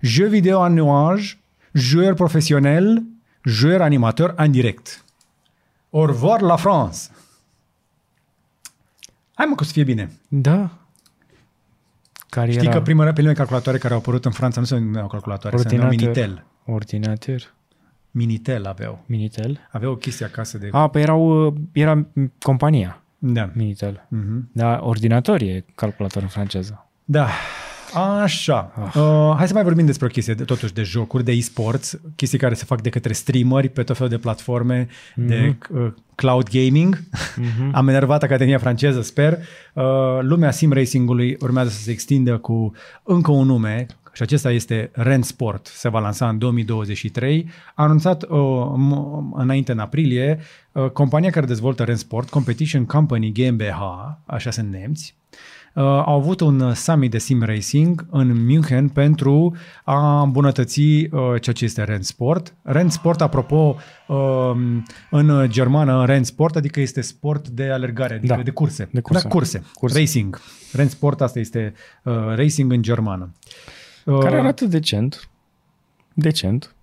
jeu 0.00 0.28
video 0.28 0.66
en 0.66 0.72
nuage, 0.72 1.38
joueur 1.72 2.14
professionnel, 2.14 3.02
joueur 3.44 3.80
animateur 3.80 4.34
en 4.38 4.50
direct. 4.50 5.04
Au 5.90 6.06
revoir 6.06 6.40
la 6.40 6.56
France. 6.56 7.08
Hai 9.34 9.46
mă 9.48 9.54
că 9.54 9.62
o 9.62 9.66
să 9.66 9.72
fie 9.72 9.84
bine. 9.84 10.10
Da. 10.28 10.70
Cariera 12.30 12.60
Știi 12.60 12.72
că 12.72 12.80
prima, 12.80 13.12
primele 13.12 13.34
calculatoare 13.34 13.78
care 13.78 13.92
au 13.92 13.98
apărut 13.98 14.24
în 14.24 14.30
Franța 14.30 14.60
nu 14.60 14.66
se 14.66 14.78
numeau 14.78 15.06
calculatoare, 15.06 15.56
se 15.56 15.68
numeau 15.68 15.88
ordinator. 15.88 16.24
Minitel. 16.24 16.44
Ordinator. 16.64 17.54
Minitel 18.10 18.66
aveau. 18.66 19.04
Minitel. 19.06 19.68
Aveau 19.70 19.92
o 19.92 19.96
chestie 19.96 20.26
acasă 20.26 20.58
de... 20.58 20.68
A, 20.72 20.88
păi 20.88 21.02
erau, 21.02 21.46
uh, 21.46 21.54
era 21.72 21.94
m, 21.94 22.32
compania 22.38 23.02
Da. 23.18 23.50
Minitel. 23.54 24.06
Mhm. 24.08 24.50
Da, 24.52 24.78
ordinator 24.82 25.40
e 25.40 25.64
calculator 25.74 26.22
în 26.22 26.28
franceză. 26.28 26.86
Da. 27.04 27.28
Așa. 27.94 28.72
Ah. 28.74 28.94
Uh, 28.94 29.34
hai 29.36 29.46
să 29.46 29.54
mai 29.54 29.62
vorbim 29.62 29.86
despre 29.86 30.06
o 30.06 30.08
chestie, 30.08 30.34
de, 30.34 30.44
totuși, 30.44 30.72
de 30.72 30.82
jocuri, 30.82 31.24
de 31.24 31.32
e-sports, 31.32 32.00
chestii 32.16 32.38
care 32.38 32.54
se 32.54 32.64
fac 32.64 32.80
de 32.80 32.88
către 32.88 33.12
streameri 33.12 33.68
pe 33.68 33.82
tot 33.82 33.96
felul 33.96 34.10
de 34.10 34.18
platforme 34.18 34.86
mm-hmm. 34.86 35.26
de 35.26 35.56
uh, 35.70 35.92
cloud 36.14 36.48
gaming. 36.50 36.98
Mm-hmm. 36.98 37.70
Am 37.78 37.88
enervat 37.88 38.22
Academia 38.22 38.58
franceză, 38.58 39.02
sper. 39.02 39.38
Uh, 39.72 39.84
lumea 40.20 40.50
sim 40.50 40.72
racing-ului 40.72 41.36
urmează 41.40 41.70
să 41.70 41.82
se 41.82 41.90
extindă 41.90 42.38
cu 42.38 42.72
încă 43.02 43.30
un 43.30 43.46
nume 43.46 43.86
și 44.12 44.22
acesta 44.22 44.50
este 44.50 44.90
Ren 44.92 45.22
Sport. 45.22 45.66
Se 45.66 45.88
va 45.88 45.98
lansa 45.98 46.28
în 46.28 46.38
2023. 46.38 47.48
A 47.74 47.82
anunțat 47.82 48.22
uh, 48.22 48.28
m- 48.92 49.32
înainte 49.32 49.72
în 49.72 49.78
aprilie 49.78 50.38
uh, 50.72 50.90
compania 50.90 51.30
care 51.30 51.46
dezvoltă 51.46 51.82
Ren 51.82 51.96
Sport, 51.96 52.28
Competition 52.28 52.84
Company 52.84 53.32
GmbH, 53.32 53.80
așa 54.26 54.50
sunt 54.50 54.70
nemți, 54.70 55.14
uh, 55.14 55.30
au 55.74 56.16
avut 56.16 56.40
un 56.40 56.74
summit 56.74 57.10
de 57.10 57.18
sim 57.18 57.42
racing 57.42 58.06
în 58.10 58.44
München 58.46 58.88
pentru 58.88 59.56
a 59.84 60.20
îmbunătăți 60.22 60.80
uh, 60.80 61.08
ceea 61.40 61.54
ce 61.54 61.64
este 61.64 61.84
Rennsport. 61.84 62.54
Rennsport, 62.62 63.20
apropo, 63.20 63.76
uh, 64.06 64.52
în 65.10 65.46
germană 65.48 66.04
Rennsport, 66.04 66.56
adică 66.56 66.80
este 66.80 67.00
sport 67.00 67.48
de 67.48 67.70
alergare, 67.70 68.14
adică 68.14 68.34
Da, 68.34 68.42
de 68.42 68.50
curse. 68.50 68.88
de 68.92 69.00
curse. 69.00 69.22
Da, 69.22 69.28
curse. 69.28 69.62
Curse. 69.74 69.98
Racing. 69.98 70.40
Rennsport, 70.72 71.20
asta 71.20 71.38
este 71.38 71.74
uh, 72.02 72.14
racing 72.34 72.72
în 72.72 72.82
germană. 72.82 73.34
Uh, 74.04 74.18
Care 74.18 74.38
arată 74.38 74.64
decent. 74.64 75.28
Decent. 76.14 76.74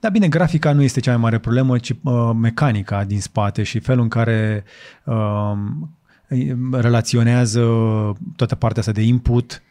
Da, 0.00 0.08
bine, 0.08 0.28
grafica 0.28 0.72
nu 0.72 0.82
este 0.82 1.00
cea 1.00 1.10
mai 1.10 1.20
mare 1.20 1.38
problemă, 1.38 1.78
ci 1.78 1.90
uh, 2.02 2.30
mecanica 2.34 3.04
din 3.04 3.20
spate 3.20 3.62
și 3.62 3.78
felul 3.78 4.02
în 4.02 4.08
care 4.08 4.64
uh, 5.04 5.52
relaționează 6.72 7.60
toată 8.36 8.54
partea 8.54 8.80
asta 8.80 8.92
de 8.92 9.02
input 9.02 9.62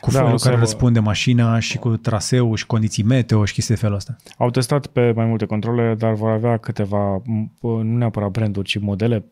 cu 0.00 0.10
Da, 0.10 0.16
felul 0.16 0.28
o 0.28 0.32
în 0.32 0.38
să 0.38 0.44
care 0.44 0.56
vă- 0.58 0.62
răspunde 0.64 1.00
mașina 1.00 1.58
și 1.58 1.78
cu 1.78 1.96
traseul 1.96 2.56
și 2.56 2.66
condiții 2.66 3.02
meteo 3.02 3.44
și 3.44 3.52
chestii 3.52 3.74
de 3.74 3.80
felul 3.80 3.96
ăsta. 3.96 4.16
Au 4.38 4.50
testat 4.50 4.86
pe 4.86 5.12
mai 5.16 5.24
multe 5.26 5.44
controle, 5.46 5.94
dar 5.98 6.12
vor 6.14 6.30
avea 6.30 6.56
câteva, 6.56 7.22
m- 7.22 7.50
nu 7.60 7.82
neapărat 7.96 8.30
branduri, 8.30 8.68
ci 8.68 8.78
modele 8.78 9.24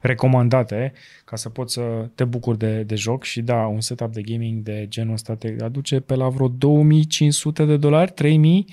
recomandate 0.00 0.92
ca 1.24 1.36
să 1.36 1.48
poți 1.48 1.72
să 1.72 2.08
te 2.14 2.24
bucuri 2.24 2.58
de, 2.58 2.82
de 2.82 2.94
joc 2.94 3.24
și 3.24 3.40
da, 3.40 3.56
un 3.66 3.80
setup 3.80 4.12
de 4.12 4.20
gaming 4.22 4.62
de 4.62 4.86
genul 4.88 5.12
ăsta 5.12 5.34
te 5.34 5.54
aduce 5.60 6.00
pe 6.00 6.14
la 6.14 6.28
vreo 6.28 6.48
2500 6.48 7.64
de 7.64 7.76
dolari, 7.76 8.12
3000, 8.12 8.66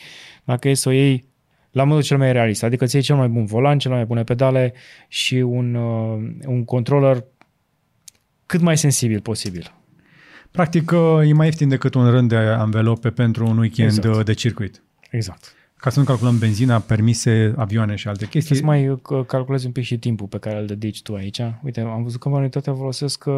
dacă 0.44 0.70
e 0.70 0.74
să 0.74 0.90
o 0.90 0.92
iei 0.92 1.26
la 1.72 1.84
modul 1.84 2.04
cel 2.04 2.18
mai 2.18 2.32
realist, 2.32 2.64
adică 2.64 2.84
îți 2.84 2.96
iei 2.96 3.04
cel 3.04 3.16
mai 3.16 3.28
bun 3.28 3.46
volan, 3.46 3.80
cele 3.80 3.94
mai 3.94 4.06
bune 4.06 4.24
pedale 4.24 4.74
și 5.08 5.36
un, 5.36 5.76
uh, 5.76 6.30
un 6.46 6.66
controller 6.66 7.24
cât 8.46 8.62
mai 8.62 8.78
sensibil 8.78 9.22
posibil. 9.22 9.74
Practic, 10.52 10.92
uh, 10.92 11.30
e 11.30 11.34
mai 11.34 11.46
ieftin 11.46 11.70
decât 11.70 11.94
un 11.94 12.10
rând 12.10 12.30
de 12.30 12.36
anvelope 12.36 13.10
pentru 13.10 13.48
un 13.48 13.58
weekend 13.58 13.90
Exact. 13.90 14.08
exact. 14.08 14.26
de 14.26 14.34
circuit. 14.34 14.84
Exact. 15.10 15.54
Ca 15.76 15.90
să 15.90 16.00
nu 16.00 16.06
calculăm 16.06 16.38
benzina, 16.38 16.80
permise, 16.80 17.54
avioane 17.56 17.96
și 17.96 18.08
alte 18.08 18.28
chestii. 18.28 18.56
Să 18.56 18.64
mai 18.64 18.90
uh, 18.90 19.26
calculezi 19.28 19.66
un 19.66 19.72
pic 19.72 19.84
și 19.84 19.98
timpul 19.98 20.28
pe 20.28 20.38
care 20.38 20.60
îl 20.60 20.66
dedici 20.66 21.02
tu 21.02 21.14
aici. 21.14 21.42
Uite, 21.64 21.82
am 21.82 22.04
văzut 22.04 22.20
că 22.20 22.30
majoritatea 22.30 22.74
folosesc 22.74 23.26
uh, 23.28 23.34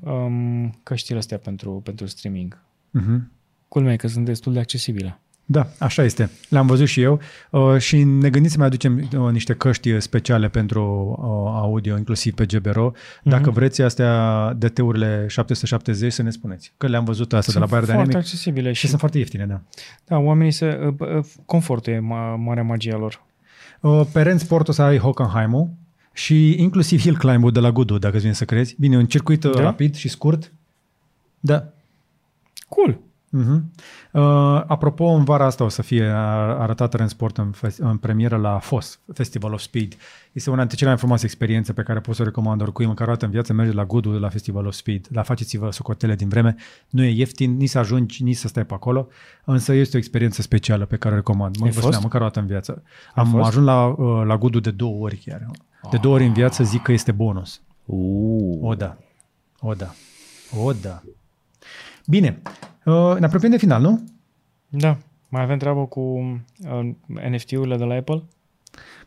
um, 0.00 0.78
căștile 0.82 1.18
astea 1.18 1.38
pentru, 1.38 1.80
pentru 1.84 2.06
streaming. 2.06 2.62
Uh-huh. 3.00 3.20
Culmea 3.68 3.92
e 3.92 3.96
că 3.96 4.08
sunt 4.08 4.24
destul 4.24 4.52
de 4.52 4.58
accesibile. 4.58 5.20
Da, 5.50 5.66
așa 5.78 6.02
este. 6.02 6.30
Le-am 6.48 6.66
văzut 6.66 6.86
și 6.86 7.00
eu 7.00 7.20
uh, 7.50 7.78
și 7.78 8.04
ne 8.04 8.30
gândim 8.30 8.50
să 8.50 8.58
mai 8.58 8.66
aducem 8.66 9.08
uh, 9.18 9.30
niște 9.32 9.54
căști 9.54 10.00
speciale 10.00 10.48
pentru 10.48 10.82
uh, 11.18 11.60
audio, 11.62 11.96
inclusiv 11.96 12.34
pe 12.34 12.46
GBRO. 12.46 12.92
Dacă 13.22 13.42
Mhm. 13.42 13.52
vreți 13.52 13.82
astea 13.82 14.52
DT-urile 14.58 15.26
770 15.28 16.12
să 16.12 16.22
ne 16.22 16.30
spuneți. 16.30 16.72
Că 16.76 16.86
le-am 16.86 17.04
văzut 17.04 17.32
astea 17.32 17.52
de 17.52 17.58
la 17.58 17.66
Bayer 17.66 17.84
foarte 17.84 18.02
Dynamic 18.02 18.24
accesibile 18.26 18.72
și 18.72 18.80
și, 18.80 18.86
sunt 18.86 18.98
foarte 19.00 19.18
ieftine, 19.18 19.46
da. 19.46 19.60
da, 20.06 20.16
oamenii 20.18 20.52
se... 20.52 20.78
Uh, 20.98 21.08
uh, 21.16 21.24
confortul 21.46 21.92
e 21.92 21.98
ma, 21.98 22.36
marea 22.36 22.62
magia 22.62 22.96
lor. 22.96 23.22
Uh, 23.80 24.00
Pe 24.12 24.22
Rent 24.22 24.40
Sport 24.40 24.68
o 24.68 24.72
să 24.72 24.82
ai 24.82 24.98
Hockenheim-ul 24.98 25.68
și 26.12 26.62
inclusiv 26.62 27.00
Hill 27.00 27.16
Climb-ul 27.16 27.52
de 27.52 27.60
la 27.60 27.70
Gudu, 27.72 27.98
dacă 27.98 28.14
îți 28.14 28.22
vine 28.22 28.34
să 28.34 28.44
crezi. 28.44 28.76
Bine, 28.78 28.96
un 28.96 29.06
circuit 29.06 29.44
uh, 29.44 29.52
Da? 29.54 29.60
rapid 29.60 29.94
și 29.94 30.08
scurt. 30.08 30.52
Da. 31.40 31.64
Cool! 32.68 33.00
Uh-huh. 33.36 33.60
Uh, 34.12 34.22
apropo, 34.66 35.04
în 35.04 35.24
vara 35.24 35.44
asta 35.44 35.64
o 35.64 35.68
să 35.68 35.82
fie 35.82 36.04
ar- 36.04 36.48
arătat 36.60 36.94
Rent 36.94 37.08
Sport 37.10 37.38
în, 37.38 37.50
fes- 37.50 37.78
în 37.78 37.96
premieră 37.96 38.36
la 38.36 38.58
FOS, 38.58 38.98
Festival 39.14 39.52
of 39.52 39.60
Speed. 39.60 39.94
Este 40.32 40.50
una 40.50 40.58
dintre 40.58 40.76
cele 40.76 40.88
mai 40.90 40.98
frumoase 40.98 41.24
experiențe 41.24 41.72
pe 41.72 41.82
care 41.82 42.00
pot 42.00 42.14
să 42.14 42.22
o 42.22 42.24
recomand 42.24 42.60
oricui, 42.60 42.86
măcar 42.86 43.06
o 43.08 43.10
dată 43.10 43.24
în 43.24 43.30
viață, 43.30 43.52
merge 43.52 43.72
la 43.72 43.84
Gudu 43.84 44.10
la 44.18 44.28
Festival 44.28 44.66
of 44.66 44.74
Speed. 44.74 45.06
La 45.10 45.22
faceți-vă 45.22 45.70
socotele 45.70 46.14
din 46.14 46.28
vreme. 46.28 46.56
Nu 46.88 47.02
e 47.04 47.10
ieftin, 47.10 47.56
nici 47.56 47.68
să 47.68 47.78
ajungi, 47.78 48.22
nici 48.22 48.36
să 48.36 48.48
stai 48.48 48.64
pe 48.64 48.74
acolo, 48.74 49.08
însă 49.44 49.72
este 49.72 49.96
o 49.96 49.98
experiență 49.98 50.42
specială 50.42 50.84
pe 50.84 50.96
care 50.96 51.14
o 51.14 51.16
recomand. 51.16 51.56
Mă 51.56 51.64
Ai 51.64 51.70
vă 51.70 51.80
fost? 51.80 51.92
spuneam, 51.92 52.02
măcar 52.02 52.20
o 52.20 52.24
dată 52.24 52.40
în 52.40 52.46
viață. 52.46 52.82
Am 53.14 53.26
fost? 53.30 53.46
ajuns 53.48 53.64
la, 53.64 53.86
uh, 53.86 54.24
la 54.26 54.36
Gudu 54.38 54.60
de 54.60 54.70
două 54.70 55.02
ori 55.04 55.16
chiar. 55.16 55.46
De 55.90 55.96
două 55.96 56.14
ori 56.14 56.24
în 56.26 56.32
viață 56.32 56.64
zic 56.64 56.82
că 56.82 56.92
este 56.92 57.12
bonus. 57.12 57.60
Uh. 57.84 58.58
O 58.60 58.74
da. 58.74 58.96
O 59.60 59.74
da. 59.74 59.90
O 60.64 60.72
da. 60.72 61.02
Bine. 62.08 62.42
Uh, 62.84 63.16
ne 63.18 63.24
apropiem 63.24 63.50
de 63.50 63.56
final, 63.56 63.80
nu? 63.80 64.04
Da. 64.68 64.98
Mai 65.28 65.42
avem 65.42 65.58
treabă 65.58 65.86
cu 65.86 66.00
uh, 66.00 66.90
NFT-urile 67.30 67.76
de 67.76 67.84
la 67.84 67.94
Apple? 67.94 68.22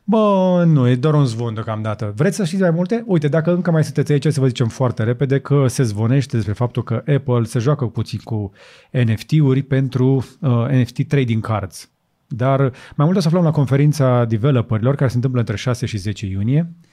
Bă, 0.04 0.64
nu, 0.68 0.88
e 0.88 0.96
doar 0.96 1.14
un 1.14 1.26
zvon 1.26 1.54
deocamdată. 1.54 2.14
Vreți 2.16 2.36
să 2.36 2.46
știți 2.46 2.62
mai 2.62 2.72
multe? 2.72 3.04
Uite, 3.08 3.28
dacă 3.28 3.54
încă 3.54 3.72
mai 3.72 3.84
sunteți 3.84 4.12
aici, 4.12 4.28
să 4.28 4.40
vă 4.40 4.48
zicem 4.48 4.68
foarte 4.68 5.04
repede 5.04 5.40
că 5.40 5.68
se 5.68 5.84
zvonește 5.84 6.36
despre 6.36 6.54
faptul 6.54 6.84
că 6.84 6.94
Apple 6.96 7.44
se 7.44 7.60
joacă 7.60 7.86
puțin 7.86 8.20
cu 8.24 8.52
NFT-uri 8.92 9.62
pentru 9.62 10.26
uh, 10.40 10.68
NFT 10.70 11.08
trading 11.08 11.46
cards. 11.46 11.90
Dar 12.28 12.60
mai 12.96 13.06
mult 13.06 13.18
o 13.18 13.20
să 13.20 13.28
aflăm 13.28 13.44
la 13.44 13.52
conferința 13.52 14.26
developerilor 14.26 14.96
care 14.96 15.10
se 15.10 15.16
întâmplă 15.16 15.40
între 15.40 15.56
6 15.56 15.86
și 15.86 15.98
10 15.98 16.26
iunie. 16.26 16.70
Uh, 16.70 16.91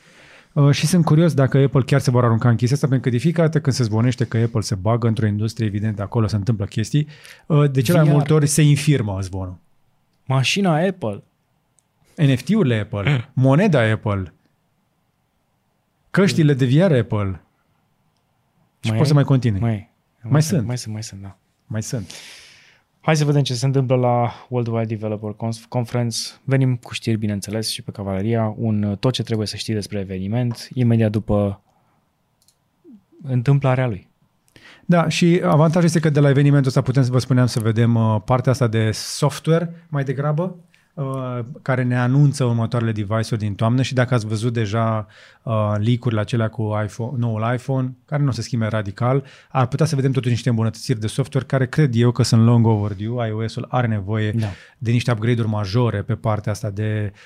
și 0.70 0.86
sunt 0.86 1.04
curios 1.04 1.34
dacă 1.34 1.58
Apple 1.58 1.82
chiar 1.82 2.00
se 2.00 2.10
vor 2.10 2.24
arunca 2.24 2.48
în 2.48 2.56
chestia 2.56 2.76
asta, 2.76 2.88
pentru 2.88 3.10
că 3.10 3.16
de 3.16 3.22
fiecare 3.22 3.46
dată 3.46 3.60
când 3.60 3.76
se 3.76 3.82
zvonește 3.82 4.24
că 4.24 4.36
Apple 4.38 4.60
se 4.60 4.74
bagă 4.74 5.06
într-o 5.06 5.26
industrie, 5.26 5.66
evident, 5.66 6.00
acolo 6.00 6.26
se 6.26 6.36
întâmplă 6.36 6.64
chestii, 6.64 7.06
uh, 7.46 7.70
de 7.70 7.80
cele 7.80 7.98
mai 7.98 8.06
VR. 8.06 8.12
multe 8.12 8.32
ori 8.32 8.46
se 8.46 8.62
infirmă 8.62 9.20
zvonul. 9.20 9.56
Mașina 10.24 10.76
Apple. 10.86 11.22
NFT-urile 12.16 12.78
Apple, 12.80 13.30
moneda 13.32 13.90
Apple, 13.92 14.32
căștile 16.10 16.54
de 16.54 16.66
VR 16.66 16.92
Apple. 16.92 17.40
Și 18.80 18.88
Mai 18.90 18.96
poți 18.96 19.08
să 19.08 19.14
ai? 19.14 19.14
mai 19.14 19.24
continui. 19.24 19.60
Mai, 19.60 19.90
Mai, 20.22 20.30
Mai 20.32 20.42
sunt. 20.42 20.66
Mai 20.66 20.78
sunt, 20.78 20.92
mai 20.92 21.02
sunt, 21.02 21.20
da. 21.22 21.36
mai 21.66 21.82
sunt. 21.82 22.12
Hai 23.08 23.16
să 23.16 23.24
vedem 23.24 23.42
ce 23.42 23.54
se 23.54 23.66
întâmplă 23.66 23.96
la 23.96 24.32
Worldwide 24.48 24.94
Developer 24.94 25.32
Conf- 25.32 25.68
Conference. 25.68 26.18
Venim 26.44 26.76
cu 26.76 26.92
știri, 26.92 27.16
bineînțeles, 27.16 27.68
și 27.68 27.82
pe 27.82 27.90
Cavaleria, 27.90 28.54
un 28.56 28.82
uh, 28.82 28.96
tot 28.96 29.12
ce 29.12 29.22
trebuie 29.22 29.46
să 29.46 29.56
știi 29.56 29.74
despre 29.74 29.98
eveniment, 29.98 30.68
imediat 30.72 31.10
după 31.10 31.60
întâmplarea 33.22 33.86
lui. 33.86 34.08
Da, 34.84 35.08
și 35.08 35.40
avantajul 35.44 35.84
este 35.84 36.00
că 36.00 36.10
de 36.10 36.20
la 36.20 36.28
evenimentul 36.28 36.68
ăsta 36.68 36.80
putem 36.80 37.02
să 37.02 37.10
vă 37.10 37.18
spuneam 37.18 37.46
să 37.46 37.60
vedem 37.60 37.94
uh, 37.94 38.20
partea 38.24 38.52
asta 38.52 38.66
de 38.66 38.90
software 38.92 39.86
mai 39.88 40.04
degrabă, 40.04 40.42
uh, 40.42 40.77
care 41.62 41.82
ne 41.82 41.98
anunță 41.98 42.44
următoarele 42.44 42.92
device-uri 42.92 43.38
din 43.38 43.54
toamnă 43.54 43.82
și 43.82 43.94
dacă 43.94 44.14
ați 44.14 44.26
văzut 44.26 44.52
deja 44.52 45.06
uh, 45.42 45.74
leak-urile 45.76 46.20
acelea 46.20 46.48
cu 46.48 46.80
iPhone, 46.84 47.12
noul 47.18 47.54
iPhone, 47.54 47.94
care 48.04 48.22
nu 48.22 48.28
o 48.28 48.32
să 48.32 48.42
schimbe 48.42 48.66
radical, 48.66 49.24
ar 49.50 49.66
putea 49.66 49.86
să 49.86 49.94
vedem 49.94 50.12
totuși 50.12 50.32
niște 50.32 50.48
îmbunătățiri 50.48 51.00
de 51.00 51.06
software 51.06 51.46
care 51.46 51.66
cred 51.66 51.90
eu 51.94 52.10
că 52.10 52.22
sunt 52.22 52.44
long 52.44 52.66
overdue. 52.66 53.26
iOS-ul 53.26 53.66
are 53.68 53.86
nevoie 53.86 54.30
Da. 54.30 54.46
de 54.78 54.90
niște 54.90 55.10
upgrade-uri 55.10 55.48
majore 55.48 56.02
pe 56.02 56.14
partea 56.14 56.52
asta 56.52 56.70
de, 56.70 57.12
um, 57.12 57.16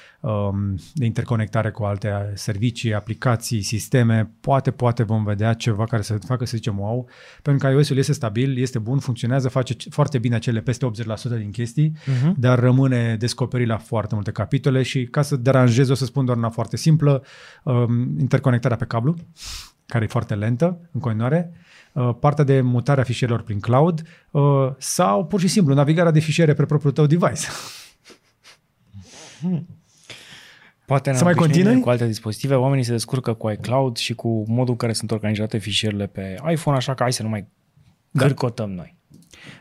de 0.94 1.04
interconectare 1.04 1.70
cu 1.70 1.82
alte 1.84 2.32
servicii, 2.34 2.94
aplicații, 2.94 3.62
sisteme. 3.62 4.30
Poate, 4.40 4.70
poate 4.70 5.02
vom 5.02 5.24
vedea 5.24 5.52
ceva 5.52 5.84
care 5.84 6.02
să 6.02 6.18
facă 6.26 6.44
să 6.44 6.56
zicem 6.56 6.78
wow, 6.78 7.08
pentru 7.42 7.66
că 7.66 7.72
iOS-ul 7.74 7.96
este 7.96 8.12
stabil, 8.12 8.58
este 8.58 8.78
bun, 8.78 8.98
funcționează, 8.98 9.48
face 9.48 9.74
c- 9.74 9.88
foarte 9.90 10.18
bine 10.18 10.34
acele 10.34 10.60
peste 10.60 10.84
80% 10.86 11.36
din 11.36 11.50
chestii, 11.50 11.92
Mhm. 12.06 12.34
dar 12.40 12.58
rămâne 12.58 13.16
descoperit 13.16 13.66
la 13.66 13.76
foarte 13.78 14.14
multe 14.14 14.30
capitole 14.30 14.82
și 14.82 15.04
ca 15.06 15.22
să 15.22 15.36
deranjez 15.36 15.88
o 15.88 15.94
să 15.94 16.04
spun 16.04 16.24
doar 16.24 16.36
una 16.36 16.48
foarte 16.50 16.76
simplă, 16.76 17.22
um, 17.64 18.18
interconectarea 18.18 18.76
pe 18.76 18.84
cablu, 18.84 19.16
care 19.86 20.04
e 20.04 20.08
foarte 20.08 20.34
lentă 20.34 20.78
în 20.92 21.00
continuare, 21.00 21.52
uh, 21.92 22.10
partea 22.20 22.44
de 22.44 22.60
mutarea 22.60 23.04
fișierelor 23.04 23.42
prin 23.42 23.60
cloud 23.60 24.02
uh, 24.30 24.42
sau 24.78 25.24
pur 25.26 25.40
și 25.40 25.48
simplu 25.48 25.74
navigarea 25.74 26.12
de 26.12 26.20
fișiere 26.20 26.54
pe 26.54 26.64
propriul 26.64 26.92
tău 26.92 27.06
device. 27.06 27.46
Poate 30.86 31.10
în 31.10 31.16
Să 31.16 31.24
mai 31.24 31.32
obișnuire 31.32 31.62
continui? 31.62 31.82
Cu 31.84 31.90
alte 31.90 32.06
dispozitive, 32.06 32.54
oamenii 32.54 32.84
se 32.84 32.90
descurcă 32.90 33.32
cu 33.32 33.50
iCloud 33.50 33.96
și 33.96 34.14
cu 34.14 34.44
modul 34.46 34.70
în 34.70 34.76
care 34.76 34.92
sunt 34.92 35.10
organizate 35.10 35.58
fișierele 35.58 36.06
pe 36.06 36.36
iPhone, 36.50 36.76
așa 36.76 36.94
că 36.94 37.02
hai 37.02 37.12
să 37.12 37.22
nu 37.22 37.28
mai 37.28 37.46
Da. 38.10 38.24
cârcotăm 38.24 38.70
noi. 38.70 39.00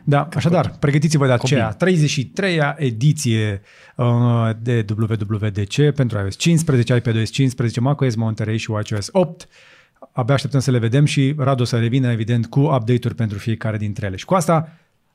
Da, 0.04 0.30
așadar, 0.36 0.76
pregătiți-vă 0.80 1.26
de 1.26 1.32
aceea 1.32 1.76
Copii. 1.80 2.32
33-a 2.38 2.76
ediție 2.78 3.62
uh, 3.96 4.50
de 4.62 4.86
WWDC 4.98 5.94
pentru 5.96 6.18
iOS 6.18 6.36
15, 6.36 6.96
iPadOS 6.96 7.30
15, 7.30 7.80
macOS 7.80 8.16
Monterey 8.16 8.58
și 8.58 8.72
WatchOS 8.72 9.10
8. 9.12 9.48
Abia 10.12 10.34
așteptăm 10.34 10.60
să 10.60 10.72
le 10.72 10.78
vedem 10.78 11.06
și 11.06 11.36
Radu 11.38 11.62
o 11.62 11.66
să 11.66 11.80
revină, 11.80 12.12
evident, 12.12 12.48
cu 12.48 12.60
update-uri 12.60 13.16
pentru 13.16 13.38
fiecare 13.38 13.78
dintre 13.78 14.06
ele. 14.06 14.16
Și 14.16 14.26
cu 14.26 14.34
asta 14.34 14.70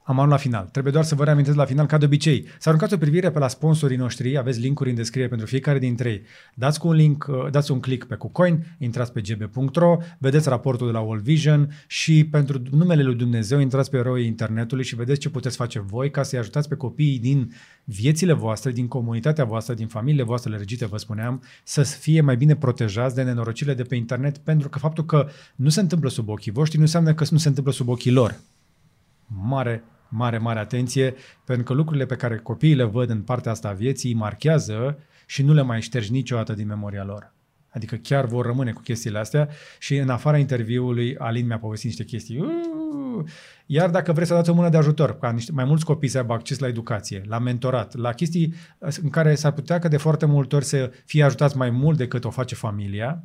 am 0.08 0.16
ajuns 0.16 0.30
la 0.30 0.36
final. 0.36 0.68
Trebuie 0.72 0.92
doar 0.92 1.04
să 1.04 1.14
vă 1.14 1.24
reamintesc 1.24 1.56
la 1.56 1.64
final, 1.64 1.86
ca 1.86 1.98
de 1.98 2.04
obicei. 2.04 2.46
Să 2.58 2.68
aruncați 2.68 2.94
o 2.94 2.96
privire 2.96 3.30
pe 3.30 3.38
la 3.38 3.48
sponsorii 3.48 3.96
noștri, 3.96 4.38
aveți 4.38 4.60
linkuri 4.60 4.90
în 4.90 4.94
descriere 4.94 5.28
pentru 5.28 5.46
fiecare 5.46 5.78
dintre 5.78 6.10
ei. 6.10 6.22
Dați 6.54 6.78
cu 6.78 6.88
un 6.88 6.94
link, 6.94 7.26
uh, 7.28 7.50
dați 7.50 7.70
un 7.70 7.80
click 7.80 8.06
pe 8.06 8.14
KuCoin, 8.14 8.76
intrați 8.78 9.12
pe 9.12 9.20
gb.ro, 9.20 9.96
vedeți 10.18 10.48
raportul 10.48 10.86
de 10.86 10.92
la 10.92 11.00
World 11.00 11.22
Vision 11.22 11.70
și 11.86 12.24
pentru 12.24 12.62
numele 12.70 13.02
lui 13.02 13.14
Dumnezeu 13.14 13.58
intrați 13.58 13.90
pe 13.90 13.96
eroii 13.96 14.26
internetului 14.26 14.84
și 14.84 14.96
vedeți 14.96 15.20
ce 15.20 15.30
puteți 15.30 15.56
face 15.56 15.80
voi 15.80 16.10
ca 16.10 16.22
să-i 16.22 16.38
ajutați 16.38 16.68
pe 16.68 16.74
copiii 16.74 17.18
din 17.18 17.52
viețile 17.84 18.32
voastre, 18.32 18.70
din 18.70 18.88
comunitatea 18.88 19.44
voastră, 19.44 19.74
din 19.74 19.86
familiile 19.86 20.22
voastre 20.22 20.50
lărgite, 20.50 20.86
vă 20.86 20.96
spuneam, 20.96 21.42
să 21.64 21.82
fie 21.82 22.20
mai 22.20 22.36
bine 22.36 22.56
protejați 22.56 23.14
de 23.14 23.22
nenorocirile 23.22 23.74
de 23.74 23.82
pe 23.82 23.94
internet, 23.94 24.38
pentru 24.38 24.68
că 24.68 24.78
faptul 24.78 25.04
că 25.04 25.28
nu 25.56 25.68
se 25.68 25.80
întâmplă 25.80 26.08
sub 26.08 26.28
ochii 26.28 26.52
voștri 26.52 26.76
nu 26.76 26.82
înseamnă 26.82 27.14
că 27.14 27.24
nu 27.30 27.38
se 27.38 27.48
întâmplă 27.48 27.72
sub 27.72 27.88
ochii 27.88 28.12
lor. 28.12 28.40
Mare 29.26 29.82
mare, 30.08 30.38
mare 30.38 30.58
atenție, 30.58 31.14
pentru 31.44 31.64
că 31.64 31.72
lucrurile 31.72 32.06
pe 32.06 32.16
care 32.16 32.36
copiii 32.36 32.74
le 32.74 32.84
văd 32.84 33.10
în 33.10 33.22
partea 33.22 33.50
asta 33.50 33.68
a 33.68 33.72
vieții 33.72 34.14
marchează 34.14 34.98
și 35.26 35.42
nu 35.42 35.52
le 35.52 35.62
mai 35.62 35.80
ștergi 35.80 36.12
niciodată 36.12 36.52
din 36.52 36.66
memoria 36.66 37.04
lor. 37.04 37.34
Adică 37.68 37.96
chiar 37.96 38.24
vor 38.24 38.46
rămâne 38.46 38.72
cu 38.72 38.80
chestiile 38.80 39.18
astea 39.18 39.48
și 39.78 39.96
în 39.96 40.08
afara 40.08 40.38
interviului 40.38 41.16
Alin 41.16 41.46
mi-a 41.46 41.58
povestit 41.58 41.86
niște 41.86 42.04
chestii. 42.04 42.44
Iar 43.66 43.90
dacă 43.90 44.12
vreți 44.12 44.28
să 44.28 44.34
dați 44.34 44.50
o 44.50 44.54
mână 44.54 44.68
de 44.68 44.76
ajutor, 44.76 45.18
ca 45.18 45.30
niște, 45.30 45.52
mai 45.52 45.64
mulți 45.64 45.84
copii 45.84 46.08
să 46.08 46.18
aibă 46.18 46.32
acces 46.32 46.58
la 46.58 46.66
educație, 46.66 47.22
la 47.26 47.38
mentorat, 47.38 47.94
la 47.94 48.12
chestii 48.12 48.54
în 49.02 49.10
care 49.10 49.34
s-ar 49.34 49.52
putea 49.52 49.78
că 49.78 49.88
de 49.88 49.96
foarte 49.96 50.26
multe 50.26 50.56
ori 50.56 50.64
să 50.64 50.92
fie 51.04 51.22
ajutați 51.22 51.56
mai 51.56 51.70
mult 51.70 51.96
decât 51.96 52.24
o 52.24 52.30
face 52.30 52.54
familia, 52.54 53.24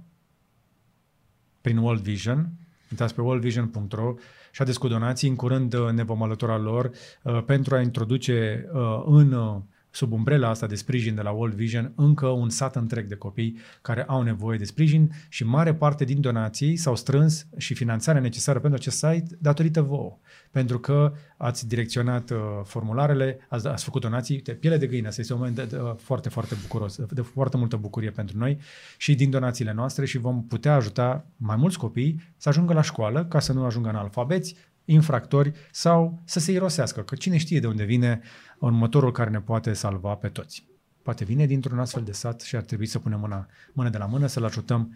prin 1.62 1.78
World 1.78 2.02
Vision, 2.02 2.50
intrați 2.90 3.16
pe 3.16 3.22
worldvision.ro 3.22 4.14
și 4.52 4.62
adeți 4.62 4.80
cu 4.80 4.88
donații. 4.88 5.30
În 5.30 5.36
curând 5.36 5.74
uh, 5.74 5.92
ne 5.92 6.04
vom 6.04 6.24
alătura 6.24 6.58
lor 6.58 6.92
uh, 7.24 7.44
pentru 7.46 7.76
a 7.76 7.82
introduce 7.82 8.66
uh, 8.74 9.04
în 9.06 9.62
sub 9.92 10.12
umbrela 10.12 10.50
asta 10.50 10.68
de 10.68 10.76
sprijin 10.76 11.16
de 11.16 11.22
la 11.22 11.32
World 11.32 11.54
Vision 11.54 11.92
încă 11.96 12.28
un 12.28 12.50
sat 12.50 12.76
întreg 12.76 13.08
de 13.08 13.16
copii 13.16 13.58
care 13.82 14.04
au 14.04 14.22
nevoie 14.22 14.58
de 14.58 14.64
sprijin 14.64 15.12
și 15.30 15.44
mare 15.44 15.74
parte 15.74 16.04
din 16.04 16.22
donații 16.22 16.76
s-au 16.76 16.96
strâns 16.96 17.48
și 17.58 17.74
finanțarea 17.74 18.22
necesară 18.22 18.60
pentru 18.60 18.80
acest 18.80 18.98
site 18.98 19.38
datorită 19.40 19.82
vouă. 19.82 20.18
Pentru 20.52 20.80
că 20.80 21.14
ați 21.38 21.68
direcționat 21.68 22.30
uh, 22.30 22.38
formularele, 22.64 23.40
ați, 23.50 23.68
ați 23.68 23.84
făcut 23.84 24.02
donații, 24.02 24.42
de 24.42 24.54
piele 24.54 24.78
de 24.78 24.88
găină, 24.88 25.08
asta 25.08 25.22
este 25.22 25.34
un 25.34 25.40
moment 25.40 25.58
de, 25.58 25.66
de, 25.66 25.78
foarte, 25.98 26.30
foarte 26.30 26.56
bucuros, 26.62 27.00
de 27.06 27.22
foarte 27.22 27.58
multă 27.58 27.78
bucurie 27.78 28.10
pentru 28.10 28.38
noi 28.38 28.60
și 28.98 29.16
din 29.16 29.30
donațiile 29.30 29.74
noastre 29.74 30.06
și 30.06 30.18
vom 30.18 30.48
putea 30.48 30.76
ajuta 30.76 31.26
mai 31.38 31.56
mulți 31.56 31.78
copii 31.78 32.22
să 32.38 32.50
ajungă 32.50 32.74
la 32.74 32.82
școală 32.82 33.26
ca 33.26 33.40
să 33.40 33.54
nu 33.54 33.66
ajungă 33.66 33.90
în 33.90 33.96
alfabeți, 33.96 34.56
infractori 34.86 35.52
sau 35.72 36.20
să 36.24 36.40
se 36.40 36.52
irosească, 36.52 37.02
că 37.02 37.16
cine 37.16 37.38
știe 37.38 37.60
de 37.60 37.68
unde 37.68 37.84
vine 37.84 38.22
următorul 38.60 39.12
care 39.12 39.30
ne 39.30 39.40
poate 39.40 39.74
salva 39.74 40.16
pe 40.16 40.28
toți. 40.28 40.70
Poate 41.02 41.24
vine 41.24 41.46
dintr-un 41.46 41.80
astfel 41.80 42.04
de 42.04 42.12
sat 42.12 42.42
și 42.42 42.56
ar 42.56 42.62
trebui 42.62 42.86
să 42.86 43.00
punem 43.00 43.20
mâna, 43.20 43.48
mână 43.74 43.90
de 43.90 43.98
la 43.98 44.06
mână 44.06 44.28
să-l 44.28 44.44
ajutăm 44.44 44.96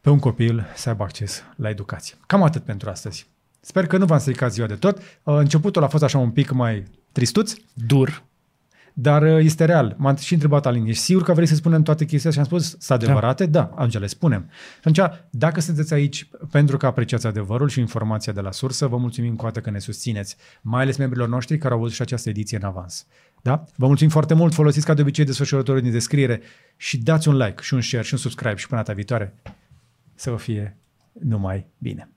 pe 0.00 0.10
un 0.10 0.18
copil 0.18 0.66
să 0.74 0.88
aibă 0.88 1.02
acces 1.02 1.42
la 1.56 1.68
educație. 1.68 2.16
Cam 2.26 2.42
atât 2.42 2.64
pentru 2.64 2.90
astăzi. 2.90 3.31
Sper 3.64 3.86
că 3.86 3.96
nu 3.96 4.04
v-am 4.04 4.18
stricat 4.18 4.52
ziua 4.52 4.66
de 4.66 4.74
tot. 4.74 4.98
Începutul 5.22 5.82
a 5.82 5.88
fost 5.88 6.02
așa 6.02 6.18
un 6.18 6.30
pic 6.30 6.50
mai 6.50 6.84
tristuț. 7.12 7.54
Dur. 7.72 8.24
Dar 8.92 9.22
uh, 9.22 9.44
este 9.44 9.64
real. 9.64 9.94
M-am 9.98 10.16
și 10.16 10.32
întrebat 10.32 10.66
Alin, 10.66 10.86
ești 10.86 11.02
sigur 11.02 11.22
că 11.22 11.32
vrei 11.32 11.46
să 11.46 11.54
spunem 11.54 11.82
toate 11.82 12.04
chestiile? 12.04 12.34
Și 12.34 12.38
am 12.38 12.44
spus, 12.44 12.68
sunt 12.68 13.02
adevărate? 13.02 13.46
Da. 13.46 13.60
da, 13.60 13.70
atunci 13.74 13.98
le 13.98 14.06
spunem. 14.06 14.48
Și 14.50 14.88
atunci, 14.88 15.12
dacă 15.30 15.60
sunteți 15.60 15.92
aici 15.92 16.28
pentru 16.50 16.76
că 16.76 16.86
apreciați 16.86 17.26
adevărul 17.26 17.68
și 17.68 17.80
informația 17.80 18.32
de 18.32 18.40
la 18.40 18.52
sursă, 18.52 18.86
vă 18.86 18.96
mulțumim 18.96 19.36
cu 19.36 19.50
că 19.62 19.70
ne 19.70 19.78
susțineți, 19.78 20.36
mai 20.60 20.82
ales 20.82 20.96
membrilor 20.96 21.28
noștri 21.28 21.58
care 21.58 21.74
au 21.74 21.80
văzut 21.80 21.94
și 21.94 22.02
această 22.02 22.28
ediție 22.28 22.56
în 22.56 22.64
avans. 22.64 23.06
Da? 23.42 23.64
Vă 23.76 23.86
mulțumim 23.86 24.12
foarte 24.12 24.34
mult, 24.34 24.54
folosiți 24.54 24.86
ca 24.86 24.94
de 24.94 25.02
obicei 25.02 25.24
desfășurătorul 25.24 25.80
din 25.80 25.90
descriere 25.90 26.40
și 26.76 26.98
dați 26.98 27.28
un 27.28 27.36
like 27.36 27.62
și 27.62 27.74
un 27.74 27.80
share 27.80 28.04
și 28.04 28.14
un 28.14 28.18
subscribe 28.18 28.56
și 28.56 28.66
până 28.66 28.80
data 28.80 28.92
viitoare 28.92 29.34
să 30.14 30.30
vă 30.30 30.36
fie 30.36 30.76
numai 31.12 31.66
bine. 31.78 32.08